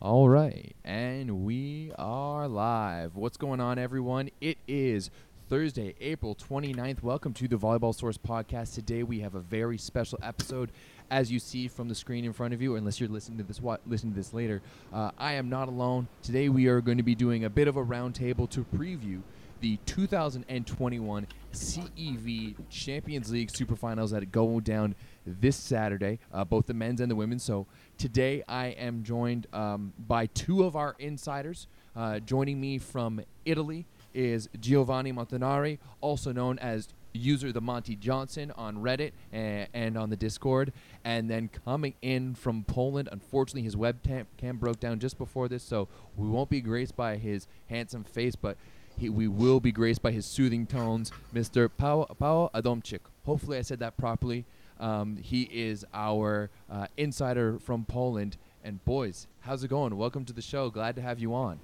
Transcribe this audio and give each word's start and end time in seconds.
All 0.00 0.28
right, 0.28 0.76
and 0.84 1.44
we 1.44 1.90
are 1.98 2.46
live. 2.46 3.16
What's 3.16 3.36
going 3.36 3.58
on, 3.58 3.80
everyone? 3.80 4.30
It 4.40 4.58
is 4.68 5.10
Thursday, 5.48 5.96
April 6.00 6.36
29th. 6.36 7.02
Welcome 7.02 7.32
to 7.34 7.48
the 7.48 7.56
Volleyball 7.56 7.92
Source 7.92 8.16
podcast. 8.16 8.76
Today 8.76 9.02
we 9.02 9.18
have 9.20 9.34
a 9.34 9.40
very 9.40 9.76
special 9.76 10.16
episode. 10.22 10.70
As 11.10 11.32
you 11.32 11.40
see 11.40 11.66
from 11.66 11.88
the 11.88 11.96
screen 11.96 12.24
in 12.24 12.32
front 12.32 12.54
of 12.54 12.62
you, 12.62 12.76
unless 12.76 13.00
you're 13.00 13.08
listening 13.08 13.38
to 13.38 13.44
this, 13.44 13.60
wa- 13.60 13.78
listening 13.88 14.12
to 14.12 14.18
this 14.18 14.32
later, 14.32 14.62
uh, 14.92 15.10
I 15.18 15.32
am 15.32 15.48
not 15.48 15.66
alone. 15.66 16.06
Today 16.22 16.48
we 16.48 16.68
are 16.68 16.80
going 16.80 16.98
to 16.98 17.02
be 17.02 17.16
doing 17.16 17.44
a 17.44 17.50
bit 17.50 17.66
of 17.66 17.76
a 17.76 17.84
roundtable 17.84 18.48
to 18.50 18.64
preview 18.76 19.22
the 19.60 19.78
2021 19.86 21.26
CEV 21.52 22.54
Champions 22.70 23.32
League 23.32 23.50
Superfinals 23.50 24.10
that 24.10 24.30
go 24.30 24.60
down 24.60 24.94
this 25.40 25.56
Saturday, 25.56 26.18
uh, 26.32 26.44
both 26.44 26.66
the 26.66 26.74
men's 26.74 27.00
and 27.00 27.10
the 27.10 27.16
women's. 27.16 27.42
So 27.42 27.66
today 27.96 28.42
I 28.48 28.68
am 28.68 29.02
joined 29.02 29.46
um, 29.52 29.92
by 29.98 30.26
two 30.26 30.64
of 30.64 30.76
our 30.76 30.96
insiders. 30.98 31.66
Uh, 31.96 32.20
joining 32.20 32.60
me 32.60 32.78
from 32.78 33.20
Italy 33.44 33.86
is 34.14 34.48
Giovanni 34.60 35.12
Montanari, 35.12 35.78
also 36.00 36.32
known 36.32 36.58
as 36.58 36.88
user 37.12 37.52
the 37.52 37.60
Monty 37.60 37.96
Johnson 37.96 38.52
on 38.56 38.78
Reddit 38.78 39.12
and, 39.32 39.68
and 39.74 39.98
on 39.98 40.10
the 40.10 40.16
Discord. 40.16 40.72
And 41.04 41.28
then 41.30 41.48
coming 41.64 41.94
in 42.02 42.34
from 42.34 42.64
Poland, 42.64 43.08
unfortunately 43.10 43.62
his 43.62 43.76
webcam 43.76 44.26
cam 44.36 44.56
broke 44.56 44.80
down 44.80 44.98
just 44.98 45.18
before 45.18 45.48
this, 45.48 45.62
so 45.62 45.88
we 46.16 46.28
won't 46.28 46.50
be 46.50 46.60
graced 46.60 46.96
by 46.96 47.16
his 47.16 47.46
handsome 47.68 48.04
face, 48.04 48.36
but 48.36 48.56
he, 48.98 49.08
we 49.08 49.28
will 49.28 49.60
be 49.60 49.72
graced 49.72 50.02
by 50.02 50.10
his 50.10 50.26
soothing 50.26 50.66
tones, 50.66 51.12
Mr. 51.32 51.68
Paweł, 51.68 52.08
Paweł 52.18 52.50
Adamczyk. 52.52 53.00
Hopefully, 53.24 53.58
I 53.58 53.62
said 53.62 53.78
that 53.78 53.96
properly. 53.96 54.44
Um, 54.80 55.16
he 55.16 55.42
is 55.42 55.84
our 55.92 56.50
uh, 56.70 56.86
insider 56.96 57.58
from 57.58 57.84
Poland. 57.84 58.36
And 58.64 58.84
boys, 58.84 59.26
how's 59.40 59.64
it 59.64 59.68
going? 59.68 59.96
Welcome 59.96 60.24
to 60.26 60.32
the 60.32 60.42
show. 60.42 60.70
Glad 60.70 60.96
to 60.96 61.02
have 61.02 61.18
you 61.18 61.34
on. 61.34 61.60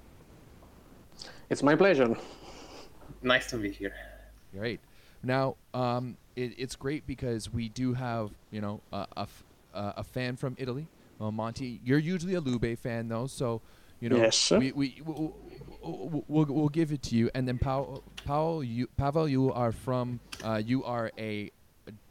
It's 1.49 1.61
my 1.63 1.75
pleasure. 1.75 2.15
Nice 3.21 3.49
to 3.51 3.57
be 3.57 3.71
here. 3.71 3.93
Great. 4.53 4.79
Now, 5.23 5.55
um, 5.73 6.17
it, 6.35 6.53
it's 6.57 6.75
great 6.75 7.05
because 7.07 7.51
we 7.51 7.69
do 7.69 7.93
have, 7.93 8.31
you 8.51 8.61
know, 8.61 8.81
a, 8.91 9.07
a 9.17 9.21
f- 9.21 9.43
uh, 9.73 9.93
a 9.97 10.03
fan 10.03 10.35
from 10.35 10.55
Italy. 10.57 10.87
Well, 11.19 11.31
Monty, 11.31 11.79
you're 11.83 11.99
usually 11.99 12.35
a 12.35 12.41
Lube 12.41 12.77
fan, 12.77 13.07
though, 13.07 13.27
so, 13.27 13.61
you 13.99 14.09
know, 14.09 14.17
Yes. 14.17 14.51
we, 14.51 14.71
we, 14.71 15.01
we'll, 15.05 15.35
we'll, 15.81 16.45
we'll 16.45 16.69
give 16.69 16.91
it 16.91 17.01
to 17.03 17.15
you. 17.15 17.29
And 17.33 17.47
then, 17.47 17.57
Paul, 17.57 18.03
Paul 18.25 18.63
you, 18.63 18.87
Pavel, 18.97 19.27
you 19.27 19.51
are 19.51 19.71
from, 19.71 20.19
uh, 20.43 20.61
you 20.63 20.83
are 20.83 21.11
a 21.17 21.51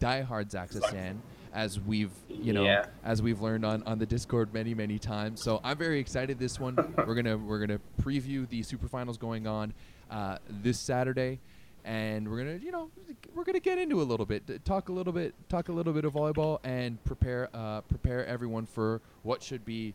diehard 0.00 0.50
Zaxa 0.50 0.82
fan, 0.90 1.20
as 1.52 1.78
we've, 1.80 2.10
you 2.28 2.52
know, 2.52 2.64
Yeah. 2.64 2.86
as 3.04 3.22
we've 3.22 3.40
learned 3.40 3.64
on, 3.64 3.82
on 3.84 3.98
the 3.98 4.06
Discord 4.06 4.52
many, 4.54 4.74
many 4.74 4.98
times. 4.98 5.42
So 5.42 5.60
I'm 5.64 5.76
very 5.76 5.98
excited. 6.00 6.38
This 6.38 6.58
one, 6.60 6.76
we're 7.06 7.14
gonna 7.14 7.36
we're 7.38 7.58
gonna 7.64 7.80
preview 8.02 8.48
the 8.48 8.62
super 8.62 8.88
finals 8.88 9.16
going 9.18 9.46
on 9.46 9.72
uh, 10.10 10.38
this 10.48 10.78
Saturday, 10.78 11.40
and 11.84 12.28
we're 12.30 12.38
gonna 12.38 12.56
you 12.62 12.70
know 12.72 12.90
we're 13.34 13.44
gonna 13.44 13.60
get 13.60 13.78
into 13.78 14.00
a 14.00 14.04
little 14.04 14.26
bit, 14.26 14.64
talk 14.64 14.88
a 14.88 14.92
little 14.92 15.12
bit, 15.12 15.34
talk 15.48 15.68
a 15.68 15.72
little 15.72 15.92
bit 15.92 16.04
of 16.04 16.12
volleyball, 16.14 16.58
and 16.64 17.02
prepare 17.04 17.48
uh, 17.54 17.80
prepare 17.82 18.24
everyone 18.26 18.66
for 18.66 19.00
what 19.22 19.42
should 19.42 19.64
be. 19.64 19.94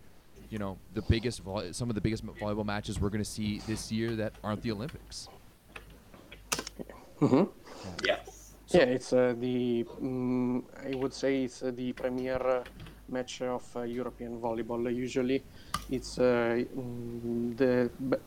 You 0.50 0.58
know 0.58 0.78
the 0.96 1.04
biggest, 1.04 1.44
volley- 1.44 1.74
some 1.74 1.90
of 1.90 1.96
the 1.96 2.02
biggest 2.02 2.26
volleyball 2.26 2.66
matches 2.66 3.00
we're 3.00 3.10
going 3.10 3.24
to 3.24 3.30
see 3.30 3.62
this 3.68 3.92
year 3.92 4.16
that 4.16 4.34
aren't 4.44 4.64
the 4.64 4.72
Olympics. 4.72 5.30
hmm 7.20 7.36
Yeah. 7.36 7.44
yeah, 8.06 8.20
it's 8.78 9.14
uh, 9.14 9.34
the 9.38 9.84
mm 10.02 10.64
I 10.92 10.96
would 10.96 11.14
say 11.14 11.44
it's 11.44 11.64
uh, 11.64 11.72
the 11.72 11.94
premier 11.94 12.42
uh, 12.42 12.64
match 13.10 13.42
of 13.42 13.64
uh, 13.76 13.82
European 13.82 14.40
volleyball. 14.40 14.94
Usually, 14.94 15.44
it's 15.90 16.18
uh, 16.20 16.64
mm, 16.76 17.58
the 17.58 17.90
b- 18.10 18.18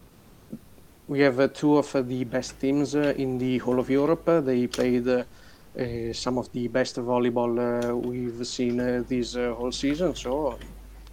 we 1.08 1.20
have 1.20 1.38
uh, 1.40 1.48
two 1.48 1.76
of 1.78 1.94
uh, 1.94 2.02
the 2.02 2.24
best 2.24 2.60
teams 2.60 2.94
uh, 2.94 3.12
in 3.16 3.38
the 3.38 3.58
whole 3.58 3.78
of 3.78 3.90
Europe. 3.90 4.28
Uh, 4.28 4.40
they 4.40 4.66
played 4.66 5.06
uh, 5.08 5.24
uh, 5.78 6.12
some 6.12 6.38
of 6.38 6.50
the 6.52 6.68
best 6.68 6.96
volleyball 6.96 7.58
uh, 7.58 7.96
we've 7.96 8.46
seen 8.46 8.80
uh, 8.80 9.02
this 9.06 9.36
uh, 9.36 9.54
whole 9.54 9.72
season, 9.72 10.14
so 10.14 10.58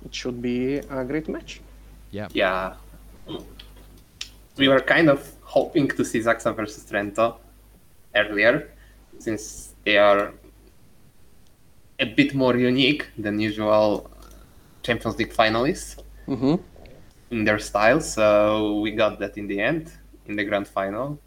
it 0.06 0.14
should 0.14 0.42
be 0.42 0.78
a 0.78 1.04
great 1.06 1.28
match. 1.28 1.62
Yeah. 2.12 2.28
Yeah. 2.34 2.75
We 4.58 4.68
were 4.68 4.81
kind 4.81 5.09
of 5.09 5.31
hoping 5.42 5.88
to 5.90 6.04
see 6.04 6.20
Zaxa 6.20 6.56
versus 6.56 6.84
Trento 6.90 7.38
earlier, 8.16 8.70
since 9.19 9.75
they 9.85 9.97
are 9.97 10.34
a 12.00 12.06
bit 12.06 12.34
more 12.34 12.56
unique 12.57 13.07
than 13.18 13.40
usual 13.40 14.09
Champions 14.84 15.18
League 15.18 15.34
finalists 15.34 16.02
hmm 16.25 16.56
in 17.31 17.44
their 17.44 17.59
style. 17.59 18.02
So 18.02 18.80
we 18.80 18.91
got 18.91 19.19
that 19.19 19.38
in 19.38 19.47
the 19.47 19.59
end, 19.59 19.91
in 20.25 20.35
the 20.35 20.44
grand 20.44 20.68
final. 20.68 21.19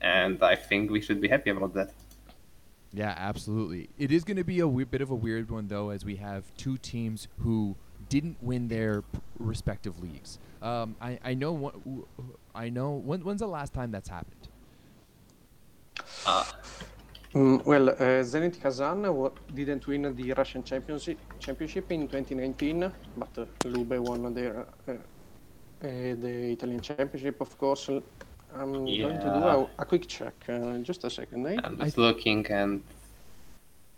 And 0.00 0.42
I 0.42 0.56
think 0.56 0.90
we 0.90 1.00
should 1.00 1.20
be 1.20 1.28
happy 1.28 1.50
about 1.50 1.74
that. 1.74 1.92
Yeah, 2.92 3.14
absolutely. 3.16 3.90
It 3.98 4.12
is 4.12 4.24
going 4.24 4.36
to 4.36 4.44
be 4.44 4.60
a 4.60 4.68
we- 4.68 4.84
bit 4.84 5.00
of 5.00 5.10
a 5.10 5.14
weird 5.14 5.50
one, 5.50 5.68
though, 5.68 5.90
as 5.90 6.04
we 6.04 6.16
have 6.16 6.54
two 6.56 6.76
teams 6.78 7.26
who 7.40 7.76
didn't 8.08 8.36
win 8.42 8.68
their 8.68 9.02
respective 9.38 10.00
leagues. 10.00 10.38
Um, 10.62 10.96
I, 11.00 11.18
I 11.24 11.34
know. 11.34 11.52
One, 11.52 11.72
w- 11.84 12.06
I 12.54 12.68
know. 12.70 12.92
When, 12.92 13.24
when's 13.24 13.40
the 13.40 13.48
last 13.48 13.72
time 13.74 13.90
that's 13.90 14.08
happened? 14.08 14.48
Uh, 16.26 16.44
Mm, 17.34 17.64
well, 17.66 17.88
uh, 17.88 18.22
Zenit 18.22 18.60
Kazan 18.62 19.12
wa- 19.12 19.28
didn't 19.52 19.84
win 19.88 20.14
the 20.14 20.32
Russian 20.34 20.62
championship, 20.62 21.18
championship 21.40 21.90
in 21.90 22.06
2019, 22.06 22.92
but 23.16 23.28
uh, 23.36 23.44
Lube 23.64 23.98
won 23.98 24.32
their, 24.32 24.60
uh, 24.86 24.92
uh, 24.92 24.96
the 25.82 26.52
Italian 26.52 26.80
championship, 26.80 27.40
of 27.40 27.58
course. 27.58 27.88
I'm 27.88 28.72
going 28.72 28.86
to 29.18 29.24
do 29.24 29.44
a, 29.48 29.68
a 29.80 29.84
quick 29.84 30.06
check. 30.06 30.32
Uh, 30.48 30.78
just 30.78 31.02
a 31.02 31.10
second, 31.10 31.44
eh? 31.48 31.56
I'm 31.64 31.74
I 31.80 31.86
just 31.86 31.96
th- 31.96 32.06
looking 32.06 32.46
and 32.46 32.84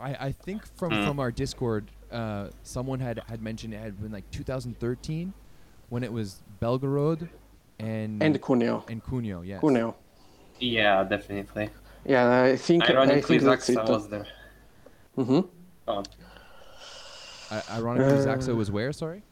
I, 0.01 0.17
I 0.29 0.33
think 0.33 0.63
from, 0.79 0.93
Mm. 0.93 1.07
from 1.07 1.21
our 1.21 1.31
Discord, 1.31 1.85
uh, 2.11 2.49
someone 2.63 3.01
had, 3.01 3.21
had 3.29 3.43
mentioned 3.43 3.75
it 3.75 3.81
had 3.81 4.01
been 4.01 4.13
like 4.13 4.25
2013 4.31 5.35
when 5.91 6.03
it 6.03 6.11
was 6.11 6.41
Belgorod 6.63 7.29
and 7.79 8.23
And 8.23 8.41
Cuneo. 8.41 8.83
and 8.89 9.05
Cuneo. 9.05 9.43
Yes. 9.43 9.61
Cuneo. 9.61 9.95
yeah, 10.59 11.05
definitely. 11.05 11.69
Yeah, 12.09 12.43
I 12.45 12.57
think, 12.57 12.85
I 12.85 12.93
Ironically, 12.93 13.39
think 13.39 13.43
that's 13.43 13.69
it. 13.69 13.77
Zaxa 13.79 13.89
was 13.89 14.09
there. 14.09 14.27
hmm 15.17 15.41
Oh, 15.89 16.03
I, 17.51 17.63
ironically, 17.79 18.15
Uh, 18.19 18.27
Zaxa 18.27 18.55
was 18.55 18.71
where? 18.71 18.93
Sorry. 18.93 19.23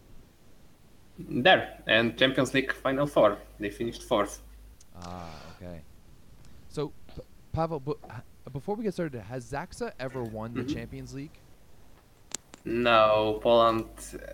there 1.18 1.78
and 1.86 2.16
Champions 2.18 2.52
League 2.54 2.72
Final 2.72 3.06
Four. 3.06 3.38
They 3.60 3.70
finished 3.70 4.02
fourth. 4.02 4.42
Ah, 5.02 5.30
okay. 5.56 5.82
So, 6.68 6.92
P- 7.14 7.22
Pavel, 7.52 7.78
bu- 7.80 7.98
before 8.52 8.74
we 8.74 8.82
get 8.84 8.94
started, 8.94 9.20
has 9.22 9.44
Zaxa 9.52 9.92
ever 10.00 10.22
won 10.24 10.54
the 10.54 10.62
Mhm. 10.64 10.74
Champions 10.74 11.14
League? 11.14 11.36
No, 12.64 13.38
Poland 13.42 13.86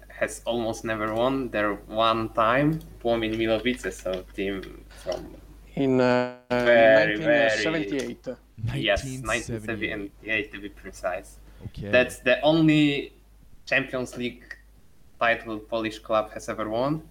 has 0.08 0.40
almost 0.46 0.84
never 0.84 1.12
won. 1.14 1.50
There 1.50 1.74
one 1.88 2.28
time, 2.30 2.78
Płomień 3.02 3.36
Milowice, 3.36 3.92
so 3.92 4.22
team 4.34 4.62
from 5.02 5.34
In 5.76 6.00
uh, 6.00 6.36
Very, 6.50 7.19
1978. 7.19 8.26
yes, 8.75 9.04
1978. 9.04 9.91
1978 10.25 10.53
to 10.53 10.60
be 10.60 10.69
precise. 10.69 11.38
Okay. 11.66 11.91
That's 11.91 12.19
the 12.19 12.41
only 12.42 13.12
Champions 13.66 14.16
League 14.16 14.44
title 15.20 15.58
Polish 15.58 15.98
club 15.98 16.32
has 16.32 16.48
ever 16.48 16.69
won. 16.69 17.03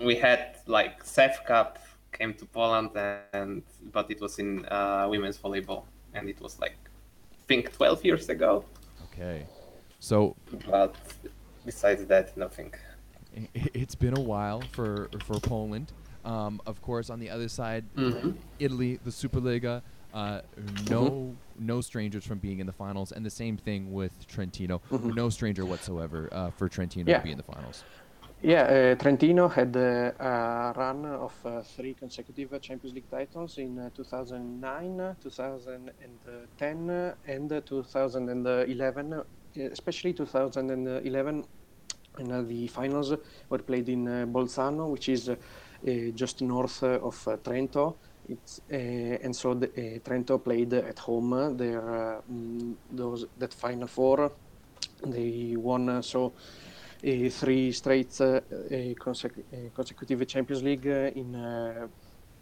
We 0.00 0.14
had 0.16 0.56
like 0.66 1.04
CEV 1.04 1.44
Cup 1.46 1.78
came 2.12 2.34
to 2.34 2.46
Poland, 2.46 2.90
and 3.32 3.62
but 3.92 4.10
it 4.10 4.20
was 4.20 4.38
in 4.38 4.64
uh, 4.66 5.06
women's 5.08 5.38
volleyball, 5.38 5.84
and 6.14 6.28
it 6.28 6.40
was 6.40 6.58
like 6.60 6.76
I 7.32 7.36
think 7.48 7.72
12 7.72 8.04
years 8.04 8.28
ago. 8.28 8.64
okay. 9.12 9.46
So 10.00 10.36
But 10.70 10.94
besides 11.64 12.04
that, 12.06 12.36
nothing. 12.36 12.72
i- 13.36 13.48
i- 13.56 13.70
it's 13.74 13.94
been 13.94 14.16
a 14.16 14.20
while 14.20 14.62
for 14.72 15.08
for 15.24 15.40
Poland. 15.40 15.92
Um, 16.26 16.60
of 16.66 16.80
course, 16.82 17.08
on 17.08 17.20
the 17.20 17.30
other 17.30 17.48
side, 17.48 17.84
Mhm. 17.94 18.36
Italy, 18.58 18.98
the 19.02 19.10
Superliga, 19.10 19.82
uh, 20.12 20.40
no 20.88 21.36
no 21.58 21.80
strangers 21.80 22.24
from 22.26 22.38
being 22.38 22.58
in 22.58 22.66
the 22.66 22.72
finals, 22.72 23.12
and 23.12 23.24
the 23.24 23.30
same 23.30 23.56
thing 23.56 23.92
with 23.92 24.26
Trentino. 24.26 24.80
Mhm. 24.90 25.14
No 25.14 25.30
stranger 25.30 25.64
whatsoever 25.64 26.28
uh, 26.32 26.50
for 26.50 26.68
Trentino 26.68 27.10
Yeah. 27.10 27.18
to 27.18 27.24
be 27.24 27.30
in 27.30 27.38
the 27.38 27.44
finals. 27.54 27.84
Yeah, 28.42 28.64
uh, 28.64 28.94
Trentino 28.96 29.48
had 29.48 29.74
uh, 29.76 30.12
a 30.20 30.74
run 30.76 31.06
of 31.06 31.34
uh, 31.46 31.62
three 31.62 31.94
consecutive 31.94 32.60
Champions 32.60 32.94
League 32.94 33.08
titles 33.08 33.56
in 33.58 33.78
uh, 33.78 33.88
2009, 33.94 35.16
2010, 35.22 36.90
uh, 36.90 37.14
and 37.26 37.52
uh, 37.52 37.60
2011. 37.62 39.12
uh, 39.14 39.22
Especially 39.72 40.12
2011, 40.12 41.42
and 42.18 42.32
uh, 42.32 42.42
the 42.42 42.66
finals 42.66 43.14
were 43.48 43.58
played 43.62 43.88
in 43.88 44.06
uh, 44.06 44.26
Bolzano, 44.26 44.90
which 44.90 45.08
is 45.08 45.30
just 46.14 46.42
north 46.42 46.82
uh, 46.82 46.98
of 47.00 47.28
uh, 47.28 47.36
Trento. 47.38 47.98
Uh, 48.28 48.74
and 49.24 49.34
so 49.36 49.54
the, 49.54 49.68
uh, 49.68 49.98
Trento 50.00 50.42
played 50.42 50.72
at 50.74 50.98
home 50.98 51.32
uh, 51.32 51.50
their 51.50 52.18
uh, 52.18 52.20
mm, 52.30 52.76
those 52.90 53.26
that 53.38 53.54
final 53.54 53.86
four. 53.88 54.32
They 55.06 55.54
won 55.56 55.88
uh, 55.88 56.02
so. 56.02 56.34
uh, 57.04 57.28
three 57.30 57.72
straight 57.72 58.20
uh, 58.20 58.40
consec- 59.00 59.72
consecutive 59.74 60.26
Champions 60.26 60.62
League 60.62 60.86
in 60.86 61.32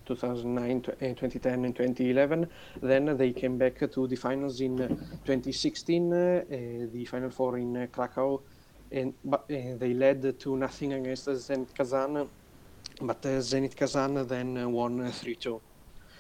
2009, 0.07 0.83
2010, 0.83 1.65
and 1.65 1.77
2011. 1.77 2.49
Then 2.83 3.17
they 3.17 3.33
came 3.33 3.59
back 3.59 3.79
to 3.91 4.07
the 4.07 4.17
finals 4.17 4.61
in 4.61 4.77
2016, 5.25 6.11
the 6.11 7.07
Final 7.11 7.31
Four 7.31 7.59
in 7.59 7.89
Krakow, 7.93 8.43
and 8.91 9.15
but, 9.25 9.47
they 9.49 9.95
led 9.95 10.39
to 10.41 10.57
nothing 10.57 10.93
against 10.95 11.29
Zenit 11.29 11.75
Kazan, 11.75 12.29
but 13.01 13.23
Zenit 13.23 13.77
Kazan 13.77 14.27
then 14.27 14.73
won 14.73 15.01
3-2. 15.01 15.61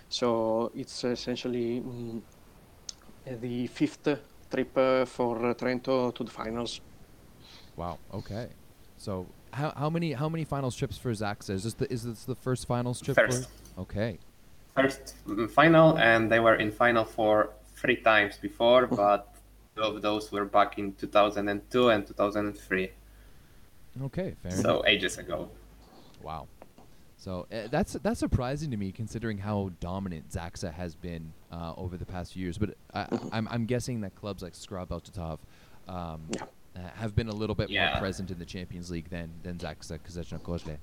So 0.08 0.70
it's 0.74 1.04
essentially 1.04 1.78
um, 1.78 2.22
the 3.26 3.66
fifth 3.68 4.08
trip 4.50 4.76
uh, 4.76 5.04
for 5.04 5.36
Trento 5.54 6.14
to 6.14 6.24
the 6.24 6.30
finals. 6.30 6.80
Wow. 7.76 7.98
Okay. 8.12 8.48
So 8.96 9.26
how, 9.52 9.72
how 9.76 9.90
many 9.90 10.12
how 10.12 10.28
many 10.28 10.44
finals 10.44 10.76
trips 10.76 10.98
for 10.98 11.10
Zaksa? 11.10 11.50
Is 11.50 11.64
this 11.64 11.74
the 11.74 11.92
is 11.92 12.04
this 12.04 12.24
the 12.24 12.34
first 12.34 12.66
finals 12.66 13.00
trip? 13.00 13.16
First. 13.16 13.48
For? 13.74 13.82
Okay. 13.82 14.18
First 14.76 15.14
final, 15.50 15.98
and 15.98 16.30
they 16.30 16.40
were 16.40 16.56
in 16.56 16.72
final 16.72 17.04
for 17.04 17.50
three 17.76 17.96
times 17.96 18.38
before, 18.38 18.86
but 18.86 19.34
two 19.76 19.82
of 19.82 20.02
those 20.02 20.32
were 20.32 20.44
back 20.44 20.78
in 20.78 20.92
2002 20.94 21.90
and 21.90 22.06
2003. 22.06 22.90
Okay, 24.02 24.34
fair 24.42 24.50
so 24.50 24.80
enough. 24.80 24.86
ages 24.86 25.18
ago. 25.18 25.48
Wow. 26.22 26.48
So 27.24 27.46
uh, 27.50 27.68
that's 27.70 27.94
that's 28.02 28.20
surprising 28.20 28.70
to 28.72 28.76
me, 28.76 28.92
considering 28.92 29.38
how 29.38 29.70
dominant 29.80 30.28
Zaksa 30.30 30.70
has 30.74 30.94
been 30.94 31.32
uh, 31.50 31.72
over 31.78 31.96
the 31.96 32.04
past 32.04 32.34
few 32.34 32.42
years. 32.42 32.58
But 32.58 32.74
I, 32.92 33.06
I'm 33.32 33.48
I'm 33.50 33.64
guessing 33.64 34.02
that 34.02 34.14
clubs 34.14 34.42
like 34.42 34.52
Skra 34.52 34.86
Bełchatów 34.86 35.38
um, 35.88 36.20
Yeah. 36.28 36.42
uh, 36.76 36.80
have 36.96 37.16
been 37.16 37.28
a 37.30 37.32
little 37.34 37.54
bit 37.54 37.70
more 37.70 37.98
present 37.98 38.30
in 38.30 38.38
the 38.38 38.44
Champions 38.44 38.90
League 38.90 39.08
than 39.08 39.30
than 39.42 39.56
Zaksa 39.56 39.98
Kazachna 40.06 40.38
Kozle. 40.42 40.76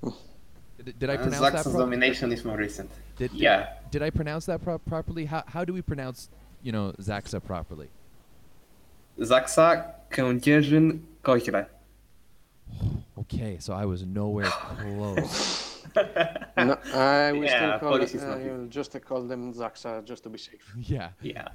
Did, 0.84 0.98
did 0.98 1.10
I 1.10 1.14
Uh, 1.14 1.22
pronounce 1.22 1.40
that? 1.40 1.52
Zaksa's 1.54 1.72
pro- 1.74 1.80
domination 1.80 2.32
is 2.32 2.44
more 2.44 2.56
recent. 2.56 2.90
did, 3.16 3.30
did- 3.30 3.40
yeah. 3.40 3.74
Did 3.92 4.02
I 4.02 4.10
pronounce 4.10 4.46
that 4.46 4.60
pro- 4.64 4.78
properly? 4.80 5.26
How 5.26 5.44
how 5.46 5.64
do 5.64 5.72
we 5.72 5.80
pronounce 5.82 6.28
you 6.64 6.72
know 6.72 6.92
Zaksa 6.98 7.40
properly? 7.40 7.88
Zaksa, 9.20 9.92
Kędzierzyn, 10.10 11.00
Koźle. 11.22 11.66
Okay, 13.18 13.58
so 13.60 13.72
I 13.72 13.84
was 13.86 14.04
nowhere 14.04 14.50
close. 14.80 15.71
No, 15.96 16.76
I 16.94 17.32
will 17.32 17.44
Yeah, 17.44 17.56
still 17.56 17.78
call 17.80 17.90
Polish 17.90 18.10
it, 18.10 18.16
is 18.16 18.22
not 18.22 18.38
I 18.38 18.40
easy. 18.40 18.50
will 18.50 18.66
just 18.66 18.96
call 19.04 19.22
them 19.22 19.52
Zaksa 19.52 20.04
just 20.04 20.22
to 20.24 20.28
be 20.30 20.38
safe. 20.38 20.72
yeah. 20.78 21.10
Yeah. 21.22 21.48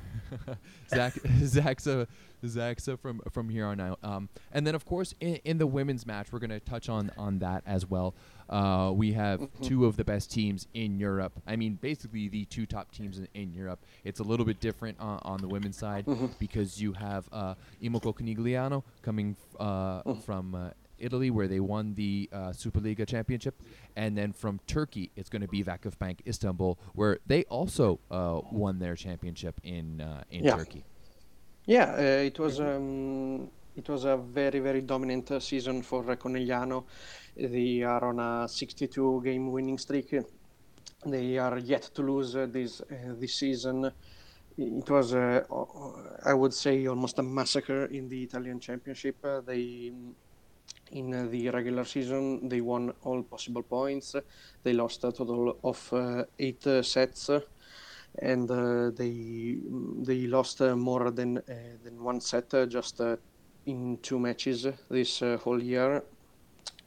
Zach, 0.90 1.14
Zaxa, 1.14 2.08
Zaxa 2.44 3.00
from 3.00 3.22
from 3.32 3.50
here 3.50 3.66
on 3.66 3.80
out. 3.80 4.00
Um, 4.04 4.30
and 4.52 4.66
then 4.68 4.76
of 4.76 4.86
course 4.86 5.14
in, 5.20 5.36
in 5.46 5.58
the 5.58 5.68
women's 5.68 6.06
match, 6.06 6.28
we're 6.32 6.40
gonna 6.40 6.60
touch 6.60 6.90
on 6.90 7.12
on 7.18 7.40
that 7.40 7.64
as 7.66 7.86
well. 7.90 8.14
Uh, 8.50 8.92
we 8.96 9.12
have 9.14 9.48
two 9.62 9.86
of 9.86 9.98
the 9.98 10.04
best 10.06 10.32
teams 10.32 10.68
in 10.74 10.98
Europe. 11.00 11.34
I 11.46 11.56
mean, 11.58 11.78
basically 11.82 12.30
the 12.30 12.46
two 12.46 12.66
top 12.66 12.92
teams 12.92 13.18
in, 13.20 13.28
in 13.34 13.54
Europe. 13.54 13.80
It's 14.06 14.20
a 14.22 14.24
little 14.24 14.46
bit 14.46 14.60
different 14.62 14.98
on, 15.00 15.20
on 15.24 15.42
the 15.42 15.48
women's 15.50 15.78
side 15.78 16.06
because 16.40 16.82
you 16.82 16.94
have 16.94 17.28
uh, 17.34 17.56
Imoco 17.84 18.14
Conegliano 18.16 18.84
coming 19.02 19.36
f- 19.56 19.62
uh, 19.62 20.14
from. 20.26 20.72
Italy, 21.00 21.30
where 21.30 21.48
they 21.48 21.60
won 21.60 21.96
the 21.96 22.30
uh, 22.32 22.38
Superliga 22.52 23.08
championship, 23.08 23.62
and 23.96 24.18
then 24.18 24.34
from 24.34 24.60
Turkey, 24.68 25.12
it's 25.16 25.30
going 25.30 25.42
to 25.42 25.48
be 25.48 25.64
Vakıfbank 25.64 26.20
Istanbul, 26.28 26.78
where 26.94 27.20
they 27.26 27.44
also 27.46 28.00
uh, 28.12 28.42
won 28.52 28.80
their 28.80 28.96
championship 28.96 29.60
in 29.64 30.02
uh, 30.02 30.24
in 30.32 30.44
Yeah. 30.44 30.56
Turkey. 30.56 30.84
Yeah, 31.66 31.94
uh, 31.98 32.02
it 32.26 32.40
was 32.40 32.60
um, 32.60 33.50
it 33.76 33.88
was 33.90 34.06
a 34.06 34.18
very 34.18 34.60
very 34.60 34.82
dominant 34.82 35.32
uh, 35.32 35.40
season 35.40 35.82
for 35.82 36.04
Conegliano. 36.16 36.86
They 37.36 37.84
are 37.84 38.04
on 38.06 38.20
a 38.20 38.48
62 38.48 39.22
game 39.24 39.52
winning 39.52 39.78
streak. 39.78 40.16
They 41.06 41.38
are 41.38 41.58
yet 41.60 41.84
to 41.94 42.02
lose 42.02 42.36
uh, 42.36 42.48
this 42.50 42.82
uh, 42.82 43.14
this 43.20 43.36
season. 43.36 43.92
It 44.60 44.90
was, 44.90 45.14
uh, 45.14 45.44
I 46.26 46.34
would 46.34 46.54
say, 46.54 46.88
almost 46.88 47.20
a 47.20 47.24
massacre 47.24 47.86
in 47.86 48.10
the 48.10 48.24
Italian 48.24 48.60
Championship. 48.60 49.18
Uh, 49.24 49.42
they 49.42 49.92
in 50.92 51.30
the 51.32 51.50
regular 51.50 51.86
season 51.86 52.48
they 52.48 52.62
won 52.62 52.94
all 53.04 53.24
possible 53.24 53.64
points. 53.64 54.16
They 54.64 54.74
lost 54.74 55.04
a 55.04 55.12
total 55.12 55.58
of 55.64 55.94
uh, 55.94 56.24
eight 56.40 56.66
uh, 56.68 56.82
sets 56.82 57.30
and 58.20 58.50
uh, 58.50 58.90
they 58.92 59.58
they 60.04 60.28
lost 60.28 60.62
uh, 60.62 60.76
more 60.76 61.12
than 61.12 61.38
uh, 61.38 61.42
than 61.84 62.04
one 62.04 62.20
set 62.20 62.54
uh, 62.54 62.66
just 62.66 63.02
in 63.66 63.98
two 64.02 64.20
matches 64.20 64.66
this 64.90 65.20
whole 65.44 65.62
year, 65.62 66.04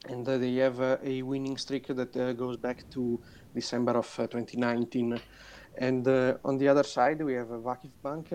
and 0.09 0.25
they 0.25 0.55
have 0.55 0.79
a 0.79 1.21
winning 1.21 1.57
streak 1.57 1.87
that 1.87 2.35
goes 2.37 2.57
back 2.57 2.89
to 2.89 3.19
December 3.53 3.97
of 3.97 4.19
uh, 4.19 4.27
2019. 4.27 5.19
And 5.77 6.07
on 6.43 6.57
the 6.57 6.67
other 6.67 6.83
side, 6.83 7.21
we 7.21 7.33
have 7.35 7.47
Vakif 7.47 7.91
Bank, 8.03 8.27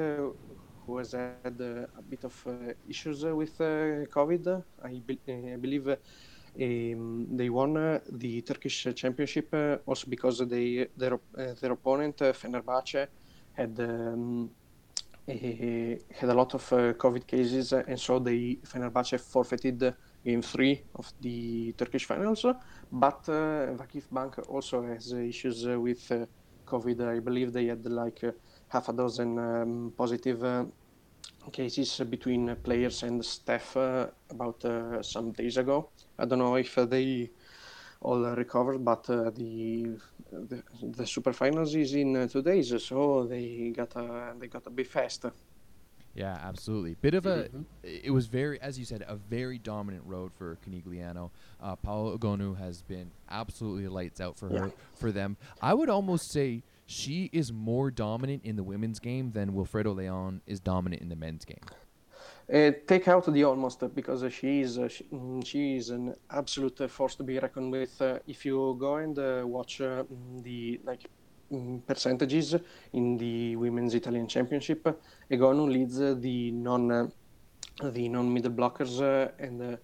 who 0.87 0.99
has 0.99 1.13
had 1.13 1.61
uh, 1.61 1.99
a 1.99 2.03
bit 2.03 2.25
of 2.25 2.47
uh, 2.47 2.73
issues 2.89 3.25
uh, 3.25 3.35
with 3.35 3.59
COVID. 3.59 4.63
I, 4.83 5.03
be- 5.05 5.21
I 5.29 5.57
believe 5.57 5.89
um, 5.89 7.27
they 7.37 7.51
won 7.51 8.01
the 8.11 8.43
Turkish 8.43 8.87
championship 8.95 9.55
also 9.85 10.07
because 10.09 10.39
they 10.49 10.87
their 10.97 11.19
their 11.61 11.73
opponent 11.73 12.19
Fenerbahce 12.19 13.09
had 13.53 13.79
um, 13.81 14.51
had 15.27 16.29
a 16.29 16.35
lot 16.35 16.55
of 16.55 16.63
COVID 16.71 17.27
cases, 17.27 17.73
and 17.73 17.99
so 17.99 18.19
they 18.19 18.59
Fenerbahce 18.65 19.21
forfeited 19.21 19.95
game 20.25 20.43
three 20.43 20.83
of 20.95 21.13
the 21.21 21.73
Turkish 21.73 22.05
finals. 22.05 22.45
But 22.91 23.29
uh, 23.29 23.75
Vakif 23.81 24.05
Bank 24.11 24.39
also 24.49 24.83
has 24.83 25.13
issues 25.13 25.67
with 25.67 26.11
uh, 26.11 26.27
COVID. 26.65 27.17
I 27.17 27.21
believe 27.21 27.53
they 27.53 27.67
had 27.67 27.85
like 27.87 28.23
half 28.69 28.89
a 28.89 28.93
dozen 28.93 29.39
um, 29.39 29.93
positive 29.97 30.43
uh, 30.45 30.65
cases 31.53 32.01
between 32.09 32.55
players 32.57 33.03
and 33.03 33.25
staff 33.25 33.77
uh, 33.77 34.07
about 34.31 34.65
uh, 34.65 35.03
some 35.03 35.33
days 35.33 35.57
ago. 35.57 35.89
I 36.19 36.25
don't 36.25 36.39
know 36.39 36.57
if 36.57 36.75
they 36.75 37.31
all 38.01 38.21
recovered, 38.35 38.85
but 38.85 39.09
uh, 39.09 39.31
the, 39.31 39.97
the 40.33 40.63
the 40.83 41.07
super 41.07 41.33
finals 41.33 41.75
is 41.75 41.95
in 41.95 42.17
uh, 42.17 42.27
two 42.29 42.43
days, 42.43 42.75
so 42.83 43.25
they 43.27 43.73
got 43.75 43.95
a 43.97 44.35
they 44.39 44.49
got 44.49 44.67
a 44.67 44.71
bit 44.71 44.87
fast. 44.87 45.27
Yeah, 46.15 46.39
absolutely. 46.43 46.95
Bit 46.95 47.13
of 47.15 47.27
a. 47.27 47.51
It 47.83 48.11
was 48.11 48.27
very, 48.27 48.59
as 48.63 48.79
you 48.79 48.87
said, 48.87 49.05
a 49.07 49.17
very 49.17 49.59
dominant 49.59 50.03
road 50.07 50.33
for 50.33 50.57
Conegliano. 50.67 51.31
Uh, 51.63 51.77
Paola 51.77 52.17
Egonu 52.17 52.57
has 52.59 52.81
been 52.81 53.11
absolutely 53.31 53.87
lights 53.89 54.19
out 54.19 54.39
for 54.39 54.49
her 54.49 54.67
Yeah. 54.67 54.73
for 54.95 55.13
them. 55.13 55.37
I 55.61 55.75
would 55.75 55.91
almost 55.91 56.31
say 56.31 56.63
she 56.87 57.29
is 57.33 57.53
more 57.53 57.91
dominant 57.91 58.45
in 58.45 58.57
the 58.57 58.63
women's 58.63 58.99
game 58.99 59.33
than 59.33 59.53
Wilfredo 59.53 59.95
Leon 59.95 60.41
is 60.47 60.61
dominant 60.61 61.03
in 61.03 61.09
the 61.09 61.17
men's 61.17 61.45
game. 61.45 61.65
Uh, 62.53 62.71
take 62.87 63.09
out 63.09 63.27
the 63.33 63.43
almost 63.43 63.83
uh, 63.83 63.89
because 63.89 64.23
uh, 64.23 64.29
she 64.29 64.61
is 64.61 64.79
uh, 64.79 64.89
she, 64.89 65.03
mm, 65.05 65.45
she 65.45 65.77
is 65.77 65.91
an 65.91 66.15
absolute 66.31 66.89
force 66.89 67.17
to 67.17 67.25
be 67.25 67.39
reckoned 67.41 67.73
with. 67.73 68.01
If 68.29 68.45
you 68.45 68.77
go 68.79 68.97
and 68.97 69.17
watch 69.51 69.79
mm, 69.79 70.43
the 70.45 70.81
like 70.85 71.11
mm, 71.53 71.85
percentages 71.85 72.55
in 72.93 73.17
the 73.17 73.57
women's 73.57 73.95
Italian 73.95 74.29
Championship, 74.29 74.87
Egonu 75.29 75.69
leads 75.69 75.99
the 75.99 76.53
non 76.53 77.13
the 77.83 78.09
non 78.09 78.33
middle 78.33 78.53
blockers, 78.53 79.01
and 79.41 79.79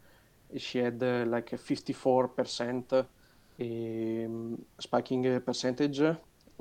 she 0.57 0.79
had 0.79 1.03
uh, 1.03 1.25
like 1.27 1.53
a 1.53 1.59
54 1.59 2.29
percent 2.29 2.93
um, 2.93 4.65
spiking 4.79 5.27
uh, 5.27 5.41
percentage, 5.41 6.01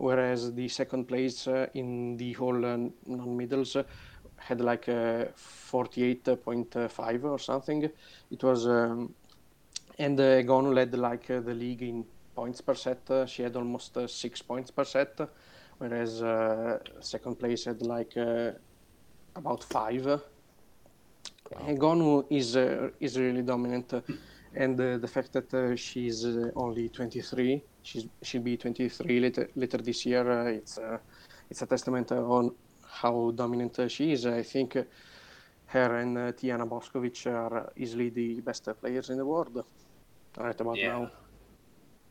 whereas 0.02 0.54
the 0.56 0.68
second 0.68 1.08
place 1.08 1.48
uh, 1.48 1.68
in 1.76 2.18
the 2.18 2.34
whole 2.34 2.66
uh, 2.66 2.78
non 3.06 3.38
middles 3.38 3.78
had 4.38 4.60
like 4.60 4.90
uh, 4.90 5.26
48.5 5.36 7.24
or 7.24 7.38
something. 7.38 7.84
It 8.32 8.44
was, 8.44 8.66
um, 8.66 9.14
and 10.00 10.20
uh, 10.20 10.42
Gonu 10.42 10.74
led 10.74 10.96
like 10.96 11.30
uh, 11.30 11.42
the 11.42 11.54
league 11.54 11.84
in 11.84 12.04
points 12.36 12.62
per 12.62 12.74
set. 12.74 13.10
Uh, 13.12 13.26
she 13.28 13.44
had 13.44 13.56
almost 13.56 13.96
uh, 13.98 14.08
six 14.08 14.42
points 14.42 14.72
per 14.72 14.86
set, 14.86 15.20
whereas 15.78 16.24
uh, 16.24 16.80
second 17.00 17.36
place 17.38 17.66
had 17.66 17.82
like 17.84 18.18
uh, 18.18 18.52
about 19.36 19.64
five. 19.64 20.08
And 21.68 21.80
Gonu 21.80 22.26
is 22.30 22.56
uh, 22.56 22.90
is 23.00 23.20
really 23.20 23.44
dominant, 23.44 23.94
uh, 23.94 24.02
and 24.56 24.80
uh, 24.80 24.98
the 24.98 25.08
fact 25.08 25.34
that 25.34 25.54
uh, 25.54 25.76
she's 25.76 26.26
uh, 26.26 26.50
only 26.56 26.90
23, 26.90 27.62
she's 27.84 28.08
she'll 28.22 28.42
be 28.42 28.58
23 28.58 29.20
later 29.20 29.50
later 29.56 29.78
this 29.78 30.06
year. 30.06 30.30
Uh, 30.30 30.46
it's 30.46 30.78
uh, 30.78 30.98
it's 31.50 31.62
a 31.62 31.66
testament 31.66 32.12
uh, 32.12 32.24
on 32.24 32.56
how 32.88 33.32
dominant 33.32 33.80
uh, 33.80 33.88
she 33.88 34.12
is. 34.12 34.26
I 34.26 34.44
think 34.44 34.76
uh, 34.76 34.84
her 35.68 35.98
and 35.98 36.18
uh, 36.18 36.32
Tijana 36.34 36.68
Boskovic 36.68 37.26
are 37.28 37.72
easily 37.78 38.10
the 38.10 38.42
best 38.42 38.68
uh, 38.68 38.74
players 38.74 39.10
in 39.10 39.18
the 39.18 39.26
world 39.26 39.64
right 40.38 40.60
about 40.60 40.78
Yeah. 40.78 40.88
now. 41.00 41.12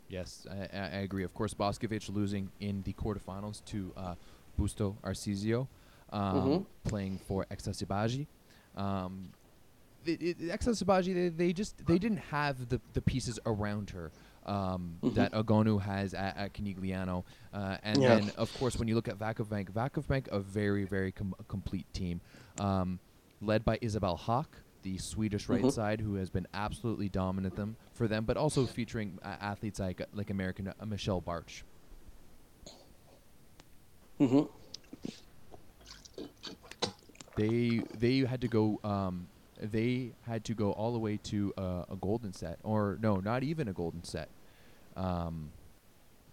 Yes, 0.09 0.47
I, 0.51 0.77
I 0.77 0.81
I 0.81 1.01
agree. 1.03 1.23
Of 1.25 1.35
course, 1.35 1.55
Boskovic 1.55 2.09
losing 2.13 2.51
in 2.61 2.83
the 2.83 2.93
quarterfinals 2.93 3.65
to 3.67 3.93
uh, 3.97 4.15
Busto 4.59 4.97
Arsizio, 5.05 5.69
um, 6.13 6.35
Mhm. 6.35 6.67
playing 6.85 7.19
for 7.19 7.47
Eczacibasi. 7.51 8.27
Um, 8.77 9.31
it, 10.05 10.21
it, 10.23 10.39
Eczacibasi, 10.41 11.15
they, 11.15 11.29
they 11.29 11.53
just 11.53 11.87
they 11.87 11.99
didn't 11.99 12.23
have 12.31 12.69
the, 12.69 12.81
the 12.95 13.01
pieces 13.03 13.39
around 13.47 13.91
her 13.91 14.11
um, 14.47 14.97
Mhm. 15.03 15.15
that 15.15 15.33
Egonu 15.33 15.81
has 15.81 16.15
at, 16.15 16.37
at 16.37 16.55
Conegliano. 16.55 17.25
Uh, 17.53 17.77
and 17.83 18.03
Yeah. 18.03 18.17
then, 18.17 18.31
of 18.37 18.53
course, 18.59 18.79
when 18.79 18.89
you 18.89 18.95
look 18.95 19.09
at 19.09 19.19
Vakif 19.19 19.49
Bank, 19.49 19.73
Bank, 20.09 20.29
a 20.33 20.41
very, 20.41 20.85
very 20.85 21.13
com- 21.13 21.35
complete 21.49 21.87
team, 21.93 22.21
um, 22.59 22.99
led 23.41 23.65
by 23.65 23.79
Isabelle 23.81 24.17
Haak, 24.17 24.49
the 24.83 24.97
Swedish 24.99 25.49
right 25.49 25.65
Mhm. 25.65 25.73
side, 25.73 26.01
who 26.01 26.15
has 26.15 26.31
been 26.31 26.47
absolutely 26.55 27.09
dominant 27.09 27.55
them 27.57 27.77
for 27.93 28.09
them, 28.09 28.25
but 28.25 28.37
also 28.37 28.65
featuring 28.67 29.19
uh, 29.23 29.37
athletes 29.41 29.79
like 29.79 30.01
like 30.15 30.31
American 30.31 30.69
uh, 30.69 30.87
Michelle 30.87 31.21
Bartsch. 31.21 31.63
Mm-hmm. 34.19 34.47
They 37.37 37.83
they 37.99 38.19
had 38.21 38.41
to 38.41 38.49
go. 38.49 38.81
Um, 38.85 39.29
they 39.63 40.13
had 40.23 40.45
to 40.45 40.55
go 40.55 40.73
all 40.73 40.93
the 40.93 40.99
way 40.99 41.17
to 41.25 41.53
uh, 41.59 41.85
a 41.91 41.97
golden 42.01 42.33
set, 42.33 42.59
or 42.63 42.99
no, 43.03 43.17
not 43.17 43.43
even 43.43 43.69
a 43.69 43.73
golden 43.73 44.03
set. 44.05 44.29
Um, 44.97 45.51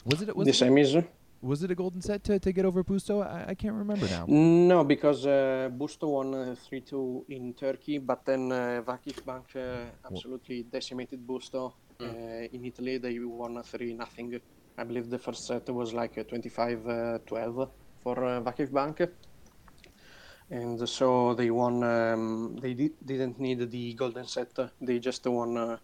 was 0.05 0.21
it? 0.21 0.35
Was 0.35 0.45
The 0.45 0.65
it, 0.65 0.69
semis? 0.71 1.05
was 1.41 1.63
it 1.63 1.69
a 1.71 1.75
golden 1.75 2.01
set 2.01 2.23
to, 2.23 2.39
to 2.39 2.51
get 2.51 2.65
over 2.65 2.83
Busto? 2.83 3.25
I, 3.25 3.49
I 3.49 3.53
can't 3.55 3.75
remember 3.75 4.07
now. 4.07 4.25
No, 4.27 4.83
because 4.83 5.25
uh, 5.25 5.69
Busto 5.71 6.07
won 6.09 6.33
uh, 6.33 6.55
3-2 6.71 7.25
in 7.29 7.53
Turkey, 7.53 7.99
but 7.99 8.25
then 8.25 8.51
uh, 8.51 8.81
Vakif 8.85 9.23
Bank 9.25 9.45
uh, 9.55 9.85
absolutely 10.09 10.63
decimated 10.63 11.25
Busto. 11.27 11.73
Uh, 11.99 12.05
in 12.51 12.65
Italy, 12.65 12.97
they 12.97 13.19
won 13.19 13.61
3 13.61 13.93
nothing. 13.93 14.39
I 14.77 14.83
believe 14.83 15.09
the 15.09 15.19
first 15.19 15.45
set 15.47 15.69
was 15.69 15.93
like 15.93 16.15
25-12 16.15 17.69
for 18.01 18.25
uh, 18.25 18.41
Vakif 18.41 18.71
Bank. 18.71 19.01
And 20.49 20.87
so 20.87 21.33
they 21.33 21.51
won. 21.51 21.83
Um, 21.83 22.57
they 22.61 22.73
di- 22.73 22.93
didn't 23.05 23.39
need 23.39 23.69
the 23.69 23.93
golden 23.93 24.25
set. 24.25 24.57
They 24.81 24.99
just 24.99 25.25
won 25.27 25.57
uh, 25.57 25.77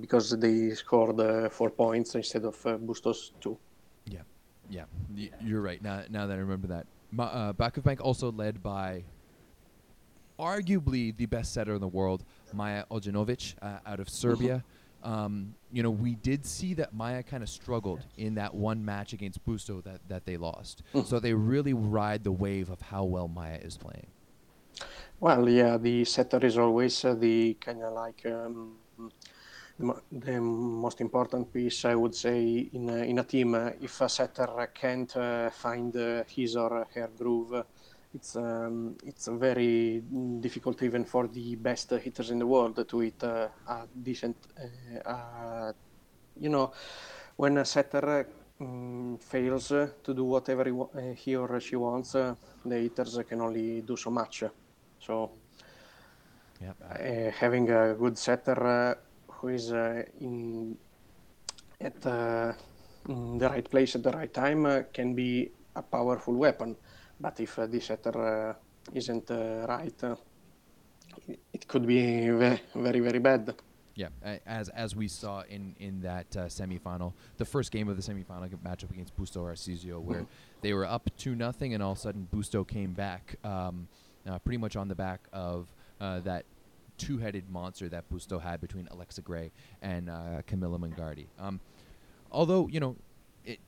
because 0.00 0.30
they 0.38 0.70
scored 0.70 1.20
uh, 1.20 1.50
four 1.50 1.70
points 1.70 2.14
instead 2.14 2.44
of 2.44 2.66
uh, 2.66 2.78
Busto's 2.78 3.32
two. 3.40 3.58
Yeah, 4.06 4.84
yeah, 5.14 5.26
you're 5.42 5.60
right. 5.60 5.82
Now, 5.82 6.02
now 6.08 6.26
that 6.26 6.34
I 6.34 6.40
remember 6.40 6.68
that, 6.68 6.86
Ma- 7.12 7.24
uh, 7.24 7.52
Vakif 7.52 7.84
Bank 7.84 8.00
also 8.00 8.32
led 8.32 8.62
by 8.62 9.04
arguably 10.38 11.14
the 11.16 11.26
best 11.26 11.52
setter 11.52 11.74
in 11.74 11.80
the 11.80 11.88
world, 11.88 12.24
Maya 12.52 12.84
Ognjenovic, 12.90 13.54
uh, 13.60 13.78
out 13.86 14.00
of 14.00 14.08
Serbia. 14.08 14.64
Um, 15.04 15.54
you 15.70 15.82
know, 15.82 15.90
we 15.90 16.14
did 16.14 16.46
see 16.46 16.74
that 16.74 16.94
Maya 16.94 17.22
kind 17.22 17.42
of 17.42 17.48
struggled 17.48 18.00
in 18.16 18.34
that 18.36 18.54
one 18.54 18.84
match 18.84 19.12
against 19.12 19.44
Busto 19.44 19.84
that, 19.84 20.00
that 20.08 20.24
they 20.24 20.36
lost. 20.36 20.82
so 21.04 21.20
they 21.20 21.34
really 21.34 21.74
ride 21.74 22.24
the 22.24 22.32
wave 22.32 22.70
of 22.70 22.80
how 22.80 23.04
well 23.04 23.28
Maya 23.28 23.58
is 23.60 23.76
playing. 23.76 24.06
Well, 25.20 25.48
yeah, 25.48 25.76
the 25.76 26.04
setter 26.04 26.44
is 26.44 26.58
always 26.58 27.04
uh, 27.04 27.14
the 27.14 27.54
kind 27.54 27.82
of 27.82 27.92
like 27.92 28.26
um, 28.26 28.76
the, 29.78 29.94
the 30.10 30.40
most 30.40 31.00
important 31.00 31.52
piece, 31.52 31.84
I 31.84 31.94
would 31.94 32.14
say, 32.14 32.68
in 32.72 32.88
a, 32.88 32.96
in 33.04 33.18
a 33.18 33.24
team. 33.24 33.54
Uh, 33.54 33.70
if 33.80 34.00
a 34.00 34.08
setter 34.08 34.70
can't 34.74 35.16
uh, 35.16 35.50
find 35.50 35.94
uh, 35.96 36.24
his 36.26 36.56
or 36.56 36.86
her 36.94 37.10
groove, 37.16 37.54
uh, 37.54 37.62
it's 38.14 38.36
um, 38.36 38.96
it's 39.04 39.28
very 39.28 40.02
difficult 40.40 40.82
even 40.82 41.04
for 41.04 41.28
the 41.28 41.56
best 41.56 41.90
hitters 41.90 42.30
in 42.30 42.38
the 42.38 42.46
world 42.46 42.86
to 42.88 43.00
hit 43.00 43.22
uh, 43.24 43.48
a 43.66 43.86
decent. 44.02 44.36
Uh, 44.58 45.08
uh, 45.08 45.72
you 46.36 46.48
know, 46.48 46.72
when 47.36 47.58
a 47.58 47.64
setter 47.64 48.28
mm, 48.60 49.22
fails 49.22 49.68
to 49.68 50.14
do 50.14 50.24
whatever 50.24 50.64
he, 50.64 50.72
wa- 50.72 50.90
uh, 50.94 51.12
he 51.14 51.36
or 51.36 51.60
she 51.60 51.76
wants, 51.76 52.14
uh, 52.14 52.34
the 52.64 52.78
hitters 52.78 53.18
can 53.28 53.40
only 53.40 53.82
do 53.82 53.96
so 53.96 54.10
much. 54.10 54.44
So 54.98 55.32
Yeah, 56.60 56.72
uh, 56.82 57.30
having 57.32 57.70
a 57.70 57.94
good 57.94 58.18
setter 58.18 58.58
uh, 58.66 58.94
who 59.34 59.48
is 59.48 59.72
uh, 59.72 60.02
in 60.20 60.76
at 61.80 62.06
uh, 62.06 62.52
in 63.08 63.38
the 63.38 63.48
right 63.48 63.68
place 63.70 63.94
at 63.96 64.02
the 64.02 64.10
right 64.12 64.32
time 64.32 64.66
uh, 64.66 64.82
can 64.92 65.14
be 65.14 65.50
a 65.76 65.82
powerful 65.82 66.34
weapon. 66.34 66.76
But 67.24 67.40
if 67.40 67.58
uh, 67.58 67.64
the 67.66 67.80
setter 67.80 68.18
uh, 68.18 68.54
isn't 68.92 69.30
uh, 69.30 69.64
right, 69.66 70.04
uh, 70.04 70.14
it- 71.54 71.66
could 71.66 71.86
be 71.86 72.28
ve- 72.28 72.60
very 72.74 73.00
very 73.00 73.18
bad. 73.18 73.54
Yeah, 73.94 74.08
as 74.44 74.68
as 74.68 74.94
we 74.94 75.08
saw 75.08 75.42
in 75.48 75.74
in 75.80 76.02
that 76.02 76.36
uh, 76.36 76.40
semifinal, 76.58 77.14
the 77.38 77.46
first 77.46 77.72
game 77.72 77.88
of 77.88 77.96
the 77.96 78.02
semifinal 78.02 78.46
matchup 78.62 78.90
against 78.90 79.16
Busto 79.16 79.40
Arsizio, 79.50 80.02
where 80.02 80.26
they 80.60 80.74
were 80.74 80.84
up 80.84 81.08
two 81.16 81.34
nothing, 81.34 81.72
and 81.72 81.82
all 81.82 81.92
of 81.92 81.98
a 81.98 82.00
sudden 82.02 82.28
Busto 82.30 82.68
came 82.68 82.92
back, 82.92 83.36
um, 83.42 83.88
uh, 84.28 84.38
pretty 84.40 84.58
much 84.58 84.76
on 84.76 84.88
the 84.88 84.94
back 84.94 85.20
of 85.32 85.72
uh, 86.02 86.20
that 86.20 86.44
two-headed 86.98 87.48
monster 87.48 87.88
that 87.88 88.04
Busto 88.10 88.38
had 88.38 88.60
between 88.60 88.86
Alexa 88.88 89.22
Gray 89.22 89.50
and 89.80 90.10
uh, 90.10 90.42
Camilla 90.46 90.78
Mingardi. 90.78 91.26
Um, 91.38 91.58
although 92.30 92.68
you 92.68 92.80
know, 92.80 92.96
it, 93.44 93.58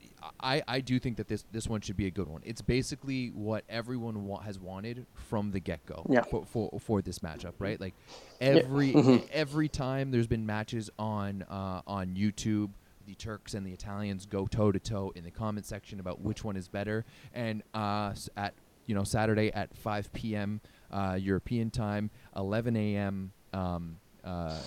I 0.41 0.63
I 0.67 0.81
do 0.81 0.99
think 0.99 1.17
that 1.19 1.29
this 1.29 1.45
this 1.53 1.69
one 1.69 1.81
should 1.81 1.97
be 1.97 2.07
a 2.07 2.11
good 2.11 2.29
one. 2.29 2.43
It's 2.45 2.63
basically 2.63 3.29
what 3.29 3.65
everyone 3.69 4.27
wa- 4.27 4.41
has 4.41 4.59
wanted 4.59 5.07
from 5.15 5.51
the 5.53 5.61
get 5.61 5.85
go 5.87 6.05
Yeah. 6.09 6.23
for, 6.23 6.45
for 6.47 6.79
for 6.81 7.03
this 7.03 7.21
matchup, 7.21 7.55
right? 7.59 7.81
Like 7.81 7.95
Yeah. 8.41 8.47
every 8.49 8.93
Mhm. 8.93 9.29
every 9.31 9.69
time 9.69 10.11
there's 10.11 10.27
been 10.27 10.47
matches 10.47 10.91
on 10.99 11.43
uh, 11.43 11.83
on 11.87 12.15
YouTube. 12.15 12.71
The 13.07 13.15
Turks 13.15 13.55
and 13.55 13.65
the 13.65 13.71
Italians 13.73 14.27
go 14.27 14.49
toe 14.49 14.73
to 14.73 14.81
toe 14.81 15.13
in 15.15 15.23
the 15.23 15.31
comment 15.31 15.65
section 15.65 16.01
about 16.01 16.21
which 16.23 16.43
one 16.43 16.57
is 16.57 16.67
better. 16.67 17.05
And 17.33 17.63
uh, 17.73 18.15
at 18.37 18.55
you 18.87 18.97
know 18.97 19.05
Saturday 19.05 19.53
at 19.53 19.77
5 19.77 20.13
p.m. 20.13 20.61
Uh, 20.91 21.17
European 21.21 21.71
time, 21.71 22.11
11 22.35 22.75
a.m. 22.77 23.31
Um, 23.53 23.99
uh, 24.25 24.59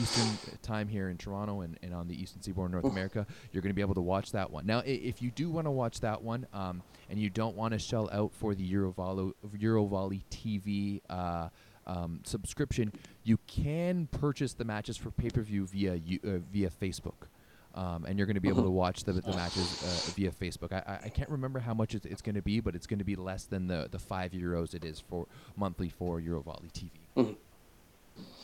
Eastern 0.00 0.56
time 0.62 0.88
here 0.88 1.08
in 1.08 1.16
Toronto 1.16 1.62
and, 1.62 1.78
and 1.82 1.94
on 1.94 2.06
the 2.08 2.20
Eastern 2.20 2.42
Seaboard 2.42 2.66
of 2.68 2.72
North 2.72 2.84
Oof. 2.86 2.92
America, 2.92 3.26
you're 3.52 3.62
going 3.62 3.70
to 3.70 3.74
be 3.74 3.80
able 3.82 3.94
to 3.94 4.00
watch 4.00 4.32
that 4.32 4.50
one. 4.50 4.66
Now, 4.66 4.78
i- 4.80 4.84
if 4.84 5.20
you 5.22 5.30
do 5.30 5.50
want 5.50 5.66
to 5.66 5.70
watch 5.70 6.00
that 6.00 6.22
one, 6.22 6.46
um, 6.52 6.82
and 7.08 7.18
you 7.18 7.30
don't 7.30 7.56
want 7.56 7.72
to 7.72 7.78
shell 7.78 8.08
out 8.12 8.32
for 8.34 8.54
the 8.54 8.72
Eurovolley, 8.72 9.32
Eurovolley 9.58 10.22
TV 10.30 11.00
uh, 11.10 11.48
um, 11.86 12.20
subscription, 12.24 12.92
you 13.24 13.38
can 13.46 14.06
purchase 14.06 14.52
the 14.52 14.64
matches 14.64 14.96
for 14.96 15.10
pay 15.10 15.30
per 15.30 15.42
view 15.42 15.66
via 15.66 15.94
you- 15.96 16.20
uh, 16.24 16.38
via 16.52 16.70
Facebook. 16.70 17.26
Um, 17.72 18.04
and 18.04 18.18
you're 18.18 18.26
going 18.26 18.34
to 18.34 18.40
be 18.40 18.48
able 18.48 18.64
to 18.64 18.70
watch 18.84 19.04
the, 19.04 19.12
the 19.12 19.32
matches 19.34 19.80
uh, 19.84 20.10
via 20.16 20.30
Facebook. 20.32 20.72
I, 20.72 20.82
I- 20.94 21.00
I 21.04 21.08
can't 21.08 21.30
remember 21.30 21.58
how 21.60 21.72
much 21.74 21.94
it's, 21.94 22.04
it's 22.06 22.22
going 22.22 22.34
to 22.34 22.42
be, 22.42 22.60
but 22.60 22.74
it's 22.74 22.86
going 22.86 22.98
to 22.98 23.04
be 23.04 23.16
less 23.16 23.44
than 23.44 23.66
the, 23.68 23.88
the 23.90 23.98
five 23.98 24.32
euros 24.32 24.74
it 24.74 24.84
is 24.84 25.00
for 25.00 25.26
monthly 25.56 25.88
for 25.88 26.20
Eurovolley 26.20 26.70
TV. 26.72 27.36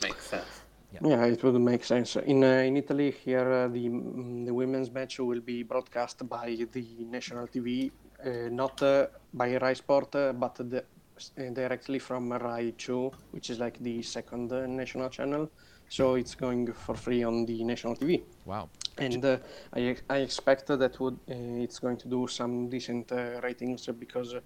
Makes 0.01 0.25
sense. 0.27 0.45
Yeah, 1.01 1.25
it 1.25 1.43
would 1.43 1.59
make 1.61 1.83
sense. 1.83 2.15
In 2.15 2.43
uh, 2.43 2.63
in 2.65 2.77
Italy, 2.77 3.11
here 3.11 3.51
uh, 3.51 3.67
the 3.67 3.89
mm, 3.89 4.45
the 4.45 4.53
women's 4.53 4.91
match 4.91 5.19
will 5.19 5.41
be 5.41 5.63
broadcast 5.63 6.27
by 6.27 6.57
the 6.71 6.85
national 6.99 7.47
TV, 7.47 7.91
uh, 8.25 8.49
not 8.49 8.81
uh, 8.81 9.07
by 9.33 9.57
Rai 9.57 9.75
Sport, 9.75 10.15
uh, 10.15 10.33
but 10.33 10.55
the, 10.55 10.83
uh, 11.37 11.49
directly 11.53 11.99
from 11.99 12.31
Rai 12.31 12.73
2, 12.77 13.11
which 13.31 13.49
is 13.49 13.59
like 13.59 13.77
the 13.79 14.01
second 14.01 14.51
uh, 14.51 14.65
national 14.65 15.09
channel. 15.09 15.49
So 15.89 16.15
it's 16.15 16.35
going 16.35 16.73
for 16.73 16.95
free 16.95 17.23
on 17.23 17.45
the 17.45 17.63
national 17.63 17.95
TV. 17.95 18.23
Wow. 18.45 18.69
And 18.97 19.23
uh, 19.23 19.37
I, 19.73 19.95
I 20.09 20.17
expect 20.17 20.67
that 20.67 20.99
would 20.99 21.19
uh, 21.29 21.63
it's 21.63 21.79
going 21.79 21.97
to 21.97 22.07
do 22.07 22.27
some 22.27 22.69
decent 22.69 23.11
uh, 23.11 23.39
ratings 23.41 23.87
because 23.97 24.33
uh, 24.33 24.39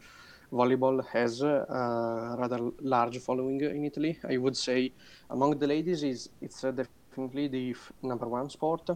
volleyball 0.52 1.06
has 1.08 1.42
uh, 1.42 1.66
a 1.70 2.36
rather 2.38 2.60
large 2.82 3.18
following 3.20 3.62
in 3.62 3.86
Italy. 3.86 4.20
I 4.28 4.38
would 4.38 4.58
say 4.58 4.92
among 5.30 5.60
the 5.60 5.68
ladies 5.68 6.04
is 6.04 6.30
it's 6.42 6.64
uh, 6.64 6.72
definitely 6.72 7.48
the 7.48 7.76
number 8.02 8.28
one 8.28 8.50
sport, 8.50 8.90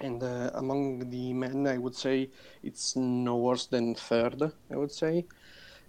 and 0.00 0.22
uh, 0.22 0.50
among 0.54 1.10
the 1.10 1.32
men 1.32 1.66
I 1.66 1.78
would 1.78 1.94
say 1.94 2.30
it's 2.62 2.96
no 2.96 3.36
worse 3.36 3.66
than 3.66 3.94
third. 3.94 4.42
I 4.70 4.76
would 4.76 4.92
say. 4.92 5.24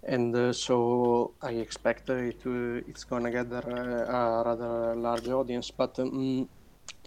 And 0.08 0.34
uh, 0.36 0.52
so 0.52 1.34
I 1.42 1.52
expect 1.52 2.10
uh, 2.10 2.14
it 2.14 2.40
to, 2.42 2.84
it's 2.86 3.02
gonna 3.02 3.30
gather 3.30 3.64
uh, 3.66 4.12
a 4.12 4.44
rather 4.44 4.94
large 4.94 5.28
audience, 5.28 5.72
but 5.72 5.98
um, 5.98 6.48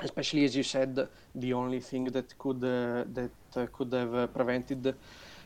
especially 0.02 0.44
as 0.44 0.56
you 0.56 0.64
said, 0.64 1.08
the 1.34 1.54
only 1.54 1.80
thing 1.80 2.06
that 2.06 2.38
could 2.38 2.62
uh, 2.64 3.06
that 3.14 3.32
uh, 3.56 3.68
could 3.72 3.94
have 3.94 4.14
uh, 4.14 4.28
prevented 4.28 4.96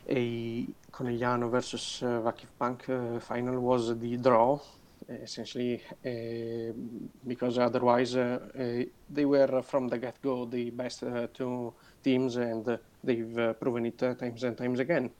a 0.08 0.66
Conegliano 0.94 1.50
versus 1.50 2.00
uh, 2.02 2.20
Vakif 2.20 2.50
Bank 2.58 2.88
uh, 2.88 3.18
final 3.20 3.58
was 3.60 3.98
the 3.98 4.16
draw, 4.16 4.60
essentially, 5.08 5.82
uh, 6.06 6.72
because 7.26 7.58
otherwise 7.58 8.14
uh, 8.16 8.38
uh, 8.56 8.84
they 9.10 9.24
were 9.24 9.56
uh, 9.56 9.62
from 9.62 9.88
the 9.88 9.98
get-go 9.98 10.44
the 10.46 10.70
best 10.70 11.02
uh, 11.02 11.26
two 11.34 11.74
teams, 12.02 12.36
and 12.36 12.68
uh, 12.68 12.76
they've 13.02 13.36
uh, 13.38 13.52
proven 13.54 13.86
it 13.86 14.00
uh, 14.02 14.14
times 14.14 14.44
and 14.44 14.56
times 14.56 14.78
again. 14.78 15.10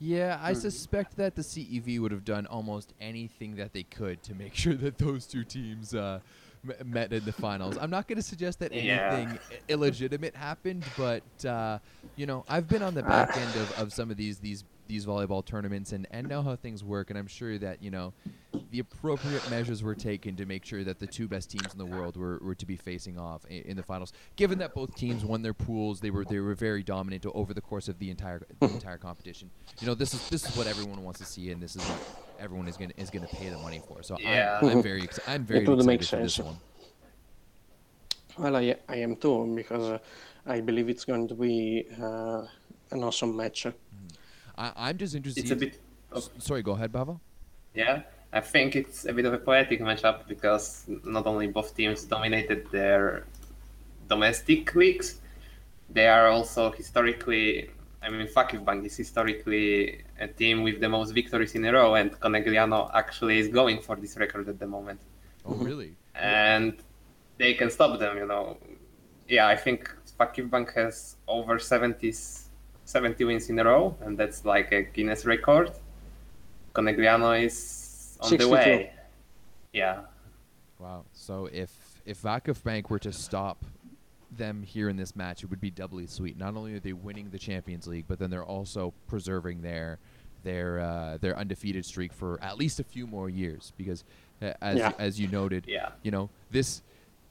Yeah, 0.00 0.38
I 0.40 0.52
suspect 0.52 1.16
that 1.16 1.34
the 1.34 1.42
CEV 1.42 1.98
would 2.00 2.12
have 2.12 2.24
done 2.24 2.46
almost 2.46 2.92
anything 3.00 3.56
that 3.56 3.72
they 3.72 3.82
could 3.82 4.22
to 4.24 4.34
make 4.34 4.54
sure 4.62 4.74
that 4.74 4.98
those 4.98 5.26
two 5.26 5.44
teams 5.44 5.92
uh, 5.94 6.20
m- 6.68 6.90
met 6.92 7.12
in 7.12 7.24
the 7.24 7.32
finals. 7.32 7.76
I'm 7.76 7.90
not 7.90 8.06
going 8.06 8.16
to 8.16 8.22
suggest 8.22 8.60
that 8.60 8.72
anything 8.72 9.38
i- 9.50 9.58
illegitimate 9.68 10.36
happened, 10.36 10.84
but 10.96 11.24
uh, 11.44 11.78
you 12.14 12.26
know, 12.26 12.44
I've 12.48 12.68
been 12.68 12.82
on 12.82 12.94
the 12.94 13.02
back 13.02 13.36
end 13.36 13.56
of, 13.56 13.70
of 13.72 13.92
some 13.92 14.10
of 14.10 14.16
these 14.16 14.38
these 14.38 14.64
these 14.88 15.06
volleyball 15.06 15.44
tournaments 15.44 15.92
and, 15.92 16.06
and 16.10 16.28
know 16.28 16.42
how 16.42 16.56
things 16.56 16.82
work, 16.82 17.10
and 17.10 17.18
I'm 17.18 17.26
sure 17.26 17.58
that 17.58 17.82
you 17.82 17.90
know, 17.90 18.12
the 18.70 18.80
appropriate 18.80 19.48
measures 19.50 19.82
were 19.82 19.94
taken 19.94 20.34
to 20.36 20.46
make 20.46 20.64
sure 20.64 20.82
that 20.82 20.98
the 20.98 21.06
two 21.06 21.28
best 21.28 21.50
teams 21.50 21.72
in 21.72 21.78
the 21.78 21.86
world 21.86 22.16
were, 22.16 22.38
were 22.42 22.54
to 22.54 22.66
be 22.66 22.76
facing 22.76 23.18
off 23.18 23.44
in, 23.46 23.62
in 23.62 23.76
the 23.76 23.82
finals. 23.82 24.12
Given 24.36 24.58
that 24.58 24.74
both 24.74 24.94
teams 24.96 25.24
won 25.24 25.42
their 25.42 25.54
pools, 25.54 26.00
they 26.00 26.10
were 26.10 26.24
they 26.24 26.40
were 26.40 26.54
very 26.54 26.82
dominant 26.82 27.24
over 27.34 27.54
the 27.54 27.60
course 27.60 27.88
of 27.88 27.98
the 27.98 28.10
entire 28.10 28.42
the 28.60 28.66
entire 28.66 28.98
competition. 28.98 29.50
You 29.80 29.86
know, 29.86 29.94
this 29.94 30.14
is 30.14 30.28
this 30.30 30.48
is 30.48 30.56
what 30.56 30.66
everyone 30.66 31.04
wants 31.04 31.20
to 31.20 31.26
see, 31.26 31.50
and 31.50 31.62
this 31.62 31.76
is 31.76 31.82
what 31.82 32.00
everyone 32.40 32.66
is 32.66 32.76
going 32.76 32.92
is 32.96 33.10
going 33.10 33.26
to 33.26 33.36
pay 33.36 33.50
the 33.50 33.58
money 33.58 33.80
for. 33.86 34.02
So 34.02 34.16
Yeah. 34.18 34.58
I'm, 34.62 34.68
I'm 34.68 34.82
very 34.82 35.02
ex- 35.02 35.20
I'm 35.28 35.44
very 35.44 35.64
It 35.64 35.68
would 35.68 35.78
excited 35.78 35.86
make 36.00 36.04
for 36.04 36.16
this 36.16 36.38
one. 36.38 36.56
Well, 38.38 38.56
I, 38.56 38.76
I 38.88 38.96
am 38.96 39.16
too, 39.16 39.52
because 39.54 39.90
uh, 39.90 39.98
I 40.46 40.60
believe 40.60 40.88
it's 40.88 41.04
going 41.04 41.26
to 41.26 41.34
be 41.34 41.86
uh, 42.00 42.46
an 42.92 43.02
awesome 43.02 43.36
match. 43.36 43.66
I, 44.58 44.72
I'm 44.76 44.98
just 44.98 45.14
interested. 45.14 45.42
It's 45.42 45.52
a 45.52 45.56
bit. 45.56 45.80
Of, 46.12 46.28
Sorry, 46.38 46.62
go 46.62 46.72
ahead, 46.72 46.92
Bava. 46.92 47.18
yeah, 47.74 48.02
I 48.32 48.40
think 48.40 48.76
it's 48.76 49.04
a 49.06 49.12
bit 49.12 49.24
of 49.24 49.32
a 49.32 49.38
poetic 49.38 49.80
matchup 49.80 50.26
because 50.26 50.84
not 51.04 51.26
only 51.26 51.46
both 51.46 51.76
teams 51.76 52.04
dominated 52.04 52.66
their 52.70 53.26
domestic 54.08 54.74
leagues, 54.74 55.20
they 55.88 56.08
are 56.08 56.28
also 56.28 56.72
historically. 56.72 57.70
I 58.02 58.10
mean, 58.10 58.26
Vakif 58.28 58.64
Bank 58.64 58.84
is 58.86 58.96
historically 58.96 60.04
a 60.20 60.28
team 60.28 60.62
with 60.62 60.80
the 60.80 60.88
most 60.88 61.10
victories 61.12 61.54
in 61.54 61.64
a 61.64 61.72
row, 61.72 61.94
and 61.94 62.12
Conegliano 62.20 62.90
actually 62.94 63.38
is 63.38 63.48
going 63.48 63.80
for 63.80 63.96
this 63.96 64.16
record 64.16 64.48
at 64.48 64.58
the 64.58 64.66
moment. 64.66 65.00
Oh, 65.44 65.52
mm-hmm. 65.52 65.64
really? 65.64 65.92
and 66.18 66.74
they 67.38 67.54
can 67.54 67.70
stop 67.70 67.98
them. 67.98 68.16
You 68.16 68.26
know, 68.26 68.58
yeah, 69.28 69.46
I 69.46 69.56
think 69.56 69.90
Vakif 70.18 70.50
Bank 70.50 70.72
has 70.74 71.16
over 71.26 71.58
70, 71.58 72.12
70 72.88 73.22
wins 73.24 73.50
in 73.50 73.58
a 73.58 73.64
row, 73.64 73.94
and 74.00 74.16
that's 74.16 74.46
like 74.46 74.72
a 74.72 74.82
Guinness 74.82 75.26
record. 75.26 75.70
Conegliano 76.74 77.44
is 77.44 78.16
on 78.20 78.30
62. 78.30 78.44
the 78.44 78.48
way. 78.50 78.92
Yeah, 79.74 80.00
Wow. 80.78 81.04
So 81.12 81.50
if 81.52 81.70
if 82.06 82.22
Vakif 82.22 82.62
Bank 82.62 82.88
were 82.88 82.98
to 83.00 83.12
stop 83.12 83.62
them 84.34 84.62
here 84.62 84.88
in 84.88 84.96
this 84.96 85.14
match, 85.14 85.42
it 85.42 85.50
would 85.50 85.60
be 85.60 85.70
doubly 85.70 86.06
sweet. 86.06 86.38
Not 86.38 86.56
only 86.56 86.72
are 86.74 86.80
they 86.80 86.94
winning 86.94 87.28
the 87.30 87.38
Champions 87.38 87.86
League, 87.86 88.06
but 88.08 88.18
then 88.18 88.30
they're 88.30 88.44
also 88.44 88.94
preserving 89.06 89.60
their 89.60 89.98
their 90.44 90.80
uh, 90.80 91.18
their 91.20 91.36
undefeated 91.36 91.84
streak 91.84 92.12
for 92.12 92.42
at 92.42 92.56
least 92.56 92.80
a 92.80 92.84
few 92.84 93.06
more 93.06 93.28
years. 93.28 93.72
Because 93.76 94.04
uh, 94.40 94.52
as 94.62 94.78
Yeah. 94.78 94.92
as 94.98 95.20
you 95.20 95.28
noted, 95.28 95.64
yeah, 95.68 95.90
you 96.02 96.10
know 96.10 96.30
this 96.50 96.82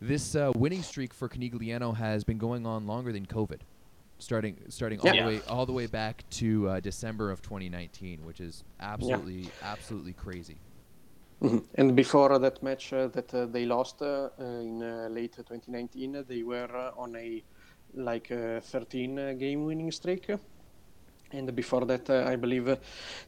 this 0.02 0.36
uh, 0.36 0.52
winning 0.56 0.84
streak 0.84 1.14
for 1.16 1.28
Conegliano 1.28 1.96
has 1.96 2.24
been 2.24 2.38
going 2.38 2.68
on 2.68 2.86
longer 2.86 3.12
than 3.12 3.26
COVID, 3.26 3.62
starting 4.20 4.60
starting 4.70 5.00
all 5.00 5.14
Yeah. 5.14 5.18
the 5.18 5.24
way 5.24 5.42
all 5.48 5.66
the 5.66 5.74
way 5.74 5.88
back 5.88 6.24
to 6.32 6.70
uh, 6.70 6.80
December 6.80 7.32
of 7.32 7.42
2019, 7.42 8.24
which 8.26 8.40
is 8.40 8.64
absolutely 8.80 9.54
absolutely 9.62 10.14
crazy. 10.14 10.62
Mhm. 11.42 11.68
And 11.76 11.96
before 11.96 12.40
that 12.40 12.62
match 12.64 12.94
uh, 12.94 13.08
that 13.10 13.34
uh, 13.34 13.46
they 13.46 13.66
lost 13.66 14.02
uh, 14.02 14.30
uh, 14.40 14.44
in 14.44 14.82
uh, 14.84 15.08
late 15.10 15.36
2019, 15.46 16.16
uh, 16.16 16.24
they 16.28 16.44
were 16.44 16.70
uh, 16.76 16.92
on 16.98 17.16
a 17.16 17.44
like 17.94 18.32
uh, 18.32 18.60
13 18.62 19.20
uh, 19.20 19.34
game 19.34 19.64
winning 19.66 19.92
streak. 19.92 20.30
And 21.32 21.54
before 21.56 21.86
that, 21.86 22.10
uh, 22.10 22.26
I 22.28 22.36
believe 22.38 22.68
uh, 22.70 22.78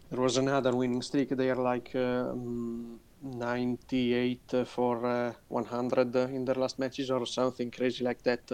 there 0.10 0.22
was 0.22 0.38
another 0.38 0.76
winning 0.76 1.02
streak. 1.02 1.30
They 1.30 1.50
are 1.50 1.62
like 1.72 1.92
uh, 1.96 2.32
mm, 2.34 3.00
98 3.22 4.54
uh, 4.54 4.66
for 4.66 5.06
uh, 5.06 5.34
100 5.48 6.16
uh, 6.16 6.28
in 6.30 6.46
their 6.46 6.56
last 6.56 6.80
matches 6.80 7.12
or 7.12 7.26
something 7.26 7.72
crazy 7.72 8.04
like 8.04 8.22
that. 8.24 8.50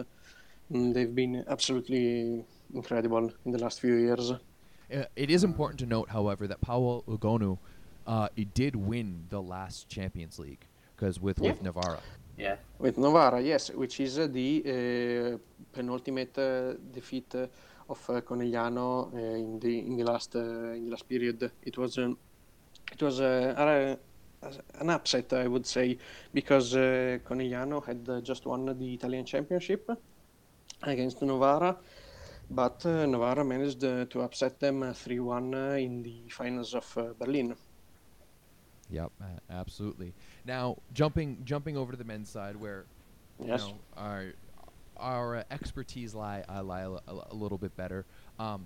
Mm, 0.72 0.93
they've 0.93 1.13
been 1.13 1.43
absolutely 1.48 2.43
incredible 2.74 3.31
in 3.45 3.51
the 3.51 3.60
last 3.60 3.79
few 3.81 3.95
years. 3.95 4.31
Uh, 4.31 4.38
it 5.15 5.29
is 5.29 5.43
important 5.43 5.79
to 5.79 5.86
note, 5.86 6.10
however, 6.10 6.48
that 6.48 6.62
Paola 6.62 7.01
Egonu 7.03 7.57
uh, 8.07 8.27
he 8.36 8.45
did 8.45 8.75
win 8.75 9.25
the 9.29 9.41
last 9.41 9.89
Champions 9.89 10.38
League 10.38 10.65
because 10.95 11.19
with 11.19 11.39
with 11.39 11.57
Yeah. 11.57 11.63
Navarra. 11.63 12.00
yeah, 12.38 12.57
With 12.79 12.98
Novara, 12.98 13.41
yes, 13.41 13.72
which 13.72 14.00
is 14.00 14.19
uh, 14.19 14.27
the 14.27 14.62
uh, 14.65 15.38
penultimate 15.72 16.38
uh, 16.38 16.74
defeat 16.91 17.34
uh, 17.34 17.48
of 17.89 18.00
uh, 18.10 18.22
Conegliano 18.22 19.11
uh, 19.13 19.18
in 19.18 19.59
the 19.59 19.79
in 19.79 19.96
the 19.98 20.03
last 20.03 20.35
uh, 20.35 20.40
in 20.77 20.85
the 20.85 20.92
last 20.92 21.07
period. 21.09 21.51
It 21.63 21.77
was 21.77 21.98
um, 21.98 22.18
it 22.92 23.01
was 23.01 23.20
uh, 23.22 23.55
a- 23.57 23.98
an 24.79 24.90
upset, 24.92 25.33
I 25.33 25.48
would 25.48 25.66
say, 25.66 25.98
because 26.31 26.75
uh, 26.75 27.18
Conegliano 27.27 27.83
had 27.83 28.07
uh, 28.07 28.22
just 28.22 28.46
won 28.46 28.66
the 28.77 28.94
Italian 28.94 29.25
Championship 29.25 29.90
against 30.83 31.22
Novara, 31.22 31.77
but 32.50 32.85
uh, 32.85 33.05
Novara 33.05 33.44
managed 33.44 33.83
uh, 33.83 34.05
to 34.05 34.22
upset 34.22 34.59
them 34.59 34.83
uh, 34.83 34.88
3-1 34.88 35.53
uh, 35.74 35.77
in 35.77 36.03
the 36.03 36.22
finals 36.29 36.74
of 36.74 36.98
uh, 36.98 37.14
Berlin. 37.20 37.55
Yep, 38.90 39.11
absolutely. 39.50 40.14
Now 40.46 40.77
jumping 40.94 41.38
jumping 41.44 41.75
over 41.75 41.92
to 41.92 41.98
the 41.98 42.03
men's 42.03 42.29
side, 42.29 42.55
where 42.55 42.85
Yes. 43.44 43.64
you 43.64 43.70
know 43.70 43.77
our 43.98 44.25
our 44.98 45.35
uh, 45.38 45.44
expertise 45.50 46.14
lie 46.14 46.44
uh, 46.48 46.61
lie 46.64 46.81
a, 46.81 46.92
a- 46.92 47.27
a 47.31 47.33
little 47.35 47.57
bit 47.57 47.75
better. 47.75 48.05
Um, 48.38 48.66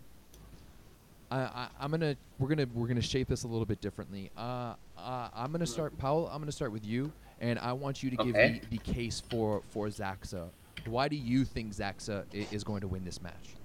I, 1.31 1.39
I, 1.39 1.67
I'm 1.79 1.89
gonna 1.91 2.17
we're 2.37 2.49
gonna 2.49 2.67
we're 2.73 2.87
gonna 2.87 3.01
shape 3.01 3.29
this 3.29 3.43
a 3.43 3.47
little 3.47 3.65
bit 3.65 3.79
differently. 3.79 4.29
Uh, 4.37 4.73
uh, 4.97 5.29
I'm 5.33 5.53
gonna 5.53 5.65
start, 5.65 5.97
Paul. 5.97 6.27
I'm 6.27 6.41
gonna 6.41 6.51
start 6.51 6.73
with 6.73 6.85
you, 6.85 7.13
and 7.39 7.57
I 7.57 7.71
want 7.71 8.03
you 8.03 8.09
to 8.09 8.17
give 8.17 8.33
the, 8.33 8.59
the 8.71 8.77
case 8.79 9.23
for 9.29 9.61
for 9.69 9.87
Zaxa. 9.87 10.49
Why 10.87 11.07
do 11.07 11.15
you 11.15 11.45
think 11.45 11.73
Zaxa 11.73 12.25
is 12.51 12.63
going 12.63 12.81
to 12.81 12.87
win 12.87 13.03
this 13.03 13.21
match? 13.21 13.55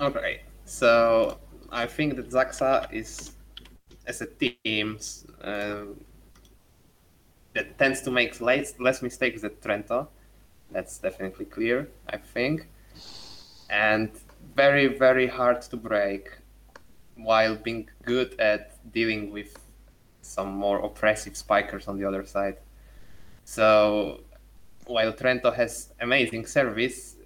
Okay, 0.00 0.42
so 0.64 1.38
I 1.70 1.86
think 1.86 2.16
that 2.16 2.30
Zaxa 2.30 2.92
is, 2.92 3.32
as 4.06 4.20
a 4.20 4.26
team, 4.26 4.98
uh, 5.42 5.84
that 7.54 7.78
tends 7.78 8.02
to 8.02 8.10
make 8.10 8.40
less, 8.40 8.74
less 8.78 9.00
mistakes 9.02 9.42
than 9.42 9.52
Trento. 9.62 10.08
That's 10.70 10.98
definitely 10.98 11.46
clear, 11.46 11.88
I 12.08 12.18
think. 12.18 12.68
And 13.70 14.10
very, 14.54 14.86
very 14.86 15.26
hard 15.26 15.62
to 15.62 15.76
break 15.76 16.28
while 17.16 17.56
being 17.56 17.88
good 18.04 18.38
at 18.38 18.78
dealing 18.92 19.30
with 19.32 19.58
some 20.20 20.50
more 20.54 20.84
oppressive 20.84 21.36
spikers 21.36 21.88
on 21.88 21.98
the 21.98 22.04
other 22.04 22.24
side. 22.26 22.58
So 23.44 24.20
while 24.86 25.12
Trento 25.12 25.54
has 25.54 25.92
amazing 26.00 26.46
service, 26.46 27.16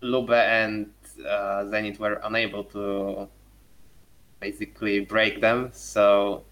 Lube 0.00 0.30
and 0.30 0.92
uh, 1.20 1.64
Zenit 1.64 1.98
were 1.98 2.20
unable 2.24 2.64
to 2.64 3.28
basically 4.40 5.00
break 5.00 5.40
them. 5.40 5.70
So 5.72 6.44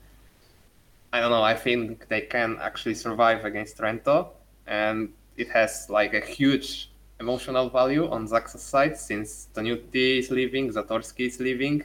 I 1.12 1.21
don't 1.21 1.31
know. 1.31 1.42
I 1.42 1.55
think 1.55 2.09
they 2.09 2.23
can 2.23 2.59
actually 2.61 2.95
survive 2.95 3.45
against 3.45 3.79
Trento, 3.79 4.29
and 4.66 5.12
it 5.37 5.49
has 5.51 5.88
like 5.88 6.14
a 6.14 6.21
huge 6.21 6.90
emotional 7.21 7.71
value 7.71 8.09
on 8.11 8.27
Zaxa's 8.29 8.62
side 8.62 8.97
since 8.97 9.49
Toniutti 9.55 10.19
is 10.19 10.31
leaving, 10.31 10.71
Zatorski 10.71 11.29
is 11.29 11.40
leaving, 11.40 11.83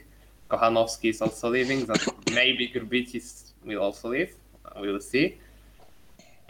Kochanowski 0.50 1.10
is 1.10 1.22
also 1.22 1.48
leaving. 1.48 1.86
That 1.86 2.06
maybe 2.32 2.68
Grbicis 2.68 3.52
will 3.64 3.80
also 3.80 4.08
leave. 4.10 4.34
We 4.80 4.92
will 4.92 5.00
see. 5.00 5.38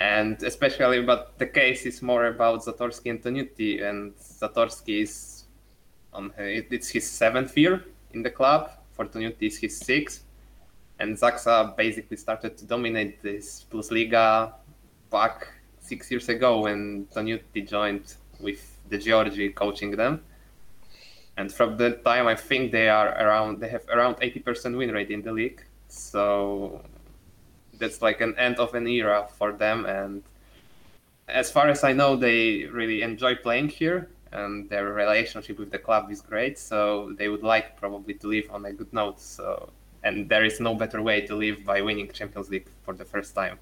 And 0.03 0.43
especially, 0.43 1.01
but 1.03 1.39
the 1.39 1.47
case 1.47 1.87
is 1.87 2.03
more 2.03 2.27
about 2.27 2.65
Zatorski 2.65 3.09
and 3.09 3.23
Toniutti, 3.23 3.89
and 3.89 4.13
Zatorski 4.17 5.03
is 5.03 5.45
on 6.13 6.33
it's 6.37 6.89
his 6.89 7.09
seventh 7.09 7.57
year 7.57 7.85
in 8.13 8.21
the 8.25 8.31
club. 8.31 8.73
For 8.95 9.05
Toniutti, 9.07 9.43
it's 9.43 9.59
his 9.59 9.79
sixth. 9.79 10.25
And 10.99 11.17
Zaxa 11.17 11.77
basically 11.77 12.17
started 12.17 12.59
to 12.59 12.65
dominate 12.65 13.23
this 13.23 13.65
Plus 13.71 13.93
Liga 13.93 14.55
back 15.09 15.47
six 15.79 16.11
years 16.11 16.29
ago 16.29 16.63
when 16.63 17.07
Toniutti 17.15 17.63
joined 17.69 18.17
with 18.41 18.77
De 18.91 18.99
Giorgi 18.99 19.55
coaching 19.55 19.93
them. 19.93 20.21
And 21.37 21.53
from 21.53 21.77
that 21.77 22.05
time, 22.05 22.27
I 22.27 22.35
think 22.35 22.73
they 22.73 22.89
are 22.89 23.11
around. 23.23 23.61
They 23.61 23.69
have 23.69 23.87
around 23.89 24.17
80% 24.17 24.77
win 24.77 24.91
rate 24.91 25.13
in 25.13 25.23
the 25.23 25.31
league. 25.31 25.63
So 25.87 26.83
that's 27.83 28.01
like 28.01 28.21
an 28.21 28.35
end 28.39 28.57
of 28.65 28.75
an 28.75 28.87
era 28.87 29.27
for 29.39 29.53
them. 29.53 29.85
And 29.85 30.23
as 31.29 31.51
far 31.51 31.69
as 31.69 31.83
I 31.85 31.93
know, 31.93 32.17
they 32.17 32.65
really 32.81 33.03
enjoy 33.03 33.35
playing 33.35 33.69
here, 33.81 34.09
and 34.31 34.71
their 34.71 34.87
relationship 34.93 35.59
with 35.59 35.71
the 35.71 35.79
club 35.79 36.11
is 36.11 36.21
great. 36.23 36.59
So 36.59 37.13
they 37.19 37.29
would 37.29 37.43
like 37.43 37.77
probably 37.77 38.15
to 38.15 38.27
live 38.29 38.49
on 38.51 38.65
a 38.65 38.73
good 38.73 38.93
note. 38.93 39.21
So 39.21 39.71
and 40.05 40.29
there 40.29 40.45
is 40.45 40.61
no 40.61 40.75
better 40.75 41.01
way 41.03 41.21
to 41.27 41.35
live 41.35 41.65
by 41.65 41.81
winning 41.81 42.11
Champions 42.11 42.51
League 42.51 42.69
for 42.85 42.95
the 42.95 43.05
first 43.05 43.35
time. 43.35 43.59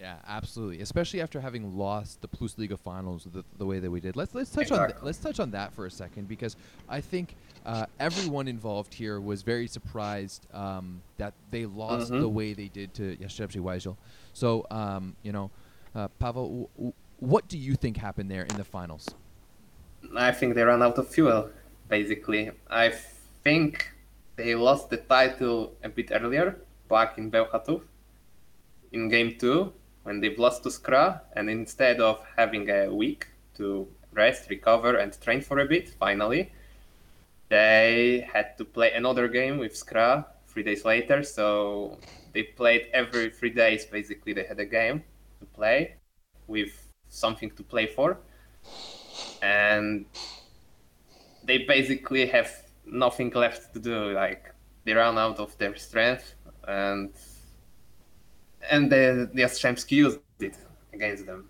Yeah, 0.00 0.16
absolutely. 0.28 0.80
Especially 0.80 1.20
after 1.20 1.40
having 1.40 1.76
lost 1.76 2.20
the 2.20 2.28
Plus 2.28 2.56
Liga 2.56 2.76
finals 2.76 3.26
the, 3.32 3.44
the 3.56 3.66
way 3.66 3.80
that 3.80 3.90
we 3.90 4.00
did. 4.00 4.14
Let's 4.14 4.32
let's 4.34 4.50
touch 4.50 4.70
on 4.70 4.88
th- 4.88 5.02
let's 5.02 5.18
touch 5.18 5.40
on 5.40 5.50
that 5.52 5.72
for 5.72 5.86
a 5.86 5.90
second 5.90 6.28
because 6.28 6.54
I 6.88 7.00
think 7.00 7.34
uh, 7.66 7.86
everyone 7.98 8.48
involved 8.48 8.94
here 8.94 9.20
was 9.20 9.42
very 9.42 9.66
surprised 9.66 10.46
um, 10.54 11.02
that 11.18 11.34
they 11.50 11.66
lost 11.66 12.10
Mhm. 12.12 12.20
the 12.20 12.28
way 12.28 12.54
they 12.54 12.68
did 12.68 12.92
to 12.94 13.16
Jastrzębski 13.16 13.60
Węgiel. 13.60 13.96
So 14.32 14.66
um, 14.70 15.14
you 15.22 15.32
know, 15.32 15.50
uh, 15.94 16.08
Pavel, 16.18 16.48
w- 16.48 16.68
w- 16.76 16.92
what 17.20 17.48
do 17.48 17.56
you 17.58 17.74
think 17.74 17.96
happened 17.96 18.30
there 18.30 18.44
in 18.44 18.56
the 18.56 18.64
finals? 18.64 19.06
I 20.16 20.32
think 20.32 20.54
they 20.54 20.62
ran 20.64 20.82
out 20.82 20.98
of 20.98 21.08
fuel, 21.08 21.50
basically. 21.88 22.50
I 22.70 22.92
think 23.42 23.90
they 24.36 24.54
lost 24.54 24.90
the 24.90 24.96
title 24.98 25.72
a 25.82 25.88
bit 25.88 26.10
earlier, 26.12 26.56
back 26.88 27.18
in 27.18 27.30
Bełchatów, 27.30 27.82
in 28.92 29.08
game 29.08 29.36
two 29.38 29.72
when 30.04 30.20
they've 30.20 30.38
lost 30.38 30.62
to 30.62 30.70
Skra, 30.70 31.20
and 31.36 31.50
instead 31.50 32.00
of 32.00 32.20
having 32.36 32.70
a 32.70 32.88
week 32.94 33.26
to 33.56 33.86
rest, 34.14 34.48
recover, 34.48 34.96
and 34.96 35.12
train 35.20 35.40
for 35.42 35.58
a 35.58 35.66
bit, 35.66 35.90
finally, 35.98 36.50
they 37.48 38.28
had 38.32 38.56
to 38.58 38.64
play 38.64 38.92
another 38.92 39.28
game 39.28 39.58
with 39.58 39.72
Skra 39.74 40.26
three 40.46 40.62
days 40.62 40.84
later. 40.84 41.22
So 41.22 41.98
they 42.32 42.42
played 42.42 42.86
every 42.92 43.30
three 43.30 43.50
days. 43.50 43.86
Basically, 43.86 44.32
they 44.32 44.44
had 44.44 44.60
a 44.60 44.66
game 44.66 45.02
to 45.40 45.46
play 45.46 45.96
with 46.46 46.88
something 47.08 47.50
to 47.52 47.62
play 47.62 47.86
for, 47.86 48.18
and 49.42 50.04
they 51.44 51.58
basically 51.58 52.26
have 52.26 52.50
nothing 52.84 53.30
left 53.30 53.72
to 53.74 53.80
do. 53.80 54.12
Like 54.12 54.54
they 54.84 54.92
run 54.92 55.18
out 55.18 55.38
of 55.38 55.56
their 55.58 55.76
strength, 55.76 56.34
and 56.66 57.10
and 58.70 58.92
the 58.92 59.30
the 59.32 59.42
Jastrzębski 59.42 59.92
used 59.92 60.20
it 60.40 60.56
against 60.92 61.26
them 61.26 61.48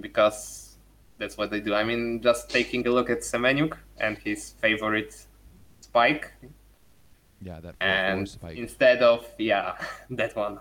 because 0.00 0.76
that's 1.18 1.36
what 1.38 1.50
they 1.50 1.60
do. 1.60 1.74
I 1.74 1.84
mean, 1.84 2.20
just 2.20 2.50
taking 2.50 2.86
a 2.86 2.90
look 2.90 3.08
at 3.08 3.20
Semeniuk 3.20 3.76
and 3.98 4.18
his 4.18 4.50
favorite 4.60 5.26
spike. 5.80 6.32
Yeah, 7.42 7.60
that 7.60 7.74
and 7.80 8.28
spike. 8.28 8.56
instead 8.56 9.02
of 9.02 9.26
yeah 9.38 9.76
that 10.10 10.34
one, 10.34 10.58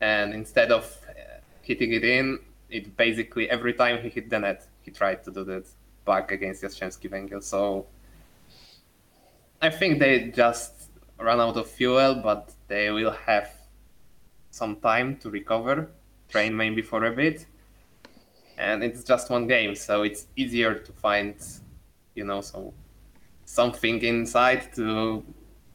and 0.00 0.34
instead 0.34 0.70
of 0.70 0.84
uh, 1.08 1.40
hitting 1.62 1.92
it 1.92 2.04
in, 2.04 2.38
it 2.70 2.96
basically 2.96 3.48
every 3.50 3.72
time 3.72 4.02
he 4.02 4.08
hit 4.08 4.28
the 4.30 4.38
net, 4.38 4.66
he 4.82 4.90
tried 4.90 5.24
to 5.24 5.30
do 5.30 5.44
that 5.44 5.66
back 6.04 6.30
against 6.30 6.62
Jastrzębski 6.62 7.10
Węgiel. 7.10 7.42
So 7.42 7.86
I 9.60 9.70
think 9.70 9.98
they 9.98 10.28
just 10.28 10.90
run 11.18 11.40
out 11.40 11.56
of 11.56 11.68
fuel, 11.70 12.14
but 12.16 12.52
they 12.68 12.90
will 12.90 13.12
have 13.26 13.50
some 14.50 14.76
time 14.76 15.16
to 15.16 15.30
recover, 15.30 15.88
train 16.28 16.56
maybe 16.56 16.82
for 16.82 17.04
a 17.04 17.10
bit, 17.10 17.46
and 18.58 18.82
it's 18.82 19.04
just 19.04 19.30
one 19.30 19.46
game, 19.46 19.74
so 19.74 20.02
it's 20.02 20.26
easier 20.36 20.74
to 20.74 20.92
find, 20.92 21.34
you 22.16 22.24
know, 22.24 22.40
some 22.40 22.72
something 23.44 24.02
inside 24.02 24.74
to 24.74 25.24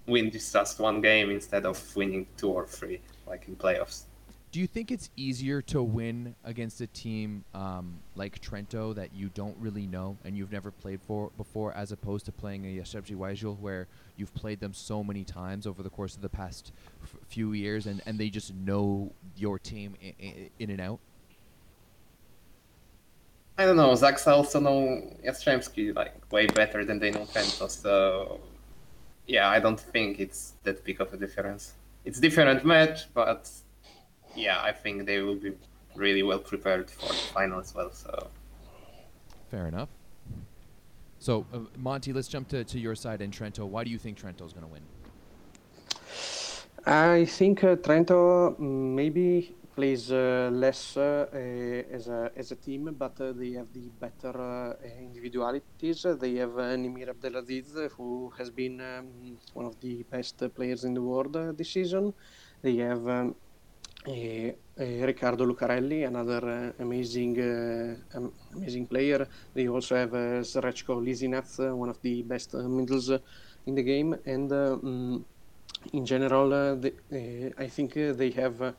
win 0.08 0.30
just 0.30 0.80
one 0.80 1.00
game 1.02 1.32
instead 1.32 1.66
of 1.66 1.96
winning 1.96 2.28
two 2.36 2.50
or 2.50 2.68
three, 2.68 3.00
like 3.26 3.48
in 3.48 3.56
playoffs. 3.56 4.04
Do 4.52 4.60
you 4.60 4.68
think 4.68 4.92
it's 4.92 5.10
easier 5.16 5.62
to 5.62 5.82
win 5.82 6.36
against 6.44 6.82
a 6.82 6.88
team 6.88 7.46
um, 7.54 8.00
like 8.16 8.42
Trento 8.42 8.94
that 8.96 9.16
you 9.16 9.30
don't 9.34 9.56
really 9.58 9.88
know 9.88 10.18
and 10.26 10.36
you've 10.36 10.52
never 10.52 10.72
played 10.72 11.02
for 11.02 11.32
before, 11.38 11.72
as 11.74 11.94
opposed 11.94 12.26
to 12.26 12.34
playing 12.34 12.66
a 12.66 12.82
Jastrzębski 12.82 13.16
Węgiel 13.16 13.58
where 13.60 13.88
you've 14.18 14.34
played 14.34 14.60
them 14.60 14.74
so 14.74 15.06
many 15.06 15.24
times 15.24 15.66
over 15.66 15.82
the 15.82 15.90
course 15.90 16.18
of 16.18 16.22
the 16.22 16.28
past 16.28 16.74
f- 17.02 17.16
few 17.30 17.54
years 17.54 17.88
and, 17.88 18.02
and 18.06 18.20
they 18.20 18.30
just 18.30 18.54
know 18.54 19.14
your 19.38 19.58
team 19.58 19.96
in 20.60 20.70
and 20.70 20.82
out? 20.82 21.00
I 23.62 23.65
don't 23.65 23.78
know. 23.78 23.91
Zaksa 23.91 24.32
also 24.32 24.60
know 24.60 25.04
Jastrzębski 25.24 25.95
like 25.95 26.13
way 26.32 26.47
better 26.47 26.84
than 26.84 26.97
they 27.00 27.12
know 27.12 27.26
Trento, 27.26 27.69
so 27.69 28.39
yeah, 29.28 29.50
I 29.50 29.60
don't 29.60 29.80
think 29.80 30.19
it's 30.19 30.54
that 30.63 30.84
big 30.84 31.00
of 31.00 31.13
a 31.13 31.17
difference. 31.17 31.74
It's 32.04 32.19
different 32.19 32.65
match, 32.65 33.13
but 33.13 33.50
yeah, 34.36 34.60
I 34.63 34.71
think 34.71 35.06
they 35.06 35.19
will 35.19 35.36
be 35.36 35.54
really 35.95 36.24
well 36.24 36.39
prepared 36.39 36.89
for 36.89 37.10
the 37.10 37.24
final 37.36 37.60
as 37.60 37.76
well. 37.76 37.91
So 37.91 38.30
Fair 39.52 39.67
enough. 39.67 39.89
So, 41.19 41.45
uh, 41.54 41.60
Monty, 41.78 42.13
let's 42.13 42.28
jump 42.28 42.47
to, 42.47 42.63
to 42.63 42.80
your 42.80 42.95
side 42.95 43.21
and 43.21 43.32
Trento. 43.32 43.67
Why 43.67 43.84
do 43.84 43.91
you 43.91 44.00
think 44.00 44.19
Trento's 44.19 44.54
going 44.54 44.65
to 44.65 44.71
win? 44.71 44.82
I 46.88 47.26
think 47.26 47.63
uh, 47.63 47.76
Trento 47.76 48.58
mm, 48.58 48.95
maybe 48.95 49.54
plays 49.76 50.12
uh, 50.12 50.50
less 50.52 50.98
uh, 50.98 51.26
uh, 51.34 51.96
as 51.96 52.08
a 52.08 52.32
as 52.36 52.52
a 52.52 52.56
team, 52.56 52.96
but 52.98 53.20
uh, 53.22 53.32
they 53.32 53.52
have 53.52 53.72
the 53.74 53.90
better 54.00 54.78
individualities. 55.00 56.06
They 56.20 56.36
have 56.36 56.58
uh, 56.58 56.76
Nimir 56.76 57.10
Abdelaziz, 57.10 57.74
who 57.98 58.32
has 58.38 58.50
been 58.50 58.82
um, 58.82 59.38
one 59.54 59.66
of 59.66 59.80
the 59.80 60.04
best 60.04 60.44
players 60.56 60.84
in 60.84 60.94
the 60.94 61.02
world 61.02 61.34
this 61.58 61.72
season. 61.72 62.14
They 62.62 62.76
have 62.78 63.08
um, 63.08 63.36
eh, 64.08 64.54
eh, 64.78 65.06
Ricardo 65.06 65.46
Lucarelli, 65.46 66.06
another 66.06 66.74
uh, 66.78 66.84
amazing 66.84 67.38
amazing 68.54 68.88
player. 68.88 69.28
They 69.54 69.68
also 69.68 69.96
have 69.96 70.14
uh, 70.14 70.44
uh, 71.60 71.76
one 71.76 71.90
of 71.90 72.02
the 72.02 72.22
best 72.24 72.54
middles 72.54 73.10
in 73.66 73.76
the 73.76 73.84
game, 73.84 74.16
and 74.26 74.50
mm, 74.50 75.24
in 75.94 76.06
general, 76.06 76.76
I 77.58 77.68
think 77.68 77.94
they 77.94 78.32
have 78.32 78.76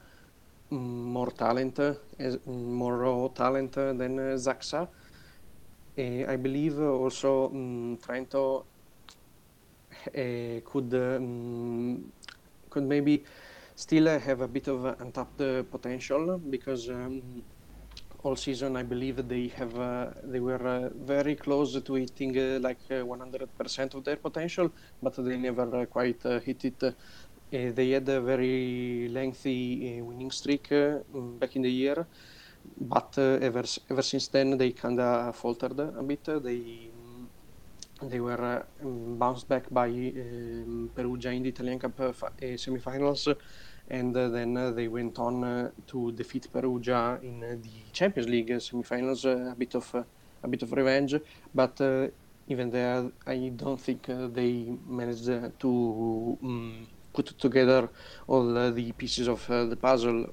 more 0.72 1.30
talent, 1.32 1.78
uh, 1.78 1.94
mm, 2.18 2.46
more 2.46 2.98
raw 2.98 3.28
talent 3.28 3.76
uh, 3.78 3.92
than 3.92 4.18
uh, 4.18 4.36
Zaxa. 4.36 4.88
Uh, 5.98 6.24
I 6.32 6.36
believe 6.36 6.78
uh, 6.80 6.90
also 6.90 7.50
mm, 7.50 8.00
Trento 8.00 8.66
uh, 9.92 10.60
could 10.64 10.92
uh, 10.94 11.18
mm, 11.18 12.10
could 12.70 12.84
maybe 12.84 13.24
still 13.74 14.08
uh, 14.08 14.18
have 14.18 14.40
a 14.40 14.48
bit 14.48 14.68
of 14.68 14.84
uh, 14.86 14.94
untapped 15.00 15.40
uh, 15.40 15.62
potential 15.64 16.38
because 16.38 16.88
um, 16.88 17.42
all 18.24 18.36
season 18.36 18.76
I 18.76 18.82
believe 18.84 19.28
they 19.28 19.48
have 19.48 19.78
uh, 19.78 20.10
they 20.24 20.40
were 20.40 20.66
uh, 20.66 20.88
very 20.94 21.36
close 21.36 21.80
to 21.82 21.94
hitting 21.94 22.38
uh, 22.38 22.58
like 22.60 22.80
uh, 22.90 23.04
100% 23.06 23.94
of 23.94 24.04
their 24.04 24.16
potential, 24.16 24.70
but 25.02 25.14
they 25.16 25.36
never 25.36 25.82
uh, 25.82 25.86
quite 25.86 26.24
uh, 26.26 26.40
hit 26.40 26.64
it. 26.64 26.82
Uh, 27.52 27.70
they 27.72 27.90
had 27.90 28.08
a 28.08 28.20
very 28.20 29.08
lengthy 29.10 30.00
uh, 30.00 30.04
winning 30.04 30.30
streak 30.30 30.72
uh, 30.72 31.00
back 31.38 31.54
in 31.54 31.62
the 31.62 31.70
year, 31.70 32.08
but 32.78 33.12
ever 33.18 33.64
ever 33.90 34.02
since 34.02 34.28
then 34.28 34.56
they 34.56 34.72
kinda 34.72 35.32
faltered 35.34 35.78
a 35.78 36.02
bit. 36.02 36.24
They 36.24 36.90
they 38.02 38.20
were 38.20 38.66
bounced 38.82 39.48
back 39.48 39.70
by 39.70 39.88
um, 39.88 40.90
Perugia 40.94 41.30
in 41.32 41.42
the 41.42 41.50
Italian 41.50 41.78
Cup 41.78 41.96
fi- 42.14 42.56
semifinals, 42.56 43.34
and 43.86 44.16
uh, 44.16 44.28
then 44.28 44.56
uh, 44.56 44.70
they 44.72 44.88
went 44.88 45.18
on 45.18 45.44
uh, 45.44 45.70
to 45.86 46.10
defeat 46.12 46.50
Perugia 46.52 47.20
in 47.22 47.40
the 47.60 47.90
Champions 47.92 48.28
League 48.28 48.48
semifinals. 48.50 49.24
A 49.24 49.54
bit 49.54 49.74
of 49.74 49.94
a 50.42 50.48
bit 50.48 50.62
of 50.62 50.72
revenge, 50.72 51.14
but 51.54 51.80
even 52.48 52.70
there, 52.70 53.10
I 53.26 53.52
don't 53.54 53.80
think 53.80 54.06
they 54.08 54.72
managed 54.84 55.26
to 55.60 56.38
um, 56.42 56.88
put 57.12 57.38
together 57.38 57.88
all 58.26 58.56
uh, 58.56 58.70
the 58.70 58.92
pieces 58.92 59.28
of 59.28 59.48
uh, 59.50 59.64
the 59.64 59.76
puzzle. 59.76 60.26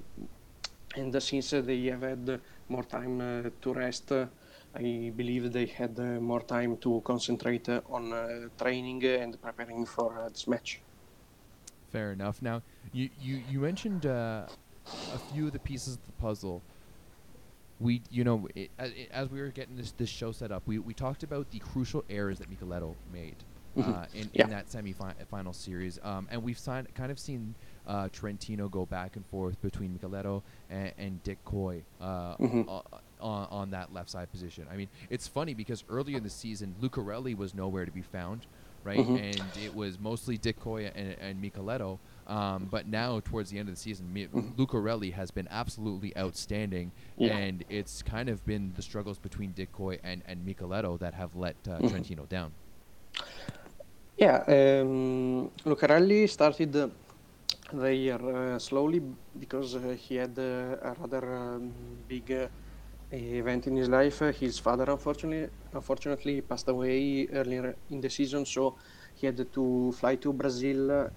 And 0.95 1.21
since 1.21 1.51
they 1.51 1.81
have 1.85 2.01
had 2.01 2.41
more 2.67 2.83
time 2.83 3.21
uh, 3.21 3.49
to 3.61 3.73
rest, 3.73 4.11
I 4.11 5.11
believe 5.15 5.51
they 5.51 5.65
had 5.65 5.97
more 6.21 6.41
time 6.41 6.77
to 6.77 7.01
concentrate 7.03 7.69
on 7.69 8.49
training 8.57 9.03
and 9.05 9.41
preparing 9.41 9.85
for 9.85 10.29
this 10.31 10.47
match. 10.47 10.81
Fair 11.91 12.11
enough. 12.11 12.41
Now, 12.41 12.61
you 12.91 13.09
you, 13.19 13.41
you 13.49 13.59
mentioned 13.59 14.05
uh, 14.05 14.45
a 15.13 15.17
few 15.33 15.47
of 15.47 15.53
the 15.53 15.59
pieces 15.59 15.95
of 15.95 16.05
the 16.05 16.21
puzzle. 16.21 16.61
We, 17.79 18.01
you 18.11 18.23
know, 18.23 18.47
it, 18.55 18.69
as, 18.77 18.91
as 19.11 19.29
we 19.29 19.39
were 19.41 19.49
getting 19.49 19.75
this 19.75 19.91
this 19.93 20.09
show 20.09 20.31
set 20.31 20.51
up, 20.51 20.63
we, 20.67 20.79
we 20.79 20.93
talked 20.93 21.23
about 21.23 21.49
the 21.51 21.59
crucial 21.59 22.03
errors 22.09 22.39
that 22.39 22.49
Michieletto 22.49 22.95
made 23.11 23.37
Mhm. 23.77 23.87
uh, 24.03 24.05
in, 24.13 24.29
Yeah. 24.33 24.43
in 24.45 24.49
that 24.49 24.69
semi-final 24.69 25.53
series, 25.53 25.99
um, 26.03 26.27
and 26.31 26.43
we've 26.43 26.57
signed, 26.57 26.93
kind 26.95 27.11
of 27.11 27.19
seen 27.19 27.55
uh, 27.87 28.07
Trentino 28.11 28.67
go 28.69 28.85
back 28.85 29.15
and 29.15 29.25
forth 29.27 29.59
between 29.61 29.97
Michieletto 29.97 30.41
and, 30.69 30.91
and 30.97 31.23
Dick 31.23 31.43
Kooy 31.45 31.81
uh, 32.01 32.35
Mhm. 32.37 32.67
on, 33.19 33.47
on 33.49 33.71
that 33.71 33.91
left 33.93 34.09
side 34.09 34.29
position. 34.31 34.67
I 34.71 34.75
mean, 34.77 34.89
it's 35.09 35.27
funny 35.27 35.53
because 35.53 35.83
earlier 35.89 36.17
in 36.17 36.23
the 36.23 36.29
season, 36.29 36.75
Lucarelli 36.81 37.35
was 37.35 37.53
nowhere 37.55 37.85
to 37.85 37.91
be 37.91 38.01
found, 38.03 38.45
right? 38.83 38.99
Mhm. 38.99 39.19
And 39.39 39.57
it 39.63 39.73
was 39.73 39.99
mostly 39.99 40.37
Dick 40.37 40.59
Kooy 40.59 40.91
and, 40.93 41.15
and 41.19 41.41
Michieletto. 41.43 41.97
Um, 42.27 42.67
but 42.69 42.87
now, 42.87 43.19
towards 43.21 43.49
the 43.49 43.57
end 43.57 43.69
of 43.69 43.75
the 43.75 43.81
season, 43.81 44.13
Mi- 44.13 44.27
Mhm. 44.27 44.55
Lucarelli 44.55 45.11
has 45.13 45.31
been 45.31 45.47
absolutely 45.49 46.15
outstanding, 46.15 46.91
Yeah. 47.17 47.35
and 47.37 47.63
it's 47.69 48.03
kind 48.03 48.29
of 48.29 48.45
been 48.45 48.71
the 48.75 48.83
struggles 48.83 49.17
between 49.17 49.51
Dick 49.53 49.71
Kooy 49.73 49.99
and, 50.03 50.21
and 50.27 50.45
Michieletto 50.45 50.99
that 50.99 51.15
have 51.15 51.35
let 51.35 51.55
uh, 51.67 51.79
Mhm. 51.79 51.89
Trentino 51.89 52.25
down. 52.27 52.51
Yeah, 54.19 54.43
um, 54.47 55.49
Lucarelli 55.65 56.27
started 56.27 56.75
uh, 56.75 56.89
the 57.71 57.95
year 57.95 58.19
uh, 58.19 58.59
slowly 58.59 59.01
because 59.39 59.75
uh, 59.75 59.95
he 59.97 60.15
had 60.15 60.37
uh, 60.37 60.75
a 60.89 60.93
rather 60.99 61.23
um, 61.35 61.71
big 62.05 62.29
uh, 62.29 62.47
event 63.13 63.67
in 63.67 63.77
his 63.77 63.87
life. 63.87 64.21
Uh, 64.21 64.33
his 64.33 64.59
father, 64.59 64.83
unfortunately, 64.91 65.49
unfortunately, 65.71 66.41
passed 66.41 66.67
away 66.67 67.27
earlier 67.31 67.77
in 67.91 68.01
the 68.01 68.09
season, 68.09 68.45
so 68.45 68.75
he 69.15 69.25
had 69.25 69.39
to 69.53 69.93
fly 69.93 70.15
to 70.17 70.33
Brazil. 70.33 71.09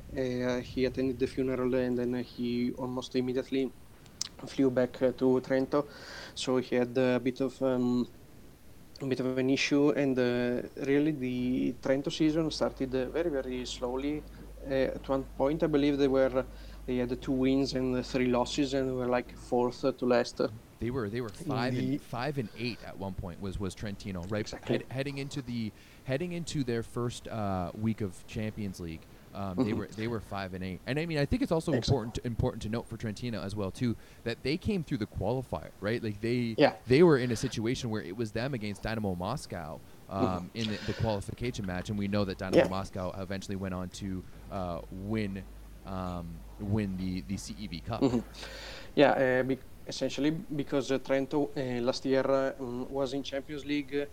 He 0.62 0.84
attended 0.84 1.18
the 1.18 1.26
funeral 1.26 1.74
and 1.74 1.98
then 1.98 2.14
he 2.22 2.70
almost 2.78 3.16
immediately 3.16 3.68
flew 4.46 4.70
back 4.70 4.92
to 4.92 5.40
Trento. 5.42 5.86
So 6.36 6.58
he 6.58 6.76
had 6.76 6.96
a 6.96 7.18
bit 7.18 7.40
of 7.40 7.60
um, 7.62 8.06
a 9.00 9.06
bit 9.06 9.20
of 9.20 9.38
an 9.38 9.50
issue, 9.50 9.90
and 9.90 10.18
uh, 10.18 10.62
really 10.86 11.12
the 11.12 11.74
Trento 11.82 12.12
season 12.12 12.50
started 12.50 12.94
uh, 12.94 13.06
very 13.06 13.30
very 13.30 13.64
slowly. 13.64 14.22
Uh, 14.70 14.96
at 14.96 15.08
one 15.08 15.24
point, 15.36 15.62
I 15.62 15.66
believe 15.66 15.98
they 15.98 16.08
were 16.08 16.44
they 16.86 16.96
had 16.96 17.20
two 17.20 17.32
wins 17.32 17.74
and 17.74 18.04
three 18.04 18.28
losses, 18.28 18.74
and 18.74 18.96
were 18.96 19.08
like 19.08 19.36
fourth 19.36 19.80
to 19.80 20.06
last. 20.06 20.40
They 20.80 20.90
were 20.90 21.08
they 21.08 21.20
were 21.20 21.28
five 21.28 21.76
and 21.78 22.00
five 22.02 22.38
and 22.38 22.48
eight 22.58 22.78
at 22.84 22.98
one 22.98 23.14
point 23.14 23.40
was 23.40 23.58
was 23.60 23.74
Trentino 23.74 24.22
right 24.28 24.40
Exactly. 24.40 24.78
Head, 24.78 24.84
heading 24.90 25.18
into 25.18 25.40
the 25.42 25.72
heading 26.04 26.32
into 26.32 26.64
their 26.64 26.82
first 26.82 27.28
uh, 27.28 27.70
week 27.80 28.00
of 28.00 28.26
Champions 28.26 28.80
League. 28.80 29.02
Um, 29.34 29.64
They 29.64 29.72
were 29.72 29.88
they 29.96 30.08
were 30.08 30.20
five 30.20 30.52
and 30.54 30.62
eight, 30.62 30.80
and 30.86 30.98
I 30.98 31.06
mean 31.06 31.18
I 31.18 31.24
think 31.24 31.42
it's 31.42 31.52
also 31.52 31.72
Excellent. 31.72 31.84
important 31.88 32.14
to, 32.16 32.26
important 32.26 32.62
to 32.64 32.68
note 32.68 32.86
for 32.86 32.96
Trentino 32.96 33.40
as 33.42 33.56
well 33.56 33.70
too 33.70 33.96
that 34.24 34.42
they 34.42 34.56
came 34.56 34.84
through 34.84 34.98
the 34.98 35.06
qualifier 35.06 35.70
right 35.80 36.02
like 36.02 36.20
they 36.20 36.54
Yeah. 36.58 36.74
they 36.86 37.02
were 37.02 37.16
in 37.18 37.30
a 37.30 37.36
situation 37.36 37.88
where 37.90 38.02
it 38.02 38.16
was 38.16 38.32
them 38.32 38.52
against 38.54 38.82
Dynamo 38.82 39.14
Moscow 39.14 39.80
um, 40.10 40.22
Mhm. 40.22 40.48
in 40.54 40.66
the, 40.68 40.78
the 40.86 40.92
qualification 40.94 41.64
match, 41.66 41.88
and 41.90 41.98
we 41.98 42.08
know 42.08 42.24
that 42.26 42.36
Dynamo 42.38 42.64
Yeah. 42.64 42.68
Moscow 42.68 43.12
eventually 43.18 43.56
went 43.56 43.74
on 43.74 43.88
to 44.00 44.22
uh, 44.50 44.80
win 44.90 45.42
um, 45.86 46.26
win 46.60 46.96
the 46.98 47.22
the 47.22 47.36
CEV 47.36 47.84
Cup. 47.86 48.00
Mhm. 48.02 48.22
Yeah, 48.94 49.12
uh, 49.12 49.42
be- 49.42 49.58
essentially 49.88 50.30
because 50.30 50.92
uh, 50.92 50.98
Trento 50.98 51.48
uh, 51.56 51.80
last 51.82 52.04
year 52.04 52.24
uh, 52.30 52.52
mm, 52.60 52.88
was 52.90 53.14
in 53.14 53.22
Champions 53.22 53.64
League 53.64 54.06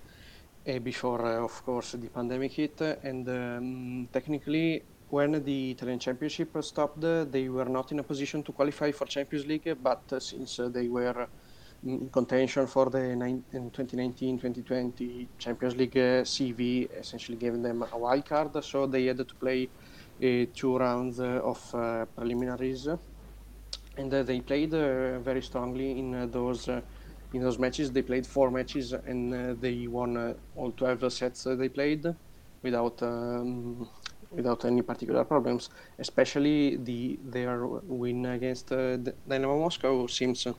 uh, 0.67 0.79
before, 0.79 1.21
uh, 1.25 1.43
of 1.43 1.63
course, 1.65 1.91
the 1.97 2.07
pandemic 2.09 2.51
hit, 2.53 2.79
and 3.03 3.27
um, 3.29 4.07
technically, 4.11 4.81
when 5.09 5.43
the 5.43 5.71
Italian 5.71 5.99
Championship 5.99 6.55
stopped, 6.61 7.01
they 7.01 7.49
were 7.49 7.65
not 7.65 7.91
in 7.91 7.99
a 7.99 8.03
position 8.03 8.43
to 8.43 8.51
qualify 8.51 8.91
for 8.91 9.05
Champions 9.05 9.45
League. 9.45 9.71
But 9.81 10.03
uh, 10.11 10.19
since 10.19 10.59
uh, 10.59 10.69
they 10.69 10.87
were 10.87 11.27
in 11.83 12.09
contention 12.09 12.67
for 12.67 12.89
the 12.89 12.99
2019-2020 12.99 15.29
Champions 15.37 15.75
League, 15.75 15.97
uh, 15.97 16.23
CEV 16.23 16.89
essentially 16.99 17.37
gave 17.37 17.61
them 17.61 17.83
a 17.91 17.97
wild 17.97 18.25
card, 18.25 18.63
so 18.63 18.87
they 18.87 19.05
had 19.05 19.17
to 19.17 19.35
play 19.35 19.69
two 20.53 20.77
rounds 20.77 21.19
of 21.19 21.59
preliminaries 22.15 22.87
and 23.97 24.11
they 24.11 24.41
played 24.41 24.71
very 24.71 25.41
strongly 25.41 25.99
in 25.99 26.29
those 26.31 26.67
in 27.33 27.41
those 27.41 27.59
matches. 27.59 27.91
They 27.91 28.01
played 28.01 28.25
four 28.25 28.49
matches 28.51 28.93
and 28.93 29.33
uh, 29.33 29.55
they 29.59 29.87
won 29.87 30.17
uh, 30.17 30.33
all 30.55 30.71
12 30.71 31.11
sets 31.13 31.45
uh, 31.45 31.55
they 31.55 31.69
played 31.69 32.05
without 32.61 33.01
um, 33.03 33.89
without 34.31 34.65
any 34.65 34.81
particular 34.81 35.23
problems. 35.23 35.69
Especially 35.97 36.77
the 36.77 37.19
their 37.23 37.65
win 37.65 38.25
against 38.25 38.71
uh, 38.71 38.97
Dynamo 39.27 39.59
Moscow 39.59 40.07
seems 40.07 40.45
uh, 40.47 40.53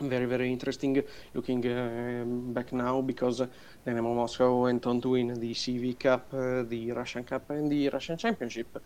very 0.00 0.26
very 0.26 0.52
interesting. 0.52 1.02
Looking 1.34 1.66
uh, 1.66 2.24
back 2.26 2.72
now 2.72 3.00
because 3.00 3.40
uh, 3.40 3.46
Dynamo 3.84 4.14
Moscow 4.14 4.62
went 4.62 4.86
on 4.86 5.00
to 5.00 5.10
win 5.10 5.34
the 5.34 5.54
CEV 5.54 5.98
Cup, 5.98 6.32
uh, 6.32 6.62
the 6.62 6.92
Russian 6.92 7.24
Cup, 7.24 7.50
and 7.50 7.70
the 7.70 7.88
Russian 7.88 8.16
Championship, 8.16 8.82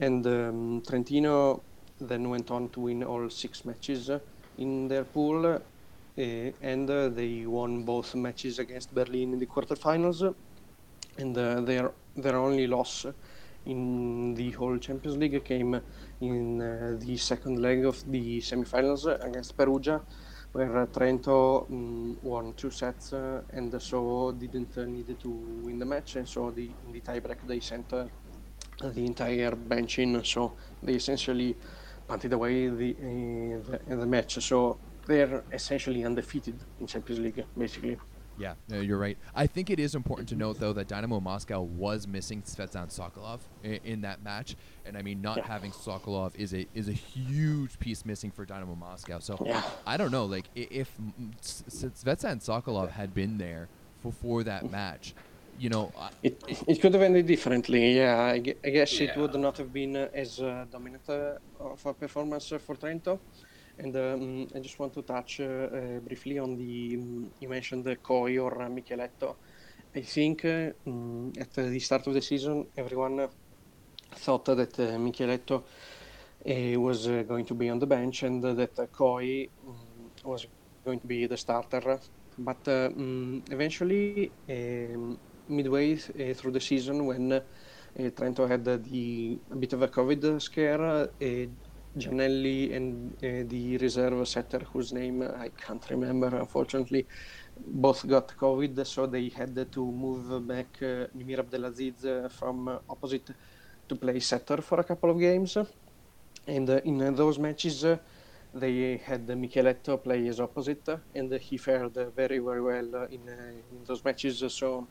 and 0.00 0.26
um, 0.26 0.82
Trentino 0.86 1.62
then 2.00 2.28
went 2.28 2.50
on 2.50 2.68
to 2.70 2.80
win 2.80 3.02
all 3.02 3.28
six 3.30 3.64
matches 3.64 4.10
uh, 4.10 4.18
in 4.58 4.88
their 4.88 5.04
pool, 5.04 5.46
uh, 5.46 5.58
and 6.16 6.90
uh, 6.90 7.08
they 7.08 7.44
won 7.46 7.82
both 7.82 8.14
matches 8.14 8.58
against 8.58 8.94
Berlin 8.94 9.32
in 9.32 9.38
the 9.38 9.46
quarterfinals, 9.46 10.34
and 11.18 11.36
uh, 11.36 11.60
their 11.60 11.92
their 12.16 12.36
only 12.36 12.66
loss 12.66 13.06
in 13.66 14.34
the 14.34 14.50
whole 14.52 14.78
Champions 14.78 15.16
League 15.16 15.44
came 15.44 15.80
in 16.20 16.60
uh, 16.60 16.96
the 16.98 17.16
second 17.16 17.60
leg 17.60 17.84
of 17.84 18.02
the 18.10 18.40
semifinals 18.40 19.06
against 19.24 19.56
Perugia, 19.56 20.00
where 20.52 20.86
Trento 20.86 21.68
mm, 21.68 22.22
won 22.22 22.54
two 22.54 22.70
sets 22.70 23.12
uh, 23.12 23.42
and 23.50 23.80
so 23.80 24.32
didn't 24.32 24.76
uh, 24.78 24.84
need 24.84 25.18
to 25.20 25.28
win 25.28 25.78
the 25.78 25.84
match, 25.84 26.16
and 26.16 26.28
so 26.28 26.50
the 26.50 26.70
in 26.86 26.92
the 26.92 27.00
tiebreak 27.00 27.38
they 27.46 27.60
sent 27.60 27.92
uh, 27.92 28.06
the 28.80 29.04
entire 29.04 29.54
bench 29.54 29.98
in, 29.98 30.22
so 30.24 30.52
they 30.82 30.94
essentially 30.94 31.56
punted 32.06 32.32
away 32.32 32.68
the 32.68 32.90
uh, 32.92 33.78
the, 33.88 33.96
the 33.96 34.06
match. 34.06 34.42
So 34.42 34.78
they're 35.06 35.42
essentially 35.52 36.04
undefeated 36.04 36.56
in 36.80 36.86
Champions 36.86 37.20
League, 37.20 37.44
basically. 37.56 37.98
Yeah, 38.36 38.54
no, 38.68 38.80
you're 38.80 38.98
right. 38.98 39.16
I 39.34 39.46
think 39.46 39.70
it 39.70 39.78
is 39.78 39.94
important 39.94 40.28
to 40.30 40.34
note, 40.36 40.58
though, 40.58 40.72
that 40.72 40.88
Dynamo 40.88 41.20
Moscow 41.20 41.60
was 41.62 42.06
missing 42.06 42.42
Tsvetan 42.42 42.88
Sokolov 42.88 43.40
in, 43.62 43.78
in 43.84 44.00
that 44.02 44.22
match, 44.24 44.56
and 44.84 44.96
I 44.96 45.02
mean, 45.02 45.22
not 45.22 45.36
Yeah. 45.38 45.46
having 45.46 45.70
Sokolov 45.70 46.34
is 46.36 46.52
a 46.52 46.66
is 46.74 46.88
a 46.88 46.92
huge 46.92 47.78
piece 47.78 48.04
missing 48.04 48.30
for 48.32 48.44
Dynamo 48.44 48.74
Moscow. 48.74 49.20
So 49.20 49.40
Yeah. 49.46 49.62
I 49.86 49.96
don't 49.96 50.10
know, 50.10 50.24
like 50.24 50.46
if 50.56 50.90
mm, 50.98 51.32
S- 51.38 51.62
S- 51.68 51.84
Tsvetan 52.02 52.42
Sokolov 52.42 52.90
had 52.90 53.14
been 53.14 53.38
there 53.38 53.68
for, 54.02 54.10
for 54.12 54.42
that 54.44 54.68
match, 54.70 55.14
you 55.56 55.68
know, 55.68 55.92
I- 55.96 56.10
It, 56.24 56.42
it 56.66 56.80
could 56.80 56.92
have 56.94 57.02
ended 57.02 57.26
differently, 57.28 57.96
yeah. 57.96 58.16
I, 58.18 58.42
I 58.64 58.70
guess 58.70 58.92
it 59.00 59.16
would 59.16 59.34
not 59.36 59.56
have 59.58 59.72
been 59.72 59.94
uh, 59.96 60.08
as 60.12 60.40
uh, 60.40 60.64
dominant 60.72 61.08
uh, 61.08 61.38
of 61.60 61.86
a 61.86 61.94
performance 61.94 62.50
uh, 62.50 62.58
for 62.58 62.74
Trento. 62.74 63.20
And 63.78 63.96
um, 63.96 64.46
I 64.54 64.60
just 64.60 64.78
want 64.78 64.94
to 64.94 65.02
touch 65.02 65.40
uh, 65.40 66.00
briefly 66.06 66.38
on 66.38 66.56
the 66.56 66.96
um, 66.96 67.32
you 67.40 67.48
mentioned 67.48 67.84
Kooy 68.02 68.42
or 68.42 68.62
uh, 68.62 68.68
Michieletto. 68.68 69.36
I 69.94 70.02
think 70.02 70.44
uh, 70.44 70.70
mm, 70.86 71.40
at 71.40 71.52
the 71.54 71.78
start 71.80 72.06
of 72.06 72.14
the 72.14 72.22
season, 72.22 72.66
everyone 72.76 73.28
thought 74.16 74.44
that 74.46 74.72
Michieletto 74.76 75.64
was 76.78 77.06
going 77.06 77.46
to 77.46 77.54
be 77.54 77.68
on 77.70 77.78
the 77.78 77.86
bench 77.86 78.22
and 78.22 78.42
that 78.44 78.76
Kooy 78.92 79.50
mm, 79.64 80.10
was 80.24 80.46
going 80.84 81.00
to 81.00 81.06
be 81.06 81.26
the 81.26 81.36
starter. 81.36 82.00
But 82.38 82.68
uh, 82.68 82.90
mm, 82.90 83.42
eventually, 83.52 84.34
um, 84.48 85.18
midway 85.48 85.96
th- 85.96 86.30
uh, 86.30 86.34
through 86.38 86.52
the 86.52 86.60
season, 86.60 87.06
when 87.06 87.32
uh, 87.32 87.40
Trento 87.96 88.48
had 88.48 88.64
the 88.64 89.40
a 89.50 89.56
bit 89.56 89.72
of 89.72 89.82
a 89.82 89.88
COVID 89.88 90.40
scare, 90.42 91.08
Giannelli 91.96 92.74
and 92.74 93.14
uh, 93.22 93.48
the 93.48 93.78
reserve 93.78 94.26
setter, 94.26 94.60
whose 94.72 94.92
name 94.92 95.22
I 95.22 95.48
can't 95.50 95.84
remember, 95.90 96.26
unfortunately, 96.36 97.06
both 97.56 98.06
got 98.08 98.36
COVID, 98.36 98.84
so 98.84 99.06
they 99.06 99.28
had 99.28 99.70
to 99.70 99.84
move 99.84 100.46
back 100.46 100.76
uh, 100.82 101.06
Nimir 101.16 101.38
Abdelaziz 101.38 102.04
uh, 102.04 102.28
from 102.28 102.68
uh, 102.68 102.78
opposite 102.88 103.30
to 103.88 103.94
play 103.94 104.18
setter 104.18 104.60
for 104.60 104.80
a 104.80 104.84
couple 104.84 105.10
of 105.10 105.20
games. 105.20 105.56
And 106.46 106.68
uh, 106.68 106.80
in 106.84 107.14
those 107.14 107.38
matches, 107.38 107.84
they 108.52 109.00
had 109.04 109.26
Michieletto 109.28 110.02
play 110.02 110.26
as 110.26 110.40
opposite, 110.40 110.88
and 111.14 111.32
he 111.34 111.56
fared 111.56 111.94
very, 112.16 112.38
very 112.38 112.60
well 112.60 113.04
in, 113.04 113.28
in 113.28 113.84
those 113.84 114.04
matches. 114.04 114.42
So 114.52 114.86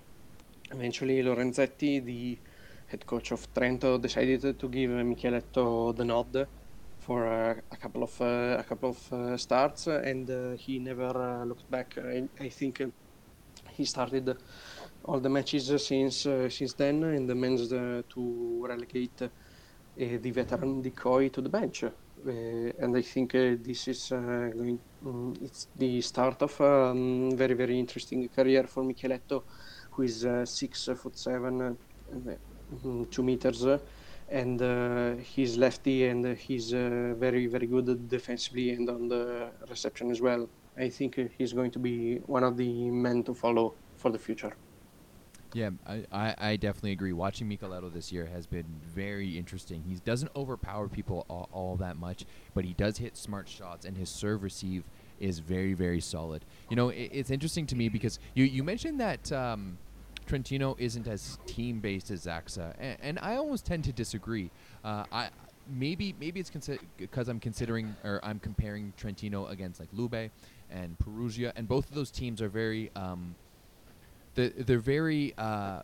eventually, 0.72 1.22
Lorenzetti, 1.22 2.04
the 2.04 2.39
head 2.88 3.06
coach 3.06 3.32
of 3.32 3.54
Trento, 3.54 4.02
decided 4.02 4.58
to 4.58 4.70
give 4.70 4.89
Michieletto 4.92 5.96
the 5.96 6.06
nod 6.06 6.48
for 7.06 7.28
uh, 7.28 7.56
a 7.72 7.78
couple 7.78 8.04
of 8.04 8.22
uh, 8.22 8.58
a 8.60 8.63
couple 8.63 8.89
of 8.89 9.13
uh, 9.13 9.38
starts, 9.38 9.88
and 9.88 10.30
uh, 10.30 10.52
he 10.56 10.80
never 10.80 11.12
uh, 11.16 11.44
looked 11.46 11.70
back. 11.70 11.98
I, 11.98 12.24
I 12.39 12.50
think 12.50 12.82
he 13.72 13.86
started 13.86 14.38
all 15.04 15.20
the 15.20 15.30
matches 15.30 15.66
since 15.86 16.28
since 16.50 16.74
then, 16.74 17.04
and 17.04 17.28
managed 17.36 17.72
to 17.72 18.66
relegate 18.68 19.22
the 19.96 20.32
veteran 20.32 20.82
Decoy 20.82 21.30
to 21.30 21.42
the 21.42 21.50
bench. 21.50 21.84
And 22.26 22.96
I 22.96 23.02
think 23.02 23.34
this 23.34 23.88
is 23.88 24.10
going. 24.10 24.80
mm 25.04 25.34
it's 25.44 25.68
the 25.76 26.00
start 26.02 26.42
of 26.42 26.62
a 26.62 26.92
um, 26.92 27.36
very 27.36 27.56
very 27.56 27.78
interesting 27.78 28.30
career 28.30 28.63
for 28.63 28.84
Michieletto, 28.84 29.44
who 29.92 30.04
is 30.04 30.26
six 30.46 30.89
foot 30.96 31.18
seven, 31.18 31.78
mm, 32.86 33.12
two 33.12 33.24
meters. 33.24 33.66
And 34.41 34.60
uh, 34.62 35.15
he's 35.34 35.58
lefty 35.58 36.08
and 36.08 36.22
he's 36.46 36.74
uh, 36.74 37.13
very 37.26 37.46
very 37.46 37.67
good 37.67 38.10
defensively 38.10 38.72
and 38.72 38.89
on 38.89 39.08
the 39.08 39.52
reception 39.69 40.10
as 40.10 40.19
well. 40.28 40.50
I 40.76 40.89
think 40.89 41.12
he's 41.38 41.54
going 41.54 41.72
to 41.72 41.80
be 41.80 42.17
one 42.26 42.43
of 42.43 42.58
the 42.58 42.89
men 42.89 43.24
to 43.26 43.34
follow 43.36 43.76
for 43.96 44.10
the 44.12 44.17
future. 44.17 44.54
Yeah, 45.54 45.69
I, 45.86 46.06
I, 46.12 46.36
I 46.39 46.56
definitely 46.56 46.93
agree. 46.93 47.13
Watching 47.13 47.48
Michieletto 47.48 47.93
this 47.93 48.12
year 48.12 48.26
has 48.26 48.48
been 48.48 48.65
very 48.84 49.38
interesting. 49.38 49.84
He 49.88 49.96
doesn't 50.04 50.32
overpower 50.36 50.88
people 50.88 51.28
all, 51.30 51.48
all 51.52 51.76
that 51.78 51.98
much, 51.98 52.26
but 52.56 52.65
he 52.65 52.74
does 52.74 52.98
hit 52.98 53.15
smart 53.15 53.48
shots, 53.48 53.86
and 53.86 53.96
his 53.96 54.10
serve 54.10 54.41
receive 54.41 54.84
is 55.19 55.39
very, 55.39 55.76
very 55.76 56.02
solid. 56.02 56.43
You 56.72 56.76
know, 56.76 56.89
it, 56.89 57.10
it's 57.13 57.30
interesting 57.30 57.67
to 57.67 57.76
me 57.76 57.88
because 57.88 58.17
you, 58.34 58.46
you 58.46 58.63
mentioned 58.63 59.00
that 59.00 59.32
um, 59.32 59.78
Trentino 60.34 60.76
isn't 60.80 61.08
as 61.08 61.38
team 61.46 61.80
based 61.80 62.10
as 62.10 62.26
Zaxa, 62.26 62.74
and, 62.80 62.98
and 63.04 63.19
I 63.22 63.36
almost 63.36 63.67
tend 63.67 63.84
to 63.84 63.91
disagree. 63.91 64.50
Uh, 64.84 65.04
I 65.12 65.30
maybe 65.69 66.15
maybe 66.19 66.39
it's 66.39 66.50
because 66.98 67.28
I'm 67.30 67.39
considering 67.39 67.96
or 68.04 68.19
I'm 68.24 68.39
comparing 68.39 68.93
Trentino 68.98 69.46
against 69.46 69.80
like 69.80 69.89
Lube 69.93 70.32
and 70.72 70.98
Perugia, 70.98 71.54
and 71.56 71.67
both 71.67 71.88
of 71.88 71.93
those 71.93 72.10
teams 72.10 72.41
are 72.41 72.50
very. 72.50 72.89
Um, 72.96 73.36
they're, 74.34 74.50
they're 74.50 74.80
very 74.80 75.36
uh, 75.38 75.84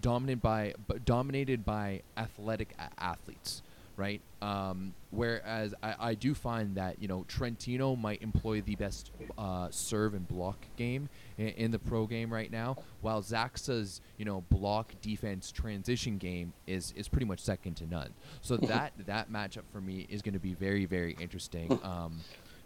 dominant 0.00 0.42
by 0.42 0.74
but 0.88 1.04
dominated 1.04 1.64
by 1.64 2.02
athletic 2.16 2.74
a- 2.80 3.00
athletes, 3.00 3.62
right? 3.96 4.20
Um, 4.42 4.92
whereas 5.12 5.72
I, 5.84 5.94
I 6.00 6.14
do 6.14 6.34
find 6.34 6.74
that 6.78 7.00
you 7.00 7.06
know 7.06 7.24
Trentino 7.28 7.94
might 7.94 8.22
employ 8.22 8.60
the 8.60 8.74
best 8.74 9.12
uh, 9.38 9.68
serve 9.70 10.14
and 10.14 10.26
block 10.26 10.66
game, 10.76 11.08
in, 11.38 11.48
in, 11.48 11.70
the 11.70 11.78
pro 11.78 12.06
game 12.06 12.32
right 12.32 12.50
now, 12.50 12.76
while 13.00 13.22
Zaxa's 13.22 14.00
you 14.16 14.24
know 14.24 14.42
block 14.50 14.94
defense 15.00 15.52
transition 15.52 16.18
game 16.18 16.52
is 16.66 16.92
is 16.96 17.08
pretty 17.08 17.26
much 17.26 17.40
second 17.40 17.74
to 17.76 17.86
none. 17.86 18.12
So 18.42 18.56
that 18.72 18.92
that 19.06 19.30
matchup 19.32 19.64
for 19.72 19.80
me 19.80 20.06
is 20.08 20.22
going 20.22 20.34
to 20.34 20.40
be 20.40 20.54
very 20.54 20.84
very 20.86 21.16
interesting. 21.20 21.78
Um, 21.82 22.20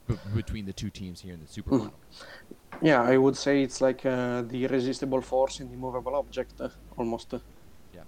b- 0.08 0.18
between 0.34 0.66
the 0.66 0.72
two 0.72 0.90
teams 0.90 1.20
here 1.20 1.34
in 1.34 1.40
the 1.40 1.46
Super 1.46 1.70
Bowl. 1.78 1.92
Yeah, 2.82 3.02
I 3.02 3.16
would 3.16 3.36
say 3.36 3.62
it's 3.62 3.80
like 3.80 4.04
uh, 4.04 4.42
the 4.42 4.64
irresistible 4.64 5.20
force 5.20 5.60
in 5.60 5.70
the 5.70 5.76
movable 5.76 6.14
object, 6.14 6.60
uh, 6.60 6.68
almost. 6.96 7.34
Yeah. 7.94 8.02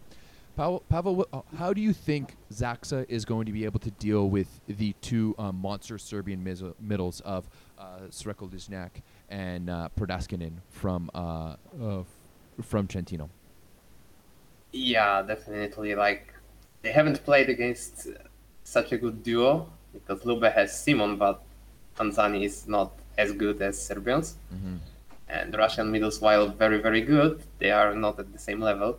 Pavel, 0.57 0.83
Pavel, 0.89 1.27
uh, 1.33 1.41
how 1.57 1.73
do 1.73 1.81
you 1.81 1.93
think 1.93 2.37
Zaxa 2.53 3.07
is 3.09 3.25
going 3.25 3.47
to 3.47 3.53
be 3.53 3.65
able 3.65 3.81
to 3.81 3.91
deal 3.93 4.29
with 4.29 4.61
the 4.67 4.95
two 5.01 5.35
um, 5.39 5.57
monster 5.57 5.99
Serbian 5.99 6.43
mis- 6.45 6.63
middles 6.81 7.21
of 7.21 7.49
uh, 7.79 8.09
Srecko 8.11 8.49
and 9.31 9.71
uh, 9.71 9.89
Podrascanin 9.99 10.53
from 10.69 11.11
uh, 11.15 11.57
uh, 11.83 12.03
from 12.63 12.87
Trentino? 12.87 13.31
Yeah, 14.73 15.23
definitely. 15.23 15.95
Like 15.95 16.35
they 16.83 16.93
haven't 16.93 17.25
played 17.25 17.49
against 17.49 18.09
such 18.65 18.93
a 18.93 18.99
good 18.99 19.23
duo 19.23 19.69
because 19.93 20.25
Lube 20.25 20.45
has 20.45 20.79
Simon, 20.85 21.17
but 21.17 21.43
Anzani 21.99 22.45
is 22.45 22.69
not 22.69 22.93
as 23.19 23.33
good 23.33 23.61
as 23.63 23.81
Serbians. 23.81 24.37
Mm-hmm. 24.55 24.77
And 25.29 25.57
Russian 25.57 25.93
middles, 25.93 26.21
while 26.21 26.49
very, 26.49 26.81
very 26.81 27.03
good, 27.03 27.43
they 27.59 27.71
are 27.71 27.95
not 27.95 28.19
at 28.19 28.33
the 28.33 28.39
same 28.39 28.61
level. 28.61 28.99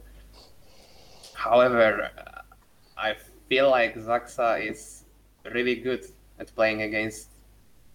However, 1.34 2.10
I 2.98 3.16
feel 3.50 3.70
like 3.70 3.96
Zaksa 3.96 4.66
is 4.66 5.04
really 5.52 5.76
good 5.76 6.06
at 6.40 6.54
playing 6.56 6.84
against 6.84 7.30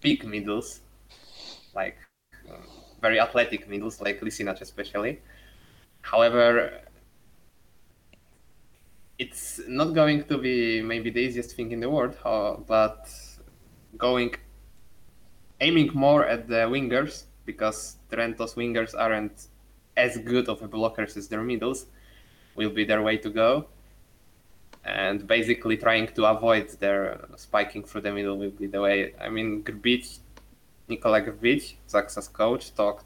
big 0.00 0.24
middles, 0.24 0.80
like 1.74 1.96
very 3.00 3.20
athletic 3.20 3.68
middles, 3.68 4.00
like 4.00 4.20
Lisinac 4.20 4.60
especially. 4.60 5.20
However, 6.02 6.80
it's 9.18 9.60
not 9.66 9.94
going 9.94 10.24
to 10.24 10.38
be 10.38 10.82
maybe 10.82 11.10
the 11.10 11.20
easiest 11.20 11.56
thing 11.56 11.72
in 11.72 11.80
the 11.80 11.90
world, 11.90 12.16
uh, 12.24 12.54
but 12.66 13.08
going 13.96 14.34
aiming 15.60 15.90
more 15.94 16.24
at 16.26 16.48
the 16.48 16.66
wingers 16.68 17.24
because 17.46 17.96
Trento's 18.10 18.54
wingers 18.54 18.94
aren't 18.96 19.46
as 19.96 20.18
good 20.18 20.48
of 20.48 20.60
blockers 20.60 21.16
as 21.16 21.28
their 21.28 21.42
middles 21.42 21.86
will 22.54 22.70
be 22.70 22.84
their 22.84 23.02
way 23.02 23.16
to 23.18 23.30
go. 23.30 23.66
And 24.84 25.26
basically 25.26 25.76
trying 25.76 26.08
to 26.08 26.26
avoid 26.26 26.68
their 26.78 27.26
spiking 27.36 27.82
through 27.82 28.02
the 28.02 28.12
middle 28.12 28.36
will 28.36 28.50
be 28.50 28.66
the 28.66 28.80
way. 28.80 29.14
I 29.20 29.28
mean, 29.28 29.64
Grbic, 29.64 30.18
Nikola 30.88 31.20
Grbic, 31.22 31.74
Zaksa's 31.88 32.28
coach, 32.28 32.74
talked 32.74 33.04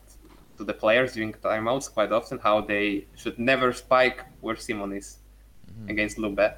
to 0.57 0.65
the 0.65 0.75
players 0.75 1.15
during 1.15 1.33
timeouts 1.33 1.93
quite 1.93 2.13
often 2.13 2.39
how 2.39 2.61
they 2.61 3.07
should 3.17 3.39
never 3.39 3.73
spike 3.73 4.25
where 4.41 4.57
Simon 4.57 4.93
is 4.93 5.19
mm-hmm. 5.67 5.91
against 5.91 6.19
Lube 6.19 6.55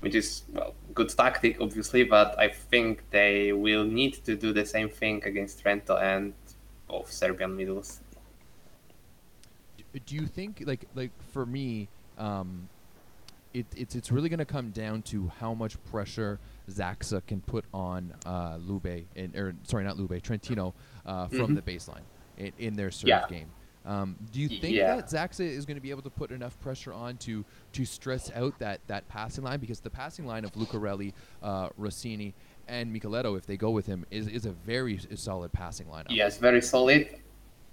which 0.00 0.14
is 0.14 0.42
well 0.52 0.74
good 0.94 1.08
tactic 1.10 1.60
obviously 1.60 2.02
but 2.02 2.38
i 2.38 2.48
think 2.48 3.02
they 3.10 3.52
will 3.52 3.84
need 3.84 4.14
to 4.24 4.34
do 4.34 4.52
the 4.52 4.64
same 4.64 4.88
thing 4.88 5.22
against 5.24 5.62
trento 5.62 6.00
and 6.02 6.32
both 6.88 7.10
serbian 7.10 7.56
middles 7.56 8.00
do 10.06 10.14
you 10.14 10.26
think 10.26 10.62
like 10.66 10.86
like 10.94 11.10
for 11.32 11.46
me 11.46 11.88
um 12.18 12.68
it, 13.52 13.66
it's 13.76 13.94
it's 13.94 14.12
really 14.12 14.28
going 14.28 14.38
to 14.38 14.44
come 14.44 14.70
down 14.70 15.02
to 15.02 15.30
how 15.40 15.52
much 15.54 15.82
pressure 15.90 16.38
Zaksa 16.68 17.24
can 17.26 17.40
put 17.40 17.64
on 17.72 18.14
uh, 18.26 18.58
Lube, 18.60 19.04
in, 19.14 19.36
or 19.36 19.54
sorry, 19.64 19.84
not 19.84 19.98
Lube, 19.98 20.22
Trentino 20.22 20.74
uh, 21.06 21.28
from 21.28 21.38
mm-hmm. 21.38 21.54
the 21.54 21.62
baseline 21.62 22.02
in, 22.36 22.52
in 22.58 22.76
their 22.76 22.90
serve 22.90 23.08
yeah. 23.08 23.26
game. 23.28 23.50
Um, 23.86 24.16
do 24.30 24.40
you 24.40 24.48
think 24.48 24.76
yeah. 24.76 24.96
that 24.96 25.06
Zaksa 25.08 25.40
is 25.40 25.64
going 25.64 25.76
to 25.76 25.80
be 25.80 25.90
able 25.90 26.02
to 26.02 26.10
put 26.10 26.30
enough 26.30 26.58
pressure 26.60 26.92
on 26.92 27.16
to 27.18 27.44
to 27.72 27.84
stress 27.86 28.30
out 28.34 28.58
that 28.58 28.80
that 28.88 29.08
passing 29.08 29.42
line 29.42 29.58
because 29.58 29.80
the 29.80 29.90
passing 29.90 30.26
line 30.26 30.44
of 30.44 30.52
Lucarelli, 30.52 31.14
uh, 31.42 31.70
Rossini, 31.78 32.34
and 32.68 32.94
Michieletto, 32.94 33.38
if 33.38 33.46
they 33.46 33.56
go 33.56 33.70
with 33.70 33.86
him, 33.86 34.04
is 34.10 34.26
is 34.28 34.44
a 34.44 34.50
very 34.50 35.00
solid 35.14 35.52
passing 35.52 35.86
lineup. 35.86 36.10
Yes, 36.10 36.36
very 36.36 36.60
solid. 36.60 37.20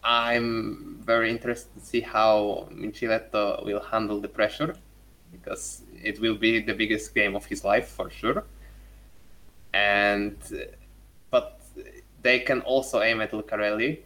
I'm 0.03 0.99
very 1.01 1.29
interested 1.29 1.73
to 1.77 1.85
see 1.85 1.99
how 1.99 2.69
Michieletto 2.71 3.65
will 3.65 3.81
handle 3.81 4.21
the 4.21 4.29
pressure 4.29 4.75
because 5.31 5.83
it 6.01 6.21
will 6.21 6.35
be 6.35 6.61
the 6.61 6.73
biggest 6.73 7.13
game 7.13 7.35
of 7.35 7.45
his 7.45 7.65
life 7.65 7.89
for 7.89 8.09
sure. 8.09 8.45
And 9.73 10.37
but 11.29 11.61
they 12.21 12.39
can 12.39 12.61
also 12.61 13.01
aim 13.01 13.21
at 13.21 13.31
Lucarelli 13.31 13.99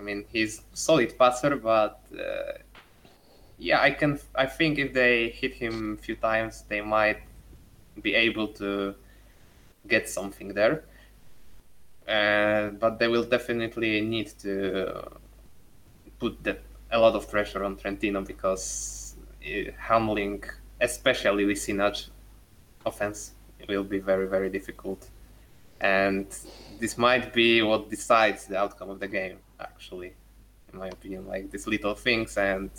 I 0.00 0.02
mean, 0.02 0.24
he's 0.32 0.62
solid 0.72 1.18
passer, 1.18 1.56
but 1.56 2.00
uh, 2.18 2.58
yeah, 3.58 3.80
I 3.80 3.90
can. 3.90 4.18
I 4.34 4.46
think 4.46 4.78
if 4.78 4.94
they 4.94 5.28
hit 5.28 5.54
him 5.54 5.98
a 5.98 6.02
few 6.02 6.16
times, 6.16 6.64
they 6.68 6.80
might 6.80 7.20
be 8.00 8.14
able 8.14 8.48
to 8.48 8.94
get 9.86 10.08
something 10.08 10.54
there. 10.54 10.84
Uh, 12.08 12.70
but 12.70 12.98
they 12.98 13.08
will 13.08 13.24
definitely 13.24 14.00
need 14.00 14.28
to 14.40 15.04
put 16.18 16.42
that, 16.44 16.60
a 16.90 16.98
lot 16.98 17.14
of 17.14 17.30
pressure 17.30 17.62
on 17.62 17.76
Trentino 17.76 18.22
because 18.22 19.16
uh, 19.44 19.70
handling, 19.78 20.42
especially 20.80 21.44
Lisinac 21.44 22.08
offense, 22.86 23.34
will 23.68 23.84
be 23.84 23.98
very 23.98 24.26
very 24.26 24.50
difficult, 24.50 25.08
and 25.80 26.26
this 26.78 26.96
might 26.96 27.32
be 27.32 27.62
what 27.62 27.90
decides 27.90 28.46
the 28.46 28.56
outcome 28.58 28.90
of 28.90 29.00
the 29.00 29.08
game 29.08 29.38
actually, 29.60 30.12
in 30.72 30.78
my 30.78 30.88
opinion. 30.88 31.26
Like 31.26 31.50
these 31.50 31.66
little 31.66 31.94
things 31.94 32.36
and 32.36 32.70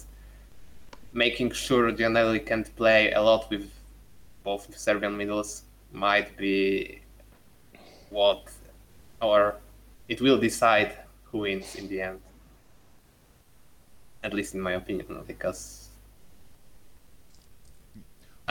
making 1.14 1.52
sure 1.52 1.92
Giannelli 1.92 2.46
can't 2.46 2.74
play 2.76 3.12
a 3.12 3.22
lot 3.22 3.50
with 3.50 3.70
both 4.44 4.78
Serbian 4.78 5.16
middles 5.18 5.64
might 5.92 6.36
be 6.38 7.02
what, 8.10 8.44
or 9.22 9.56
it 10.08 10.22
will 10.22 10.38
decide 10.38 10.96
who 11.26 11.40
wins 11.40 11.76
in 11.76 11.88
the 11.88 12.02
end. 12.02 12.20
At 14.24 14.34
least 14.34 14.54
in 14.54 14.62
my 14.62 14.74
opinion, 14.74 15.24
because 15.28 15.81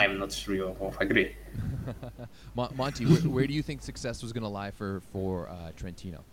I'm 0.01 0.19
not 0.19 0.33
sure 0.33 0.55
you 0.55 0.75
agree. 0.99 1.37
Monty, 2.55 3.05
where, 3.05 3.21
where, 3.21 3.47
do 3.47 3.53
you 3.53 3.63
think 3.63 3.83
success 3.83 4.23
was 4.23 4.33
going 4.33 4.43
to 4.43 4.49
lie 4.49 4.71
for 4.71 5.01
for 5.13 5.49
uh, 5.51 5.73
Trentino? 5.77 6.25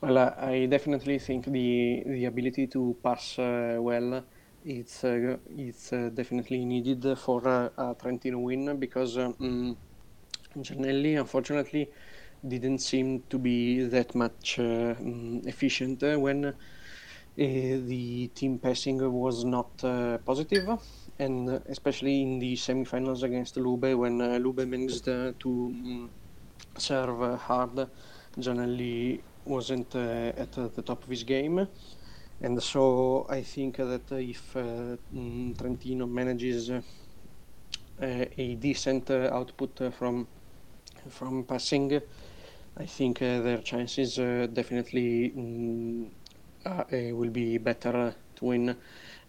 Well, 0.00 0.18
uh, 0.18 0.34
I 0.38 0.66
definitely 0.66 1.18
think 1.18 1.46
the 1.46 2.04
the 2.06 2.24
ability 2.26 2.68
to 2.68 2.96
pass 3.02 3.38
uh, 3.38 3.76
well 3.80 4.24
it's 4.64 5.02
uh, 5.02 5.36
it's 5.48 5.92
uh, 5.92 6.10
definitely 6.14 6.64
needed 6.64 7.18
for 7.18 7.40
a 7.46 7.96
Trentino 8.00 8.38
win 8.38 8.78
because 8.78 9.18
um, 9.18 9.76
Giannelli 10.56 11.18
unfortunately 11.18 11.90
didn't 12.46 12.78
seem 12.78 13.24
to 13.30 13.38
be 13.38 13.82
that 13.88 14.14
much 14.14 14.58
um, 14.60 15.40
efficient 15.44 16.02
when 16.02 16.54
the 17.36 18.30
team 18.34 18.58
passing 18.58 18.98
was 19.12 19.44
not 19.44 19.76
positive 20.24 20.78
and 21.24 21.48
especially 21.68 22.22
in 22.22 22.38
the 22.38 22.54
semifinals 22.56 23.22
against 23.22 23.56
Lube 23.56 23.92
when 24.02 24.18
Lube 24.42 24.64
managed 24.66 25.04
to 25.04 25.34
um, 25.46 26.10
serve 26.76 27.38
hard 27.40 27.88
Giannelli 28.38 29.20
wasn't 29.44 29.94
uh, 29.96 30.32
at 30.36 30.52
the 30.52 30.82
top 30.82 31.02
of 31.04 31.10
his 31.10 31.24
game. 31.24 31.66
And 32.40 32.62
so 32.62 33.26
I 33.28 33.42
think 33.42 33.76
that 33.76 34.10
if 34.12 34.56
uh, 34.56 34.96
mm, 35.14 35.58
Trentino 35.58 36.06
manages 36.06 36.70
uh, 36.70 36.80
a 38.00 38.54
decent 38.54 39.10
output 39.10 39.92
from 39.94 40.26
from 41.08 41.44
passing, 41.44 42.00
I 42.76 42.86
think 42.86 43.18
their 43.18 43.58
chances 43.58 44.16
definitely 44.52 45.32
mm, 45.36 46.10
will 47.14 47.30
be 47.30 47.58
better 47.58 48.14
to 48.36 48.44
win. 48.44 48.76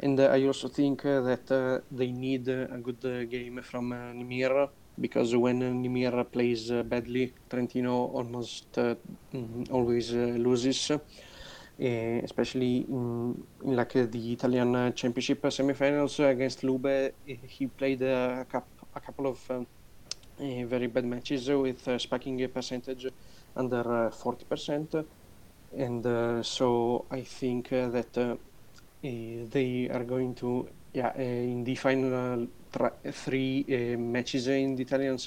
And 0.04 0.20
I 0.20 0.46
also 0.48 0.68
think 0.68 1.04
that 1.04 1.84
they 1.92 2.12
need 2.12 2.48
a 2.48 2.80
good 2.82 3.30
game 3.30 3.62
from 3.62 3.92
Nimir 3.92 4.70
because 5.00 5.36
when 5.36 5.60
Nimir 5.60 6.26
plays 6.32 6.72
uh, 6.72 6.84
badly, 6.84 7.34
Trentino 7.50 8.06
almost 8.08 8.78
uh, 8.78 8.96
mm, 9.34 9.70
always 9.72 10.14
uh, 10.14 10.36
loses. 10.38 10.92
especially 11.80 12.86
in, 12.90 13.44
in 13.64 13.76
like 13.76 13.94
the 13.94 14.34
Italian 14.34 14.94
Championship 14.94 15.42
semifinals 15.44 16.20
against 16.30 16.64
Lube, 16.64 17.12
he 17.26 17.68
played 17.68 18.02
a, 18.04 18.46
a 18.96 19.00
couple 19.00 19.28
of 19.28 19.40
um, 19.50 19.68
very 20.38 20.88
bad 20.88 21.06
matches 21.06 21.50
with 21.50 21.88
uh, 21.88 21.98
spiking 21.98 22.48
percentage 22.50 23.08
under 23.56 24.12
40%. 24.12 25.06
And 25.78 26.06
uh, 26.06 26.44
so 26.44 27.06
I 27.10 27.22
think 27.22 27.72
uh, 27.72 27.90
that 27.90 28.40
Eh, 29.04 29.46
they 29.50 29.90
are 29.90 30.04
going 30.04 30.36
to, 30.36 30.70
yeah, 30.94 31.12
eh, 31.16 31.24
in 31.24 31.64
the 31.64 31.74
final 31.74 32.48
three 33.12 33.66
uh, 33.68 33.98
matches 33.98 34.48
in 34.48 34.76
the 34.76 34.84
Italian 34.84 35.18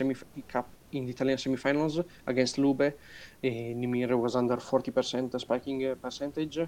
cup 0.46 0.68
in 0.92 1.04
the 1.04 1.10
Italian 1.10 1.36
semifinals 1.36 2.04
against 2.24 2.56
Lube. 2.56 2.94
Nimir 3.42 4.16
was 4.16 4.36
under 4.36 4.58
40% 4.58 5.40
spiking 5.40 5.96
percentage, 5.96 6.60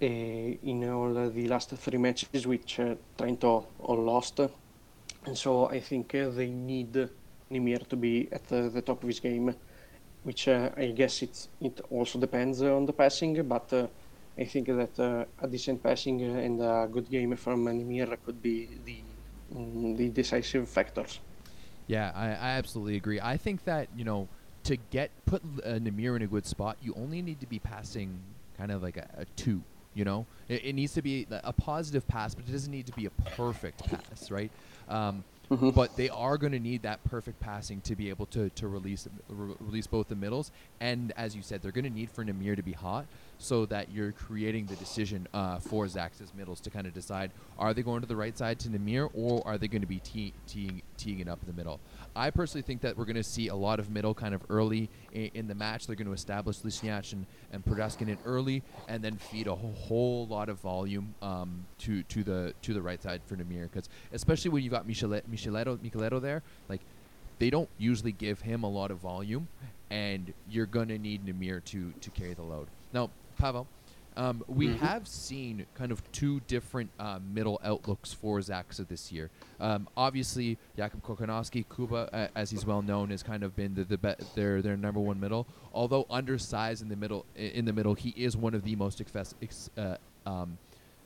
in 0.00 0.90
all 0.90 1.30
the 1.30 1.48
last 1.48 1.70
three 1.70 1.96
matches, 1.96 2.46
which 2.46 2.78
Trento 3.16 3.64
all 3.80 4.02
lost. 4.04 4.40
And 5.24 5.38
so 5.38 5.70
I 5.70 5.80
think 5.80 6.12
they 6.12 6.50
need 6.50 7.08
Nimir 7.50 7.88
to 7.88 7.96
be 7.96 8.28
at 8.30 8.46
the, 8.48 8.82
top 8.82 9.02
of 9.02 9.08
his 9.08 9.20
game, 9.20 9.54
which 10.24 10.46
I 10.48 10.92
guess 10.94 11.22
it's, 11.22 11.48
it 11.62 11.80
also 11.88 12.18
depends 12.18 12.60
on 12.60 12.84
the 12.84 12.92
passing, 12.92 13.42
but 13.44 13.72
I 14.38 14.44
think 14.44 14.66
that 14.66 14.98
uh, 14.98 15.24
a 15.42 15.48
decent 15.48 15.82
passing 15.82 16.22
and 16.22 16.60
a 16.60 16.88
good 16.90 17.10
game 17.10 17.36
from 17.36 17.66
Nimir 17.66 18.16
could 18.24 18.42
be 18.42 18.68
the 18.84 18.98
mm, 19.54 19.96
the 19.96 20.08
decisive 20.08 20.68
factors. 20.68 21.20
Yeah, 21.86 22.12
I, 22.14 22.28
I 22.28 22.50
absolutely 22.56 22.96
agree. 22.96 23.20
I 23.20 23.36
think 23.36 23.64
that 23.64 23.88
you 23.94 24.04
know 24.04 24.28
to 24.64 24.76
get 24.90 25.10
put 25.26 25.42
uh, 25.42 25.72
Nimir 25.72 26.16
in 26.16 26.22
a 26.22 26.26
good 26.26 26.46
spot, 26.46 26.78
you 26.80 26.94
only 26.96 27.20
need 27.20 27.40
to 27.40 27.46
be 27.46 27.58
passing 27.58 28.18
kind 28.56 28.70
of 28.70 28.82
like 28.82 28.96
a, 28.96 29.08
a 29.18 29.24
two. 29.36 29.62
You 29.94 30.06
know, 30.06 30.24
it, 30.48 30.64
it, 30.64 30.72
needs 30.74 30.94
to 30.94 31.02
be 31.02 31.26
a 31.30 31.52
positive 31.52 32.08
pass, 32.08 32.34
but 32.34 32.48
it 32.48 32.52
doesn't 32.52 32.72
need 32.72 32.86
to 32.86 32.92
be 32.92 33.04
a 33.04 33.10
perfect 33.10 33.84
pass, 33.84 34.30
right? 34.30 34.50
Um, 34.88 35.22
Mm-hmm. 35.52 35.70
But 35.70 35.96
they 35.96 36.08
are 36.08 36.38
going 36.38 36.52
to 36.52 36.58
need 36.58 36.82
that 36.82 37.04
perfect 37.04 37.38
passing 37.40 37.82
to 37.82 37.94
be 37.94 38.08
able 38.08 38.24
to, 38.26 38.48
to 38.50 38.68
release 38.68 39.06
re- 39.28 39.54
release 39.60 39.86
both 39.86 40.08
the 40.08 40.14
middles. 40.14 40.50
And 40.80 41.12
as 41.16 41.36
you 41.36 41.42
said, 41.42 41.60
they're 41.60 41.72
going 41.72 41.84
to 41.84 41.90
need 41.90 42.10
for 42.10 42.24
Nimir 42.24 42.56
to 42.56 42.62
be 42.62 42.72
hot 42.72 43.04
so 43.42 43.66
that 43.66 43.90
you're 43.90 44.12
creating 44.12 44.66
the 44.66 44.76
decision 44.76 45.26
uh, 45.34 45.58
for 45.58 45.86
Zaksa's 45.86 46.32
middles 46.34 46.60
to 46.60 46.70
kind 46.70 46.86
of 46.86 46.94
decide 46.94 47.32
are 47.58 47.74
they 47.74 47.82
going 47.82 48.00
to 48.00 48.06
the 48.06 48.16
right 48.16 48.36
side 48.36 48.58
to 48.60 48.68
Nimir 48.68 49.10
or 49.14 49.46
are 49.46 49.58
they 49.58 49.68
going 49.68 49.82
to 49.82 49.86
be 49.86 49.98
tee- 49.98 50.32
teeing, 50.46 50.82
teeing 50.96 51.18
it 51.18 51.28
up 51.28 51.40
in 51.42 51.48
the 51.48 51.56
middle. 51.56 51.80
I 52.14 52.30
personally 52.30 52.62
think 52.62 52.82
that 52.82 52.96
we're 52.96 53.04
going 53.04 53.16
to 53.16 53.24
see 53.24 53.48
a 53.48 53.54
lot 53.54 53.80
of 53.80 53.90
middle 53.90 54.14
kind 54.14 54.34
of 54.34 54.42
early 54.48 54.88
in, 55.12 55.30
in 55.34 55.48
the 55.48 55.54
match. 55.54 55.86
They're 55.86 55.96
going 55.96 56.06
to 56.06 56.12
establish 56.12 56.58
Lisinac 56.58 57.12
and, 57.12 57.26
and 57.52 58.08
in 58.08 58.18
early 58.24 58.62
and 58.88 59.02
then 59.02 59.16
feed 59.16 59.46
a 59.46 59.54
whole, 59.54 60.26
lot 60.26 60.48
of 60.48 60.58
volume 60.58 61.14
um, 61.20 61.66
to 61.78 62.02
to 62.04 62.22
the 62.22 62.54
to 62.62 62.72
the 62.72 62.80
right 62.80 63.02
side 63.02 63.20
for 63.26 63.36
Nimir 63.36 63.62
because 63.62 63.88
especially 64.12 64.50
when 64.50 64.62
you've 64.62 64.72
got 64.72 64.86
Michieletto, 64.86 65.22
Michieletto, 65.28 65.76
Michieletto 65.78 66.20
there, 66.20 66.42
like 66.68 66.80
they 67.38 67.50
don't 67.50 67.68
usually 67.76 68.12
give 68.12 68.40
him 68.40 68.62
a 68.62 68.68
lot 68.68 68.90
of 68.90 68.98
volume 68.98 69.48
and 69.92 70.32
you're 70.48 70.66
going 70.66 70.88
to 70.88 70.98
need 70.98 71.26
Nimir 71.26 71.62
to, 71.64 71.92
to 72.00 72.10
carry 72.10 72.32
the 72.32 72.42
load. 72.42 72.66
Now, 72.94 73.10
Pavel, 73.42 73.66
um, 74.16 74.44
we 74.46 74.68
mm-hmm. 74.68 74.86
have 74.86 75.08
seen 75.08 75.66
kind 75.74 75.90
of 75.90 76.00
two 76.12 76.40
different 76.46 76.90
uh, 77.00 77.18
middle 77.34 77.60
outlooks 77.64 78.12
for 78.12 78.38
Zaksa 78.38 78.86
this 78.86 79.10
year. 79.10 79.30
Um, 79.58 79.88
obviously, 79.96 80.58
Jakub 80.78 81.02
Kochanowski, 81.02 81.64
Kuba, 81.74 82.08
uh, 82.12 82.28
as 82.36 82.52
he's 82.52 82.64
well 82.64 82.82
known, 82.82 83.10
has 83.10 83.24
kind 83.24 83.42
of 83.42 83.56
been 83.56 83.74
the, 83.74 83.82
the 83.82 83.98
be- 83.98 84.14
their 84.36 84.62
their 84.62 84.76
number 84.76 85.00
one 85.00 85.18
middle. 85.18 85.48
Although 85.74 86.06
undersized 86.08 86.82
in 86.82 86.88
the 86.88 86.94
middle, 86.94 87.26
in 87.34 87.64
the 87.64 87.72
middle, 87.72 87.94
he 87.94 88.10
is 88.10 88.36
one 88.36 88.54
of 88.54 88.62
the 88.62 88.76
most 88.76 89.00
ex- 89.00 89.70
uh, 89.76 89.96
um, 90.24 90.56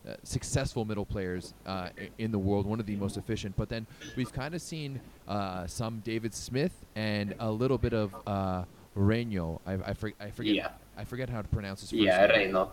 uh, 0.07 0.16
successful 0.22 0.84
middle 0.84 1.07
players 1.07 1.55
uh, 1.64 1.89
in 2.18 2.32
the 2.32 2.39
world, 2.39 2.66
one 2.66 2.80
of 2.80 2.87
the 2.87 2.97
most 2.97 3.16
efficient. 3.16 3.57
But 3.57 3.70
then 3.70 3.87
we've 4.14 4.32
kind 4.32 4.55
of 4.55 4.61
seen 4.61 5.01
uh, 5.26 5.66
some 5.66 6.03
David 6.05 6.34
Smith 6.34 6.84
and 6.95 7.34
a 7.39 7.51
little 7.51 7.78
bit 7.78 7.95
of 7.95 8.14
uh, 8.26 8.64
Rejno. 8.95 9.59
I, 9.66 9.72
I, 9.72 9.93
for, 9.95 10.12
I 10.20 10.30
forget. 10.30 10.55
Yeah. 10.55 10.68
I 10.97 11.05
forget 11.05 11.29
how 11.29 11.43
to 11.43 11.49
pronounce 11.49 11.81
his 11.81 11.91
first 11.91 12.03
yeah, 12.03 12.27
name. 12.27 12.53
Rejno. 12.53 12.71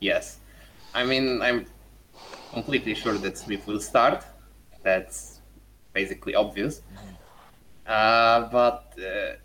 Yes. 0.00 0.38
I 0.94 1.04
mean, 1.04 1.40
I'm 1.42 1.66
completely 2.52 2.94
sure 2.94 3.14
that 3.18 3.38
Smith 3.38 3.66
will 3.66 3.80
start. 3.80 4.24
That's 4.82 5.40
basically 5.92 6.34
obvious. 6.34 6.82
Uh, 7.86 8.48
but 8.50 8.92
uh, 8.98 9.36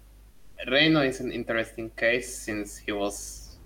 Rejno 0.67 1.07
is 1.07 1.19
an 1.19 1.31
interesting 1.31 1.91
case 1.91 2.35
since 2.35 2.77
he 2.77 2.91
was 2.91 3.57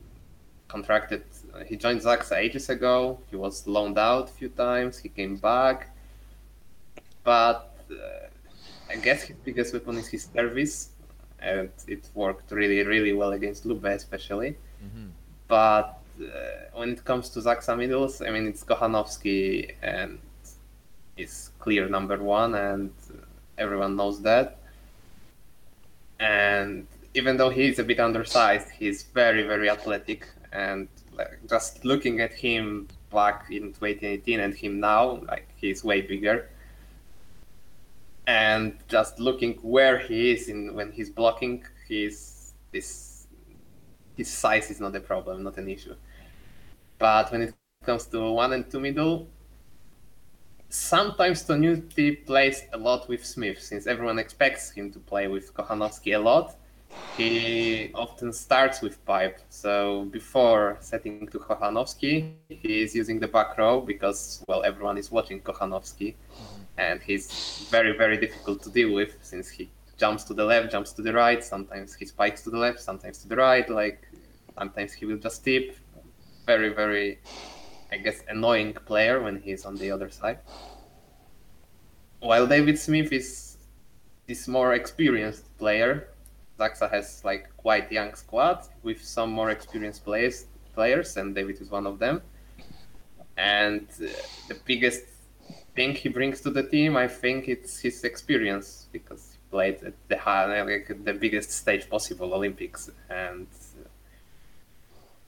contracted. 0.67 1.23
Uh, 1.53 1.63
he 1.63 1.77
joined 1.77 2.01
Zaksa 2.01 2.37
ages 2.37 2.69
ago. 2.69 3.19
He 3.29 3.37
was 3.37 3.65
loaned 3.67 3.97
out 3.97 4.29
a 4.29 4.33
few 4.33 4.49
times. 4.49 4.97
He 4.97 5.09
came 5.09 5.37
back. 5.37 5.95
But 7.23 7.75
uh, 7.89 8.27
I 8.89 8.97
guess 8.97 9.23
his 9.23 9.37
biggest 9.37 9.73
weapon 9.73 9.97
is 9.97 10.07
his 10.07 10.27
service. 10.33 10.89
And 11.45 11.69
it 11.87 12.09
worked 12.15 12.51
really, 12.51 12.83
really 12.83 13.13
well 13.13 13.33
against 13.33 13.65
Lube, 13.65 13.85
especially. 13.85 14.51
Mm-hmm. 14.83 15.09
But 15.47 15.99
uh, 16.19 16.25
when 16.73 16.89
it 16.89 17.05
comes 17.05 17.29
to 17.29 17.39
Zaksa 17.39 17.77
middles, 17.77 18.21
I 18.21 18.31
mean, 18.31 18.47
it's 18.47 18.63
Kochanowski 18.63 19.75
and 19.83 20.17
is 21.17 21.51
clear 21.59 21.87
number 21.87 22.17
one, 22.21 22.55
and 22.55 22.91
everyone 23.57 23.95
knows 23.95 24.21
that. 24.23 24.57
And 26.19 26.87
even 27.13 27.37
though 27.37 27.49
he's 27.49 27.79
a 27.79 27.83
bit 27.83 27.99
undersized, 27.99 28.69
he's 28.69 29.03
very, 29.03 29.43
very 29.43 29.69
athletic. 29.69 30.27
And 30.51 30.87
like, 31.13 31.39
just 31.49 31.85
looking 31.85 32.21
at 32.21 32.33
him 32.33 32.87
back 33.11 33.45
in 33.51 33.73
2018 33.73 34.39
and 34.39 34.53
him 34.53 34.79
now, 34.79 35.21
like 35.27 35.47
he's 35.55 35.83
way 35.83 36.01
bigger. 36.01 36.49
And 38.27 38.77
just 38.87 39.19
looking 39.19 39.53
where 39.61 39.99
he 39.99 40.31
is 40.31 40.49
in 40.49 40.73
when 40.73 40.91
he's 40.91 41.09
blocking, 41.09 41.63
he's 41.87 42.53
this 42.71 43.27
his 44.15 44.29
size 44.29 44.71
is 44.71 44.79
not 44.79 44.95
a 44.95 44.99
problem, 44.99 45.43
not 45.43 45.57
an 45.57 45.69
issue. 45.69 45.95
But 46.97 47.31
when 47.31 47.41
it 47.41 47.53
comes 47.85 48.05
to 48.07 48.31
one 48.31 48.53
and 48.53 48.69
two 48.69 48.79
middle, 48.79 49.27
sometimes 50.69 51.43
Toniutti 51.43 52.25
plays 52.25 52.63
a 52.73 52.77
lot 52.77 53.07
with 53.07 53.25
Smith, 53.25 53.61
since 53.61 53.87
everyone 53.87 54.19
expects 54.19 54.71
him 54.71 54.91
to 54.91 54.99
play 54.99 55.27
with 55.27 55.53
Kochanowski 55.53 56.15
a 56.15 56.19
lot. 56.19 56.55
He 57.17 57.91
often 57.93 58.31
starts 58.31 58.81
with 58.81 59.03
pipe, 59.05 59.39
so 59.49 60.05
before 60.11 60.77
setting 60.79 61.27
to 61.27 61.39
Kochanowski, 61.39 62.31
he 62.47 62.81
is 62.81 62.95
using 62.95 63.19
the 63.19 63.27
back 63.27 63.57
row 63.57 63.81
because 63.81 64.43
well 64.47 64.63
everyone 64.63 64.97
is 64.97 65.11
watching 65.11 65.41
Kochanowski, 65.41 66.15
and 66.77 67.01
he's 67.01 67.67
very 67.69 67.97
very 67.97 68.17
difficult 68.17 68.61
to 68.63 68.69
deal 68.69 68.93
with 68.93 69.17
since 69.21 69.49
he 69.49 69.69
jumps 69.97 70.23
to 70.25 70.33
the 70.33 70.43
left, 70.43 70.71
jumps 70.71 70.91
to 70.93 71.01
the 71.01 71.13
right. 71.13 71.43
Sometimes 71.43 71.95
he 71.95 72.05
spikes 72.05 72.41
to 72.43 72.49
the 72.49 72.57
left, 72.57 72.79
sometimes 72.79 73.19
to 73.19 73.27
the 73.27 73.35
right. 73.35 73.69
Like 73.69 74.07
sometimes 74.57 74.93
he 74.93 75.05
will 75.05 75.17
just 75.17 75.43
tip. 75.43 75.77
Very, 76.45 76.69
very, 76.69 77.19
I 77.91 77.97
guess, 77.97 78.21
annoying 78.29 78.73
player 78.85 79.21
when 79.21 79.41
he's 79.41 79.65
on 79.65 79.75
the 79.77 79.89
other 79.89 80.09
side. 80.11 80.39
While 82.19 82.45
David 82.45 82.77
Smith 82.77 83.11
is 83.11 83.57
this 84.27 84.47
more 84.47 84.73
experienced 84.73 85.57
player, 85.57 86.09
Zaksa 86.59 86.89
has 86.91 87.23
like 87.23 87.49
quite 87.57 87.91
young 87.91 88.13
squad 88.13 88.67
with 88.83 89.03
some 89.03 89.31
more 89.31 89.49
experienced 89.49 90.05
players, 90.05 90.45
players, 90.73 91.17
and 91.17 91.33
David 91.33 91.59
is 91.61 91.71
one 91.71 91.87
of 91.87 91.97
them. 91.99 92.21
And 93.37 93.87
uh, 94.01 94.07
the 94.47 94.57
biggest 94.65 95.03
thing 95.75 95.93
he 95.93 96.09
brings 96.09 96.41
to 96.41 96.49
the 96.49 96.63
team, 96.63 96.95
I 96.95 97.07
think, 97.07 97.47
it's 97.47 97.79
his 97.79 98.03
experience 98.03 98.87
because 98.91 99.33
he 99.33 99.37
played 99.51 99.83
at 99.83 99.93
the 100.07 100.17
high, 100.17 100.61
like 100.61 100.87
the 101.03 101.13
biggest 101.13 101.51
stage 101.51 101.89
possible, 101.89 102.33
Olympics, 102.33 102.89
and 103.09 103.47
uh, 103.83 103.87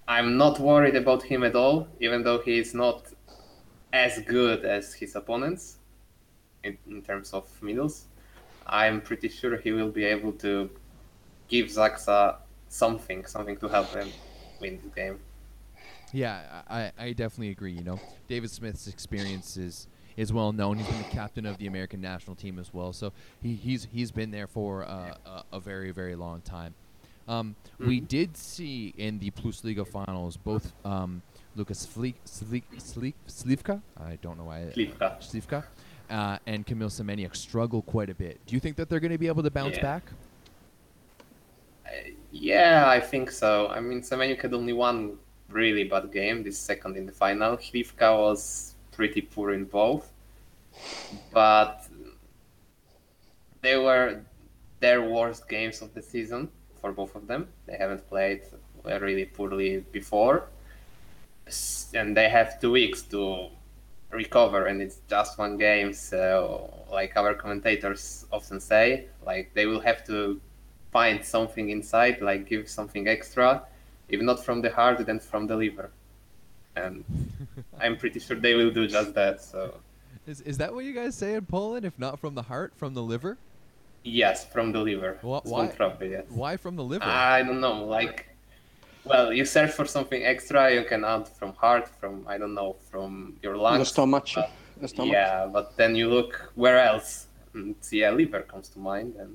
I'm 0.07 0.37
not 0.37 0.59
worried 0.59 0.95
about 0.95 1.23
him 1.23 1.43
at 1.43 1.55
all, 1.55 1.87
even 1.99 2.23
though 2.23 2.39
he 2.39 2.59
is 2.59 2.73
not 2.73 3.07
as 3.91 4.19
good 4.19 4.63
as 4.65 4.93
his 4.93 5.15
opponents 5.15 5.77
in, 6.63 6.77
in 6.87 7.01
terms 7.01 7.33
of 7.33 7.45
middles. 7.61 8.05
I'm 8.65 9.01
pretty 9.01 9.29
sure 9.29 9.57
he 9.57 9.71
will 9.71 9.89
be 9.89 10.05
able 10.05 10.33
to 10.33 10.69
give 11.47 11.67
Zaksa 11.67 12.35
something, 12.69 13.25
something 13.25 13.57
to 13.57 13.67
help 13.67 13.89
him 13.93 14.09
win 14.59 14.79
the 14.83 14.89
game. 14.89 15.19
Yeah, 16.13 16.61
I, 16.69 16.91
I 16.97 17.13
definitely 17.13 17.49
agree. 17.49 17.73
You 17.73 17.83
know, 17.83 17.99
David 18.27 18.49
Smith's 18.49 18.87
experience 18.87 19.57
is 19.57 19.87
is 20.17 20.33
well 20.33 20.51
known. 20.51 20.77
He's 20.77 20.87
been 20.87 20.97
the 20.97 21.15
captain 21.15 21.45
of 21.45 21.57
the 21.57 21.67
American 21.67 22.01
national 22.01 22.35
team 22.35 22.59
as 22.59 22.73
well, 22.73 22.91
so 22.91 23.13
he, 23.41 23.53
he's 23.53 23.87
he's 23.93 24.11
been 24.11 24.31
there 24.31 24.47
for 24.47 24.83
uh, 24.83 25.13
a, 25.25 25.43
a, 25.53 25.59
very 25.59 25.91
very 25.91 26.15
long 26.15 26.41
time. 26.41 26.73
Um, 27.27 27.55
mm-hmm. 27.75 27.87
We 27.87 27.99
did 27.99 28.35
see 28.35 28.93
in 28.97 29.19
the 29.19 29.29
Plus 29.31 29.63
Liga 29.63 29.85
finals 29.85 30.37
both 30.37 30.73
um, 30.83 31.21
Lucas 31.55 31.85
Slivka, 31.85 33.81
I 33.99 34.17
don't 34.21 34.37
know 34.37 34.45
why 34.45 34.71
Slivka, 34.75 35.19
Slivka 35.19 35.63
uh, 36.09 36.37
and 36.45 36.65
Kamil 36.65 36.89
Semeniuk 36.89 37.35
struggle 37.35 37.81
quite 37.81 38.09
a 38.09 38.15
bit. 38.15 38.39
Do 38.45 38.55
you 38.55 38.59
think 38.59 38.75
that 38.77 38.89
they're 38.89 38.99
going 38.99 39.11
to 39.11 39.17
be 39.17 39.27
able 39.27 39.43
to 39.43 39.51
bounce 39.51 39.77
yeah. 39.77 39.81
back? 39.81 40.03
Uh, 41.85 41.89
yeah, 42.31 42.85
I 42.87 42.99
think 42.99 43.31
so. 43.31 43.67
I 43.67 43.79
mean, 43.79 44.01
Semeniuk 44.01 44.41
had 44.41 44.53
only 44.53 44.73
one 44.73 45.17
really 45.49 45.83
bad 45.83 46.11
game, 46.11 46.43
this 46.43 46.57
second 46.57 46.97
in 46.97 47.05
the 47.05 47.11
final. 47.11 47.57
Slivka 47.57 48.17
was 48.17 48.75
pretty 48.97 49.21
poor 49.21 49.51
in 49.53 49.63
both, 49.65 50.11
but 51.31 51.85
they 53.61 53.77
were 53.77 54.21
their 54.79 55.01
worst 55.01 55.47
games 55.47 55.81
of 55.81 55.93
the 55.93 56.01
season 56.01 56.49
for 56.81 56.91
both 56.91 57.15
of 57.15 57.27
them. 57.27 57.47
They 57.67 57.77
haven't 57.77 58.07
played 58.09 58.41
really 58.83 59.25
poorly 59.25 59.85
before, 59.91 60.49
and 61.93 62.17
they 62.17 62.27
have 62.29 62.59
two 62.59 62.71
weeks 62.71 63.03
to 63.13 63.49
recover, 64.09 64.65
and 64.65 64.81
it's 64.81 64.99
just 65.07 65.37
one 65.37 65.57
game. 65.57 65.93
So, 65.93 66.73
like 66.91 67.15
our 67.15 67.33
commentators 67.35 68.25
often 68.31 68.59
say, 68.59 69.07
like 69.25 69.53
they 69.53 69.67
will 69.67 69.81
have 69.81 70.03
to 70.07 70.41
find 70.91 71.23
something 71.23 71.69
inside, 71.69 72.21
like 72.21 72.49
give 72.49 72.67
something 72.67 73.07
extra, 73.07 73.61
if 74.09 74.21
not 74.21 74.43
from 74.43 74.61
the 74.61 74.71
heart, 74.71 75.05
then 75.05 75.19
from 75.19 75.45
the 75.45 75.55
liver 75.55 75.91
and 76.85 77.03
I'm 77.81 77.97
pretty 77.97 78.19
sure 78.19 78.37
they 78.37 78.53
will 78.59 78.71
do 78.71 78.87
just 78.87 79.13
that. 79.19 79.41
So 79.41 79.59
Is 80.27 80.41
is 80.41 80.57
that 80.61 80.73
what 80.73 80.83
you 80.85 80.93
guys 81.01 81.13
say 81.15 81.31
in 81.39 81.45
Poland? 81.45 81.83
If 81.85 81.97
not 82.05 82.19
from 82.19 82.33
the 82.39 82.43
heart, 82.51 82.71
from 82.81 82.93
the 82.93 83.03
liver? 83.13 83.37
yes, 84.03 84.37
from 84.53 84.71
the 84.71 84.79
liver. 84.89 85.17
Wha- 85.21 85.39
It's 85.43 85.51
why- 85.51 85.67
wątroby, 85.67 86.07
yes. 86.15 86.25
Why 86.29 86.53
from 86.63 86.73
the 86.79 86.83
liver? 86.93 87.03
I 87.37 87.43
don't 87.47 87.59
know, 87.59 87.83
like, 87.97 88.17
well, 89.03 89.27
you 89.37 89.43
search 89.43 89.71
for 89.79 89.85
something 89.85 90.21
extra, 90.33 90.61
you 90.77 90.83
can 90.91 91.03
add 91.03 91.27
from 91.39 91.51
heart, 91.63 91.85
from 91.99 92.13
I 92.33 92.35
don't 92.41 92.53
know, 92.59 92.71
from 92.89 93.11
your 93.43 93.55
lungs. 93.57 93.79
the 93.83 93.85
stomach. 93.95 94.25
but- 94.35 94.51
the 94.83 94.87
stomach. 94.87 95.11
Yeah, 95.11 95.49
but 95.51 95.75
then 95.79 95.91
you 95.99 96.07
look 96.17 96.33
where 96.55 96.79
else, 96.91 97.09
and 97.53 97.75
yeah, 97.91 98.11
liver 98.21 98.41
comes 98.51 98.67
to 98.73 98.79
mind, 98.79 99.09
and 99.21 99.31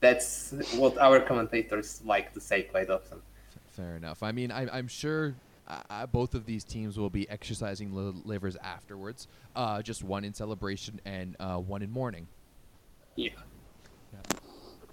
that's 0.00 0.52
what 0.76 0.96
our 0.98 1.18
commentators 1.20 2.00
like 2.04 2.32
to 2.34 2.40
say 2.40 2.62
quite 2.62 2.90
often. 2.90 3.18
Fair 3.76 3.96
enough. 3.96 4.22
I 4.22 4.30
mean, 4.32 4.50
I, 4.52 4.62
I'm 4.76 4.86
sure 4.88 5.34
uh, 5.68 5.80
uh, 5.90 6.06
both 6.06 6.34
of 6.34 6.46
these 6.46 6.64
teams 6.64 6.98
will 6.98 7.10
be 7.10 7.28
exercising 7.28 7.94
li- 7.94 8.20
livers 8.24 8.56
afterwards. 8.62 9.28
Uh, 9.54 9.82
just 9.82 10.02
one 10.02 10.24
in 10.24 10.32
celebration 10.34 11.00
and 11.04 11.36
uh, 11.38 11.56
one 11.56 11.82
in 11.82 11.90
mourning. 11.90 12.26
Yeah, 13.16 13.30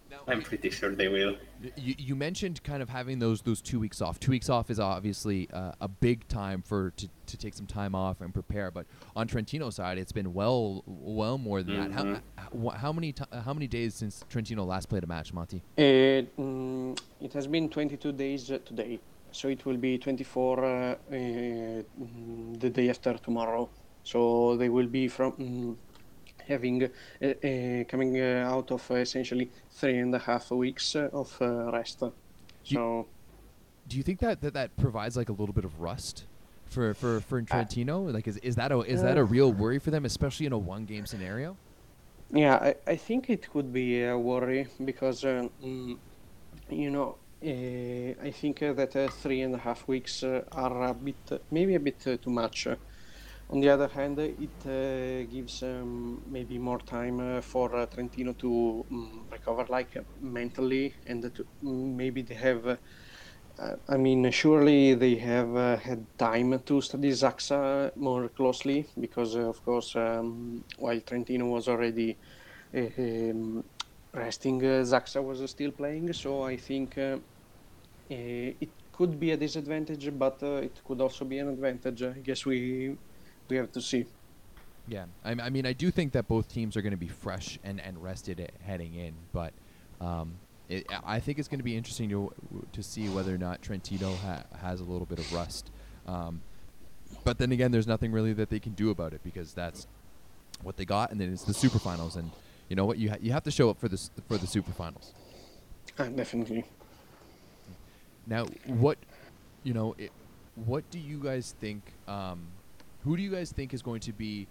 Now, 0.10 0.18
I'm 0.28 0.42
pretty 0.42 0.70
sure 0.72 0.94
they 0.96 1.08
will. 1.08 1.36
You, 1.76 1.94
you 1.98 2.16
mentioned 2.16 2.64
kind 2.64 2.82
of 2.82 2.90
having 2.90 3.20
those 3.20 3.42
those 3.44 3.62
two 3.62 3.80
weeks 3.80 4.02
off. 4.02 4.20
Two 4.20 4.32
weeks 4.32 4.50
off 4.50 4.70
is 4.72 4.80
obviously 4.80 5.48
uh, 5.54 5.74
a 5.80 5.88
big 5.88 6.28
time 6.28 6.64
for 6.64 6.92
to, 6.98 7.08
to 7.28 7.38
take 7.38 7.54
some 7.54 7.68
time 7.68 7.94
off 7.94 8.22
and 8.22 8.34
prepare. 8.34 8.72
But 8.72 8.88
on 9.16 9.28
Trentino's 9.28 9.76
side, 9.76 9.98
it's 10.00 10.12
been 10.12 10.34
well 10.34 10.84
well 10.88 11.38
more 11.38 11.62
than 11.62 11.78
that. 11.78 11.92
How, 11.92 12.04
Mhm. 12.04 12.22
how, 12.38 12.70
how 12.70 12.92
many 12.94 13.12
ti 13.14 13.24
how 13.44 13.54
many 13.54 13.68
days 13.68 13.94
since 13.94 14.26
Trentino 14.30 14.64
last 14.66 14.90
played 14.90 15.04
a 15.04 15.08
match, 15.08 15.32
Monty? 15.34 15.62
Uh, 15.78 15.82
mm, 15.82 17.00
it 17.22 17.32
has 17.34 17.46
been 17.46 17.70
22 17.70 18.12
days 18.12 18.50
uh, 18.50 18.58
today, 18.66 19.00
so 19.36 19.50
it 19.50 19.66
will 19.66 19.78
be 19.78 19.98
24 19.98 20.66
uh, 20.66 20.96
uh, 20.96 21.84
the 22.60 22.70
day 22.70 22.90
after 22.90 23.16
tomorrow. 23.18 23.70
So 24.04 24.56
they 24.58 24.70
will 24.70 24.88
be 24.88 25.08
from 25.08 25.34
mm, 25.34 25.78
having 26.48 26.84
uh, 26.84 27.26
uh, 27.26 27.84
coming 27.86 28.20
uh, 28.20 28.48
out 28.50 28.72
of 28.72 28.90
uh, 28.92 28.96
essentially 28.96 29.52
three 29.72 29.98
and 30.00 30.14
a 30.16 30.20
half 30.20 30.52
weeks 30.52 30.96
of 30.96 31.38
uh, 31.42 31.72
rest. 31.72 32.04
So 32.64 33.08
Do 33.88 33.98
you 33.98 34.04
think 34.04 34.20
that, 34.20 34.42
that 34.42 34.54
that 34.54 34.76
provides 34.78 35.16
like 35.18 35.30
a 35.30 35.34
little 35.34 35.54
bit 35.54 35.66
of 35.66 35.80
rust 35.80 36.28
for 36.66 36.94
for 36.94 37.22
for 37.22 37.42
Trentino? 37.42 38.02
Like, 38.04 38.28
is, 38.28 38.38
is 38.38 38.56
that 38.56 38.72
a 38.72 38.80
is 38.82 39.02
that 39.02 39.18
a 39.18 39.24
real 39.24 39.54
worry 39.54 39.80
for 39.80 39.92
them, 39.92 40.06
especially 40.06 40.46
in 40.46 40.54
a 40.54 40.58
one 40.58 40.86
game 40.86 41.06
scenario? 41.06 41.60
Yeah, 42.32 42.56
I, 42.56 42.76
I 42.88 42.96
think 42.96 43.30
it 43.30 43.50
could 43.52 43.72
be 43.72 44.04
a 44.04 44.18
worry 44.18 44.68
because, 44.84 45.24
uh, 45.24 45.48
mm, 45.64 46.00
you 46.70 46.90
know, 46.92 47.18
I 47.48 48.32
think 48.32 48.60
that 48.60 48.96
uh, 48.96 49.08
three 49.08 49.42
and 49.42 49.54
a 49.54 49.60
half 49.60 49.88
weeks 49.88 50.24
uh, 50.24 50.42
are 50.52 50.90
a 50.90 50.94
bit, 50.96 51.32
maybe 51.52 51.76
a 51.76 51.80
bit 51.80 52.02
uh, 52.08 52.18
too 52.18 52.32
much. 52.32 52.68
On 53.50 53.60
the 53.60 53.70
other 53.70 53.88
hand, 53.88 54.18
it 54.20 55.30
gives 55.30 55.62
um, 55.62 56.24
maybe 56.28 56.58
more 56.58 56.80
time 56.80 57.42
for 57.44 57.86
Trentino 57.94 58.34
to 58.34 58.86
um, 58.92 59.28
recover, 59.32 59.66
like 59.70 59.96
mentally, 60.20 60.96
and 61.06 61.32
to 61.36 61.46
maybe 61.62 62.24
they 62.24 62.34
have. 62.34 62.80
I 63.88 63.98
mean, 63.98 64.30
surely 64.32 64.96
they 64.96 65.16
have 65.16 65.56
uh, 65.56 65.78
had 65.78 66.08
time 66.18 66.60
to 66.66 66.82
study 66.82 67.12
Zaksa 67.12 67.96
more 67.96 68.28
closely 68.30 68.90
because, 69.00 69.36
uh, 69.36 69.48
of 69.50 69.64
course, 69.64 69.96
um, 69.96 70.66
while 70.78 71.00
Trentino 71.02 71.46
was 71.46 71.68
already 71.68 72.18
uh, 72.76 72.88
um, 72.98 73.64
resting, 74.14 74.60
Zaksa 74.62 75.24
was 75.24 75.50
still 75.50 75.72
playing. 75.72 76.12
So 76.14 76.44
I 76.44 76.58
think 76.58 76.98
it 78.10 78.70
could 78.92 79.20
be 79.20 79.32
a 79.32 79.38
disadvantage, 79.38 80.10
but 80.18 80.42
uh, 80.42 80.56
it 80.56 80.80
could 80.86 81.02
also 81.02 81.26
be 81.26 81.40
an 81.40 81.50
advantage. 81.50 82.04
I 82.04 82.14
guess 82.24 82.46
we 82.46 82.96
we 83.50 83.58
have 83.58 83.72
to 83.74 83.82
see. 83.82 84.06
Yeah, 84.88 85.06
I, 85.24 85.32
I 85.32 85.50
mean, 85.50 85.66
I 85.66 85.74
do 85.74 85.90
think 85.92 86.12
that 86.14 86.28
both 86.28 86.48
teams 86.48 86.78
are 86.78 86.82
going 86.82 86.92
to 86.92 86.98
be 86.98 87.08
fresh 87.08 87.58
and, 87.64 87.82
and 87.82 88.02
rested 88.02 88.52
heading 88.62 88.94
in, 88.94 89.14
but 89.34 89.52
um, 90.00 90.36
it, 90.70 90.86
I 91.04 91.20
think 91.20 91.40
it's 91.40 91.48
going 91.48 91.60
to 91.60 91.64
be 91.64 91.76
interesting 91.76 92.10
to 92.10 92.32
to 92.72 92.84
see 92.84 93.10
whether 93.10 93.34
or 93.34 93.38
not 93.38 93.62
Trentino 93.62 94.14
ha- 94.16 94.44
has 94.62 94.80
a 94.80 94.84
little 94.84 95.06
bit 95.06 95.20
of 95.20 95.34
rust. 95.34 95.72
Um, 96.08 96.42
but 97.24 97.38
then 97.38 97.52
again, 97.52 97.72
there's 97.72 97.88
nothing 97.88 98.12
really 98.12 98.34
that 98.34 98.50
they 98.50 98.60
can 98.60 98.74
do 98.74 98.92
about 98.92 99.14
it 99.14 99.22
because 99.24 99.54
that's 99.54 99.88
what 100.62 100.78
they 100.78 100.86
got, 100.86 101.12
and 101.12 101.20
then 101.20 101.34
it's 101.34 101.44
the 101.44 101.54
super 101.54 101.80
finals, 101.80 102.16
and 102.16 102.32
you 102.70 102.76
know 102.76 102.86
what, 102.86 102.98
you 102.98 103.10
ha- 103.10 103.18
you 103.20 103.32
have 103.32 103.44
to 103.44 103.52
show 103.52 103.70
up 103.70 103.80
for 103.80 103.88
this 103.90 104.12
for 104.28 104.38
the 104.38 104.48
super 104.48 104.72
finals. 104.72 105.14
Uh, 105.98 106.06
definitely. 106.06 106.66
Now, 108.28 108.46
what 108.66 108.98
you 109.64 109.74
know, 109.74 109.96
it, 109.98 110.12
what 110.56 110.90
do 110.92 111.00
you 111.00 111.20
guys 111.20 111.56
think? 111.60 111.84
Um, 112.08 112.48
who 113.04 113.16
do 113.18 113.24
you 113.24 113.32
guys 113.32 113.52
think 113.52 113.74
is 113.74 113.82
going 113.82 114.00
to 114.02 114.14
be 114.14 114.48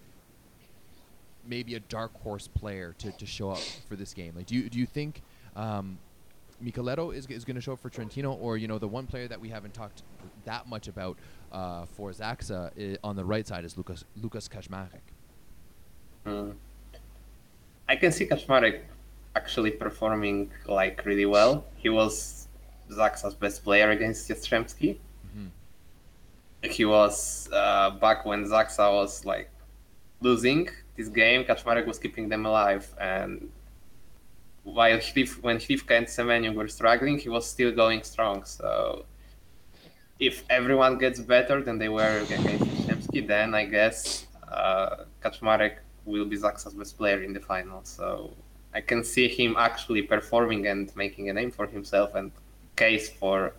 maybe 1.47 1.75
a 1.75 1.79
dark 1.81 2.11
horse 2.21 2.47
player 2.47 2.95
to, 2.99 3.11
to 3.11 3.25
show 3.25 3.51
up 3.51 3.59
for 3.87 3.95
this 3.95 4.13
game? 4.13 4.33
Like, 4.35 4.45
do 4.45 4.55
you 4.55 4.69
do 4.69 4.79
you 4.79 4.85
think 4.85 5.21
um, 5.55 5.97
Michieletto 6.63 7.13
is, 7.13 7.25
is 7.27 7.43
going 7.43 7.55
to 7.55 7.61
show 7.61 7.73
up 7.73 7.79
for 7.79 7.89
Trentino, 7.89 8.33
or 8.33 8.57
you 8.57 8.67
know, 8.67 8.77
the 8.79 8.87
one 8.87 9.07
player 9.07 9.27
that 9.27 9.39
we 9.39 9.49
haven't 9.49 9.73
talked 9.73 10.03
that 10.45 10.67
much 10.67 10.87
about 10.87 11.17
uh, 11.51 11.85
for 11.85 12.11
Zaksa 12.11 12.71
i- 12.79 12.97
on 13.03 13.15
the 13.15 13.25
right 13.25 13.45
side 13.45 13.65
is 13.65 13.77
Lucas 13.77 14.03
Lucas 14.21 14.47
Kaczmarek. 14.47 15.01
Mm. 16.25 16.53
I 17.87 17.95
can 17.97 18.11
see 18.11 18.25
Kaczmarek 18.25 18.81
actually 19.35 19.71
performing 19.71 20.49
like 20.65 21.05
really 21.05 21.25
well. 21.25 21.65
He 21.75 21.89
was 21.89 22.44
Zaksa's 22.89 23.35
best 23.35 23.63
player 23.63 23.91
against 23.91 24.29
Jastrzębski. 24.29 24.97
Mhm. 25.35 25.51
He 26.63 26.85
was 26.85 27.49
uh, 27.51 27.91
back 27.91 28.25
when 28.25 28.45
Zaksa 28.45 28.91
was 28.93 29.25
like 29.25 29.49
losing 30.21 30.69
this 30.97 31.09
game. 31.09 31.43
Kaczmarek 31.43 31.85
was 31.85 31.99
keeping 31.99 32.29
them 32.29 32.45
alive, 32.45 32.93
and 32.99 33.49
while 34.63 34.97
Śliw, 34.97 35.41
when 35.43 35.57
Śliwka 35.57 35.97
and 35.97 36.07
Semeniuk 36.07 36.55
were 36.55 36.67
struggling, 36.67 37.19
he 37.19 37.29
was 37.29 37.45
still 37.45 37.71
going 37.71 38.03
strong. 38.03 38.43
So 38.45 39.05
if 40.19 40.43
everyone 40.49 40.97
gets 40.97 41.19
better 41.19 41.61
than 41.61 41.77
they 41.77 41.89
were 41.89 42.19
against 42.19 42.47
Jastrzębski, 42.47 43.27
then 43.27 43.53
I 43.53 43.65
guess 43.65 44.25
uh, 44.51 45.05
Kaczmarek 45.23 45.77
will 46.05 46.25
be 46.25 46.37
Zaksa's 46.37 46.73
best 46.73 46.97
player 46.97 47.21
in 47.23 47.33
the 47.33 47.39
final. 47.39 47.83
So 47.83 48.31
I 48.73 48.81
can 48.81 49.03
see 49.03 49.27
him 49.27 49.55
actually 49.57 50.01
performing 50.01 50.67
and 50.67 50.93
making 50.95 51.29
a 51.29 51.33
name 51.33 51.51
for 51.51 51.67
himself 51.67 52.15
and 52.15 52.31
case 52.75 53.09
for 53.09 53.53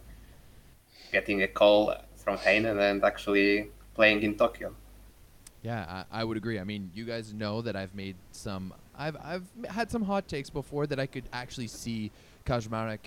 getting 1.12 1.42
a 1.42 1.48
call 1.48 1.94
from 2.16 2.38
Heynen 2.38 2.78
and 2.80 3.04
actually 3.04 3.70
playing 3.94 4.22
in 4.22 4.36
Tokyo. 4.36 4.74
Yeah, 5.62 6.04
I, 6.10 6.20
I 6.20 6.24
would 6.24 6.36
agree. 6.36 6.60
I 6.60 6.64
mean, 6.64 6.90
you 6.94 7.04
guys 7.04 7.32
know 7.32 7.62
that 7.62 7.74
I've 7.74 7.94
made 7.94 8.16
some. 8.30 8.72
I've 8.96 9.16
I've 9.16 9.46
had 9.68 9.90
some 9.90 10.02
hot 10.02 10.28
takes 10.28 10.50
before 10.50 10.86
that 10.86 11.00
I 11.00 11.06
could 11.06 11.24
actually 11.32 11.66
see 11.66 12.12
Kaczmarek 12.44 12.98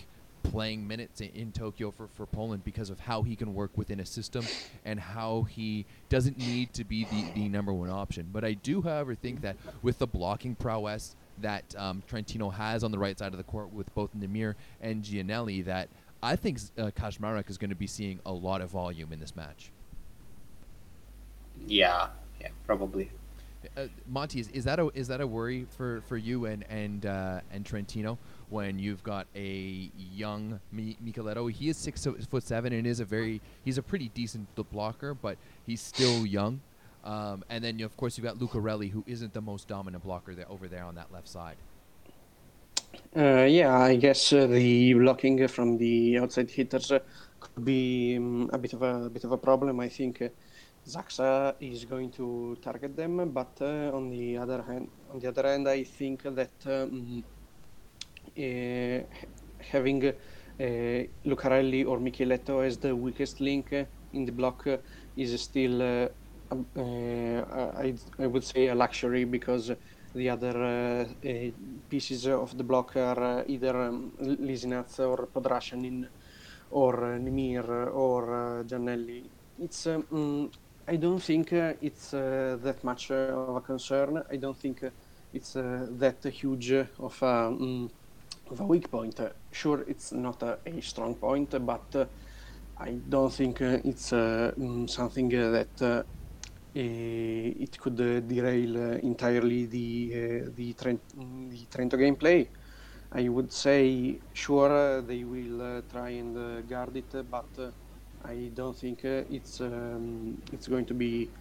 playing 0.43 0.87
minutes 0.87 1.21
in, 1.21 1.29
in 1.29 1.51
Tokyo 1.51 1.91
for, 1.91 2.07
for 2.15 2.25
Poland 2.25 2.63
because 2.63 2.89
of 2.89 2.99
how 2.99 3.23
he 3.23 3.35
can 3.35 3.53
work 3.53 3.77
within 3.77 3.99
a 3.99 4.05
system 4.05 4.45
and 4.85 4.99
how 4.99 5.43
he 5.43 5.85
doesn't 6.09 6.37
need 6.37 6.73
to 6.73 6.83
be 6.83 7.05
the, 7.05 7.31
the 7.35 7.49
number 7.49 7.73
one 7.73 7.89
option. 7.89 8.29
But 8.31 8.43
I 8.43 8.53
do, 8.53 8.81
however, 8.81 9.15
think 9.15 9.41
that 9.41 9.57
with 9.81 9.99
the 9.99 10.07
blocking 10.07 10.55
prowess 10.55 11.15
that 11.41 11.75
um, 11.77 12.03
Trentino 12.07 12.49
has 12.49 12.83
on 12.83 12.91
the 12.91 12.99
right 12.99 13.17
side 13.17 13.31
of 13.31 13.37
the 13.37 13.43
court 13.43 13.73
with 13.73 13.93
both 13.93 14.09
Nimir 14.17 14.55
and 14.81 15.03
Giannelli, 15.03 15.65
that 15.65 15.89
I 16.21 16.35
think 16.35 16.59
uh, 16.77 16.91
Kaczmarek 16.95 17.49
is 17.49 17.57
going 17.57 17.69
to 17.69 17.75
be 17.75 17.87
seeing 17.87 18.19
a 18.25 18.31
lot 18.31 18.61
of 18.61 18.69
volume 18.69 19.13
in 19.13 19.19
this 19.19 19.35
match. 19.35 19.71
Yeah, 21.67 22.07
yeah, 22.39 22.49
probably. 22.65 23.11
Uh, 23.75 23.87
Monty, 24.07 24.39
is, 24.39 24.47
is 24.49 24.63
that 24.63 24.79
a 24.79 24.89
is 24.93 25.09
that 25.09 25.19
a 25.19 25.27
worry 25.27 25.67
for, 25.77 26.01
for 26.07 26.15
you 26.15 26.45
and 26.45 26.63
and 26.69 27.05
uh, 27.05 27.41
and 27.51 27.65
Trentino 27.65 28.17
when 28.49 28.79
you've 28.79 29.03
got 29.03 29.27
a 29.35 29.91
young 30.13 30.59
Mi- 30.71 30.97
Michieletto? 31.03 31.51
He 31.51 31.67
is 31.67 31.75
six 31.75 32.07
foot 32.29 32.43
seven 32.43 32.71
and 32.71 32.87
is 32.87 33.01
a 33.01 33.05
very 33.05 33.41
he's 33.65 33.77
a 33.77 33.83
pretty 33.83 34.09
decent 34.09 34.47
blocker, 34.71 35.13
but 35.13 35.37
he's 35.65 35.81
still 35.81 36.25
young. 36.25 36.61
Um, 37.09 37.43
and 37.49 37.63
then 37.63 37.79
you, 37.79 37.85
of 37.87 37.97
course 37.97 38.17
you've 38.17 38.27
got 38.29 38.37
Lucarelli, 38.37 38.91
who 38.91 39.03
isn't 39.07 39.33
the 39.33 39.41
most 39.41 39.67
dominant 39.67 40.03
blocker 40.03 40.35
there 40.35 40.49
over 40.55 40.67
there 40.67 40.83
on 40.83 40.93
that 40.95 41.11
left 41.11 41.27
side. 41.27 41.57
Uh, 43.17 43.45
yeah, 43.49 43.75
I 43.75 43.95
guess 43.95 44.31
uh, 44.31 44.45
the 44.45 44.93
blocking 44.93 45.47
from 45.47 45.77
the 45.79 46.19
outside 46.19 46.51
hitters 46.51 46.91
uh, 46.91 46.99
could 47.39 47.65
be 47.65 48.15
um, 48.17 48.49
a 48.53 48.59
bit 48.59 48.73
of 48.73 48.83
a, 48.83 49.09
bit 49.09 49.23
of 49.23 49.31
a 49.31 49.37
problem. 49.37 49.79
I 49.79 49.89
think 49.89 50.21
uh, 50.21 50.29
Zaksa 50.87 51.55
is 51.59 51.85
going 51.85 52.11
to 52.11 52.55
target 52.61 52.95
them, 52.95 53.29
but 53.29 53.57
uh, 53.59 53.97
on 53.97 54.11
the 54.11 54.37
other 54.37 54.61
hand, 54.61 54.89
on 55.11 55.19
the 55.19 55.27
other 55.29 55.47
hand, 55.49 55.67
I 55.67 55.83
think 55.83 56.21
that 56.23 56.57
um, 56.67 57.23
uh, 58.37 58.99
having 59.73 60.05
uh, 60.05 60.13
Lucarelli 61.25 61.87
or 61.87 61.97
Michieletto 61.97 62.63
as 62.63 62.77
the 62.77 62.95
weakest 62.95 63.41
link 63.41 63.73
in 64.13 64.25
the 64.25 64.31
block 64.31 64.67
is 65.17 65.41
still, 65.41 66.09
I, 66.51 67.93
I 68.19 68.27
would 68.27 68.43
say, 68.43 68.67
a 68.67 68.75
luxury 68.75 69.25
because 69.25 69.71
the 70.13 70.29
other 70.29 70.55
uh, 70.63 71.27
uh, 71.27 71.51
pieces 71.89 72.25
of 72.27 72.57
the 72.57 72.63
block 72.63 72.95
are 72.95 73.39
uh, 73.39 73.43
either 73.47 73.75
um, 73.77 74.11
or 74.19 75.27
Podrascanin 75.33 76.07
or 76.71 77.15
uh, 77.15 77.17
Nimir 77.17 77.93
or 77.93 78.59
uh, 78.59 78.63
Giannelli. 78.63 79.29
it's 79.59 79.87
um, 79.87 80.49
I 80.87 80.95
don't 80.95 81.21
think 81.21 81.53
uh, 81.53 81.73
it's 81.81 82.13
uh, 82.13 82.57
that 82.63 82.83
much 82.83 83.11
uh, 83.11 83.15
of 83.15 83.55
a 83.57 83.61
concern. 83.61 84.23
I 84.31 84.37
don't 84.37 84.57
think 84.57 84.83
uh, 84.83 84.89
it's 85.33 85.55
uh, 85.55 85.85
that 85.99 86.23
huge 86.23 86.71
of 86.71 87.21
a, 87.21 87.51
mm, 87.51 87.89
of 88.49 88.59
a 88.59 88.65
weak 88.65 88.89
point. 88.89 89.19
Uh, 89.19 89.29
sure, 89.51 89.85
it's 89.87 90.11
not 90.11 90.41
a, 90.41 90.57
a 90.65 90.81
strong 90.81 91.13
point, 91.15 91.53
but 91.63 91.95
uh, 91.95 92.05
I 92.79 92.93
don't 93.07 93.31
think 93.31 93.61
uh, 93.61 93.77
it's 93.83 94.11
uh, 94.13 94.51
mm, 94.57 94.89
something 94.89 95.35
uh, 95.35 95.51
that 95.51 95.81
uh, 95.81 96.03
it 96.73 97.79
could 97.79 97.99
uh, 97.99 98.19
derail 98.19 98.77
uh, 98.77 98.97
entirely 98.99 99.65
the 99.65 100.13
uh, 100.13 100.49
the, 100.55 100.73
Trent, 100.73 101.01
the 101.49 101.65
Trento 101.65 101.97
gameplay. 101.97 102.47
I 103.11 103.27
would 103.27 103.51
say 103.51 104.19
sure 104.33 105.01
they 105.01 105.23
will 105.23 105.81
try 105.91 106.09
and 106.09 106.67
guard 106.69 106.95
it, 106.95 107.11
but 107.29 107.73
I 108.23 108.51
don't 108.53 108.77
think 108.77 109.03
it's 109.03 109.61
um, 109.61 110.37
it's 110.51 110.67
going 110.67 110.85
to 110.85 110.93
be 110.93 111.31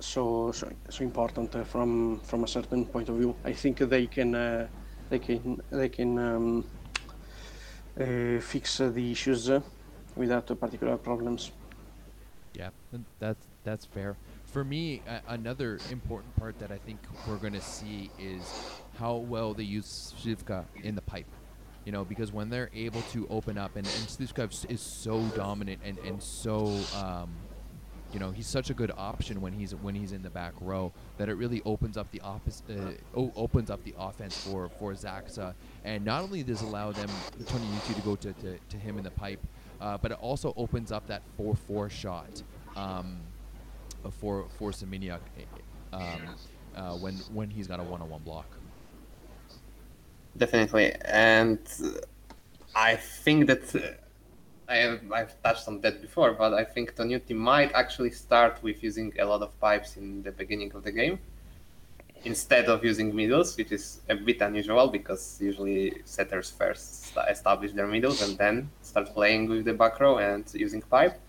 so 0.00 0.52
so, 0.52 0.68
so 0.88 1.04
important 1.04 1.54
uh, 1.54 1.64
from 1.64 2.20
from 2.20 2.44
a 2.44 2.46
certain 2.46 2.84
point 2.86 3.08
of 3.08 3.16
view. 3.16 3.34
I 3.44 3.52
think 3.52 3.78
they 3.78 4.06
can 4.06 4.34
uh, 4.34 4.68
they 5.08 5.18
can 5.18 5.60
they 5.70 5.88
can 5.88 6.18
um, 6.18 6.64
uh, 7.98 8.40
fix 8.40 8.78
the 8.78 9.10
issues 9.10 9.50
without 10.14 10.46
particular 10.60 10.96
problems. 10.98 11.52
Yeah, 12.54 12.70
that's 13.18 13.46
that's 13.64 13.84
fair. 13.86 14.16
For 14.46 14.64
me, 14.64 15.02
uh, 15.08 15.18
another 15.28 15.78
important 15.90 16.34
part 16.36 16.58
that 16.58 16.70
I 16.72 16.78
think 16.78 16.98
we're 17.28 17.36
going 17.36 17.52
to 17.52 17.60
see 17.60 18.10
is 18.18 18.42
how 18.98 19.16
well 19.16 19.52
they 19.54 19.62
use 19.64 20.14
Slivka 20.18 20.64
in 20.82 20.94
the 20.94 21.02
pipe. 21.02 21.26
You 21.84 21.92
know, 21.92 22.04
because 22.04 22.32
when 22.32 22.50
they're 22.50 22.70
able 22.74 23.00
to 23.12 23.26
open 23.30 23.56
up, 23.56 23.76
and, 23.76 23.86
and 23.86 24.06
Slivka 24.08 24.70
is- 24.70 24.80
so 24.80 25.20
dominant 25.36 25.80
and, 25.84 25.96
and 25.98 26.22
so, 26.22 26.78
um, 26.96 27.30
you 28.12 28.18
know, 28.18 28.30
he's 28.30 28.46
such 28.46 28.68
a 28.70 28.74
good 28.74 28.90
option 28.96 29.40
when 29.40 29.52
he's 29.52 29.74
when 29.74 29.94
he's 29.94 30.12
in 30.12 30.22
the 30.22 30.30
back 30.30 30.52
row 30.60 30.92
that 31.18 31.28
it 31.28 31.34
really 31.34 31.62
opens 31.64 31.96
up 31.96 32.10
the 32.10 32.20
office, 32.22 32.62
uh, 32.70 32.90
o- 33.14 33.32
opens 33.36 33.70
up 33.70 33.82
the 33.84 33.94
offense 33.98 34.36
for 34.36 34.68
for 34.78 34.92
Zaksa, 34.94 35.54
and 35.84 36.04
not 36.04 36.22
only 36.22 36.42
does 36.42 36.62
it 36.62 36.66
allow 36.66 36.90
them 36.92 37.08
Toniutti 37.44 37.94
to 37.94 38.00
go 38.02 38.16
to, 38.16 38.32
to, 38.32 38.58
to 38.70 38.76
him 38.78 38.96
in 38.98 39.04
the 39.04 39.10
pipe, 39.10 39.40
uh, 39.80 39.98
but 39.98 40.12
it 40.12 40.18
also 40.20 40.54
opens 40.56 40.92
up 40.92 41.06
that 41.06 41.22
four 41.36 41.54
four 41.54 41.88
shot. 41.90 42.42
Um, 42.76 43.20
for 44.10 44.46
for 44.58 44.70
Semeniuk 44.70 45.20
um, 45.92 46.02
uh, 46.76 46.96
when 46.96 47.14
when 47.32 47.50
he's 47.50 47.66
got 47.66 47.80
a 47.80 47.82
one-on-one 47.82 48.22
block. 48.22 48.46
Definitely, 50.36 50.94
and 51.04 51.58
I 52.74 52.96
think 52.96 53.46
that 53.46 53.98
I 54.68 54.76
have 54.76 55.00
I've 55.12 55.42
touched 55.42 55.66
on 55.68 55.80
that 55.80 56.00
before, 56.00 56.32
but 56.32 56.54
I 56.54 56.64
think 56.64 56.94
Toniutti 56.94 57.34
might 57.34 57.72
actually 57.72 58.10
start 58.10 58.62
with 58.62 58.82
using 58.82 59.12
a 59.18 59.24
lot 59.24 59.42
of 59.42 59.58
pipes 59.60 59.96
in 59.96 60.22
the 60.22 60.32
beginning 60.32 60.72
of 60.74 60.84
the 60.84 60.92
game 60.92 61.18
instead 62.24 62.66
of 62.66 62.84
using 62.84 63.14
middles, 63.14 63.56
which 63.56 63.72
is 63.72 64.00
a 64.08 64.14
bit 64.14 64.40
unusual 64.40 64.88
because 64.88 65.38
usually 65.40 66.02
setters 66.04 66.50
first 66.50 67.16
establish 67.28 67.72
their 67.72 67.86
middles 67.86 68.22
and 68.22 68.36
then 68.38 68.70
start 68.82 69.12
playing 69.14 69.48
with 69.48 69.64
the 69.64 69.74
back 69.74 70.00
row 70.00 70.18
and 70.18 70.44
using 70.54 70.82
pipe. 70.82 71.20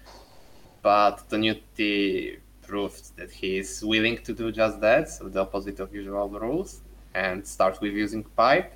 But 0.81 1.29
Toniutti 1.29 2.39
proved 2.61 3.15
that 3.17 3.31
he 3.31 3.57
is 3.57 3.83
willing 3.83 4.17
to 4.23 4.33
do 4.33 4.51
just 4.51 4.79
that, 4.81 5.09
so 5.09 5.27
the 5.27 5.41
opposite 5.41 5.79
of 5.79 5.93
usual 5.93 6.29
rules, 6.29 6.81
and 7.13 7.45
start 7.45 7.81
with 7.81 7.93
using 7.93 8.23
pipe. 8.23 8.73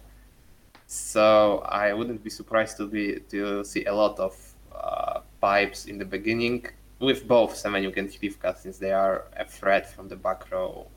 So 0.88 1.60
I 1.60 1.94
wouldn't 1.94 2.24
be 2.24 2.30
surprised 2.30 2.78
to 2.78 2.88
be 2.88 3.20
to 3.30 3.64
see 3.64 3.86
a 3.86 3.94
lot 3.94 4.20
of 4.20 4.36
uh, 4.76 5.22
pipes 5.40 5.86
in 5.86 5.98
the 5.98 6.06
beginning 6.06 6.66
with 7.00 7.28
both 7.28 7.54
Semeniuk 7.54 7.98
and 7.98 8.10
Slivka 8.10 8.58
since 8.58 8.78
they 8.78 8.92
are 8.92 9.26
a 9.38 9.46
threat 9.46 9.94
from 9.94 10.08
the 10.08 10.16
back 10.16 10.52
row. 10.52 10.88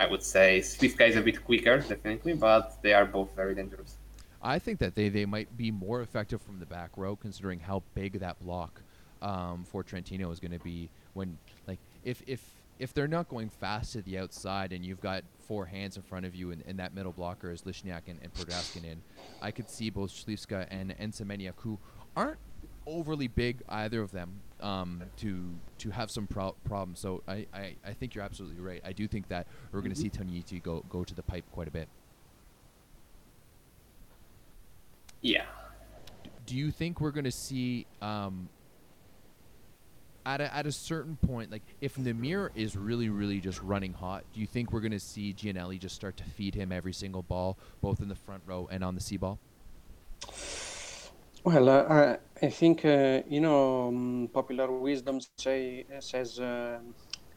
I 0.00 0.06
would 0.06 0.22
say 0.22 0.60
Slivka 0.60 1.06
is 1.10 1.16
a 1.16 1.20
bit 1.20 1.44
quicker, 1.44 1.78
definitely, 1.78 2.32
but 2.32 2.82
they 2.82 2.94
are 2.94 3.04
both 3.04 3.36
very 3.36 3.54
dangerous. 3.54 3.98
I 4.42 4.58
think 4.58 4.78
that 4.78 4.94
they, 4.94 5.10
they 5.10 5.26
might 5.26 5.54
be 5.58 5.70
more 5.70 6.00
effective 6.00 6.40
from 6.40 6.58
the 6.58 6.64
back 6.64 6.92
row, 6.96 7.16
considering 7.16 7.60
how 7.60 7.82
big 7.94 8.20
that 8.20 8.40
block 8.40 8.80
um, 9.20 9.62
for 9.64 9.82
Trentino 9.82 10.30
is 10.30 10.40
going 10.40 10.52
to 10.52 10.64
be. 10.64 10.88
When 11.12 11.36
like 11.66 11.78
if 12.02 12.22
if 12.26 12.40
if 12.78 12.94
they're 12.94 13.08
not 13.08 13.28
going 13.28 13.50
fast 13.50 13.92
to 13.92 14.00
the 14.00 14.16
outside 14.16 14.72
and 14.72 14.82
you've 14.82 15.02
got 15.02 15.22
four 15.46 15.66
hands 15.66 15.98
in 15.98 16.02
front 16.02 16.24
of 16.24 16.34
you 16.34 16.50
and, 16.50 16.64
and 16.66 16.78
that 16.78 16.94
middle 16.94 17.12
blocker 17.12 17.50
is 17.50 17.60
Lisinac 17.62 18.02
and, 18.06 18.18
and 18.22 18.32
Podrascanin, 18.32 18.96
I 19.42 19.50
could 19.50 19.68
see 19.68 19.90
both 19.90 20.10
Slivska 20.10 20.66
and, 20.70 20.94
Semeniuk, 21.12 21.52
who 21.56 21.78
aren't 22.16 22.38
overly 22.90 23.28
big 23.28 23.62
either 23.68 24.02
of 24.02 24.10
them 24.10 24.40
um, 24.60 25.02
to 25.18 25.54
to 25.78 25.90
have 25.90 26.10
some 26.10 26.26
pro- 26.26 26.54
problems. 26.64 27.00
So 27.00 27.22
I, 27.26 27.46
I, 27.54 27.76
I 27.86 27.92
think 27.92 28.14
you're 28.14 28.24
absolutely 28.24 28.60
right. 28.60 28.82
I 28.84 28.92
do 28.92 29.06
think 29.06 29.28
that 29.28 29.46
we're 29.72 29.80
going 29.80 29.94
to 29.94 30.00
see 30.00 30.10
Toniutti 30.10 30.62
go 30.62 30.84
go 30.88 31.04
to 31.04 31.14
the 31.14 31.22
pipe 31.22 31.44
quite 31.52 31.68
a 31.68 31.70
bit. 31.70 31.88
Yeah, 35.22 35.44
do 36.46 36.56
you 36.56 36.70
think 36.70 37.00
we're 37.00 37.10
going 37.10 37.24
to 37.24 37.30
see 37.30 37.86
um, 38.00 38.48
at 40.26 40.40
a, 40.40 40.54
at 40.54 40.66
a 40.66 40.72
certain 40.72 41.16
point, 41.16 41.50
like 41.50 41.62
if 41.80 41.96
Nimir 41.96 42.50
is 42.54 42.76
really 42.76 43.08
really 43.08 43.40
just 43.40 43.62
running 43.62 43.92
hot, 43.92 44.24
do 44.32 44.40
you 44.40 44.46
think 44.46 44.72
we're 44.72 44.80
going 44.80 44.92
to 44.92 45.00
see 45.00 45.34
Giannelli 45.34 45.78
just 45.78 45.94
start 45.94 46.16
to 46.18 46.24
feed 46.24 46.54
him 46.54 46.72
every 46.72 46.92
single 46.92 47.22
ball, 47.22 47.58
both 47.80 48.00
in 48.00 48.08
the 48.08 48.14
front 48.14 48.42
row 48.46 48.68
and 48.70 48.82
on 48.82 48.94
the 48.94 49.00
C 49.00 49.16
ball? 49.16 49.38
Well, 51.44 51.68
uh, 51.70 52.16
I, 52.42 52.50
think 52.50 52.84
uh, 52.84 53.22
you 53.26 53.40
know 53.40 53.88
um, 53.88 54.28
popular 54.32 54.70
wisdom 54.70 55.20
say 55.20 55.86
says 56.00 56.38
uh, 56.38 56.80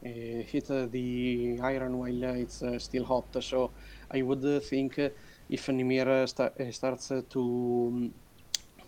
uh, 0.04 0.42
hit 0.50 0.70
uh, 0.70 0.86
the 0.86 1.58
iron 1.62 1.96
while 1.98 2.24
uh, 2.24 2.34
it's 2.34 2.62
uh, 2.62 2.78
still 2.78 3.04
hot. 3.04 3.42
So 3.42 3.72
I 4.10 4.20
would 4.22 4.44
uh, 4.44 4.60
think 4.60 4.98
uh, 4.98 5.08
if 5.48 5.66
Nimir 5.68 6.06
uh, 6.06 6.26
sta- 6.26 6.52
uh, 6.60 6.70
starts 6.70 7.10
uh, 7.12 7.22
to 7.30 7.40
um, 7.92 8.14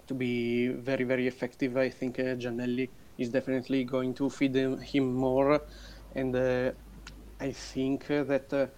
to 0.07 0.15
be 0.15 0.69
very 0.69 1.05
very 1.05 1.27
effective, 1.27 1.77
I 1.77 1.89
think 1.91 2.19
uh, 2.19 2.37
Giannelli 2.37 2.91
is 3.19 3.31
definitely 3.31 3.85
going 3.85 4.15
to 4.15 4.29
feed 4.31 4.55
him, 4.57 5.15
more, 5.15 5.61
and 6.15 6.37
uh, 6.37 6.73
I 7.41 7.53
think 7.53 8.11
uh, 8.11 8.25
that. 8.25 8.71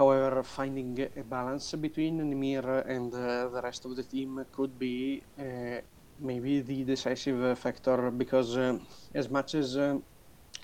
However, 0.00 0.42
finding 0.42 0.98
a 1.14 1.22
balance 1.22 1.74
between 1.74 2.20
Nimir 2.20 2.64
and 2.88 3.12
uh, 3.14 3.50
the 3.50 3.60
rest 3.62 3.84
of 3.84 3.94
the 3.96 4.02
team 4.04 4.46
could 4.50 4.78
be 4.78 5.22
uh, 5.38 5.78
maybe 6.18 6.62
the 6.62 6.84
decisive 6.84 7.58
factor 7.58 8.10
because 8.10 8.56
uh, 8.56 8.78
as 9.14 9.28
much 9.28 9.54
as 9.56 9.76
uh, 9.76 9.98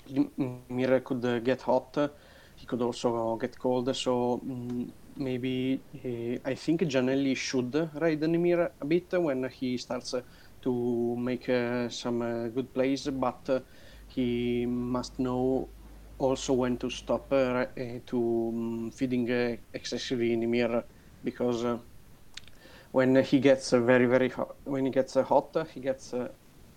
Nimir 0.09 1.03
could 1.03 1.43
get 1.45 1.61
hot, 1.61 1.95
he 2.55 2.65
could 2.65 2.81
also 2.81 3.37
get 3.37 3.59
cold. 3.59 3.95
So 3.95 4.41
mm, 4.43 4.91
maybe 5.17 5.83
uh, 5.93 6.49
I 6.49 6.55
think 6.55 6.81
Giannelli 6.81 7.37
should 7.37 7.75
ride 7.93 8.21
Nimir 8.21 8.71
a 8.81 8.85
bit 8.85 9.13
when 9.21 9.43
he 9.49 9.77
starts 9.77 10.15
to 10.63 11.15
make 11.19 11.47
uh, 11.47 11.89
some 11.89 12.49
good 12.49 12.73
plays, 12.73 13.07
but 13.09 13.47
he 14.07 14.65
must 14.65 15.19
know 15.19 15.69
also 16.19 16.53
when 16.53 16.77
to 16.77 16.89
stop 16.89 17.31
uh, 17.31 17.35
uh, 17.35 17.65
to 18.05 18.51
um, 18.53 18.91
feeding 18.91 19.29
uh, 19.31 19.55
excessively 19.73 20.35
Nimir 20.35 20.83
because 21.23 21.63
uh, 21.63 21.77
when 22.91 23.15
he 23.23 23.39
gets 23.39 23.71
very 23.71 24.05
very 24.05 24.29
hot, 24.29 24.55
when 24.63 24.85
he 24.85 24.91
gets 24.91 25.15
uh, 25.15 25.23
hot, 25.23 25.55
he 25.73 25.79
gets 25.79 26.13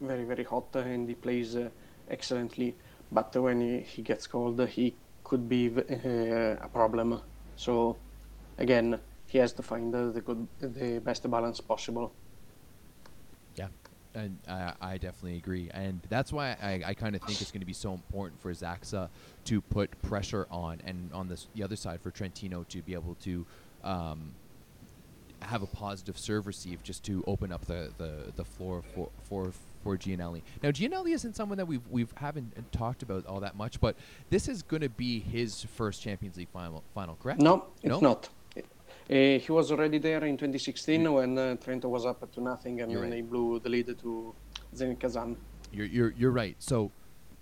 very 0.00 0.24
very 0.24 0.44
hot 0.44 0.74
and 0.76 1.08
he 1.08 1.14
plays 1.14 1.56
excellently. 2.08 2.76
But 3.12 3.34
when 3.36 3.60
he, 3.60 3.80
he 3.80 4.02
gets 4.02 4.26
cold, 4.26 4.60
he 4.68 4.94
could 5.24 5.48
be 5.48 5.68
uh, 5.68 6.56
a 6.62 6.68
problem. 6.72 7.20
So 7.56 7.96
again, 8.58 8.98
he 9.26 9.38
has 9.38 9.52
to 9.54 9.62
find 9.62 9.92
the 9.92 10.20
good, 10.24 10.46
the 10.60 11.00
best 11.00 11.28
balance 11.30 11.60
possible. 11.60 12.12
And 14.12 14.38
I, 14.48 14.72
I 14.80 14.98
definitely 14.98 15.36
agree, 15.36 15.70
and 15.72 16.00
that's 16.08 16.32
why 16.32 16.56
I, 16.60 16.82
I 16.84 16.94
kind 16.94 17.14
of 17.14 17.22
think 17.22 17.40
it's 17.40 17.52
going 17.52 17.60
to 17.60 17.66
be 17.66 17.72
so 17.72 17.92
important 17.92 18.40
for 18.42 18.52
Zaksa 18.52 19.08
to 19.44 19.60
put 19.60 20.02
pressure 20.02 20.48
on, 20.50 20.80
and 20.84 21.10
on 21.12 21.28
this, 21.28 21.46
the 21.54 21.62
other 21.62 21.76
side 21.76 22.00
for 22.00 22.10
Trentino 22.10 22.64
to 22.70 22.82
be 22.82 22.94
able 22.94 23.14
to 23.22 23.46
um, 23.84 24.32
have 25.42 25.62
a 25.62 25.66
positive 25.66 26.18
serve 26.18 26.48
receive, 26.48 26.82
just 26.82 27.04
to 27.04 27.22
open 27.28 27.52
up 27.52 27.66
the, 27.66 27.92
the, 27.98 28.32
the 28.34 28.44
floor 28.44 28.82
for 28.96 29.10
for 29.22 29.52
for 29.84 29.96
Giannelli. 29.96 30.42
Now 30.60 30.70
Giannelli 30.72 31.14
isn't 31.14 31.36
someone 31.36 31.58
that 31.58 31.66
we've 31.66 31.86
we've 31.88 32.12
haven't 32.16 32.72
talked 32.72 33.04
about 33.04 33.26
all 33.26 33.38
that 33.40 33.54
much, 33.54 33.80
but 33.80 33.94
this 34.28 34.48
is 34.48 34.62
going 34.62 34.82
to 34.82 34.88
be 34.90 35.20
his 35.20 35.62
first 35.76 36.02
Champions 36.02 36.36
League 36.36 36.50
final, 36.52 36.82
final 36.96 37.16
correct? 37.22 37.40
No, 37.40 37.66
it's 37.80 37.90
No? 37.90 38.00
not. 38.00 38.28
Uh, 39.10 39.40
he 39.40 39.50
was 39.50 39.72
already 39.72 39.98
there 39.98 40.24
in 40.24 40.36
2016 40.36 41.12
when 41.12 41.36
uh, 41.36 41.56
Trento 41.56 41.86
was 41.86 42.06
up 42.06 42.30
to 42.32 42.40
nothing 42.40 42.80
and 42.80 42.94
right. 42.94 43.10
they 43.10 43.22
blew 43.22 43.58
the 43.58 43.68
lead 43.68 43.86
to 43.98 44.34
Zenit 44.72 45.00
Kazan. 45.00 45.36
You're 45.72 45.86
you're 45.86 46.14
you're 46.16 46.30
right. 46.30 46.54
So 46.60 46.92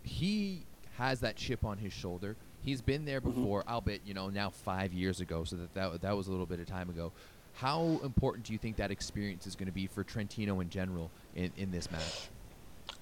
he 0.03 0.65
has 0.97 1.21
that 1.21 1.37
chip 1.37 1.65
on 1.65 1.77
his 1.77 1.93
shoulder. 1.93 2.37
He's 2.63 2.81
been 2.81 3.05
there 3.05 3.21
before, 3.21 3.65
albeit 3.69 4.01
you 4.07 4.15
know 4.15 4.31
now 4.31 4.49
five 4.49 4.95
years 4.95 5.21
ago. 5.21 5.45
So 5.45 5.57
that, 5.57 5.75
that 5.75 6.01
that 6.01 6.17
was 6.17 6.29
a 6.29 6.31
little 6.31 6.47
bit 6.47 6.59
of 6.59 6.67
time 6.67 6.89
ago. 6.89 7.13
How 7.53 8.01
important 8.03 8.47
do 8.47 8.55
you 8.55 8.59
think 8.59 8.77
that 8.77 8.91
experience 8.91 9.47
is 9.47 9.55
going 9.55 9.67
to 9.67 9.73
be 9.73 9.87
for 9.87 10.05
Trentino 10.05 10.61
in 10.61 10.71
general 10.71 11.11
in, 11.35 11.53
in 11.59 11.71
this 11.71 11.91
match? 11.91 12.29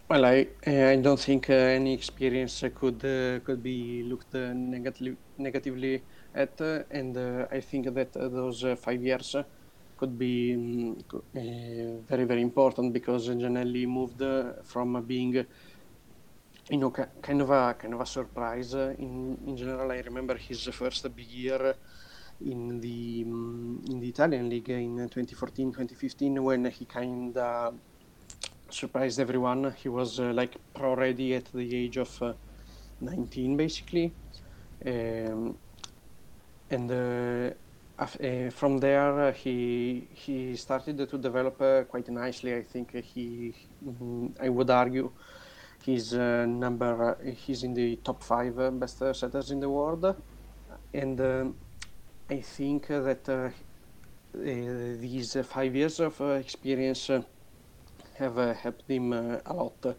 Well, 0.09 0.25
I 0.25 0.49
uh, 0.67 0.91
I 0.91 0.97
don't 0.97 1.21
think 1.21 1.51
uh, 1.51 1.53
any 1.53 1.95
experience 1.95 2.65
uh, 2.65 2.71
could 2.75 3.05
uh, 3.05 3.39
could 3.45 3.63
be 3.63 4.03
looked 4.03 4.35
uh, 4.35 4.53
negatively 4.55 5.17
negatively 5.39 6.03
at, 6.37 6.61
uh, 6.61 6.83
and 6.91 7.17
uh, 7.17 7.47
I 7.51 7.61
think 7.61 7.93
that 7.95 8.17
uh, 8.17 8.29
those 8.29 8.65
five 8.79 9.03
years 9.03 9.35
could 9.97 10.19
be 10.19 10.55
um, 10.55 12.05
very 12.07 12.25
very 12.25 12.43
important 12.43 12.93
because 12.93 13.29
Giannelli 13.29 13.87
moved 13.87 14.23
from 14.65 15.03
being, 15.07 15.47
you 16.71 16.79
know, 16.79 16.91
ki- 16.91 17.13
kind 17.23 17.41
of 17.41 17.51
a 17.51 17.75
kind 17.75 17.95
of 17.95 18.01
a 18.01 18.07
surprise. 18.07 18.75
In 18.75 19.39
in 19.47 19.57
general, 19.57 19.91
I 19.91 20.01
remember 20.01 20.37
his 20.37 20.63
first 20.69 21.03
big 21.17 21.27
year 21.27 21.75
in 22.45 22.81
the 22.81 23.25
um, 23.27 23.83
in 23.91 24.01
the 24.01 24.09
Italian 24.09 24.49
league 24.51 24.69
in 24.69 25.09
2014-2015 25.09 26.43
when 26.43 26.67
he 26.67 26.85
kind 26.85 27.37
of 27.37 27.75
surprised 28.71 29.19
everyone. 29.21 29.75
He 29.83 29.89
was 29.89 30.21
uh, 30.21 30.33
like 30.33 30.57
pro 30.75 30.95
ready 30.95 31.35
at 31.35 31.47
the 31.53 31.77
age 31.77 31.97
of 31.97 32.23
uh, 32.23 32.35
19, 33.01 33.57
basically, 33.57 34.13
um, 34.87 35.57
and 36.71 36.91
uh, 36.91 37.51
uh, 37.99 38.51
from 38.51 38.79
there 38.79 39.29
uh, 39.29 39.33
he 39.33 40.09
he 40.13 40.57
started 40.57 40.99
to 41.09 41.19
develop 41.19 41.61
uh, 41.61 41.85
quite 41.85 42.09
nicely. 42.09 42.55
I 42.55 42.63
think 42.63 42.93
he, 43.05 43.55
mm, 43.85 44.35
I 44.41 44.49
would 44.49 44.71
argue, 44.71 45.11
he's 45.85 46.15
uh, 46.15 46.47
number 46.47 47.17
uh, 47.17 47.31
he's 47.31 47.63
in 47.63 47.75
the 47.75 47.97
top 47.97 48.23
five 48.23 48.59
uh, 48.59 48.71
best 48.71 48.99
setters 48.99 49.51
in 49.51 49.61
the 49.61 49.69
world, 49.71 50.15
and 50.93 51.21
I 52.29 52.41
think 52.41 52.89
that 52.89 53.53
these 54.35 55.37
five 55.45 55.75
years 55.75 56.01
of 56.01 56.21
experience. 56.21 57.11
Have 58.19 58.57
helped 58.57 58.91
him 58.91 59.13
a 59.13 59.43
lot. 59.53 59.95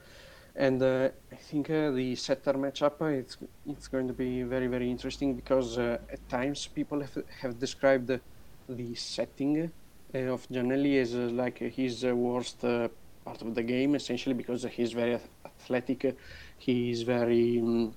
And 0.58 0.82
uh, 0.82 1.10
I 1.32 1.36
think 1.36 1.70
uh, 1.70 1.92
the 1.92 2.16
setter 2.16 2.54
matchup 2.54 3.00
uh, 3.00 3.06
it's 3.06 3.38
it's 3.68 3.88
going 3.88 4.08
to 4.08 4.14
be 4.14 4.42
very 4.42 4.66
very 4.66 4.90
interesting 4.90 5.36
because 5.36 5.78
uh, 5.78 6.00
at 6.12 6.28
times 6.30 6.66
people 6.66 7.00
have, 7.00 7.18
have 7.42 7.60
described 7.60 8.08
the, 8.08 8.96
setting 8.96 9.72
uh, 10.16 10.18
of 10.18 10.50
Giannelli 10.50 11.00
as 11.00 11.14
uh, 11.14 11.30
like 11.32 11.60
his 11.60 12.04
worst 12.04 12.62
part 12.62 13.42
of 13.42 13.54
the 13.54 13.62
game 13.62 13.94
essentially 13.94 14.34
because 14.34 14.64
he's 14.64 14.94
very 14.94 15.20
athletic, 15.46 16.18
he 16.58 16.90
is 16.90 17.04
very 17.04 17.60
um, 17.60 17.94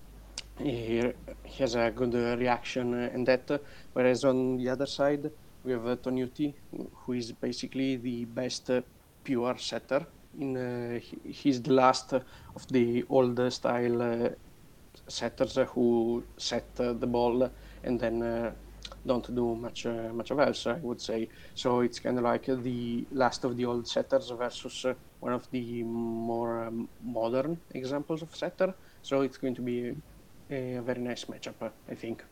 he, 0.58 1.02
has 1.58 1.74
a 1.76 1.90
good 1.90 2.12
reaction 2.12 2.92
and 2.92 3.26
that. 3.26 3.58
whereas 3.94 4.22
on 4.22 4.58
the 4.58 4.68
other 4.68 4.86
side 4.86 5.30
we 5.64 5.72
have 5.72 5.86
uh, 5.86 5.96
who 7.00 7.12
is 7.14 7.32
basically 7.32 7.96
the 7.96 8.26
best 8.26 8.70
pure 9.24 9.56
setter. 9.56 10.04
In 10.38 10.56
uh, 10.56 11.00
he's 11.24 11.60
the 11.62 11.72
last 11.72 12.12
of 12.12 12.66
the 12.70 13.04
old 13.08 13.52
style 13.52 14.02
uh, 14.02 14.28
setters 15.08 15.58
who 15.74 16.24
set 16.38 16.68
uh, 16.78 16.92
the 16.92 17.06
ball 17.06 17.50
and 17.82 18.00
then 18.00 18.54
don't 19.06 19.34
do 19.34 19.54
much 19.56 19.86
uh, 19.86 20.12
much 20.12 20.30
of 20.30 20.38
else. 20.40 20.66
I 20.66 20.78
would 20.82 21.00
say 21.00 21.28
so. 21.54 21.80
It's 21.80 22.00
kind 22.00 22.18
of 22.18 22.24
like 22.24 22.46
the 22.46 23.06
last 23.12 23.44
of 23.44 23.56
the 23.56 23.64
old 23.64 23.88
setters 23.88 24.30
versus 24.30 24.84
uh, 24.84 24.94
one 25.20 25.32
of 25.32 25.48
the 25.50 25.82
more 25.84 26.64
um, 26.64 26.88
modern 27.02 27.60
examples 27.70 28.22
of 28.22 28.34
setter. 28.34 28.74
So 29.02 29.22
it's 29.22 29.38
going 29.38 29.54
to 29.56 29.62
be 29.62 29.94
a, 30.50 30.76
a 30.76 30.82
very 30.82 31.00
nice 31.00 31.24
matchup, 31.24 31.72
I 31.88 31.94
think. 31.94 32.24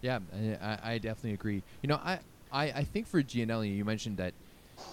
Yeah, 0.00 0.20
I, 0.32 0.58
I 0.60 0.78
I 0.92 0.98
definitely 0.98 1.34
agree. 1.34 1.64
You 1.82 1.88
know, 1.88 1.96
I, 1.96 2.20
I, 2.50 2.64
I 2.72 2.84
think 2.84 3.06
for 3.06 3.22
Giannelli, 3.22 3.76
you 3.76 3.84
mentioned 3.84 4.18
that, 4.18 4.34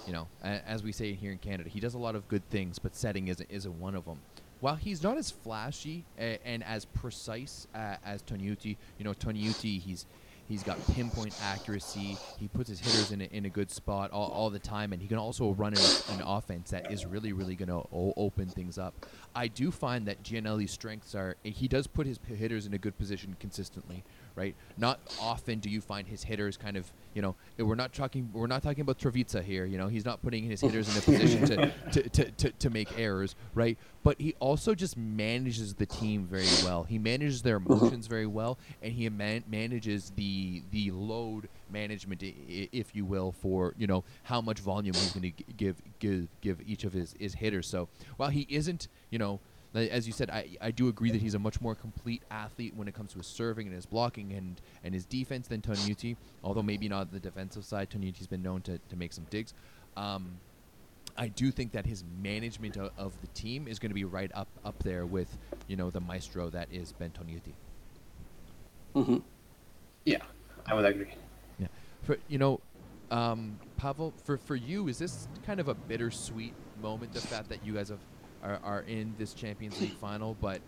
you 0.05 0.13
know, 0.13 0.27
as 0.43 0.83
we 0.83 0.91
say 0.91 1.13
here 1.13 1.31
in 1.31 1.37
Canada, 1.37 1.69
he 1.69 1.79
does 1.79 1.93
a 1.93 1.99
lot 1.99 2.15
of 2.15 2.27
good 2.27 2.47
things, 2.49 2.79
but 2.79 2.95
setting 2.95 3.27
isn't 3.27 3.49
isn't 3.49 3.79
one 3.79 3.95
of 3.95 4.05
them. 4.05 4.19
While 4.59 4.75
he's 4.75 5.01
not 5.01 5.17
as 5.17 5.31
flashy 5.31 6.05
and 6.17 6.63
as 6.63 6.85
precise 6.85 7.67
as 7.73 8.21
Toniutti, 8.21 8.77
you 8.97 9.05
know, 9.05 9.13
Toniutti, 9.13 9.79
he's 9.79 10.05
he's 10.47 10.63
got 10.63 10.77
pinpoint 10.93 11.33
accuracy. 11.43 12.17
He 12.37 12.47
puts 12.47 12.69
his 12.69 12.79
hitters 12.79 13.11
in 13.11 13.21
a, 13.21 13.25
in 13.25 13.45
a 13.45 13.49
good 13.49 13.71
spot 13.71 14.11
all, 14.11 14.29
all 14.29 14.49
the 14.49 14.59
time, 14.59 14.91
and 14.93 15.01
he 15.01 15.07
can 15.07 15.17
also 15.17 15.51
run 15.51 15.73
an, 15.73 15.79
an 16.09 16.21
offense 16.25 16.71
that 16.71 16.91
is 16.91 17.05
really, 17.05 17.31
really 17.31 17.55
going 17.55 17.69
to 17.69 17.75
o- 17.75 18.13
open 18.17 18.47
things 18.47 18.77
up. 18.77 18.93
I 19.33 19.47
do 19.47 19.71
find 19.71 20.05
that 20.07 20.23
Giannelli's 20.23 20.71
strengths 20.71 21.15
are 21.15 21.37
he 21.43 21.67
does 21.67 21.87
put 21.87 22.05
his 22.05 22.19
hitters 22.27 22.65
in 22.65 22.73
a 22.73 22.77
good 22.77 22.97
position 22.97 23.35
consistently, 23.39 24.03
right? 24.35 24.55
Not 24.77 24.99
often 25.19 25.59
do 25.59 25.69
you 25.69 25.81
find 25.81 26.07
his 26.07 26.23
hitters 26.23 26.57
kind 26.57 26.77
of, 26.77 26.91
you 27.13 27.21
know, 27.21 27.35
we're 27.57 27.75
not 27.75 27.93
talking 27.93 28.29
we're 28.33 28.47
not 28.47 28.63
talking 28.63 28.81
about 28.81 28.97
Travica 28.97 29.43
here, 29.43 29.65
you 29.65 29.77
know, 29.77 29.87
he's 29.87 30.05
not 30.05 30.21
putting 30.21 30.43
his 30.43 30.61
hitters 30.61 30.89
in 30.89 30.97
a 30.97 31.01
position 31.01 31.45
to, 31.45 31.71
to, 31.91 32.09
to, 32.09 32.31
to, 32.31 32.51
to 32.51 32.69
make 32.69 32.87
errors, 32.97 33.35
right? 33.53 33.77
But 34.03 34.19
he 34.19 34.35
also 34.39 34.73
just 34.73 34.97
manages 34.97 35.75
the 35.75 35.85
team 35.85 36.25
very 36.25 36.47
well. 36.63 36.83
He 36.83 36.97
manages 36.97 37.41
their 37.43 37.57
emotions 37.57 38.07
very 38.07 38.25
well, 38.25 38.57
and 38.81 38.93
he 38.93 39.07
man- 39.09 39.43
manages 39.47 40.11
the 40.15 40.63
the 40.71 40.91
load 40.91 41.49
management, 41.69 42.23
if 42.47 42.95
you 42.95 43.05
will, 43.05 43.31
for 43.31 43.73
you 43.77 43.87
know 43.87 44.03
how 44.23 44.41
much 44.41 44.59
volume 44.59 44.95
he's 44.95 45.11
going 45.11 45.33
to 45.33 45.43
give 45.53 45.75
give 45.99 46.27
give 46.41 46.61
each 46.65 46.83
of 46.83 46.93
his, 46.93 47.13
his 47.19 47.35
hitters. 47.35 47.67
So 47.67 47.89
while 48.17 48.29
he 48.29 48.47
isn't, 48.49 48.87
you 49.11 49.19
know, 49.19 49.39
as 49.73 50.05
you 50.05 50.13
said, 50.13 50.29
I, 50.29 50.57
I 50.59 50.71
do 50.71 50.87
agree 50.87 51.11
that 51.11 51.21
he's 51.21 51.33
a 51.33 51.39
much 51.39 51.61
more 51.61 51.75
complete 51.75 52.23
athlete 52.29 52.73
when 52.75 52.87
it 52.87 52.93
comes 52.93 53.13
to 53.13 53.19
his 53.19 53.27
serving 53.27 53.67
and 53.67 53.75
his 53.75 53.85
blocking 53.85 54.33
and, 54.33 54.61
and 54.83 54.93
his 54.93 55.05
defense 55.05 55.47
than 55.47 55.61
Toniutti, 55.61 56.17
although 56.43 56.61
maybe 56.63 56.89
not 56.89 57.11
the 57.11 57.19
defensive 57.19 57.63
side. 57.63 57.89
Toniutti's 57.89 58.27
been 58.27 58.41
known 58.41 58.61
to, 58.63 58.79
to 58.89 58.95
make 58.95 59.13
some 59.13 59.25
digs. 59.29 59.53
Um, 59.95 60.39
I 61.17 61.27
do 61.27 61.51
think 61.51 61.71
that 61.73 61.85
his 61.85 62.03
management 62.21 62.77
of, 62.77 62.91
of 62.97 63.19
the 63.21 63.27
team 63.27 63.67
is 63.67 63.79
going 63.79 63.89
to 63.89 63.95
be 63.95 64.05
right 64.05 64.31
up 64.33 64.47
up 64.63 64.81
there 64.83 65.05
with 65.05 65.37
you 65.67 65.75
know 65.75 65.89
the 65.89 65.99
maestro 65.99 66.49
that 66.49 66.69
is 66.71 66.93
Ben 66.93 67.11
Toniutti. 67.11 67.53
hmm 68.93 69.17
Yeah, 70.05 70.23
I 70.65 70.73
would 70.73 70.85
agree. 70.85 71.13
Yeah. 71.59 71.67
For 72.03 72.17
you 72.27 72.37
know, 72.37 72.61
um, 73.09 73.59
Pavel, 73.77 74.13
for 74.23 74.37
for 74.37 74.55
you, 74.55 74.87
is 74.87 74.99
this 74.99 75.27
kind 75.45 75.59
of 75.59 75.67
a 75.67 75.75
bittersweet 75.75 76.53
moment? 76.81 77.13
The 77.13 77.21
fact 77.21 77.49
that 77.49 77.65
you 77.65 77.73
guys 77.73 77.89
have 77.89 77.99
are, 78.43 78.59
are 78.63 78.81
in 78.81 79.13
this 79.17 79.33
Champions 79.33 79.79
League 79.81 79.93
final, 79.93 80.35
but 80.41 80.61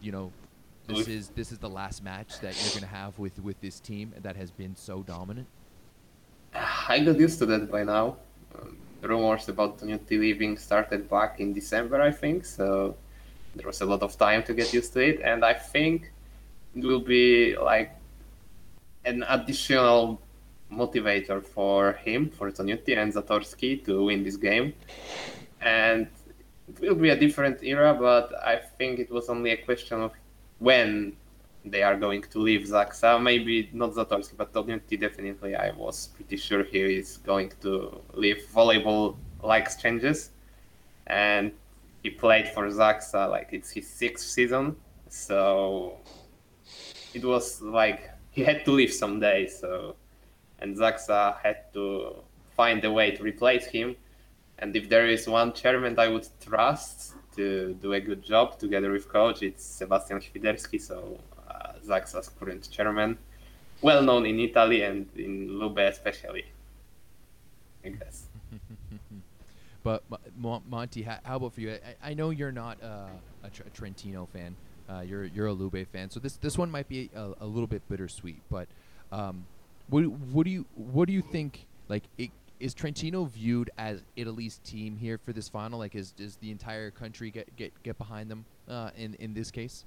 you 0.00 0.12
know, 0.12 0.32
this 0.86 1.08
is 1.08 1.28
this 1.30 1.52
is 1.52 1.58
the 1.58 1.68
last 1.68 2.02
match 2.02 2.40
that 2.40 2.54
you're 2.60 2.80
gonna 2.80 2.92
have 2.92 3.18
with 3.18 3.38
with 3.40 3.60
this 3.60 3.80
team 3.80 4.12
that 4.22 4.36
has 4.36 4.50
been 4.50 4.74
so 4.74 5.02
dominant. 5.02 5.46
I 6.88 6.98
got 7.00 7.18
used 7.18 7.38
to 7.38 7.46
that 7.46 7.70
by 7.70 7.84
now. 7.84 8.16
Um, 8.58 8.76
rumors 9.02 9.48
about 9.48 9.78
Toniutti 9.78 10.18
leaving 10.18 10.56
started 10.56 11.08
back 11.08 11.40
in 11.40 11.52
December, 11.52 12.00
I 12.00 12.10
think, 12.10 12.44
so 12.44 12.96
there 13.54 13.66
was 13.66 13.80
a 13.80 13.86
lot 13.86 14.02
of 14.02 14.16
time 14.18 14.42
to 14.44 14.54
get 14.54 14.72
used 14.72 14.92
to 14.94 15.00
it, 15.00 15.20
and 15.22 15.44
I 15.44 15.54
think 15.54 16.12
it 16.74 16.84
will 16.84 17.00
be 17.00 17.56
like 17.56 17.94
an 19.04 19.24
additional 19.28 20.20
motivator 20.72 21.44
for 21.44 21.94
him, 21.94 22.30
for 22.30 22.50
Toniutti 22.50 22.96
and 22.96 23.12
Zatorski 23.12 23.84
to 23.84 24.04
win 24.04 24.22
this 24.22 24.36
game. 24.36 24.72
And 25.60 26.08
it 26.80 26.88
will 26.88 26.94
be 26.94 27.10
a 27.10 27.16
different 27.16 27.62
era, 27.62 27.94
but 27.94 28.32
I 28.44 28.56
think 28.56 28.98
it 28.98 29.10
was 29.10 29.28
only 29.28 29.50
a 29.50 29.56
question 29.56 30.00
of 30.00 30.12
when 30.58 31.16
they 31.64 31.82
are 31.82 31.96
going 31.96 32.22
to 32.22 32.38
leave 32.38 32.62
Zaksa. 32.62 33.22
Maybe 33.22 33.68
not 33.72 33.92
Zatorski, 33.92 34.36
but 34.36 34.52
Toniutti 34.52 34.98
definitely. 34.98 35.54
I 35.56 35.70
was 35.72 36.08
pretty 36.14 36.36
sure 36.36 36.64
he 36.64 36.80
is 36.98 37.18
going 37.18 37.52
to 37.62 38.00
leave 38.14 38.46
volleyball 38.54 39.16
like 39.42 39.78
changes. 39.78 40.30
And 41.06 41.52
he 42.02 42.10
played 42.10 42.48
for 42.48 42.66
Zaksa 42.68 43.28
like 43.30 43.48
it's 43.52 43.70
his 43.70 43.88
sixth 43.88 44.26
season. 44.28 44.76
So 45.08 45.98
it 47.14 47.24
was 47.24 47.60
like 47.60 48.10
he 48.30 48.42
had 48.42 48.64
to 48.64 48.70
leave 48.70 48.92
someday. 48.92 49.46
So 49.46 49.96
and 50.60 50.76
Zaksa 50.76 51.36
had 51.42 51.72
to 51.74 52.16
find 52.56 52.84
a 52.84 52.92
way 52.92 53.10
to 53.12 53.22
replace 53.22 53.66
him. 53.66 53.96
And 54.60 54.76
if 54.76 54.88
there 54.88 55.06
is 55.06 55.26
one 55.26 55.52
chairman 55.52 55.98
I 55.98 56.08
would 56.08 56.28
trust 56.40 57.14
to 57.36 57.74
do 57.74 57.92
a 57.94 58.00
good 58.00 58.22
job 58.22 58.58
together 58.58 58.92
with 58.92 59.08
coach, 59.08 59.42
it's 59.42 59.64
Sebastian 59.64 60.20
Świderski. 60.20 60.80
So 60.80 61.18
uh, 61.48 61.72
Zaksa's 61.84 62.28
current 62.28 62.70
chairman, 62.70 63.18
well 63.80 64.02
known 64.02 64.26
in 64.26 64.38
Italy 64.38 64.82
and 64.82 65.08
in 65.16 65.58
Lube 65.58 65.78
especially. 65.78 66.44
I 67.84 67.88
guess. 67.90 68.26
But 69.82 70.02
Mo- 70.10 70.18
Mo- 70.36 70.62
Monty, 70.68 71.02
how, 71.02 71.18
about 71.24 71.54
for 71.54 71.60
you? 71.62 71.72
I, 72.02 72.10
I 72.10 72.14
know 72.14 72.30
you're 72.30 72.52
not 72.52 72.76
uh, 72.82 73.06
a, 73.42 73.50
Tr- 73.50 73.62
Trentino 73.72 74.28
fan. 74.32 74.54
Uh, 74.88 75.00
you're 75.00 75.24
you're 75.24 75.46
a 75.46 75.52
Lube 75.52 75.86
fan, 75.86 76.10
so 76.10 76.18
this 76.20 76.36
this 76.36 76.58
one 76.58 76.70
might 76.70 76.88
be 76.88 77.10
a, 77.14 77.30
a 77.40 77.46
little 77.46 77.68
bit 77.68 77.88
bittersweet. 77.88 78.42
But 78.50 78.68
um, 79.12 79.46
what 79.88 80.04
what 80.06 80.44
do 80.44 80.50
you 80.50 80.66
what 80.74 81.06
do 81.06 81.14
you 81.14 81.22
think? 81.22 81.66
Like, 81.88 82.04
it, 82.18 82.30
is 82.60 82.74
Trentino 82.74 83.24
viewed 83.24 83.70
as 83.78 84.04
Italy's 84.16 84.58
team 84.60 84.96
here 84.96 85.18
for 85.18 85.32
this 85.32 85.48
final? 85.48 85.78
Like, 85.80 85.94
is 85.96 86.12
does 86.12 86.36
the 86.38 86.50
entire 86.50 86.90
country 86.90 87.30
get 87.30 87.56
get, 87.56 87.82
get 87.82 87.98
behind 87.98 88.30
them 88.30 88.46
uh, 88.68 88.90
in 88.96 89.14
in 89.14 89.34
this 89.34 89.50
case? 89.50 89.86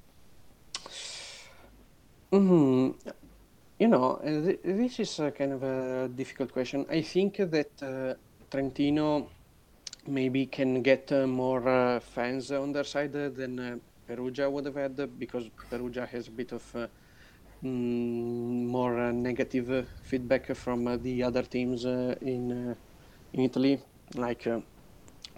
hmm 2.32 2.92
You 3.80 3.88
know, 3.90 4.20
th- 4.24 4.62
this 4.64 5.00
is 5.00 5.20
a 5.20 5.32
kind 5.32 5.54
of 5.54 5.64
a 5.64 6.10
difficult 6.10 6.54
question. 6.54 6.86
I 6.90 7.02
think 7.02 7.38
that 7.38 7.72
uh, 7.82 8.16
Trentino 8.52 9.32
maybe 10.08 10.48
can 10.48 10.82
get 10.84 11.12
uh, 11.12 11.28
more 11.28 11.68
uh, 11.68 12.00
fans 12.00 12.52
on 12.52 12.72
their 12.74 12.86
side 12.86 13.16
uh, 13.16 13.30
than 13.30 13.60
uh, 13.60 13.78
Perugia 14.08 14.50
would 14.50 14.66
have 14.66 14.76
had 14.76 15.20
because 15.20 15.50
Perugia 15.70 16.06
has 16.08 16.28
a 16.28 16.32
bit 16.32 16.52
of 16.54 16.64
more 17.64 19.00
uh, 19.00 19.12
negative 19.12 19.72
uh, 19.72 19.84
feedback 20.04 20.54
from 20.56 20.88
uh, 20.88 20.98
the 20.98 21.24
other 21.24 21.44
teams 21.44 21.86
in 21.86 22.76
in 23.34 23.40
Italy. 23.40 23.80
Like 24.16 24.48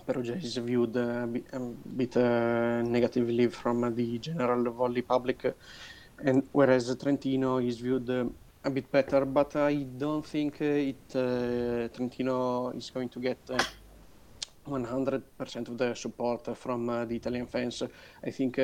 Perugia 0.05 0.35
is 0.35 0.57
viewed 0.57 0.95
a 0.97 1.27
bit, 1.27 1.45
bit 1.97 2.17
uh, 2.17 2.81
negatively 2.81 3.47
from 3.47 3.95
the 3.95 4.17
general 4.19 4.71
volley 4.71 5.01
public, 5.01 5.55
and 6.23 6.47
whereas 6.51 6.95
Trentino 7.01 7.57
is 7.59 7.79
viewed 7.79 8.09
uh, 8.09 8.25
a 8.63 8.69
bit 8.69 8.91
better. 8.91 9.25
But 9.25 9.55
I 9.55 9.83
don't 9.83 10.25
think 10.25 10.61
it 10.61 11.15
uh, 11.15 11.87
Trentino 11.95 12.69
is 12.71 12.89
going 12.89 13.09
to 13.09 13.19
get. 13.19 13.39
Uh, 13.49 13.57
100% 14.67 15.67
of 15.67 15.77
the 15.77 15.93
support 15.93 16.57
from 16.57 16.87
the 16.87 17.15
Italian 17.15 17.45
fans. 17.45 17.83
I 18.23 18.31
think 18.31 18.59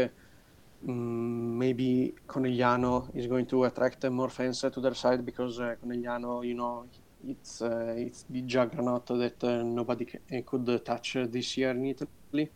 mm, 0.85 1.57
maybe 1.57 2.13
Conegliano 2.27 3.09
is 3.15 3.27
going 3.27 3.45
to 3.47 3.63
attract 3.65 4.09
more 4.09 4.29
fans 4.29 4.61
to 4.61 4.81
their 4.81 4.93
side 4.93 5.25
because 5.25 5.59
uh, 5.59 5.75
Conegliano, 5.83 6.45
you 6.45 6.55
know, 6.55 6.85
it's 7.27 7.61
uh, 7.61 7.93
it's 7.97 8.25
the 8.29 8.41
juggernaut 8.41 9.05
that 9.07 9.43
uh, 9.43 9.63
nobody 9.63 10.05
could 10.45 10.85
touch 10.85 11.17
this 11.29 11.57
year 11.57 11.71
in 11.71 11.85
Italy, 11.85 12.51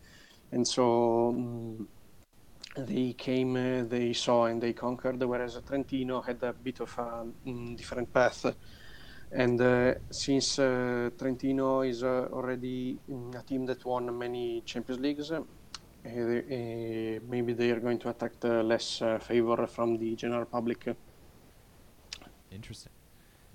and 0.51 0.67
so 0.67 1.33
mm 1.35 1.85
they 2.77 3.13
came, 3.13 3.53
they 3.87 4.13
saw, 4.13 4.45
and 4.45 4.61
they 4.61 4.73
conquered. 4.73 5.21
Whereas 5.23 5.59
Trentino 5.65 6.21
had 6.21 6.43
a 6.43 6.53
bit 6.53 6.81
of 6.81 6.93
a 6.97 7.25
mm, 7.47 7.77
different 7.77 8.11
path. 8.11 8.45
And 9.31 9.59
uh, 9.59 9.93
since 10.11 10.59
uh, 10.59 11.09
Trentino 11.17 11.81
is 11.81 12.03
uh, 12.03 12.27
already 12.31 12.97
a 13.33 13.41
team 13.43 13.65
that 13.65 13.83
won 13.85 14.17
many 14.17 14.61
Champions 14.65 15.01
Leagues, 15.01 15.31
maybe 16.05 17.53
they 17.53 17.71
are 17.71 17.79
going 17.79 17.99
to 17.99 18.09
attract 18.09 18.43
less 18.43 19.01
uh, 19.01 19.17
favor 19.19 19.65
from 19.67 19.97
the 19.97 20.15
general 20.15 20.45
public. 20.45 20.85
Interesting. 22.51 22.91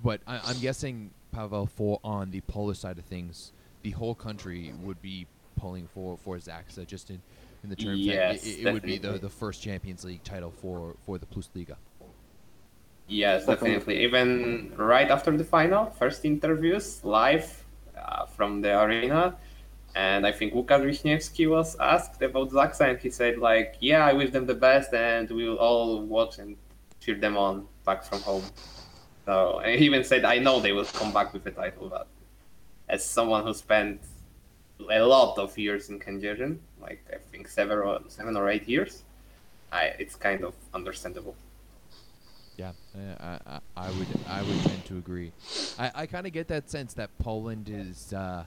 But 0.02 0.20
I, 0.26 0.40
I'm 0.44 0.58
guessing, 0.60 1.10
Pavel, 1.32 1.66
for 1.66 2.00
on 2.02 2.30
the 2.30 2.40
Polish 2.42 2.78
side 2.78 2.98
of 2.98 3.04
things, 3.04 3.52
the 3.82 3.90
whole 3.90 4.14
country 4.14 4.72
would 4.82 5.00
be 5.00 5.26
pulling 5.56 5.86
for 5.86 6.16
for 6.16 6.36
Zaksa 6.38 6.86
just 6.86 7.10
in, 7.10 7.20
in 7.62 7.70
the 7.70 7.76
terms 7.76 8.00
Yes, 8.00 8.42
that 8.42 8.48
it, 8.48 8.66
it 8.66 8.72
would 8.72 8.82
be 8.82 8.98
the, 8.98 9.12
the 9.18 9.28
first 9.28 9.62
Champions 9.62 10.04
League 10.04 10.24
title 10.24 10.50
for, 10.50 10.96
for 11.04 11.18
the 11.18 11.26
Plus 11.26 11.50
Liga. 11.54 11.76
Yes, 13.06 13.46
Definitely. 13.46 13.70
definitely. 13.72 14.04
Even 14.04 14.72
right 14.76 15.10
after 15.10 15.36
the 15.36 15.44
final, 15.44 15.86
first 15.86 16.24
interviews 16.24 17.04
live 17.04 17.64
uh, 17.98 18.24
from 18.26 18.60
the 18.60 18.80
arena, 18.80 19.36
and 19.94 20.26
I 20.26 20.32
think 20.32 20.54
Łukasz 20.54 20.84
Wiśniewski 20.84 21.48
was 21.48 21.76
asked 21.78 22.22
about 22.22 22.50
Zaksa, 22.50 22.90
and 22.90 22.98
he 22.98 23.10
said 23.10 23.38
like, 23.38 23.76
"Yeah, 23.80 24.04
I 24.04 24.12
wish 24.12 24.30
them 24.30 24.46
the 24.46 24.54
best, 24.54 24.94
and 24.94 25.30
we 25.30 25.48
will 25.48 25.58
all 25.58 26.02
watch 26.02 26.38
and 26.38 26.56
cheer 27.00 27.16
them 27.16 27.36
on 27.36 27.66
back 27.84 28.04
from 28.04 28.20
home." 28.20 28.44
So 29.26 29.60
and 29.60 29.78
he 29.78 29.86
even 29.86 30.04
said, 30.04 30.24
"I 30.24 30.38
know 30.38 30.60
they 30.60 30.72
will 30.72 30.84
come 30.84 31.12
back 31.12 31.32
with 31.32 31.46
a 31.46 31.50
title, 31.50 31.88
but 31.88 32.06
as 32.88 33.04
someone 33.04 33.44
who 33.44 33.54
spent 33.54 34.00
a 34.90 35.00
lot 35.00 35.38
of 35.38 35.56
years 35.58 35.90
in 35.90 35.98
Kędzierzyn, 35.98 36.58
like 36.80 37.02
I 37.12 37.18
think 37.30 37.48
seven 37.48 37.78
or 37.78 38.00
seven 38.08 38.36
or 38.36 38.48
eight 38.48 38.68
years, 38.68 39.02
I, 39.72 39.94
it's 39.98 40.16
kind 40.16 40.44
of 40.44 40.54
understandable." 40.72 41.34
Yeah, 42.56 42.72
I, 43.20 43.38
I, 43.46 43.60
I 43.76 43.90
would 43.90 44.08
I 44.28 44.42
would 44.42 44.60
tend 44.60 44.84
to 44.86 44.98
agree. 44.98 45.32
I, 45.78 45.90
I 45.94 46.06
kind 46.06 46.26
of 46.26 46.32
get 46.32 46.46
that 46.48 46.68
sense 46.70 46.94
that 46.94 47.10
Poland 47.18 47.70
is 47.70 48.12
uh, 48.12 48.44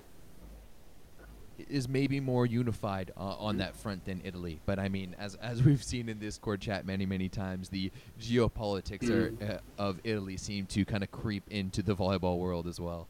is 1.70 1.88
maybe 1.88 2.20
more 2.20 2.46
unified 2.46 3.12
uh, 3.18 3.36
on 3.38 3.58
that 3.58 3.76
front 3.76 4.06
than 4.06 4.22
Italy. 4.24 4.60
But 4.66 4.80
I 4.80 4.90
mean, 4.90 5.16
as 5.20 5.36
as 5.36 5.64
we've 5.66 5.84
seen 5.84 6.10
in 6.10 6.20
this 6.20 6.36
Discord 6.36 6.62
chat 6.62 6.86
many 6.86 7.06
many 7.06 7.30
times, 7.30 7.70
the 7.70 7.92
geopolitics 8.20 9.10
are, 9.10 9.34
uh, 9.44 9.82
of 9.82 10.00
Italy 10.04 10.38
seem 10.38 10.66
to 10.68 10.86
kind 10.86 11.04
of 11.04 11.12
creep 11.12 11.44
into 11.50 11.82
the 11.82 11.96
volleyball 11.96 12.38
world 12.40 12.68
as 12.68 12.80
well. 12.80 13.08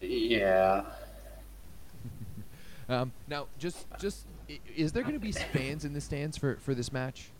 Yeah. 0.00 0.84
Um, 2.86 3.12
now, 3.28 3.46
just 3.58 3.86
just 3.98 4.26
is 4.76 4.92
there 4.92 5.02
going 5.02 5.14
to 5.14 5.18
be 5.18 5.32
fans 5.32 5.86
in 5.86 5.94
the 5.94 6.02
stands 6.02 6.36
for 6.36 6.56
for 6.56 6.74
this 6.74 6.92
match? 6.92 7.30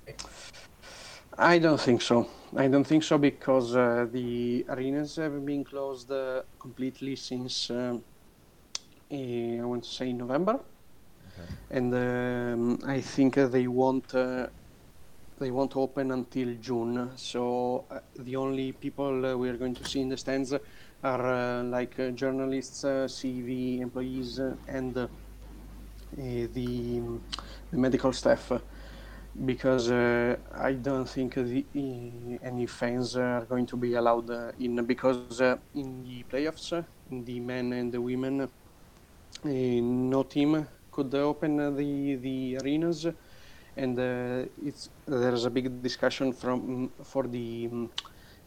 I 1.37 1.59
don't 1.59 1.81
think 1.81 2.01
so. 2.01 2.29
I 2.57 2.69
don't 2.69 2.85
think 2.85 3.03
so 3.03 3.19
because 3.19 3.75
uh, 3.75 4.07
the 4.11 4.65
arenas 4.69 5.17
have 5.17 5.45
been 5.45 5.65
closed 5.65 6.11
uh, 6.11 6.43
completely 6.59 7.17
since 7.17 7.71
um, 7.71 8.03
I 9.15 9.65
want 9.65 9.85
to 9.85 9.91
say 9.91 10.11
in 10.11 10.19
November, 10.19 10.61
Okay. 11.29 11.49
and 11.71 11.95
um, 11.95 12.79
I 12.87 13.01
think 13.01 13.39
uh, 13.39 13.47
they 13.49 13.67
won't 13.67 14.15
uh, 14.15 14.49
they 15.39 15.51
won't 15.51 15.77
open 15.77 16.11
until 16.13 16.55
June. 16.61 17.11
So 17.17 17.87
uh, 17.91 18.01
the 18.19 18.37
only 18.37 18.73
people 18.73 19.37
we 19.39 19.49
are 19.49 19.57
going 19.57 19.75
to 19.75 19.85
see 19.85 20.01
in 20.01 20.09
the 20.09 20.17
stands 20.17 20.53
are 21.03 21.27
uh, 21.61 21.63
like 21.65 21.99
uh, 21.99 22.11
journalists, 22.11 22.85
uh, 22.85 23.07
CEV 23.09 23.81
employees, 23.81 24.41
and 24.67 24.97
uh, 24.97 25.09
eh, 26.19 26.47
the, 26.53 27.01
the 27.71 27.79
medical 27.79 28.13
staff. 28.13 28.53
because 29.45 29.91
uh, 29.91 30.37
I 30.53 30.75
don't 30.75 31.09
think 31.09 31.35
the, 31.35 31.67
uh, 31.75 32.47
any 32.47 32.67
fans 32.67 33.17
are 33.17 33.45
going 33.47 33.67
to 33.67 33.77
be 33.77 33.95
allowed 33.95 34.31
uh, 34.31 34.53
in 34.59 34.85
because 34.87 35.41
uh, 35.41 35.57
in 35.75 36.03
the 36.03 36.25
playoffs, 36.25 36.73
in 37.11 37.25
the 37.25 37.41
men 37.41 37.73
and 37.73 37.93
the 37.93 38.01
women, 38.01 38.49
no 39.45 40.23
team 40.25 40.67
could 40.91 41.15
open 41.15 41.57
the 41.77 42.17
the 42.17 42.59
arenas, 42.63 43.07
and 43.77 43.99
uh, 43.99 44.47
it's 44.57 44.89
there's 45.07 45.45
a 45.45 45.51
big 45.51 45.83
discussion 45.83 46.33
from 46.33 46.93
for 47.05 47.27
the 47.27 47.69
um, 47.71 47.91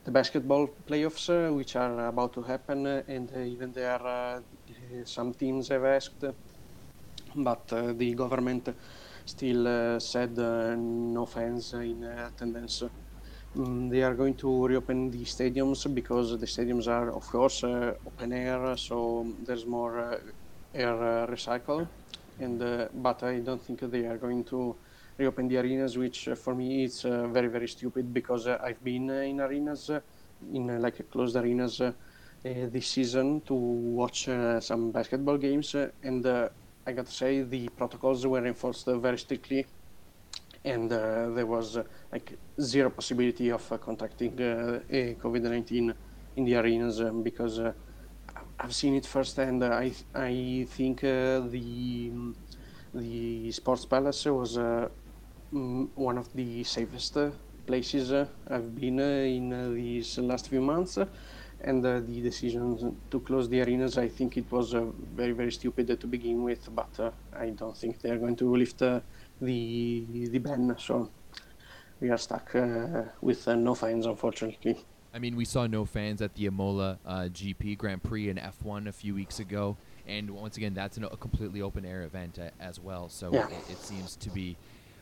the 0.04 0.12
basketball 0.12 0.68
playoffs 0.88 1.30
uh, 1.30 1.54
which 1.54 1.76
are 1.76 2.08
about 2.08 2.34
to 2.34 2.42
happen, 2.42 2.88
uh, 2.88 3.04
and 3.08 3.32
uh, 3.36 3.40
even 3.40 3.72
there 3.74 4.44
some 5.06 5.34
teams 5.34 5.70
have 5.70 5.84
asked, 5.86 6.24
but 7.36 7.68
the 7.68 8.14
government 8.16 8.70
still 9.26 10.00
said 10.00 10.36
no 10.38 11.26
fans 11.26 11.74
in 11.74 12.04
attendance. 12.04 12.84
Mm, 13.56 13.90
they 13.92 14.04
are 14.04 14.16
going 14.16 14.36
to 14.36 14.68
reopen 14.68 15.10
the 15.12 15.24
stadiums 15.26 15.94
because 15.94 16.40
the 16.40 16.46
stadiums 16.46 16.88
are, 16.88 17.12
of 17.12 17.26
course, 17.28 17.64
open 17.64 18.34
air, 18.34 18.76
so 18.78 19.36
there's 19.46 19.66
more 19.66 20.22
air 20.74 21.24
uh, 21.24 21.28
recycle. 21.28 21.88
And 22.40 22.62
uh, 22.62 22.88
but 22.94 23.24
I 23.24 23.40
don't 23.40 23.62
think 23.62 23.80
they 23.82 24.06
are 24.06 24.18
going 24.18 24.44
to 24.46 24.76
reopen 25.18 25.48
the 25.48 25.58
arenas, 25.58 25.98
which 25.98 26.28
uh, 26.28 26.36
for 26.36 26.54
me 26.54 26.84
is 26.84 27.02
very 27.02 27.48
very 27.48 27.68
stupid 27.68 28.14
because 28.14 28.48
I've 28.48 28.84
been 28.84 29.10
in 29.10 29.40
arenas, 29.42 29.90
in 30.54 30.82
like 30.82 31.10
closed 31.10 31.36
arenas. 31.36 31.82
Uh, 31.82 31.92
this 32.44 32.88
season 32.88 33.42
to 33.42 33.54
watch 33.54 34.30
some 34.60 34.92
basketball 34.92 35.38
games, 35.38 35.76
and 36.04 36.26
I 36.88 36.92
got 36.94 37.08
to 37.08 37.12
say 37.12 37.42
the 37.42 37.68
protocols 37.70 38.26
were 38.26 38.46
enforced 38.46 38.86
very 38.86 39.18
strictly, 39.18 39.66
and 40.64 40.92
uh, 40.92 41.30
there 41.30 41.46
was 41.46 41.78
uh, 41.78 41.84
like 42.12 42.38
zero 42.62 42.90
possibility 42.90 43.50
of 43.50 43.70
uh, 43.72 43.78
contracting 43.78 44.34
uh, 44.42 44.80
COVID-19 44.90 45.94
in 46.36 46.46
the 46.46 46.56
arenas 46.56 47.02
um, 47.02 47.24
because 47.24 47.60
I've 48.60 48.74
seen 48.76 48.96
it 48.96 49.06
firsthand. 49.06 49.64
I 49.64 49.94
I 50.14 50.66
think 50.76 51.04
uh, 51.04 51.40
the 51.56 52.12
the 52.94 53.52
Sports 53.52 53.86
Palace 53.86 54.26
was 54.26 54.58
uh, 54.58 54.90
one 55.52 56.18
of 56.18 56.32
the 56.34 56.64
safest 56.64 57.18
uh, 57.18 57.32
places 57.66 58.12
uh, 58.12 58.28
I've 58.48 58.74
been 58.76 59.00
uh, 59.00 59.04
in 59.38 59.50
these 59.76 60.18
last 60.20 60.50
few 60.50 60.62
months. 60.62 60.98
and 61.70 61.84
the 61.84 62.22
decision 62.30 62.66
to 63.12 63.18
close 63.28 63.48
the 63.50 63.62
arenas, 63.64 63.98
I 63.98 64.10
think 64.10 64.38
it 64.38 64.52
was 64.52 64.68
very, 65.20 65.34
very 65.42 65.52
stupid 65.52 65.88
to 66.02 66.08
begin 66.08 66.44
with, 66.44 66.64
but 66.80 66.94
I 67.34 67.48
don't 67.60 67.78
think 67.82 67.94
they're 68.02 68.20
going 68.26 68.38
to 68.44 68.48
lift 68.62 68.80
the 68.80 69.04
the 70.32 70.40
ban. 70.48 70.76
So 70.88 70.96
we 72.02 72.10
are 72.12 72.18
stuck 72.28 72.48
with 73.22 73.42
no 73.48 73.74
fans, 73.76 74.06
unfortunately. 74.14 74.76
I 75.18 75.20
mean, 75.20 75.36
we 75.36 75.46
saw 75.46 75.66
no 75.66 75.84
fans 75.84 76.22
at 76.22 76.36
the 76.36 76.46
Imola 76.46 77.00
uh, 77.04 77.22
GP 77.32 77.76
Grand 77.80 78.04
Prix 78.04 78.30
in 78.30 78.38
F1 78.38 78.88
a 78.88 78.92
few 78.92 79.16
weeks 79.16 79.40
ago, 79.40 79.76
and 80.06 80.30
once 80.30 80.58
again, 80.58 80.76
that's 80.76 80.96
an, 80.96 81.06
a 81.06 81.18
completely 81.18 81.60
open 81.60 81.86
air 81.86 82.04
event 82.04 82.38
uh, 82.38 82.52
as 82.60 82.80
well. 82.80 83.10
So 83.10 83.34
Yeah. 83.34 83.48
it, 83.50 83.72
it 83.72 83.84
seems 83.84 84.16
to 84.18 84.30
be 84.30 84.58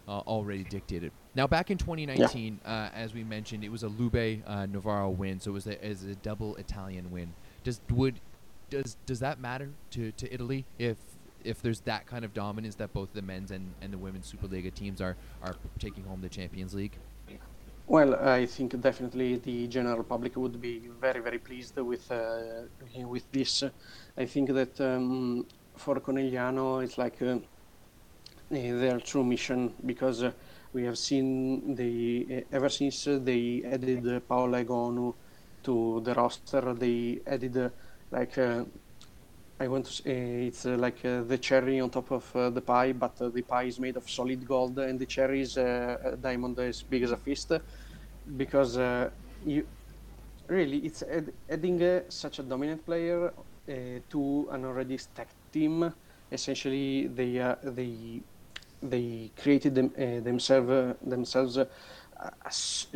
uh, 0.08 0.20
already 0.20 0.64
dictated. 0.64 1.12
Now, 1.36 1.48
back 1.48 1.70
in 1.70 1.78
2019, 1.78 2.62
uh, 2.64 2.92
as 2.96 3.14
we 3.14 3.26
mentioned, 3.26 3.66
it 3.66 3.70
was 3.70 3.84
a 3.84 3.90
Lube 3.90 4.42
uh, 4.48 4.66
Novara 4.68 5.10
win, 5.10 5.42
so 5.42 5.52
it 5.52 5.54
was 5.54 5.68
a, 5.68 5.86
it 5.86 5.90
was 5.90 6.04
a 6.04 6.16
double 6.16 6.56
Italian 6.56 7.12
win. 7.12 7.34
Does 7.66 7.82
would 7.92 8.22
does 8.70 8.96
does 9.06 9.20
that 9.20 9.38
matter 9.42 9.74
to, 9.92 10.14
to 10.14 10.34
Italy 10.34 10.66
if 10.80 10.98
if 11.44 11.62
there's 11.62 11.82
that 11.82 12.08
kind 12.08 12.24
of 12.24 12.34
dominance 12.34 12.76
that 12.76 12.94
both 12.94 13.12
the 13.12 13.22
men's 13.22 13.52
and, 13.52 13.74
and 13.82 13.92
the 13.92 13.98
women's 13.98 14.32
Superliga 14.32 14.74
teams 14.74 15.02
are 15.02 15.18
are 15.42 15.58
taking 15.78 16.06
home 16.06 16.22
the 16.22 16.30
Champions 16.30 16.74
League? 16.74 17.00
Well, 17.88 18.16
I 18.16 18.46
think 18.48 18.80
definitely 18.80 19.38
the 19.38 19.68
general 19.68 20.04
public 20.04 20.36
would 20.38 20.60
be 20.60 20.88
very, 20.88 21.20
very 21.22 21.40
pleased 21.40 21.78
with 21.78 22.10
uh, 22.12 22.64
with 23.08 23.32
this. 23.32 23.64
I 24.18 24.26
think 24.26 24.50
that 24.54 24.80
um, 24.82 25.46
for 25.78 26.00
Conegliano, 26.00 26.84
it's 26.84 26.98
like 26.98 27.22
uh, 27.22 27.38
their 28.50 29.00
true 29.00 29.24
mission 29.24 29.74
because 29.86 30.24
uh, 30.24 30.32
we 30.74 30.84
have 30.84 30.98
seen 30.98 31.76
the 31.76 32.46
ever 32.52 32.70
since 32.70 33.06
they 33.06 33.64
added 33.66 34.08
uh, 34.08 34.20
Paola 34.20 34.64
Egonu 34.64 35.16
to 35.64 36.02
the 36.04 36.14
roster, 36.14 36.74
they 36.74 37.22
added 37.26 37.72
like 38.12 38.38
I 39.58 39.68
want 39.70 39.86
to 39.86 39.92
say 39.94 40.04
eh, 40.12 40.48
it's 40.48 40.66
uh, 40.66 40.76
like 40.78 41.06
uh, 41.06 41.24
the 41.24 41.38
cherry 41.38 41.80
on 41.80 41.90
top 41.90 42.12
of 42.12 42.36
uh, 42.36 42.50
the 42.50 42.62
pie, 42.62 42.92
but 42.92 43.16
the 43.18 43.42
pie 43.42 43.64
is 43.64 43.80
made 43.80 43.96
of 43.96 44.10
solid 44.10 44.46
gold, 44.46 44.78
and 44.80 45.00
the 45.00 45.06
cherry 45.06 45.42
is 45.42 45.56
a 45.56 46.18
diamond 46.20 46.60
as 46.60 46.84
big 46.84 47.04
as 47.04 47.12
a 47.12 47.18
fist, 47.18 47.54
because 48.36 48.78
you 49.46 49.66
really 50.50 50.80
it's 50.80 51.04
add, 51.04 51.32
adding 51.50 52.02
such 52.10 52.40
a 52.40 52.44
dominant 52.44 52.86
player 52.86 53.32
to 54.10 54.50
an 54.52 54.66
already 54.66 54.98
stacked 54.98 55.38
team. 55.54 55.94
Essentially, 56.30 57.08
they 57.08 57.56
they 57.64 58.24
they 58.82 59.32
created 59.38 59.74
them 59.76 59.90
themselves 60.22 60.98
themselves 61.02 61.58
as 62.46 62.88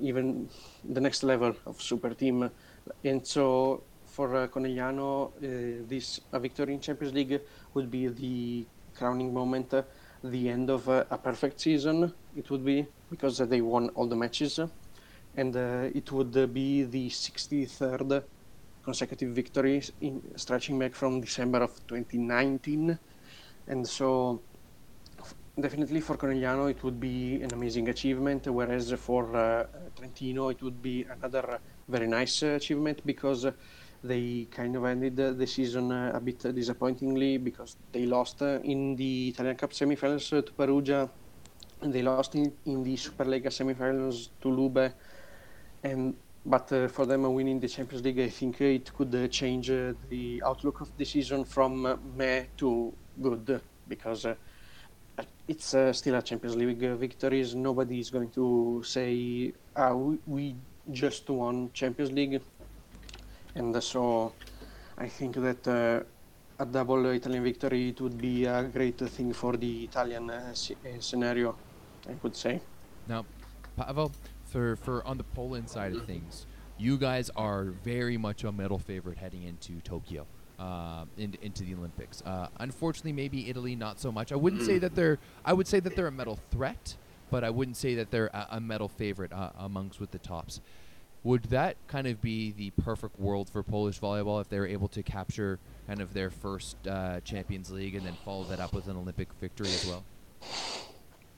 even 0.00 0.50
the 0.82 1.00
next 1.00 1.22
level 1.22 1.54
of 1.64 1.80
super 1.80 2.12
team, 2.12 2.50
and 3.04 3.24
so 3.24 3.84
for 4.18 4.34
uh, 4.34 4.48
Conegliano, 4.48 5.26
uh, 5.28 5.86
this 5.86 6.20
victory 6.32 6.74
in 6.74 6.80
Champions 6.80 7.14
League 7.14 7.40
would 7.74 7.88
be 7.88 8.08
the 8.08 8.66
crowning 8.92 9.32
moment, 9.32 9.72
uh, 9.72 9.82
the 10.24 10.48
end 10.48 10.70
of 10.70 10.88
uh, 10.88 11.04
a 11.08 11.16
perfect 11.16 11.60
season. 11.60 12.12
It 12.36 12.50
would 12.50 12.64
be 12.64 12.84
because 13.08 13.38
they 13.38 13.60
won 13.60 13.90
all 13.90 14.08
the 14.08 14.16
matches, 14.16 14.58
and 15.36 15.56
uh, 15.56 16.00
it 16.00 16.10
would 16.10 16.52
be 16.52 16.82
the 16.82 17.08
63rd 17.08 18.24
consecutive 18.82 19.30
victory 19.30 19.80
in 20.00 20.20
stretching 20.34 20.80
back 20.80 20.94
from 20.96 21.20
December 21.20 21.62
of 21.62 21.70
2019, 21.86 22.98
and 23.68 23.86
so 23.86 24.42
definitely 25.60 26.00
for 26.00 26.16
Conegliano 26.16 26.68
it 26.68 26.82
would 26.82 26.98
be 26.98 27.40
an 27.40 27.52
amazing 27.52 27.88
achievement, 27.88 28.48
whereas 28.48 28.92
for 28.94 29.36
uh, 29.36 29.64
Trentino 29.96 30.48
it 30.48 30.60
would 30.60 30.82
be 30.82 31.06
another 31.08 31.60
very 31.86 32.08
nice 32.08 32.42
achievement 32.42 33.00
because 33.06 33.46
they 34.02 34.46
kind 34.50 34.76
of 34.76 34.84
ended 34.84 35.16
the 35.16 35.46
season 35.46 35.90
uh, 35.92 36.12
a 36.14 36.20
bit 36.20 36.38
disappointingly 36.54 37.38
because 37.38 37.76
they 37.92 38.06
lost 38.06 38.42
uh, 38.42 38.60
in 38.62 38.96
the 38.96 39.28
Italian 39.28 39.56
Cup 39.56 39.70
semifinals 39.70 40.28
to 40.28 40.52
Perugia. 40.52 41.08
And 41.80 41.92
they 41.92 42.02
lost 42.02 42.34
in, 42.34 42.52
in 42.66 42.82
the 42.82 42.94
Superlega 42.94 43.46
semifinals 43.48 44.30
to 44.40 44.48
Lube. 44.48 44.92
And 45.82 46.14
but 46.48 46.72
uh, 46.72 46.88
for 46.88 47.06
them 47.06 47.24
uh, 47.24 47.28
winning 47.28 47.60
the 47.60 47.68
Champions 47.68 48.04
League 48.04 48.20
I 48.20 48.28
think 48.28 48.60
it 48.60 48.92
could 48.94 49.14
uh, 49.14 49.28
change 49.28 49.70
uh, 49.70 49.92
the 50.08 50.42
outlook 50.44 50.80
of 50.80 50.96
the 50.96 51.04
season 51.04 51.44
from 51.44 51.84
uh, 51.86 51.96
meh 52.16 52.44
to 52.58 52.92
good 53.20 53.60
because 53.86 54.26
it's 55.48 55.74
still 55.92 56.14
a 56.14 56.22
Champions 56.22 56.56
League 56.56 56.78
victory 56.78 57.44
nobody 57.54 57.98
is 57.98 58.10
going 58.10 58.30
to 58.30 58.82
say 58.84 59.52
ah, 59.76 59.94
we 59.94 60.54
just 60.90 61.28
won 61.28 61.70
Champions 61.72 62.12
League 62.12 62.40
and 63.54 63.82
so 63.82 64.32
I 64.96 65.08
think 65.08 65.36
that 65.36 65.66
uh, 65.66 66.00
a 66.58 66.66
double 66.66 67.06
Italian 67.06 67.44
victory 67.44 67.88
it 67.90 68.00
would 68.00 68.18
be 68.18 68.44
a 68.44 68.64
great 68.64 68.98
thing 68.98 69.32
for 69.32 69.56
the 69.56 69.84
Italian 69.84 70.30
uh, 70.30 70.52
uh, 70.52 71.00
scenario, 71.00 71.56
I 72.08 72.14
would 72.22 72.34
say. 72.34 72.60
Now, 73.06 73.24
Pavel, 73.76 74.12
for, 74.44 74.76
for 74.76 75.06
on 75.06 75.18
the 75.18 75.24
Poland 75.24 75.70
side 75.70 75.94
of 75.94 76.04
things, 76.04 76.46
you 76.76 76.98
guys 76.98 77.30
are 77.36 77.66
very 77.84 78.16
much 78.16 78.44
a 78.44 78.52
medal 78.52 78.78
favorite 78.78 79.18
heading 79.18 79.44
into 79.44 79.80
Tokyo. 79.80 80.26
Uh, 80.58 81.04
in, 81.16 81.38
into 81.40 81.62
the 81.62 81.72
Olympics. 81.72 82.20
Uh, 82.26 82.48
unfortunately, 82.58 83.12
maybe 83.12 83.48
Italy 83.48 83.76
not 83.76 84.00
so 84.00 84.10
much. 84.10 84.32
I 84.32 84.34
wouldn't 84.34 84.62
say 84.62 84.78
that 84.78 84.96
they're. 84.96 85.20
I 85.44 85.52
would 85.52 85.68
say 85.68 85.78
that 85.78 85.94
they're 85.94 86.08
a 86.08 86.10
medal 86.10 86.36
threat, 86.50 86.96
but 87.30 87.44
I 87.44 87.50
wouldn't 87.50 87.76
say 87.76 87.94
that 87.94 88.10
they're 88.10 88.26
a, 88.26 88.48
a 88.50 88.60
medal 88.60 88.88
favorite 88.88 89.32
uh, 89.32 89.50
amongst 89.56 90.00
with 90.00 90.10
the 90.10 90.18
tops. 90.18 90.60
Would 91.24 91.44
that 91.44 91.76
kind 91.88 92.06
of 92.06 92.22
be 92.22 92.52
the 92.52 92.70
perfect 92.82 93.18
world 93.18 93.50
for 93.50 93.62
Polish 93.62 93.98
volleyball 93.98 94.40
if 94.40 94.48
they 94.48 94.58
were 94.58 94.66
able 94.66 94.88
to 94.88 95.02
capture 95.02 95.58
kind 95.86 96.00
of 96.00 96.14
their 96.14 96.30
first 96.30 96.76
uh, 96.86 97.20
Champions 97.20 97.70
League 97.70 97.94
and 97.96 98.06
then 98.06 98.14
follow 98.24 98.44
that 98.44 98.60
up 98.60 98.72
with 98.72 98.86
an 98.88 98.96
Olympic 98.96 99.28
victory 99.40 99.68
as 99.68 99.86
well? 99.86 100.04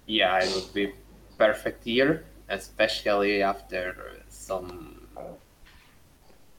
Yeah, 0.06 0.38
it 0.38 0.54
would 0.54 0.72
be 0.74 0.92
perfect 1.38 1.86
year, 1.86 2.24
especially 2.48 3.42
after 3.42 4.20
some, 4.28 5.06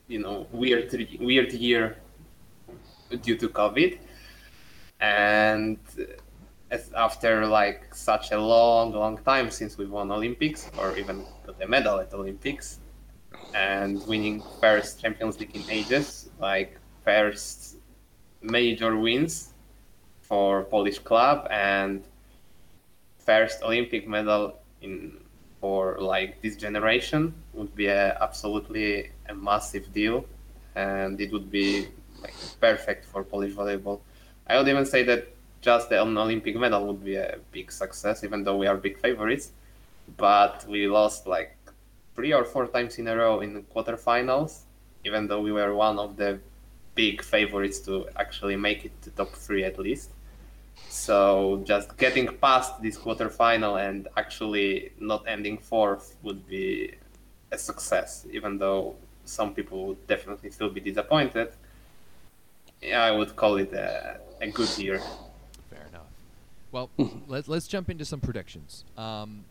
you 0.07 0.19
know, 0.19 0.47
weird 0.51 0.91
weird 1.19 1.53
year 1.53 1.97
due 3.21 3.37
to 3.37 3.49
COVID, 3.49 3.99
and 4.99 5.77
after 6.95 7.45
like 7.45 7.93
such 7.93 8.31
a 8.31 8.39
long, 8.39 8.93
long 8.93 9.17
time 9.19 9.51
since 9.51 9.77
we 9.77 9.85
won 9.85 10.11
Olympics 10.11 10.71
or 10.77 10.97
even 10.97 11.25
got 11.45 11.61
a 11.61 11.67
medal 11.67 11.99
at 11.99 12.13
Olympics, 12.13 12.79
and 13.53 14.05
winning 14.07 14.43
first 14.59 15.01
Champions 15.01 15.39
League 15.39 15.55
in 15.55 15.63
ages, 15.69 16.29
like 16.39 16.77
first 17.03 17.77
major 18.41 18.97
wins 18.97 19.53
for 20.21 20.63
Polish 20.63 20.99
club 20.99 21.47
and 21.51 22.03
first 23.19 23.61
Olympic 23.63 24.07
medal 24.07 24.57
in 24.81 25.17
for 25.59 25.97
like 25.99 26.41
this 26.41 26.55
generation 26.55 27.33
would 27.53 27.75
be 27.75 27.85
a, 27.85 28.17
absolutely 28.19 29.11
a 29.29 29.35
massive 29.35 29.93
deal, 29.93 30.25
and 30.75 31.21
it 31.21 31.31
would 31.31 31.51
be 31.51 31.87
like 32.21 32.33
perfect 32.59 33.05
for 33.05 33.23
Polish 33.23 33.53
volleyball. 33.53 33.99
I 34.47 34.57
would 34.57 34.67
even 34.67 34.85
say 34.85 35.03
that 35.03 35.27
just 35.61 35.89
the 35.89 35.99
Olympic 35.99 36.55
medal 36.55 36.87
would 36.87 37.03
be 37.05 37.15
a 37.15 37.37
big 37.51 37.71
success, 37.71 38.23
even 38.23 38.43
though 38.43 38.57
we 38.57 38.65
are 38.65 38.75
big 38.75 38.97
favorites. 38.99 39.51
But 40.17 40.65
we 40.67 40.87
lost 40.87 41.27
like 41.27 41.55
three 42.15 42.33
or 42.33 42.43
four 42.45 42.67
times 42.67 42.97
in 42.97 43.07
a 43.07 43.15
row 43.15 43.39
in 43.39 43.63
quarterfinals, 43.63 44.61
even 45.05 45.27
though 45.27 45.41
we 45.41 45.51
were 45.51 45.73
one 45.73 45.97
of 45.99 46.17
the 46.17 46.39
big 46.95 47.21
favorites 47.21 47.79
to 47.79 48.07
actually 48.17 48.55
make 48.55 48.85
it 48.85 49.01
to 49.01 49.09
top 49.11 49.31
three 49.33 49.63
at 49.63 49.79
least. 49.79 50.11
So 50.89 51.61
just 51.65 51.97
getting 51.97 52.27
past 52.37 52.81
this 52.81 52.97
quarterfinal 52.97 53.81
and 53.87 54.07
actually 54.17 54.91
not 54.99 55.23
ending 55.27 55.57
fourth 55.57 56.15
would 56.23 56.45
be 56.47 56.95
a 57.51 57.57
success, 57.57 58.25
even 58.31 58.57
though 58.57 58.95
some 59.25 59.53
people 59.53 59.87
would 59.87 60.07
definitely 60.07 60.51
still 60.51 60.69
be 60.69 60.81
disappointed. 60.81 61.49
Yeah, 62.81 63.03
I 63.03 63.11
would 63.11 63.35
call 63.35 63.57
it 63.57 63.71
a, 63.73 64.19
a 64.41 64.49
good 64.49 64.77
year. 64.77 64.99
Fair 65.69 65.85
enough. 65.87 66.07
Well, 66.71 66.89
let's 67.27 67.47
let's 67.47 67.67
jump 67.67 67.89
into 67.89 68.05
some 68.05 68.19
predictions. 68.19 68.85
Um, 68.97 69.45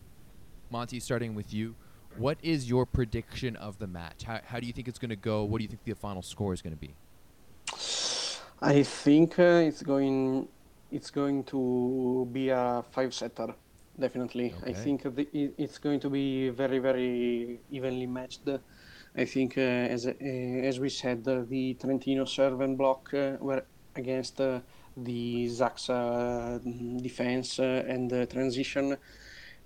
Monty, 0.71 1.01
starting 1.01 1.35
with 1.35 1.53
you. 1.55 1.75
What 2.17 2.39
is 2.43 2.69
your 2.69 2.87
prediction 2.87 3.57
of 3.57 3.79
the 3.79 3.87
match? 3.87 4.25
How, 4.25 4.41
how 4.45 4.61
do 4.61 4.67
you 4.67 4.73
think 4.73 4.89
it's 4.89 4.99
going 4.99 5.11
to 5.11 5.17
go? 5.17 5.45
What 5.45 5.59
do 5.59 5.65
you 5.65 5.69
think 5.69 5.85
the 5.85 5.95
final 5.95 6.23
score 6.23 6.53
is 6.53 6.63
going 6.63 6.75
to 6.75 6.81
be? 6.81 6.95
I 8.61 8.83
think 8.83 9.39
uh, 9.39 9.69
it's 9.69 9.83
going 9.83 10.49
it's 10.91 11.11
going 11.11 11.45
to 11.45 12.29
be 12.33 12.49
a 12.49 12.85
five 12.91 13.15
setter 13.15 13.55
definitely. 13.99 14.55
Okay. 14.63 14.71
I 14.71 14.75
think 14.75 15.03
the, 15.03 15.29
it's 15.57 15.79
going 15.79 16.01
to 16.01 16.11
be 16.11 16.49
very 16.51 16.79
very 16.79 17.61
evenly 17.71 18.07
matched. 18.07 18.49
I 19.17 19.25
think 19.25 19.59
uh, 19.59 19.61
as 19.61 20.07
uh, 20.07 20.13
as 20.21 20.81
we 20.81 20.89
said 20.89 21.27
uh, 21.27 21.43
the 21.49 21.75
Trentino 21.75 22.25
serve 22.25 22.61
and 22.61 22.77
block 22.77 23.13
uh, 23.15 23.37
were 23.41 23.65
against 23.97 24.41
uh, 24.41 24.61
the 24.97 25.47
Zaksa 25.47 26.61
defense 27.03 27.59
and 27.59 28.31
transition. 28.31 28.97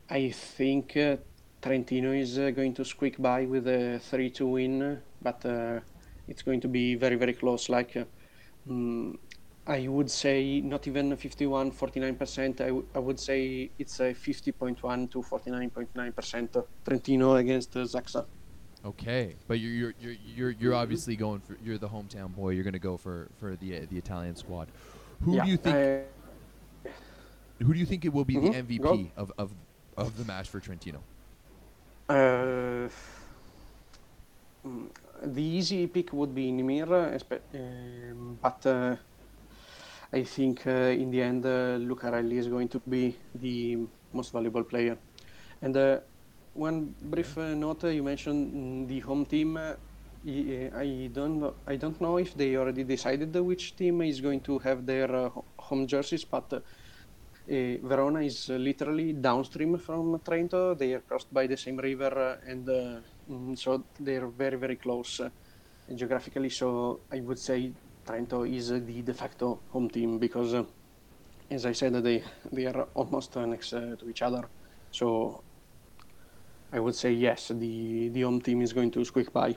I 0.09 0.31
think 0.31 0.97
Trentino 1.65 2.13
is 2.13 2.39
uh, 2.39 2.51
going 2.51 2.75
to 2.75 2.85
squeak 2.85 3.17
by 3.19 3.47
with 3.47 3.67
a 3.67 3.99
3-2 4.13 4.41
win, 4.53 5.01
but 5.23 5.45
uh, 5.47 5.81
it's 6.29 6.43
going 6.43 6.61
to 6.61 6.69
be 6.69 6.95
very, 6.95 7.17
very 7.17 7.33
close. 7.33 7.71
Like, 7.71 7.97
um, 8.69 9.19
I 9.67 9.89
would 9.89 10.11
say 10.11 10.61
not 10.61 10.87
even 10.87 11.17
51, 11.17 11.73
49%. 11.73 12.61
I, 12.61 12.67
w- 12.67 12.87
I 12.95 12.99
would 12.99 13.19
say 13.19 13.71
it's 13.79 13.99
a 14.01 14.13
50.1 14.13 15.11
to 15.13 15.23
49.9% 15.23 16.65
Trentino 16.85 17.37
against 17.37 17.75
uh, 17.75 17.81
Zaksa. 17.81 18.27
Okay, 18.85 19.35
but 19.49 19.59
you're 19.61 19.73
you're 19.73 19.95
you're 19.99 20.17
you're, 20.37 20.51
you're 20.51 20.75
obviously 20.75 21.17
going 21.17 21.41
for 21.41 21.57
you're 21.65 21.79
the 21.79 21.89
hometown 21.89 22.35
boy. 22.35 22.51
You're 22.51 22.65
going 22.65 22.75
to 22.75 22.79
go 22.79 22.99
for 22.99 23.29
for 23.39 23.57
the 23.57 23.79
uh, 23.79 23.81
the 23.91 23.97
Italian 23.97 24.37
squad. 24.37 24.69
Who 25.23 25.37
yeah, 25.37 25.45
do 25.45 25.51
you 25.51 25.57
think? 25.57 26.05
Who 27.63 27.73
do 27.73 27.79
you 27.79 27.87
think 27.87 28.05
it 28.05 28.13
will 28.13 28.27
be 28.27 28.35
mm-hmm, 28.35 28.69
the 28.69 28.79
MVP 28.79 29.09
of, 29.17 29.33
of 29.39 29.55
of 29.97 30.19
the 30.19 30.27
match 30.27 30.51
for 30.51 30.61
Trentino? 30.61 31.03
Uh, 32.09 32.89
the 35.23 35.43
easy 35.43 35.87
pick 35.87 36.13
would 36.13 36.35
be 36.35 36.53
Nimir, 36.53 36.87
um, 37.55 38.39
but 38.43 38.67
uh, 38.67 38.97
I 40.13 40.23
think 40.25 40.67
uh, 40.67 40.93
in 41.03 41.11
the 41.11 41.23
end 41.23 41.47
uh, 41.47 41.79
Lucarelli 41.79 42.37
is 42.39 42.49
going 42.49 42.69
to 42.69 42.81
be 42.87 43.17
the 43.35 43.79
most 44.13 44.33
valuable 44.33 44.65
player. 44.65 44.99
And 45.63 45.77
uh, 45.77 46.01
one 46.53 46.95
brief 47.01 47.39
uh, 47.39 47.55
note: 47.55 47.85
you 47.85 48.03
mentioned 48.03 48.89
the 48.89 49.01
home 49.01 49.25
team. 49.25 49.57
I 49.57 51.11
don't 51.13 51.55
I 51.67 51.77
don't 51.77 52.01
know 52.01 52.19
if 52.19 52.35
they 52.35 52.57
already 52.57 52.85
decided 52.85 53.35
which 53.37 53.77
team 53.77 54.03
is 54.03 54.21
going 54.21 54.41
to 54.43 54.59
have 54.59 54.85
their 54.87 55.31
home 55.59 55.87
jerseys, 55.87 56.25
but 56.25 56.63
Verona 57.47 58.21
is 58.21 58.49
uh, 58.49 58.55
literally 58.55 59.13
downstream 59.13 59.77
from 59.79 60.19
Trento. 60.21 60.77
They 60.77 60.95
are 60.95 61.01
crossed 61.01 61.33
by 61.33 61.47
the 61.47 61.57
same 61.57 61.77
river, 61.77 62.39
uh, 62.47 62.51
and 62.51 62.67
mm, 62.67 63.59
so 63.59 63.85
they're 64.01 64.27
very 64.27 64.57
very 64.57 64.77
close 64.77 65.21
geographically. 65.95 66.49
So 66.49 67.01
I 67.13 67.21
would 67.21 67.39
say 67.39 67.73
Trento 68.07 68.45
is 68.45 68.69
the 68.69 69.03
de 69.03 69.13
facto 69.13 69.61
home 69.71 69.91
team 69.91 70.19
because, 70.19 70.55
uh, 70.55 70.65
as 71.51 71.67
I 71.67 71.73
said, 71.73 71.93
they 72.03 72.23
they 72.53 72.67
are 72.67 72.89
almost 72.95 73.37
next 73.37 73.73
uh, 73.75 73.97
to 73.99 74.09
each 74.09 74.23
other. 74.23 74.49
So 74.91 75.43
I 76.73 76.81
would 76.81 76.95
say 76.95 77.13
yes, 77.13 77.49
the 77.49 78.09
the 78.09 78.23
home 78.23 78.41
team 78.41 78.63
is 78.63 78.73
going 78.73 78.91
to 78.93 79.05
squeak 79.05 79.33
by. 79.33 79.57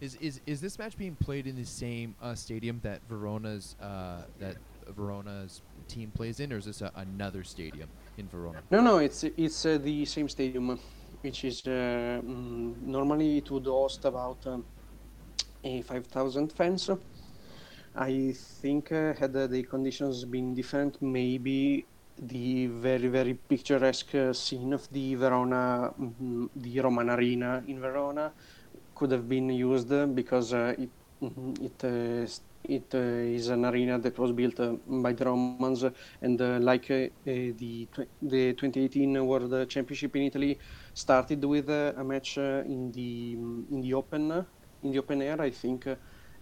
Is 0.00 0.14
is 0.16 0.40
is 0.46 0.60
this 0.60 0.78
match 0.78 0.96
being 0.96 1.16
played 1.16 1.46
in 1.46 1.56
the 1.56 1.66
same 1.66 2.14
uh, 2.22 2.34
stadium 2.34 2.80
that 2.82 3.00
Verona's 3.08 3.74
uh, 3.80 4.22
that 4.38 4.56
Verona's 4.94 5.62
team 5.88 6.10
plays 6.10 6.40
in, 6.40 6.52
or 6.52 6.58
is 6.58 6.64
this 6.66 6.82
a, 6.82 6.90
another 6.94 7.44
stadium 7.44 7.88
in 8.16 8.28
Verona? 8.28 8.62
No, 8.70 8.80
no, 8.80 8.98
it's 8.98 9.24
it's 9.24 9.64
uh, 9.66 9.78
the 9.78 10.04
same 10.04 10.28
stadium, 10.28 10.78
which 11.20 11.44
is 11.44 11.62
uh, 11.66 12.20
mm, 12.22 12.80
normally 12.82 13.38
it 13.38 13.50
would 13.50 13.66
host 13.66 14.04
about 14.04 14.46
um, 14.46 14.64
eh, 15.64 15.82
5,000 15.82 16.52
fans. 16.52 16.90
I 17.94 18.32
think 18.36 18.92
uh, 18.92 19.14
had 19.14 19.32
the 19.32 19.62
conditions 19.62 20.24
been 20.24 20.54
different, 20.54 21.00
maybe 21.00 21.86
the 22.18 22.66
very 22.66 23.08
very 23.08 23.34
picturesque 23.34 24.14
uh, 24.14 24.32
scene 24.32 24.72
of 24.72 24.88
the 24.90 25.14
Verona, 25.14 25.92
mm, 26.00 26.48
the 26.56 26.80
Roman 26.80 27.10
Arena 27.10 27.62
in 27.66 27.80
Verona, 27.80 28.32
could 28.94 29.10
have 29.12 29.28
been 29.28 29.50
used 29.50 29.92
uh, 29.92 30.06
because 30.06 30.52
uh, 30.52 30.74
it 30.78 30.90
mhm, 31.22 31.62
it 31.62 31.84
it 32.68 32.94
uh, 32.94 32.98
is 32.98 33.48
an 33.48 33.64
arena 33.64 33.98
that 33.98 34.18
was 34.18 34.32
built 34.32 34.58
uh, 34.60 34.74
by 34.86 35.12
the 35.12 35.24
Romans, 35.24 35.84
and 36.20 36.40
uh, 36.40 36.58
like 36.60 36.90
uh, 36.90 37.08
the 37.24 37.88
the 38.22 38.52
2018 38.54 39.26
World 39.26 39.68
Championship 39.68 40.14
in 40.16 40.22
Italy 40.22 40.58
started 40.94 41.44
with 41.44 41.68
a 41.70 42.02
match 42.04 42.38
in 42.38 42.92
the 42.92 43.36
mm, 43.36 43.70
in 43.70 43.80
the 43.80 43.94
open 43.94 44.44
in 44.82 44.90
the 44.92 44.98
open 44.98 45.22
air. 45.22 45.40
I 45.40 45.50
think 45.50 45.86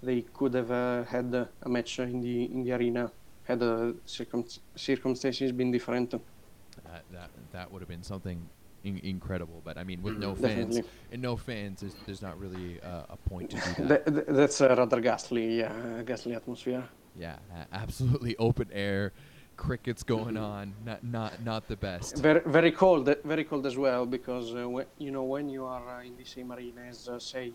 they 0.03 0.23
could 0.23 0.55
have 0.55 1.07
had 1.07 1.35
a 1.35 1.69
match 1.69 1.99
in 1.99 2.21
the 2.21 2.45
in 2.45 2.63
the 2.65 2.73
arena 2.73 3.11
had 3.45 3.63
uh, 3.63 3.93
circum- 4.05 4.45
circumstances 4.75 5.53
been 5.53 5.71
different. 5.71 6.11
That 6.11 7.05
that 7.13 7.31
that 7.53 7.71
would 7.71 7.83
have 7.83 7.89
been 7.89 8.03
something 8.03 8.49
in- 8.85 8.99
incredible. 8.99 9.61
But 9.65 9.77
I 9.79 9.85
mean, 9.85 10.03
with 10.03 10.17
no 10.19 10.33
Mhm. 10.35 10.39
fans 10.39 10.75
Definitely. 10.77 10.91
and 11.11 11.23
no 11.23 11.37
fans, 11.37 11.81
there's, 11.81 11.97
there's 12.05 12.23
not 12.23 12.39
really 12.39 12.81
uh, 12.81 13.07
a 13.09 13.17
point 13.17 13.51
to 13.51 13.57
do 13.57 13.75
that. 13.79 13.89
That, 13.89 14.15
that- 14.15 14.35
that's 14.35 14.61
a 14.61 14.69
rather 14.77 15.01
ghastly, 15.01 15.59
yeah, 15.59 16.03
ghastly 16.05 16.35
atmosphere. 16.35 16.85
yeah, 17.17 17.39
a- 17.53 17.75
absolutely 17.75 18.37
open 18.49 18.69
air, 18.73 19.13
crickets 19.57 20.03
going 20.03 20.37
on. 20.37 20.75
Not 20.85 21.03
not 21.03 21.33
not 21.43 21.69
the 21.69 21.77
best. 21.77 22.17
Very, 22.19 22.41
very 22.47 22.73
cold, 22.73 23.09
very 23.25 23.45
cold 23.45 23.67
as 23.67 23.77
well, 23.77 24.05
because 24.07 24.55
uh, 24.55 24.69
when, 24.69 24.87
you 24.99 25.11
know 25.11 25.25
when 25.25 25.49
you 25.49 25.65
are 25.65 25.89
uh, 25.99 26.03
in 26.09 26.17
the 26.17 26.25
same 26.25 26.53
arena 26.53 26.83
as 26.89 27.09
uh, 27.09 27.19
say 27.19 27.53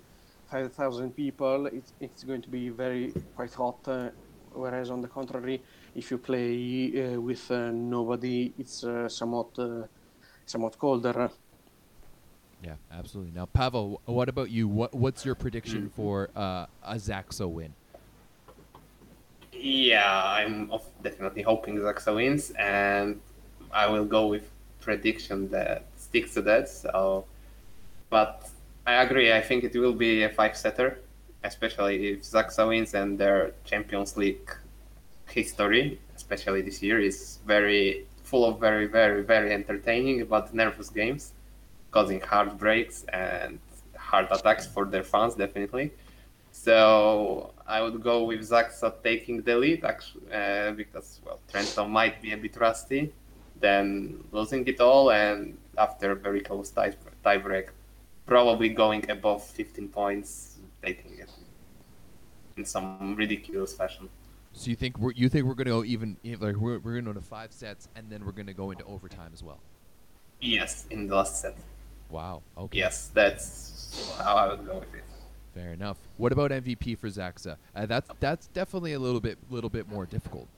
5,000 0.51 1.11
people, 1.15 1.67
it's, 1.67 1.93
it's 1.99 2.23
going 2.23 2.41
to 2.41 2.49
be 2.49 2.69
very 2.69 3.13
quite 3.35 3.53
hot. 3.53 3.87
Uh, 3.87 4.09
whereas 4.51 4.89
on 4.89 4.99
the 5.01 5.07
contrary, 5.07 5.61
if 5.93 6.09
you 6.09 6.17
play 6.17 7.13
uh, 7.13 7.21
with 7.21 7.51
uh, 7.51 7.69
nobody, 7.71 8.51
it's 8.57 8.83
uh, 8.83 9.07
somewhat 9.07 9.49
uh, 9.59 9.83
somewhat 10.49 10.77
colder. 10.77 11.29
Yeah, 12.63 12.75
absolutely. 12.91 13.31
Now, 13.33 13.45
Pavel, 13.45 14.01
what 14.05 14.27
about 14.27 14.49
you? 14.49 14.67
What 14.67 14.93
what's 14.93 15.23
your 15.23 15.35
prediction 15.35 15.83
Mhm. 15.85 15.91
for 15.91 16.29
uh, 16.35 16.65
a 16.83 16.95
Zaksa 16.95 17.47
win? 17.49 17.73
Yeah, 19.53 20.23
I'm 20.23 20.69
definitely 21.01 21.43
hoping 21.43 21.77
Zaksa 21.77 22.15
wins, 22.15 22.51
and 22.57 23.19
I 23.71 23.87
will 23.87 24.05
go 24.05 24.27
with 24.27 24.43
prediction 24.81 25.49
that 25.51 25.83
sticks 25.97 26.33
to 26.35 26.41
that. 26.43 26.67
So, 26.69 27.25
but 28.09 28.49
I 28.85 29.03
agree. 29.03 29.31
I 29.33 29.41
think 29.41 29.63
it 29.63 29.73
will 29.75 29.93
be 29.93 30.23
a 30.23 30.29
five-setter, 30.29 30.99
especially 31.43 32.07
if 32.13 32.23
Zaksa 32.23 32.67
wins 32.67 32.93
and 32.93 33.17
their 33.17 33.53
Champions 33.65 34.17
League 34.17 34.49
history, 35.27 35.99
especially 36.15 36.61
this 36.61 36.81
year, 36.81 36.99
is 36.99 37.39
very 37.45 38.05
full 38.29 38.45
of 38.45 38.59
very, 38.59 38.85
very, 38.85 39.23
very 39.23 39.51
entertaining 39.53 40.25
but 40.25 40.53
nervous 40.53 40.89
games, 40.89 41.33
causing 41.91 42.21
heartbreaks 42.21 43.05
and 43.11 43.59
heart 43.97 44.27
attacks 44.31 44.65
for 44.67 44.85
their 44.85 45.03
fans, 45.03 45.35
definitely. 45.35 45.91
So 46.51 47.53
I 47.65 47.81
would 47.81 48.01
go 48.01 48.23
with 48.23 48.41
Zaksa 48.41 48.89
taking 49.03 49.41
the 49.41 49.55
lead, 49.55 49.83
actually, 49.83 50.31
uh, 50.31 50.71
because 50.71 51.21
well, 51.25 51.39
Trento 51.51 51.89
might 51.89 52.21
be 52.21 52.33
a 52.33 52.37
bit 52.37 52.55
rusty, 52.57 53.13
then 53.59 54.23
losing 54.31 54.67
it 54.67 54.79
all, 54.79 55.11
and 55.11 55.57
after 55.77 56.15
very 56.15 56.41
close 56.41 56.69
tie 56.71 56.93
tiebreak, 57.25 57.67
probably 58.25 58.69
going 58.69 59.09
above 59.09 59.43
15 59.43 59.87
points, 59.89 60.59
taking 60.83 61.17
it 61.19 61.31
in 62.57 62.65
some 62.65 63.15
ridiculous 63.15 63.73
fashion. 63.73 64.09
So 64.59 64.69
you 64.69 64.75
think 64.75 64.99
we're 64.99 65.13
you 65.13 65.29
think 65.29 65.45
we're 65.45 65.53
gonna 65.53 65.69
go 65.69 65.85
even 65.85 66.17
like 66.25 66.57
we're 66.57 66.79
we're 66.79 66.95
gonna 66.95 67.13
go 67.13 67.13
to 67.13 67.25
five 67.25 67.53
sets 67.53 67.87
and 67.95 68.09
then 68.09 68.25
we're 68.25 68.33
gonna 68.33 68.53
go 68.53 68.71
into 68.71 68.83
overtime 68.83 69.31
as 69.33 69.41
well? 69.41 69.59
Yes, 70.41 70.85
in 70.89 71.07
the 71.07 71.15
last 71.15 71.39
set. 71.39 71.55
Wow. 72.09 72.41
Okay. 72.57 72.79
Yes, 72.79 73.09
that's 73.13 74.17
how 74.21 74.35
I 74.35 74.49
would 74.49 74.65
go 74.65 74.79
with 74.79 74.93
it. 74.93 75.05
Fair 75.53 75.71
enough. 75.71 75.95
What 76.17 76.33
about 76.33 76.51
MVP 76.51 76.97
for 76.97 77.07
Zaksa? 77.07 77.55
Uh, 77.73 77.85
that's 77.85 78.09
that's 78.19 78.47
definitely 78.47 78.91
a 78.91 78.99
little 78.99 79.21
bit 79.21 79.37
little 79.49 79.69
bit 79.69 79.87
more 79.87 80.05
difficult. 80.05 80.49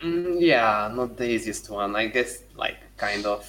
Mm, 0.00 0.40
yeah, 0.40 0.90
not 0.90 1.18
the 1.18 1.28
easiest 1.28 1.68
one. 1.68 1.94
I 1.96 2.06
guess, 2.06 2.44
like, 2.56 2.78
kind 2.96 3.26
of 3.26 3.44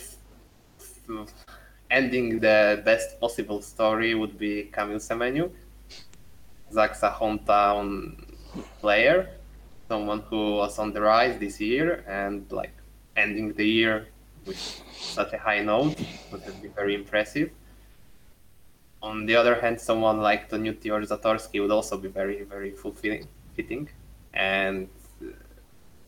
ending 1.90 2.40
the 2.42 2.82
best 2.84 3.18
possible 3.22 3.62
story 3.62 4.14
would 4.14 4.38
be 4.38 4.70
Kamil 4.74 4.98
Semeniuk, 4.98 5.52
Zaksa 6.74 7.14
hometown 7.14 8.29
player, 8.82 9.30
someone 9.88 10.22
who 10.30 10.56
was 10.56 10.80
on 10.80 10.94
the 10.94 11.02
rise 11.02 11.38
this 11.40 11.60
year, 11.60 12.04
and 12.08 12.52
like 12.52 12.74
ending 13.16 13.54
the 13.54 13.68
year 13.68 14.08
with 14.46 14.60
such 14.94 15.34
a 15.34 15.38
high 15.38 15.62
note 15.62 15.96
would 16.32 16.42
have 16.42 16.62
been 16.62 16.72
very 16.74 16.96
impressive. 16.96 17.52
On 19.02 19.26
the 19.26 19.36
other 19.36 19.56
hand, 19.60 19.80
someone 19.80 20.20
like 20.22 20.50
Toniutti 20.50 20.92
or 20.92 21.02
Zatorski 21.02 21.62
would 21.62 21.72
also 21.72 21.98
be 21.98 22.10
very, 22.10 22.44
very 22.44 22.72
fulfilling, 22.72 23.28
fitting, 23.56 23.88
and 24.34 24.90
uh, 25.22 25.28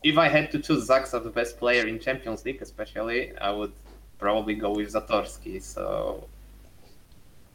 if 0.02 0.18
I 0.18 0.28
had 0.28 0.50
to 0.52 0.58
choose 0.58 0.88
Zaksa 0.88 1.22
the 1.22 1.30
best 1.30 1.58
player 1.58 1.86
in 1.86 1.98
Champions 1.98 2.44
League, 2.44 2.60
especially, 2.60 3.36
I 3.38 3.50
would 3.50 3.72
probably 4.18 4.54
go 4.54 4.70
with 4.72 4.92
Zatorski. 4.92 5.62
So 5.62 6.28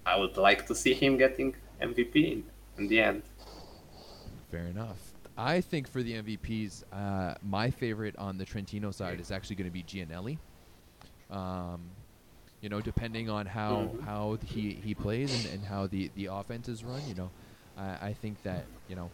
I 0.06 0.18
would 0.18 0.38
like 0.38 0.66
to 0.68 0.76
see 0.76 0.94
him 0.94 1.18
getting 1.18 1.56
MVP 1.82 2.16
in, 2.16 2.44
in 2.78 2.88
the 2.88 3.02
end. 3.02 3.24
Fair 4.52 4.66
enough. 4.68 5.14
I 5.38 5.62
think 5.62 5.88
for 5.88 6.02
the 6.02 6.14
MVPs, 6.14 6.84
uh, 6.92 7.36
my 7.44 7.70
favorite 7.70 8.16
on 8.18 8.38
the 8.38 8.46
Trentino 8.46 8.92
side 8.92 9.20
is 9.20 9.30
actually 9.32 9.58
going 9.58 9.70
to 9.70 9.72
be 9.72 9.84
Giannelli. 9.84 10.38
Um, 11.30 11.92
you 12.62 12.70
know, 12.70 12.82
depending 12.82 13.30
on 13.30 13.46
how 13.46 13.92
Mhm. 13.96 14.02
how 14.02 14.38
he, 14.44 14.72
he 14.74 14.96
plays 14.96 15.32
and, 15.34 15.46
and 15.46 15.64
how 15.64 15.86
the, 15.88 16.10
the 16.16 16.26
offense 16.28 16.68
is 16.68 16.84
run, 16.84 17.06
you 17.06 17.14
know, 17.14 17.30
I, 17.78 18.08
I 18.10 18.14
think 18.14 18.42
that 18.44 18.66
you 18.88 18.96
know 18.96 19.12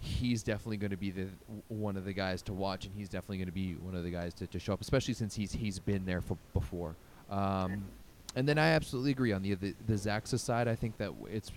he's 0.00 0.42
definitely 0.42 0.76
going 0.76 0.90
to 0.90 0.96
be 0.98 1.10
the 1.10 1.28
one 1.68 1.96
of 1.96 2.04
the 2.04 2.12
guys 2.12 2.42
to 2.42 2.52
watch, 2.52 2.84
and 2.84 2.94
he's 2.94 3.08
definitely 3.08 3.38
going 3.38 3.46
to 3.46 3.52
be 3.52 3.72
one 3.74 3.94
of 3.94 4.02
the 4.04 4.10
guys 4.10 4.34
to, 4.34 4.46
to 4.48 4.58
show 4.58 4.74
up, 4.74 4.82
especially 4.82 5.14
since 5.14 5.34
he's 5.34 5.52
he's 5.52 5.78
been 5.78 6.04
there 6.04 6.20
for 6.20 6.36
before. 6.52 6.98
Um, 7.30 7.86
and 8.36 8.46
then 8.46 8.58
I 8.58 8.70
absolutely 8.70 9.12
agree 9.12 9.32
on 9.32 9.40
the 9.42 9.54
the, 9.54 9.74
the 9.86 9.94
Zaksa 9.94 10.38
side. 10.38 10.68
I 10.68 10.74
think 10.74 10.98
that 10.98 11.12
it's 11.30 11.50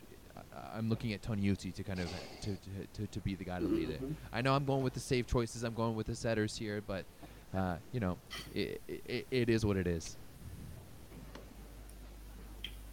I'm 0.73 0.89
looking 0.89 1.13
at 1.13 1.21
Toniutti 1.21 1.73
to 1.73 1.83
kind 1.83 1.99
of 1.99 2.09
to, 2.41 2.51
to, 2.51 2.57
to, 2.93 3.07
to 3.07 3.19
be 3.19 3.35
the 3.35 3.43
guy 3.43 3.59
to 3.59 3.65
lead 3.65 3.89
it. 3.89 4.01
I 4.31 4.41
know 4.41 4.53
I'm 4.53 4.65
going 4.65 4.83
with 4.83 4.93
the 4.93 4.99
safe 4.99 5.27
choices. 5.27 5.63
I'm 5.63 5.73
going 5.73 5.95
with 5.95 6.07
the 6.07 6.15
setters 6.15 6.57
here, 6.57 6.81
but 6.85 7.05
uh, 7.55 7.75
you 7.91 7.99
know, 7.99 8.17
it, 8.53 8.81
it, 8.87 9.27
it 9.29 9.49
is 9.49 9.65
what 9.65 9.77
it 9.77 9.87
is. 9.87 10.17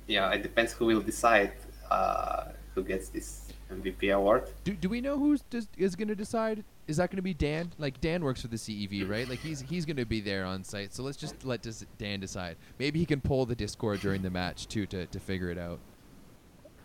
Yeah, 0.07 0.31
it 0.33 0.43
depends 0.43 0.73
who 0.73 0.87
will 0.87 1.01
decide 1.01 1.53
uh, 1.91 2.49
who 2.75 2.83
gets 2.83 3.09
this 3.09 3.53
MVP 3.71 4.15
award. 4.15 4.51
Do, 4.65 4.75
do 4.75 4.89
we 4.89 5.01
know 5.01 5.19
who's 5.19 5.43
does, 5.43 5.69
is 5.77 5.97
going 5.97 6.09
to 6.09 6.15
decide? 6.15 6.65
Is 6.87 6.99
that 6.99 7.11
going 7.11 7.17
to 7.17 7.23
be 7.23 7.35
Dan? 7.35 7.73
Like 7.79 8.01
Dan 8.01 8.23
works 8.23 8.43
for 8.43 8.49
the 8.49 8.57
CEV, 8.57 9.09
right? 9.09 9.29
Like 9.29 9.39
he's 9.39 9.63
he's 9.63 9.87
going 9.87 9.97
to 9.97 10.05
be 10.05 10.21
there 10.21 10.45
on 10.45 10.65
site. 10.65 10.93
So 10.93 11.03
let's 11.03 11.17
just 11.17 11.45
let 11.45 11.67
Dan 11.99 12.21
decide. 12.21 12.57
Maybe 12.79 12.99
he 12.99 13.07
can 13.07 13.21
pull 13.21 13.47
the 13.47 13.55
Discord 13.55 14.01
during 14.01 14.23
the 14.23 14.31
match 14.31 14.69
too 14.69 14.87
to, 14.87 15.07
to 15.07 15.21
figure 15.21 15.51
it 15.51 15.59
out. 15.59 15.79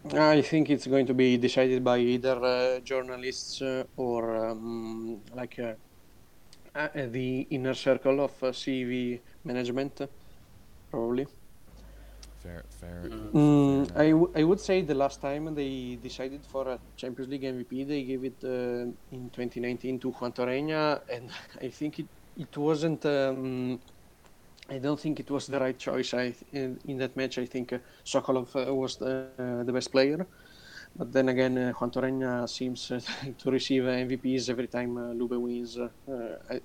I 0.06 0.42
think 0.42 0.70
it's 0.70 0.88
going 0.88 1.06
to 1.08 1.14
be 1.14 1.38
decided 1.38 1.84
by 1.84 2.00
either 2.00 2.44
uh, 2.44 2.80
journalists 2.80 3.62
uh, 3.62 3.84
or 3.98 4.48
um, 4.50 5.22
like 5.36 5.60
uh, 5.60 5.74
uh, 6.74 6.88
the 6.96 7.42
inner 7.52 7.74
circle 7.74 8.22
of 8.22 8.32
uh, 8.42 8.48
CEV 8.52 9.20
management, 9.44 10.02
probably. 10.90 11.28
Fair, 12.40 12.64
fair. 12.70 13.02
Mm. 13.04 13.32
Mm, 13.34 13.88
fair 13.88 14.02
I, 14.02 14.06
enough. 14.06 14.20
w- 14.22 14.32
I 14.36 14.44
would 14.44 14.60
say 14.62 14.82
the 14.82 14.96
last 14.96 15.22
time 15.22 15.54
they 15.54 15.98
decided 16.02 16.46
for 16.46 16.70
a 16.70 16.80
Champions 16.96 17.30
League 17.30 17.44
MVP, 17.44 17.84
they 17.84 18.04
gave 18.04 18.24
it 18.24 18.38
uh, 18.44 18.92
in 19.12 19.30
2019 19.32 20.00
to 20.00 20.12
Juantorena, 20.12 21.02
and 21.12 21.30
I 21.62 21.68
think 21.70 22.00
it, 22.00 22.08
it 22.38 22.58
wasn't. 22.58 23.06
Um, 23.06 23.82
I 24.70 24.78
don't 24.78 25.00
think 25.00 25.20
it 25.20 25.32
was 25.32 25.48
the 25.48 25.60
right 25.60 25.78
choice. 25.78 26.14
I 26.14 26.34
in, 26.52 26.80
in 26.86 26.98
that 26.98 27.16
match, 27.18 27.38
I 27.40 27.46
think 27.46 27.74
uh, 27.74 27.80
Sokolov 28.06 28.56
uh, 28.56 28.74
was 28.74 28.98
the, 28.98 29.28
uh, 29.38 29.64
the 29.64 29.74
best 29.74 29.92
player. 29.92 30.26
But 30.96 31.12
then 31.12 31.30
again, 31.30 31.58
uh, 31.58 31.74
Juantorena 31.74 32.48
seems 32.48 32.92
uh, 32.92 33.00
to 33.38 33.52
receive 33.52 33.84
MVPs 33.84 34.50
every 34.50 34.68
time 34.68 34.98
uh, 34.98 35.14
Lube 35.14 35.38
wins. 35.38 35.78
Uh, 35.78 35.90
I, 36.50 36.60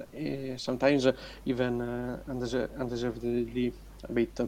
uh, 0.00 0.56
sometimes 0.56 1.06
uh, 1.06 1.12
even 1.44 1.80
uh, 1.80 2.20
undeser- 2.28 2.70
undeservedly 2.78 3.72
a 4.08 4.12
bit. 4.12 4.40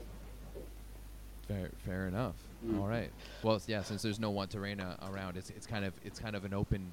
Fair, 1.46 1.70
fair 1.84 2.06
enough. 2.09 2.36
Mm. 2.64 2.80
All 2.80 2.86
right. 2.88 3.10
Well, 3.42 3.60
yeah. 3.66 3.82
Since 3.82 4.02
there's 4.02 4.20
no 4.20 4.32
Juantorena 4.32 4.96
around, 5.10 5.36
it's 5.36 5.50
it's 5.50 5.66
kind 5.66 5.84
of 5.84 5.92
it's 6.04 6.18
kind 6.18 6.36
of 6.36 6.44
an 6.44 6.54
open, 6.54 6.92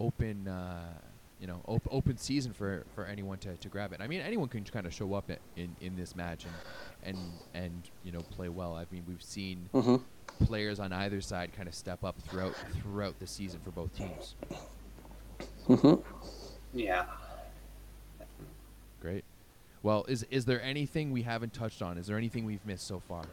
open, 0.00 0.48
uh, 0.48 0.94
you 1.42 1.48
know, 1.48 1.60
op- 1.66 1.88
open 1.90 2.16
season 2.16 2.52
for 2.52 2.84
for 2.94 3.04
anyone 3.04 3.36
to, 3.38 3.56
to 3.56 3.68
grab 3.68 3.92
it. 3.92 4.00
I 4.00 4.06
mean, 4.06 4.20
anyone 4.20 4.48
can 4.48 4.62
kind 4.62 4.86
of 4.86 4.94
show 4.94 5.12
up 5.14 5.24
i- 5.28 5.38
in 5.56 5.74
in 5.80 5.96
this 5.96 6.14
match 6.14 6.44
and 6.44 6.54
and 7.02 7.18
and 7.52 7.90
you 8.04 8.12
know 8.12 8.20
play 8.36 8.48
well. 8.48 8.76
I 8.76 8.86
mean, 8.92 9.02
we've 9.08 9.22
seen 9.22 9.68
hmm 9.72 9.96
players 10.44 10.78
on 10.80 10.92
either 10.92 11.20
side 11.20 11.52
kind 11.52 11.68
of 11.68 11.74
step 11.74 12.04
up 12.04 12.16
throughout 12.22 12.54
throughout 12.80 13.18
the 13.18 13.26
season 13.26 13.60
for 13.64 13.72
both 13.72 13.92
teams. 13.96 14.36
hmm 15.66 15.94
Yeah. 16.72 17.06
Great. 19.00 19.24
Well, 19.82 20.04
is 20.06 20.24
is 20.30 20.44
there 20.44 20.62
anything 20.62 21.10
we 21.10 21.22
haven't 21.22 21.52
touched 21.52 21.82
on? 21.82 21.98
Is 21.98 22.06
there 22.06 22.16
anything 22.16 22.44
we've 22.44 22.64
missed 22.64 22.86
so 22.86 23.00
far? 23.00 23.24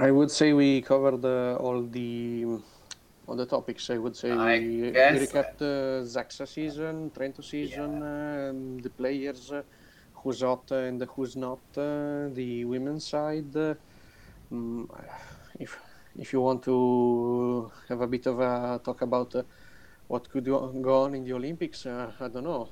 I 0.00 0.10
would 0.10 0.30
say 0.30 0.52
we 0.54 0.82
covered 0.82 1.24
uh, 1.24 1.54
all 1.56 1.82
the 1.82 2.46
all 3.26 3.36
the 3.36 3.46
topics. 3.46 3.90
I 3.90 3.98
would 3.98 4.16
say 4.16 4.30
I 4.32 4.58
we, 4.58 4.82
we 4.82 4.90
guess- 4.90 5.18
recapped 5.32 5.62
uh, 5.62 6.04
Zaksa 6.04 6.46
season, 6.46 7.10
Trento 7.10 7.42
season, 7.44 8.02
um, 8.02 8.78
the 8.78 8.90
players, 8.90 9.52
uh, 9.52 9.62
who's 10.14 10.40
hot 10.42 10.70
and 10.72 11.02
who's 11.14 11.36
not, 11.36 11.60
uh, 11.76 12.28
the 12.32 12.64
women's 12.64 13.06
side. 13.06 13.54
Uh, 13.56 13.74
mm, 14.52 14.86
if 15.58 15.78
if 16.18 16.32
you 16.32 16.40
want 16.40 16.62
to 16.64 17.70
have 17.88 18.00
a 18.00 18.06
bit 18.06 18.26
of 18.26 18.40
a 18.40 18.80
talk 18.84 19.02
about 19.02 19.34
uh, 19.36 19.42
what 20.08 20.28
could 20.30 20.44
go 20.44 20.68
go 20.68 21.02
on 21.04 21.14
in 21.14 21.24
the 21.24 21.32
Olympics, 21.32 21.86
uh, 21.86 22.10
I 22.20 22.28
don't 22.28 22.44
know. 22.44 22.68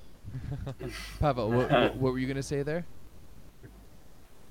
Pavel, 1.21 1.51
what, 1.51 1.71
what, 1.71 1.97
what 1.97 2.13
were 2.13 2.19
you 2.19 2.27
gonna 2.27 2.43
say 2.43 2.63
there? 2.63 2.85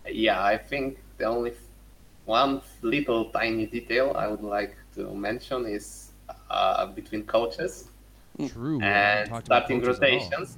Yeah, 0.10 0.42
I 0.44 0.58
think 0.58 0.98
the 1.18 1.26
only 1.26 1.52
one 2.26 2.62
little 2.82 3.26
tiny 3.26 3.66
detail 3.66 4.14
I 4.16 4.28
would 4.28 4.42
like 4.42 4.76
to 4.98 5.14
mention 5.14 5.66
is 5.66 6.12
uh, 6.50 6.86
between 6.88 7.24
coaches 7.24 7.90
True. 8.50 8.82
and 8.82 9.28
starting 9.46 9.82
coaches 9.82 10.00
rotations, 10.00 10.58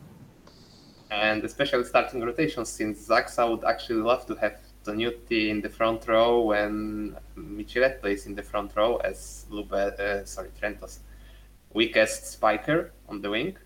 and 1.11 1.43
especially 1.43 1.83
starting 1.83 2.21
rotations, 2.21 2.69
since 2.69 3.07
Zaksa 3.07 3.49
would 3.49 3.63
actually 3.63 4.01
love 4.01 4.25
to 4.25 4.35
have 4.35 4.57
Toniutti 4.85 5.49
in 5.49 5.61
the 5.61 5.69
front 5.69 6.07
row 6.07 6.41
when 6.41 7.15
Michelet 7.37 8.01
plays 8.01 8.25
in 8.25 8.33
the 8.35 8.43
front 8.43 8.75
row 8.75 8.97
as 8.97 9.45
Lube, 9.49 9.73
uh, 9.73 10.25
sorry, 10.25 10.49
Trentos 10.59 10.99
weakest 11.73 12.31
spiker 12.31 12.91
on 13.07 13.21
the 13.21 13.29
wing. 13.29 13.57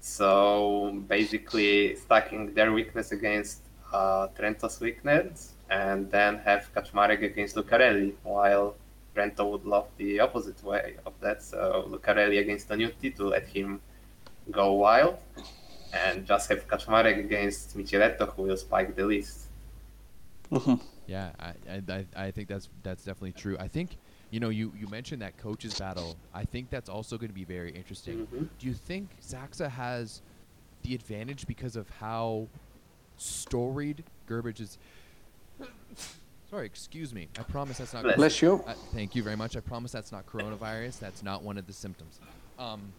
So 0.00 1.02
basically, 1.08 1.96
stacking 1.96 2.54
their 2.54 2.72
weakness 2.72 3.12
against 3.12 3.62
uh, 3.92 4.28
Trento's 4.36 4.80
weakness, 4.80 5.54
and 5.70 6.10
then 6.10 6.38
have 6.38 6.70
Kaczmarek 6.74 7.22
against 7.22 7.56
Lucarelli, 7.56 8.12
while 8.22 8.76
Trento 9.14 9.50
would 9.50 9.64
love 9.64 9.88
the 9.96 10.20
opposite 10.20 10.62
way 10.64 10.96
of 11.06 11.12
that. 11.20 11.42
So 11.42 11.86
Lucarelli 11.88 12.40
against 12.40 12.68
Toniutti 12.68 13.14
to 13.16 13.28
let 13.28 13.46
him 13.46 13.80
go 14.50 14.72
wild, 14.72 15.16
and 15.92 16.26
just 16.26 16.48
have 16.48 16.66
Kaczmarek 16.68 17.18
against 17.18 17.76
Michieletto, 17.76 18.34
who 18.34 18.42
will 18.42 18.56
spike 18.56 18.94
the 18.96 19.04
least. 19.04 19.48
Mhm. 20.50 20.80
Yeah, 21.06 21.32
I, 21.38 21.52
I, 21.70 21.82
I, 21.88 22.06
I 22.26 22.30
think 22.30 22.48
that's 22.48 22.68
that's 22.82 23.04
definitely 23.04 23.32
true. 23.32 23.56
I 23.58 23.68
think 23.68 23.98
you 24.30 24.40
know 24.40 24.48
you, 24.48 24.72
you 24.78 24.86
mentioned 24.88 25.22
that 25.22 25.36
coaches 25.38 25.78
battle. 25.78 26.16
I 26.32 26.44
think 26.44 26.70
that's 26.70 26.88
also 26.88 27.16
going 27.16 27.28
to 27.28 27.34
be 27.34 27.44
very 27.44 27.70
interesting. 27.70 28.26
Mhm. 28.26 28.48
Do 28.58 28.66
you 28.66 28.74
think 28.74 29.08
Zaksa 29.22 29.70
has 29.70 30.22
the 30.82 30.94
advantage 30.94 31.46
because 31.46 31.76
of 31.76 31.88
how 31.90 32.48
storied 33.16 34.04
Grbic 34.28 34.60
is? 34.60 34.78
Sorry, 36.54 36.66
excuse 36.66 37.12
me. 37.12 37.26
I 37.36 37.42
promise 37.42 37.78
that's 37.78 37.92
not. 37.92 38.04
Bless 38.04 38.16
Bless 38.16 38.40
you. 38.40 38.62
Uh, 38.64 38.74
thank 38.92 39.16
you 39.16 39.24
very 39.24 39.34
much. 39.34 39.56
I 39.56 39.60
promise 39.60 39.90
that's 39.90 40.12
not 40.12 40.24
coronavirus. 40.24 41.00
That's 41.00 41.20
not 41.20 41.42
one 41.42 41.58
of 41.58 41.66
the 41.66 41.72
symptoms. 41.72 42.20
Um, 42.60 42.92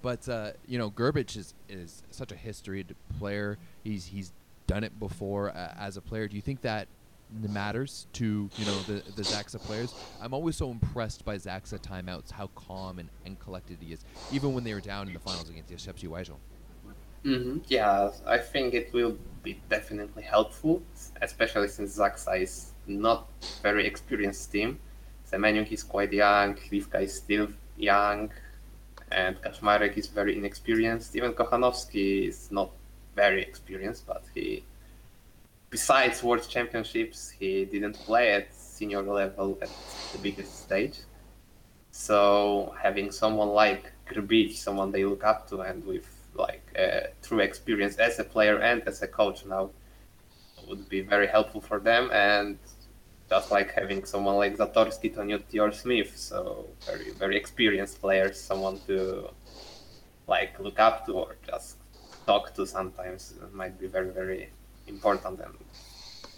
but 0.00 0.26
uh, 0.30 0.52
you 0.66 0.78
know, 0.78 0.90
Grbic 0.90 1.36
is 1.36 1.52
is 1.68 2.02
such 2.10 2.32
a 2.32 2.34
historied 2.34 2.96
player. 3.18 3.58
He's 3.82 4.06
he's 4.06 4.32
done 4.66 4.82
it 4.82 4.98
before 4.98 5.50
uh, 5.50 5.74
as 5.78 5.98
a 5.98 6.00
player. 6.00 6.26
Do 6.26 6.36
you 6.36 6.40
think 6.40 6.62
that 6.62 6.88
matters 7.30 8.06
to 8.14 8.48
you 8.56 8.64
know 8.64 8.78
the 8.84 9.02
the 9.14 9.22
Zaksa 9.22 9.60
players? 9.60 9.94
I'm 10.22 10.32
always 10.32 10.56
so 10.56 10.70
impressed 10.70 11.22
by 11.22 11.36
Zaksa 11.36 11.78
timeouts, 11.78 12.30
how 12.30 12.46
calm 12.54 12.98
and, 12.98 13.10
and 13.26 13.38
collected 13.38 13.76
he 13.78 13.92
is, 13.92 14.06
even 14.32 14.54
when 14.54 14.64
they 14.64 14.72
were 14.72 14.80
down 14.80 15.06
in 15.06 15.12
the 15.12 15.20
finals 15.20 15.50
against 15.50 15.68
the 15.68 15.74
Jastrzębski 15.74 16.08
Węgiel. 16.08 16.38
Hmm 17.24 17.58
Yeah, 17.68 18.10
I 18.26 18.38
think 18.38 18.74
it 18.74 18.92
will 18.92 19.16
be 19.42 19.60
definitely 19.70 20.22
helpful, 20.22 20.82
especially 21.22 21.68
since 21.68 21.98
Zaksa 21.98 22.40
is 22.40 22.72
not 22.86 23.28
very 23.62 23.86
experienced 23.86 24.52
team. 24.52 24.78
Semeniuk 25.30 25.72
is 25.72 25.82
quite 25.82 26.12
young, 26.12 26.54
Śliwka 26.54 27.02
is 27.02 27.14
still 27.14 27.48
young, 27.78 28.30
and 29.10 29.40
Kaczmarek 29.40 29.96
is 29.96 30.06
very 30.06 30.36
inexperienced. 30.36 31.16
Even 31.16 31.32
Kochanowski 31.32 32.28
is 32.28 32.50
not 32.50 32.70
very 33.16 33.42
experienced, 33.42 34.06
but 34.06 34.24
he, 34.34 34.62
besides 35.70 36.22
World 36.22 36.46
Championships, 36.46 37.30
he 37.30 37.64
didn't 37.64 37.94
play 37.94 38.32
at 38.32 38.54
senior 38.54 39.02
level 39.02 39.58
at 39.62 39.70
the 40.12 40.18
biggest 40.18 40.64
stage. 40.64 40.98
So 41.90 42.74
having 42.82 43.10
someone 43.10 43.48
like 43.48 43.92
Grbic, 44.10 44.56
someone 44.56 44.92
they 44.92 45.04
look 45.04 45.24
up 45.24 45.48
to, 45.48 45.60
and 45.62 45.84
with 45.86 46.06
like 46.34 46.66
uh, 46.78 47.08
true 47.22 47.40
experience 47.40 47.96
as 47.96 48.18
a 48.18 48.24
player 48.24 48.58
and 48.58 48.82
as 48.86 49.02
a 49.02 49.08
coach 49.08 49.44
now, 49.46 49.70
would 50.68 50.88
be 50.88 51.00
very 51.00 51.26
helpful 51.26 51.60
for 51.60 51.78
them. 51.78 52.10
And 52.12 52.58
just 53.28 53.50
like 53.50 53.72
having 53.72 54.04
someone 54.04 54.36
like 54.36 54.56
Zatorski, 54.56 55.14
Toniutti, 55.14 55.60
or 55.60 55.72
Smith, 55.72 56.16
so 56.16 56.68
very 56.86 57.10
very 57.12 57.36
experienced 57.36 58.00
players, 58.00 58.40
someone 58.40 58.80
to 58.86 59.30
like 60.26 60.58
look 60.60 60.78
up 60.78 61.06
to 61.06 61.12
or 61.12 61.36
just 61.46 61.76
talk 62.26 62.54
to 62.54 62.66
sometimes 62.66 63.34
might 63.52 63.78
be 63.78 63.86
very 63.86 64.10
very 64.10 64.50
important 64.86 65.40
and 65.40 65.54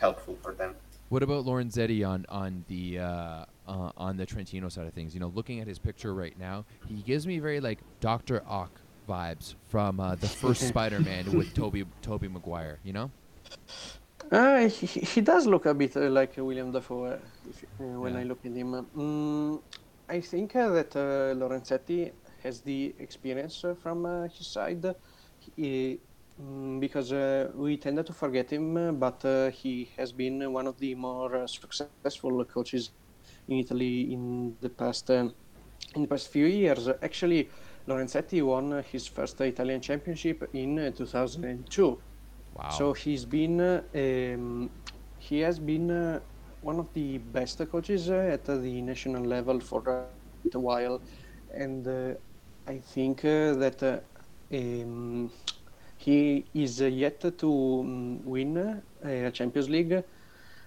helpful 0.01 0.37
for 0.43 0.55
them. 0.55 0.75
What 1.09 1.23
about 1.23 1.45
Lorenzetti 1.45 2.07
on 2.07 2.27
on 2.29 2.65
the 2.69 2.99
uh, 2.99 3.45
uh, 3.69 3.93
on 3.97 4.17
the 4.17 4.27
Trentino 4.27 4.69
side 4.69 4.87
of 4.87 4.93
things? 4.93 5.15
You 5.15 5.21
know, 5.21 5.33
looking 5.35 5.61
at 5.61 5.67
his 5.67 5.79
picture 5.79 6.15
right 6.15 6.37
now, 6.39 6.65
he 6.89 6.97
gives 7.03 7.27
me 7.27 7.39
very 7.39 7.61
like 7.61 7.79
Doctor 8.01 8.43
Ock 8.49 8.81
vibes 9.07 9.55
from 9.65 10.01
uh, 10.01 10.17
the 10.17 10.29
first 10.29 10.63
Spider-Man 10.69 11.33
with 11.33 11.53
Toby 11.55 11.85
Tobey 12.03 12.29
Maguire. 12.29 12.81
You 12.83 12.93
know? 12.93 13.13
Uh, 14.33 14.69
he, 14.69 14.87
he 14.87 15.21
does 15.21 15.47
look 15.47 15.67
a 15.67 15.75
bit 15.75 15.97
uh, 15.97 16.11
like 16.11 16.37
William 16.37 16.73
Dafoe 16.73 17.05
uh, 17.05 17.19
if, 17.49 17.65
uh, 17.81 17.85
when 18.01 18.15
Yeah. 18.15 18.21
I 18.21 18.25
look 18.25 18.45
at 18.45 18.53
him. 18.55 18.73
Mm, 18.97 19.63
I 20.09 20.21
think 20.21 20.57
uh, 20.57 20.71
that 20.71 20.97
uh, 20.97 21.35
Lorenzetti 21.35 22.13
has 22.43 22.63
the 22.63 22.95
experience 22.99 23.65
uh, 23.65 23.75
from 23.75 24.07
uh, 24.07 24.29
his 24.29 24.47
side 24.49 24.85
he, 25.39 26.01
mm, 26.41 26.81
because 26.81 27.13
uh, 27.13 27.51
we 27.55 27.77
tend 27.77 28.05
to 28.05 28.13
forget 28.13 28.51
him, 28.51 28.99
but 28.99 29.25
uh, 29.25 29.51
he 29.51 29.91
has 29.97 30.13
been 30.13 30.53
one 30.53 30.67
of 30.67 30.79
the 30.79 30.95
more 30.95 31.37
uh, 31.37 31.47
successful 31.47 32.45
coaches 32.45 32.91
in 33.49 33.59
Italy 33.59 34.13
in 34.13 34.57
the 34.61 34.71
past 34.71 35.11
um, 35.11 35.35
in 35.95 36.03
the 36.03 36.09
past 36.09 36.29
few 36.29 36.47
years. 36.47 36.89
Actually, 37.03 37.51
Lorenzetti 37.87 38.43
won 38.43 38.83
his 38.91 39.07
first 39.07 39.41
Italian 39.41 39.81
championship 39.81 40.49
in 40.53 40.79
uh, 40.79 40.91
2002. 40.91 41.99
Wow. 42.55 42.69
So 42.71 42.93
he's 42.93 43.25
been, 43.25 43.61
um, 43.95 44.71
he 45.19 45.41
has 45.41 45.59
been 45.59 45.91
uh, 45.91 46.21
one 46.61 46.79
of 46.81 46.93
the 46.93 47.19
best 47.19 47.61
coaches 47.71 48.11
uh, 48.11 48.31
at 48.33 48.45
the 48.45 48.83
national 48.83 49.25
level 49.25 49.61
for 49.61 49.83
a 49.89 50.03
while, 50.03 51.01
and 51.51 51.87
uh, 51.87 52.15
I 52.67 52.79
think 52.79 53.25
uh, 53.25 53.55
that 53.55 54.05
um, 54.53 55.31
he 55.97 56.45
is 56.55 56.81
yet 56.81 57.21
to 57.39 57.51
um, 57.81 58.23
win 58.25 58.83
a 59.03 59.31
Champions 59.31 59.69
League, 59.69 60.03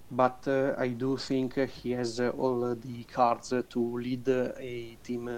but 0.10 0.48
uh, 0.48 0.74
I 0.78 0.90
do 0.90 1.18
think 1.18 1.56
he 1.70 1.92
has 1.92 2.20
all 2.20 2.76
the 2.76 3.04
cards 3.06 3.54
to 3.70 3.98
lead 3.98 4.28
a 4.28 4.98
team 5.04 5.30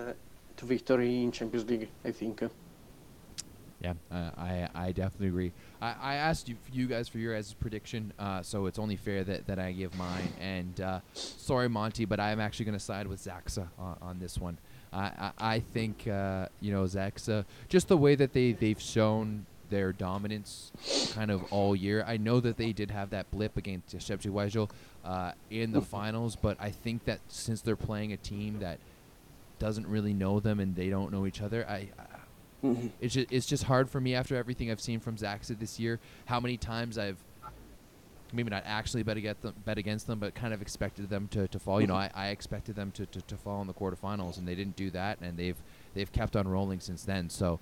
to 0.61 0.65
victory 0.67 1.23
in 1.23 1.31
Champions 1.31 1.69
League. 1.69 1.89
I 2.05 2.11
think. 2.11 2.43
Yeah, 3.81 3.93
uh, 4.11 4.29
I 4.37 4.69
I 4.75 4.91
definitely 4.91 5.27
agree. 5.27 5.51
I, 5.81 5.95
I 6.01 6.15
asked 6.15 6.47
you, 6.47 6.55
you 6.71 6.87
guys 6.87 7.09
for 7.09 7.17
your 7.17 7.33
guys' 7.33 7.53
prediction, 7.53 8.13
uh, 8.19 8.43
so 8.43 8.67
it's 8.67 8.77
only 8.77 8.95
fair 8.95 9.23
that, 9.23 9.47
that 9.47 9.57
I 9.57 9.71
give 9.71 9.97
mine. 9.97 10.31
And 10.39 10.79
uh, 10.79 10.99
sorry, 11.13 11.67
Monty, 11.67 12.05
but 12.05 12.19
I'm 12.19 12.39
actually 12.39 12.65
going 12.65 12.77
to 12.77 12.83
side 12.83 13.07
with 13.07 13.19
Zaksa 13.23 13.67
on, 13.79 13.97
on 14.01 14.19
this 14.19 14.37
one. 14.37 14.59
I, 14.93 15.03
I, 15.03 15.31
I 15.55 15.59
think 15.59 16.07
uh, 16.07 16.47
you 16.59 16.71
know 16.71 16.83
Zaksa, 16.83 17.45
just 17.69 17.87
the 17.87 17.97
way 17.97 18.13
that 18.15 18.33
they 18.33 18.51
they've 18.51 18.79
shown 18.79 19.47
their 19.71 19.93
dominance 19.93 20.71
kind 21.13 21.31
of 21.31 21.41
all 21.51 21.75
year. 21.75 22.03
I 22.05 22.17
know 22.17 22.39
that 22.41 22.57
they 22.57 22.73
did 22.73 22.91
have 22.91 23.09
that 23.11 23.31
blip 23.31 23.57
against 23.57 23.95
Jastrzębski 23.95 24.29
Węgiel 24.29 24.69
uh 25.03 25.31
in 25.49 25.71
the 25.71 25.81
finals, 25.81 26.35
but 26.35 26.55
I 26.59 26.69
think 26.69 27.05
that 27.05 27.19
since 27.29 27.61
they're 27.61 27.75
playing 27.75 28.13
a 28.13 28.17
team 28.17 28.59
that 28.59 28.77
doesn't 29.61 29.87
really 29.87 30.13
know 30.13 30.39
them 30.39 30.59
and 30.59 30.75
they 30.75 30.89
don't 30.89 31.11
know 31.11 31.25
each 31.25 31.41
other, 31.41 31.65
I, 31.69 31.89
I 31.97 32.05
Mhm. 32.63 32.91
it's 32.99 33.15
just, 33.15 33.31
it's 33.31 33.47
just 33.47 33.63
hard 33.63 33.89
for 33.89 33.99
me 33.99 34.13
after 34.13 34.35
everything 34.35 34.69
I've 34.69 34.79
seen 34.81 34.99
from 34.99 35.15
Zaksa 35.15 35.57
this 35.57 35.79
year. 35.79 35.99
How 36.25 36.39
many 36.39 36.57
times 36.57 36.97
I've 36.97 37.17
maybe 38.33 38.49
not 38.49 38.63
actually 38.65 39.03
bet 39.03 39.17
against 39.17 39.41
them, 39.41 39.55
bet 39.65 39.77
against 39.77 40.05
them, 40.07 40.19
but 40.19 40.35
kind 40.35 40.53
of 40.53 40.61
expected 40.61 41.09
them 41.09 41.27
to, 41.31 41.47
to 41.47 41.59
fall. 41.59 41.81
You 41.81 41.87
know, 41.87 41.95
I, 41.95 42.09
I 42.13 42.27
expected 42.27 42.75
them 42.75 42.91
to, 42.91 43.05
to, 43.07 43.21
to 43.21 43.35
fall 43.35 43.61
in 43.61 43.67
the 43.67 43.73
quarterfinals, 43.73 44.37
and 44.37 44.47
they 44.47 44.55
didn't 44.55 44.75
do 44.75 44.89
that, 44.91 45.19
and 45.21 45.37
they've 45.37 45.57
they've 45.95 46.11
kept 46.11 46.35
on 46.35 46.47
rolling 46.47 46.79
since 46.79 47.03
then. 47.03 47.29
So, 47.29 47.59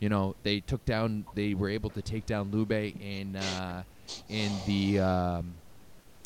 you 0.00 0.08
know, 0.08 0.34
they 0.42 0.60
took 0.60 0.84
down, 0.84 1.24
they 1.34 1.54
were 1.54 1.68
able 1.68 1.90
to 1.90 2.02
take 2.02 2.24
down 2.26 2.50
Lube 2.50 2.72
in 2.72 3.36
uh, 3.36 3.82
in 4.28 4.50
the 4.66 4.98
um, 4.98 5.52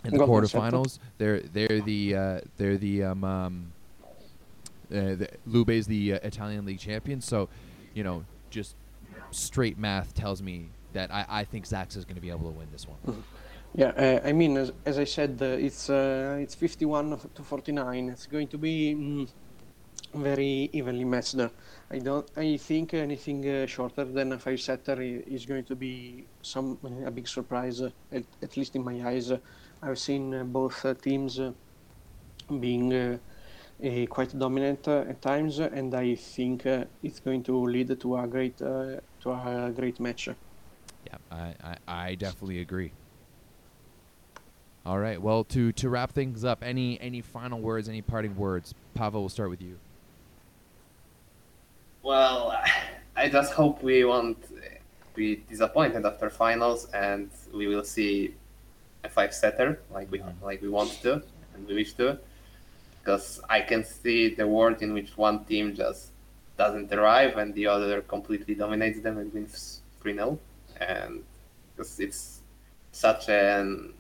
in 0.05 0.13
the 0.13 0.19
quarterfinals. 0.29 0.99
They're 1.19 1.41
they're 1.41 1.81
the 1.81 2.15
uh, 2.17 2.41
they're 2.57 2.79
the 2.79 3.03
um, 3.03 3.25
um, 3.25 3.73
uh, 4.93 5.15
the, 5.15 5.29
Lube's 5.47 5.87
the 5.87 6.15
uh, 6.15 6.19
Italian 6.23 6.65
league 6.65 6.79
champion. 6.79 7.21
So, 7.21 7.49
you 7.95 8.05
know, 8.05 8.25
just 8.51 8.77
straight 9.31 9.79
math 9.79 10.15
tells 10.15 10.43
me 10.43 10.69
that 10.93 11.11
I, 11.11 11.25
I 11.29 11.45
think 11.45 11.67
Zax 11.67 11.97
is 11.97 12.05
going 12.05 12.17
to 12.17 12.21
be 12.21 12.31
able 12.31 12.51
to 12.51 12.59
win 12.59 12.69
this 12.71 12.87
one. 12.87 13.25
Yeah, 13.75 13.87
uh, 13.87 14.29
I 14.29 14.33
mean, 14.33 14.59
as, 14.59 14.71
as 14.85 14.99
I 14.99 15.05
said, 15.05 15.39
uh, 15.41 15.47
it's 15.47 15.89
uh, 15.89 16.37
it's 16.39 16.55
51 16.55 17.19
to 17.35 17.43
49. 17.43 18.11
It's 18.11 18.27
going 18.27 18.49
to 18.49 18.59
be 18.59 18.95
mm, 18.95 19.29
very 20.13 20.69
evenly 20.75 21.05
matched. 21.05 21.37
I 21.91 21.99
don't. 21.99 22.29
I 22.37 22.59
think 22.59 22.93
anything 22.93 23.67
shorter 23.67 24.05
than 24.05 24.33
a 24.33 24.39
five 24.39 24.61
setter 24.61 25.01
is 25.01 25.47
going 25.47 25.65
to 25.65 25.75
be 25.75 26.27
some 26.43 26.79
a 27.07 27.11
big 27.11 27.27
surprise. 27.27 27.81
At, 27.81 28.25
at 28.43 28.57
least 28.59 28.77
in 28.77 28.85
my 28.85 29.09
eyes, 29.09 29.33
I've 29.83 29.99
seen 29.99 30.53
both 30.53 30.85
teams 31.01 31.41
being 32.61 33.19
uh, 33.83 33.87
uh, 33.87 34.07
quite 34.07 34.39
dominant 34.39 34.87
uh, 34.89 35.05
at 35.09 35.21
times, 35.23 35.59
and 35.59 35.95
I 35.95 36.15
think 36.15 36.67
uh, 36.67 36.85
it's 37.03 37.21
going 37.21 37.43
to 37.45 37.65
lead 37.65 38.01
to 38.01 38.17
a 38.17 38.27
great 38.27 38.61
uh, 38.61 39.01
to 39.23 39.31
a 39.31 39.73
great 39.75 40.01
match. 40.01 40.29
Yeah, 41.07 41.17
I, 41.31 41.55
I, 41.63 41.77
I 41.89 42.15
definitely 42.15 42.61
agree. 42.61 42.93
All 44.85 44.99
right. 44.99 45.21
Well, 45.21 45.45
to, 45.45 45.71
to 45.73 45.89
wrap 45.89 46.13
things 46.13 46.45
up, 46.45 46.63
any 46.63 47.01
any 47.01 47.21
final 47.21 47.61
words, 47.61 47.89
any 47.89 48.03
parting 48.03 48.37
words? 48.37 48.75
Pavel, 48.95 49.23
we'll 49.23 49.29
start 49.29 49.51
with 49.51 49.63
you. 49.63 49.79
Well, 52.03 52.57
I 53.17 53.29
just 53.29 53.53
hope 53.53 53.83
we 53.83 54.05
won't 54.05 54.39
be 55.15 55.37
disappointed 55.49 56.05
after 56.05 56.31
finals, 56.31 56.89
and 56.93 57.31
we 57.53 57.67
will 57.67 57.85
see 57.85 58.35
a 59.05 59.09
five 59.09 59.35
setter 59.35 59.81
like 59.93 60.11
we 60.11 60.23
like 60.43 60.63
we 60.63 60.69
want 60.69 60.91
to 61.03 61.23
and 61.55 61.67
we 61.67 61.75
wish 61.75 61.93
to. 61.95 62.19
Because 63.03 63.41
I 63.49 63.61
can 63.61 63.85
see 63.85 64.35
the 64.35 64.47
world 64.47 64.81
in 64.81 64.95
which 64.95 65.17
one 65.17 65.45
team 65.45 65.75
just 65.75 66.13
doesn't 66.57 66.93
arrive 66.93 67.37
and 67.37 67.53
the 67.55 67.67
other 67.67 68.03
completely 68.03 68.55
dominates 68.55 69.01
them 69.01 69.19
and 69.19 69.33
wins 69.35 69.81
3 70.01 70.15
0. 70.15 70.39
And 70.81 71.25
because 71.75 71.99
it's 71.99 72.43
such 72.93 73.29
an 73.29 73.95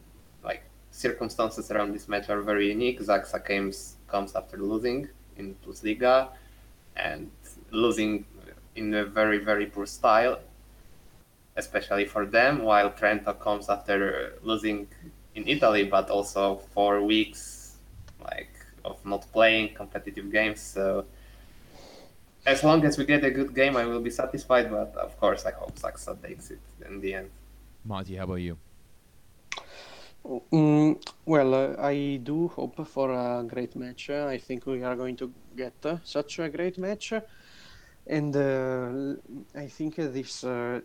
like 0.44 0.62
circumstances 0.90 1.70
around 1.70 1.92
this 1.92 2.06
match 2.08 2.28
are 2.28 2.40
very 2.42 2.68
unique. 2.68 3.00
Zaksa 3.00 3.44
comes 3.44 3.96
comes 4.06 4.34
after 4.36 4.56
losing 4.58 5.08
in 5.36 5.54
Plus 5.62 5.82
Liga 5.82 6.28
and 6.96 7.30
losing 7.70 8.24
in 8.76 8.94
a 8.94 9.04
very 9.04 9.38
very 9.38 9.66
poor 9.66 9.86
style, 9.86 10.38
especially 11.56 12.04
for 12.04 12.26
them. 12.26 12.62
While 12.62 12.90
Trento 12.90 13.38
comes 13.38 13.68
after 13.68 14.38
losing 14.42 14.86
in 15.34 15.48
Italy, 15.48 15.84
but 15.84 16.10
also 16.10 16.56
four 16.74 17.02
weeks 17.02 17.76
like 18.22 18.51
of 18.84 19.04
not 19.04 19.30
playing 19.32 19.74
competitive 19.74 20.30
games. 20.30 20.60
So 20.60 21.04
as 22.46 22.64
long 22.64 22.84
as 22.84 22.98
we 22.98 23.04
get 23.04 23.24
a 23.24 23.30
good 23.30 23.54
game, 23.54 23.76
I 23.76 23.84
will 23.84 24.00
be 24.00 24.10
satisfied. 24.10 24.70
But 24.70 24.94
of 24.96 25.18
course, 25.18 25.46
I 25.46 25.52
hope 25.52 25.76
Zaksa 25.76 26.20
takes 26.22 26.50
it 26.50 26.60
in 26.86 27.00
the 27.00 27.14
end. 27.14 27.30
Monty, 27.84 28.16
how 28.16 28.24
about 28.24 28.34
you? 28.36 28.56
Mm, 30.24 31.02
well, 31.26 31.54
uh, 31.54 31.74
I 31.82 32.20
do 32.22 32.48
hope 32.48 32.86
for 32.86 33.10
a 33.10 33.42
great 33.42 33.74
match. 33.74 34.08
Uh, 34.08 34.26
I 34.26 34.38
think 34.38 34.66
we 34.66 34.82
are 34.84 34.94
going 34.94 35.16
to 35.16 35.32
get 35.56 35.74
uh, 35.84 35.96
such 36.04 36.38
a 36.38 36.48
great 36.48 36.78
match. 36.78 37.12
And 38.06 38.36
uh, 38.36 39.14
I 39.54 39.66
think 39.66 39.98
uh, 39.98 40.08
this 40.08 40.44
uh, 40.44 40.80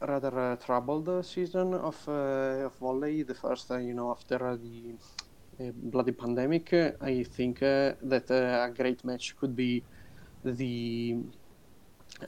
rather 0.00 0.38
uh, 0.38 0.56
troubled 0.56 1.08
uh, 1.08 1.22
season 1.22 1.72
of, 1.74 1.96
uh, 2.06 2.66
of 2.66 2.74
volley, 2.76 3.22
the 3.22 3.34
first, 3.34 3.70
uh, 3.70 3.78
you 3.78 3.94
know, 3.94 4.10
after 4.10 4.46
uh, 4.46 4.56
the 4.56 4.94
bloody 5.58 6.12
pandemic, 6.12 6.72
I 7.00 7.22
think 7.24 7.62
uh, 7.62 7.94
that 8.02 8.30
uh, 8.30 8.68
a 8.68 8.72
great 8.74 9.04
match 9.04 9.36
could 9.36 9.54
be 9.56 9.82
the 10.44 11.16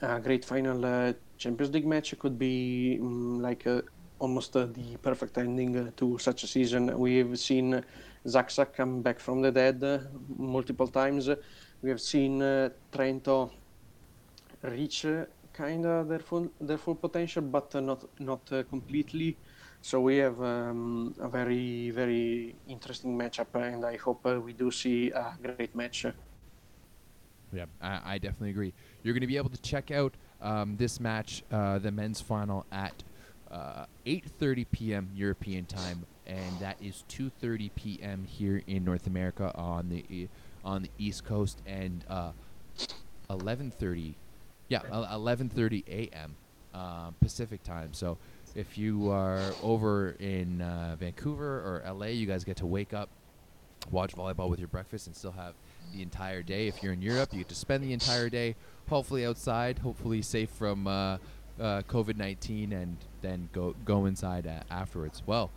a 0.01 0.19
great 0.19 0.45
final 0.45 1.13
Champions 1.37 1.73
League 1.73 1.87
match 1.87 2.17
could 2.19 2.37
be 2.37 2.99
mm, 3.01 3.41
like 3.41 3.65
almost 4.19 4.55
uh, 4.55 4.65
the 4.65 4.97
perfect 4.97 5.37
ending 5.37 5.91
to 5.93 6.17
such 6.17 6.43
a 6.43 6.47
season. 6.47 6.97
We've 6.99 7.37
seen 7.39 7.83
Zaksa 8.25 8.71
come 8.73 9.01
back 9.01 9.19
from 9.19 9.41
the 9.41 9.51
dead 9.51 9.83
uh, 9.83 9.99
multiple 10.37 10.87
times. 10.87 11.29
We 11.81 11.89
have 11.89 12.01
seen 12.01 12.41
uh, 12.41 12.69
Trento 12.91 13.51
reach 14.61 15.05
kind 15.53 15.85
of 15.85 16.07
their 16.09 16.19
full 16.19 16.49
their 16.59 16.77
full 16.77 16.95
potential, 16.95 17.41
but 17.43 17.73
not 17.75 18.03
not 18.19 18.45
completely. 18.69 19.37
So 19.81 20.01
we 20.01 20.17
have 20.17 20.41
um, 20.41 21.15
a 21.19 21.29
very 21.29 21.91
very 21.91 22.55
interesting 22.67 23.17
matchup, 23.17 23.47
uh, 23.55 23.59
and 23.59 23.85
I 23.85 23.95
hope 23.95 24.25
uh, 24.25 24.39
we 24.39 24.53
do 24.53 24.71
see 24.71 25.09
a 25.11 25.37
great 25.41 25.73
match. 25.73 26.05
Yeah, 27.53 27.65
I, 27.81 28.01
I 28.05 28.17
definitely 28.17 28.51
agree. 28.51 28.73
You're 29.03 29.13
going 29.13 29.21
to 29.21 29.27
be 29.27 29.37
able 29.37 29.49
to 29.49 29.61
check 29.61 29.89
out 29.89 30.13
um, 30.41 30.75
this 30.77 30.99
match, 30.99 31.43
uh, 31.51 31.79
the 31.79 31.91
men's 31.91 32.21
final, 32.21 32.65
at 32.71 33.03
uh, 33.49 33.85
8:30 34.05 34.65
p.m. 34.71 35.09
European 35.15 35.65
time, 35.65 36.05
and 36.27 36.59
that 36.59 36.77
is 36.81 37.03
2:30 37.09 37.71
p.m. 37.75 38.25
here 38.25 38.61
in 38.67 38.83
North 38.83 39.07
America 39.07 39.51
on 39.55 39.89
the 39.89 40.27
on 40.63 40.83
the 40.83 40.91
East 40.97 41.25
Coast, 41.25 41.61
and 41.65 42.03
uh, 42.09 42.31
11:30, 43.29 44.13
yeah, 44.67 44.81
el- 44.91 45.05
11:30 45.05 45.83
a.m. 45.87 46.35
Uh, 46.73 47.09
Pacific 47.19 47.63
time. 47.63 47.93
So 47.93 48.17
if 48.59 48.77
you 48.77 49.09
are 49.09 49.53
over 49.63 50.17
in 50.19 50.61
uh, 50.61 50.97
Vancouver 50.99 51.45
or 51.45 51.93
LA, 51.93 52.07
you 52.07 52.25
guys 52.25 52.43
get 52.43 52.57
to 52.57 52.65
wake 52.65 52.93
up 52.93 53.09
watch 53.89 54.13
volleyball 54.13 54.49
with 54.49 54.59
your 54.59 54.67
breakfast 54.67 55.07
and 55.07 55.15
still 55.15 55.31
have 55.31 55.53
the 55.93 56.01
entire 56.01 56.43
day. 56.43 56.67
If 56.67 56.83
you're 56.83 56.91
in 56.91 57.01
Europe, 57.01 57.29
you 57.31 57.39
get 57.39 57.47
to 57.47 57.55
spend 57.55 57.81
the 57.81 57.93
entire 57.93 58.29
day, 58.29 58.57
hopefully 58.89 59.25
outside, 59.25 59.79
hopefully 59.79 60.21
safe 60.21 60.49
from 60.49 60.87
uh, 60.87 61.17
uh, 61.57 61.81
COVID 61.87 62.17
19, 62.17 62.73
and 62.73 62.97
then 63.21 63.47
go 63.53 63.75
go 63.85 64.05
inside 64.05 64.45
afterwards. 64.69 65.23
Well, 65.25 65.51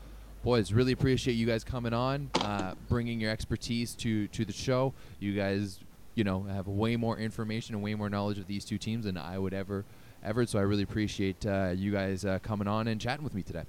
boys, 0.45 0.73
really 0.73 0.93
appreciate 0.93 1.35
you 1.35 1.47
guys 1.47 1.65
coming 1.65 1.93
on, 1.93 2.31
uh, 2.37 2.75
bringing 2.89 3.21
your 3.21 3.33
expertise 3.33 3.97
to 3.97 4.29
to 4.29 4.45
the 4.45 4.53
show. 4.53 4.95
You 5.19 5.35
guys, 5.35 5.81
you 6.15 6.23
know, 6.23 6.45
have 6.45 6.69
way 6.69 6.95
more 6.95 7.19
information 7.19 7.75
and 7.75 7.83
way 7.83 7.97
more 7.97 8.09
knowledge 8.09 8.39
of 8.39 8.47
these 8.47 8.65
two 8.65 8.79
teams 8.79 9.07
than 9.07 9.19
I 9.19 9.39
would 9.39 9.55
ever 9.55 9.85
ever. 10.25 10.47
So 10.47 10.59
I 10.59 10.63
really 10.63 10.83
appreciate 10.83 11.45
uh, 11.47 11.73
you 11.75 11.93
guys 11.93 12.25
uh, 12.25 12.39
coming 12.43 12.69
on 12.69 12.89
and 12.89 13.01
chatting 13.01 13.25
with 13.25 13.35
me 13.35 13.43
today. 13.43 13.65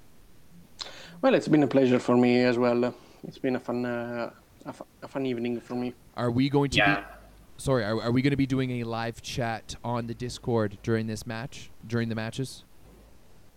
Well, 1.20 1.34
it's 1.34 1.48
been 1.48 1.62
a 1.62 1.66
pleasure 1.66 1.98
for 1.98 2.16
me 2.16 2.40
as 2.40 2.58
well. 2.58 2.94
It's 3.26 3.38
been 3.38 3.56
a 3.56 3.60
fun 3.60 3.84
uh, 3.84 4.30
a, 5.02 5.08
fun 5.08 5.26
evening 5.26 5.60
for 5.60 5.74
me. 5.74 5.94
Are 6.16 6.30
we 6.30 6.48
going 6.48 6.70
to 6.70 6.78
Yeah. 6.78 7.00
be 7.00 7.06
Sorry, 7.56 7.84
are, 7.84 8.02
are 8.02 8.10
we 8.10 8.20
going 8.20 8.32
to 8.32 8.36
be 8.36 8.46
doing 8.46 8.80
a 8.80 8.84
live 8.84 9.22
chat 9.22 9.76
on 9.84 10.08
the 10.08 10.14
Discord 10.14 10.76
during 10.82 11.06
this 11.06 11.24
match, 11.24 11.70
during 11.86 12.08
the 12.08 12.14
matches? 12.16 12.64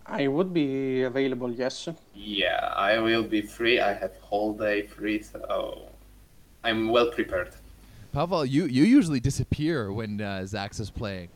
I 0.05 0.27
would 0.27 0.53
be 0.53 1.01
available, 1.01 1.51
yes. 1.51 1.89
Yeah, 2.13 2.73
I 2.77 2.99
will 2.99 3.23
be 3.23 3.41
free. 3.41 3.79
I 3.79 3.93
have 3.93 4.15
whole 4.21 4.53
day 4.53 4.83
free, 4.83 5.21
so 5.23 5.89
I'm 6.63 6.89
well 6.89 7.09
prepared. 7.11 7.55
Pavel, 8.13 8.45
you, 8.45 8.65
you 8.65 8.83
usually 8.83 9.19
disappear 9.19 9.91
when 9.91 10.21
uh, 10.21 10.41
Zax 10.45 10.79
is 10.79 10.91
playing. 10.91 11.29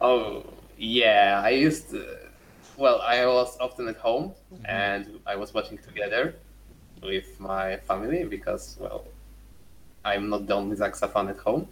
Oh, 0.00 0.44
yeah. 0.78 1.42
I 1.44 1.50
used 1.50 1.90
to. 1.90 2.04
Well, 2.76 3.00
I 3.00 3.26
was 3.26 3.56
often 3.58 3.88
at 3.88 3.96
home 3.96 4.32
and 4.64 5.20
I 5.26 5.34
was 5.34 5.52
watching 5.52 5.78
together 5.78 6.36
with 7.02 7.40
my 7.40 7.76
family 7.78 8.24
because, 8.24 8.76
well, 8.78 9.04
I'm 10.04 10.28
not 10.28 10.46
the 10.46 10.54
only 10.54 10.76
Zaksa 10.76 11.12
fan 11.12 11.28
at 11.28 11.38
home. 11.38 11.68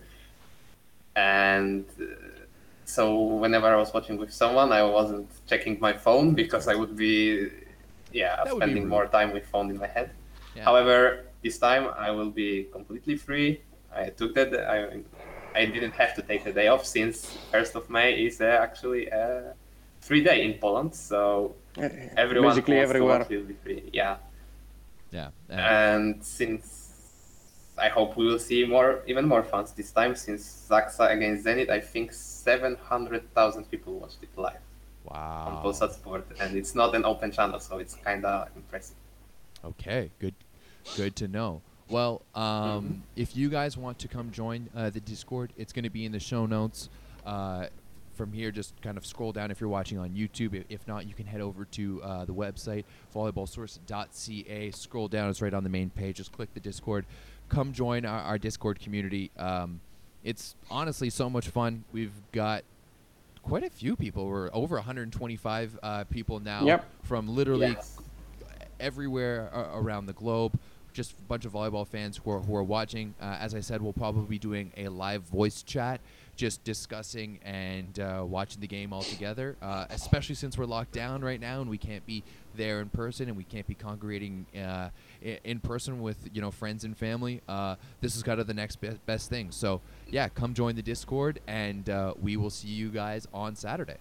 And 1.14 1.84
uh, 2.00 2.04
so 2.84 3.20
whenever 3.42 3.68
I 3.68 3.76
was 3.76 3.94
watching 3.94 4.16
with 4.16 4.32
someone, 4.32 4.72
I 4.72 4.82
wasn't 4.82 5.28
checking 5.46 5.78
my 5.80 5.92
phone 5.92 6.34
because 6.34 6.68
I 6.68 6.74
would 6.74 6.96
be, 6.96 7.50
yeah, 8.12 8.36
That 8.36 8.54
would 8.54 8.60
be 8.60 8.66
spending 8.66 8.88
more 8.88 9.06
time 9.06 9.32
with 9.32 9.46
phone 9.46 9.70
in 9.70 9.78
my 9.78 9.86
head. 9.86 10.10
Yeah. 10.54 10.64
However, 10.64 11.26
this 11.42 11.58
time 11.58 11.88
I 11.96 12.10
will 12.10 12.30
be 12.30 12.64
completely 12.72 13.16
free. 13.16 13.60
I 13.94 14.10
took 14.10 14.34
that. 14.34 14.52
I, 14.54 15.00
I 15.56 15.64
didn't 15.64 15.94
have 16.02 16.14
to 16.16 16.22
take 16.22 16.44
the 16.44 16.52
day 16.52 16.68
off 16.68 16.84
since 16.84 17.14
first 17.50 17.74
of 17.74 17.88
May 17.88 18.08
is 18.26 18.40
uh, 18.40 18.66
actually 18.66 19.06
a 19.08 19.54
free 20.00 20.22
day 20.22 20.44
in 20.44 20.52
Poland. 20.64 20.94
So 20.94 21.54
everyone 22.16 22.50
basically 22.50 22.76
who 22.76 22.82
everywhere. 22.82 23.26
will 23.30 23.48
be 23.54 23.56
free. 23.64 23.82
Yeah, 23.92 24.16
yeah. 25.10 25.30
uh, 25.50 25.54
and 25.54 26.22
since 26.22 26.64
I 27.78 27.88
hope 27.88 28.16
we 28.16 28.26
will 28.26 28.38
see 28.38 28.64
more, 28.64 29.02
even 29.06 29.26
more 29.26 29.42
fans 29.42 29.72
this 29.72 29.90
time. 29.92 30.14
Since 30.14 30.42
Zaksa 30.70 31.10
against 31.10 31.46
Zenit, 31.46 31.68
I 31.70 31.80
think 31.80 32.12
seven 32.12 32.76
hundred 32.76 33.22
thousand 33.34 33.64
people 33.70 33.92
watched 34.00 34.22
it 34.22 34.32
live 34.36 34.64
on 35.08 35.54
wow. 35.54 35.62
Polsat 35.64 35.92
Sport, 35.92 36.26
and 36.40 36.56
it's 36.56 36.74
not 36.74 36.94
an 36.94 37.04
open 37.04 37.30
channel, 37.32 37.60
so 37.60 37.78
it's 37.78 37.94
kind 37.94 38.24
of 38.24 38.48
impressive. 38.56 38.96
Okay, 39.64 40.10
good, 40.18 40.34
good 40.96 41.14
to 41.16 41.28
know. 41.28 41.62
Well, 41.88 42.22
um, 42.34 42.42
Mm-hmm. 42.44 42.92
if 43.16 43.36
you 43.36 43.48
guys 43.48 43.76
want 43.76 43.98
to 44.00 44.08
come 44.08 44.30
join 44.32 44.68
uh, 44.74 44.90
the 44.90 45.00
Discord, 45.00 45.52
it's 45.56 45.72
going 45.72 45.84
to 45.84 45.90
be 45.90 46.04
in 46.04 46.12
the 46.12 46.20
show 46.20 46.46
notes. 46.46 46.88
Uh, 47.24 47.66
from 48.14 48.32
here, 48.32 48.50
just 48.50 48.80
kind 48.80 48.96
of 48.96 49.04
scroll 49.04 49.30
down 49.30 49.50
if 49.50 49.60
you're 49.60 49.68
watching 49.68 49.98
on 49.98 50.10
YouTube. 50.10 50.54
If, 50.54 50.64
if 50.70 50.88
not, 50.88 51.06
you 51.06 51.12
can 51.14 51.26
head 51.26 51.42
over 51.42 51.66
to 51.66 52.02
uh, 52.02 52.24
the 52.24 52.32
website 52.32 52.84
volleyballsource.ca. 53.14 54.70
Scroll 54.70 55.08
down; 55.08 55.28
it's 55.30 55.42
right 55.42 55.52
on 55.54 55.64
the 55.64 55.68
main 55.70 55.90
page. 55.90 56.16
Just 56.16 56.32
click 56.32 56.52
the 56.54 56.60
Discord. 56.60 57.04
Come 57.48 57.72
join 57.72 58.04
our, 58.06 58.20
our 58.20 58.38
Discord 58.38 58.80
community. 58.80 59.30
Um, 59.38 59.80
it's 60.24 60.56
honestly 60.70 61.10
so 61.10 61.28
much 61.30 61.48
fun. 61.48 61.84
We've 61.92 62.12
got 62.32 62.64
quite 63.42 63.62
a 63.64 63.70
few 63.70 63.96
people. 63.96 64.26
We're 64.26 64.50
over 64.52 64.76
125 64.76 65.78
uh, 65.82 66.04
people 66.04 66.40
now 66.40 66.64
Yep. 66.64 66.86
from 67.02 67.28
literally 67.28 67.68
Yes. 67.68 67.98
everywhere 68.80 69.50
a- 69.52 69.78
around 69.78 70.06
the 70.06 70.12
globe. 70.14 70.58
Just 70.96 71.12
a 71.12 71.22
bunch 71.24 71.44
of 71.44 71.52
volleyball 71.52 71.86
fans 71.86 72.16
who 72.16 72.30
are, 72.30 72.40
who 72.40 72.56
are 72.56 72.62
watching. 72.62 73.14
Uh, 73.20 73.36
as 73.38 73.54
I 73.54 73.60
said, 73.60 73.82
we'll 73.82 73.92
probably 73.92 74.24
be 74.24 74.38
doing 74.38 74.72
a 74.78 74.88
live 74.88 75.24
voice 75.24 75.62
chat, 75.62 76.00
just 76.36 76.64
discussing 76.64 77.38
and 77.44 78.00
uh, 78.00 78.24
watching 78.26 78.62
the 78.62 78.66
game 78.66 78.94
all 78.94 79.02
together. 79.02 79.56
Uh, 79.60 79.84
especially 79.90 80.34
since 80.34 80.56
we're 80.56 80.64
locked 80.64 80.92
down 80.92 81.20
right 81.20 81.38
now 81.38 81.60
and 81.60 81.68
we 81.68 81.76
can't 81.76 82.06
be 82.06 82.22
there 82.54 82.80
in 82.80 82.88
person 82.88 83.28
and 83.28 83.36
we 83.36 83.44
can't 83.44 83.66
be 83.66 83.74
congregating 83.74 84.46
uh, 84.58 84.88
in 85.20 85.60
person 85.60 86.00
with 86.00 86.16
you 86.32 86.40
know 86.40 86.50
friends 86.50 86.82
and 86.84 86.96
family. 86.96 87.42
Uh, 87.46 87.76
this 88.00 88.16
is 88.16 88.22
kind 88.22 88.40
of 88.40 88.46
the 88.46 88.54
next 88.54 88.76
be- 88.76 88.98
best 89.04 89.28
thing. 89.28 89.50
So 89.50 89.82
yeah, 90.10 90.30
come 90.30 90.54
join 90.54 90.76
the 90.76 90.82
Discord 90.82 91.40
and 91.46 91.90
uh, 91.90 92.14
we 92.18 92.38
will 92.38 92.48
see 92.48 92.68
you 92.68 92.88
guys 92.88 93.28
on 93.34 93.54
Saturday. 93.54 93.98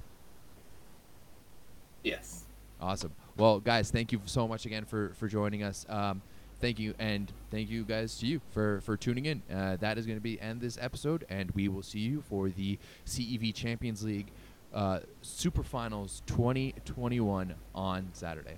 Yes. 2.05 2.45
Awesome. 2.79 3.11
Well, 3.35 3.59
guys, 3.59 3.91
thank 3.91 4.13
you 4.13 4.21
so 4.23 4.47
much 4.47 4.65
again 4.65 4.85
for 4.85 5.11
for 5.15 5.27
joining 5.27 5.61
us. 5.61 5.85
Um, 5.89 6.21
thank 6.65 6.79
you, 6.79 6.95
and 6.97 7.31
thank 7.51 7.69
you 7.69 7.83
guys 7.83 8.17
to 8.17 8.25
you 8.25 8.41
for 8.49 8.81
for 8.81 8.97
tuning 8.97 9.25
in. 9.25 9.43
Uh, 9.53 9.75
that 9.75 9.99
is 9.99 10.07
going 10.07 10.17
to 10.17 10.21
be 10.21 10.41
end 10.41 10.61
this 10.61 10.79
episode, 10.81 11.23
and 11.29 11.51
we 11.51 11.67
will 11.67 11.83
see 11.83 11.99
you 11.99 12.23
for 12.27 12.49
the 12.49 12.79
CEV 13.05 13.53
Champions 13.53 14.03
League 14.03 14.31
uh, 14.73 15.01
Super 15.21 15.61
Finals 15.61 16.23
2021 16.25 17.53
on 17.75 18.09
Saturday. 18.13 18.57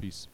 Peace. 0.00 0.28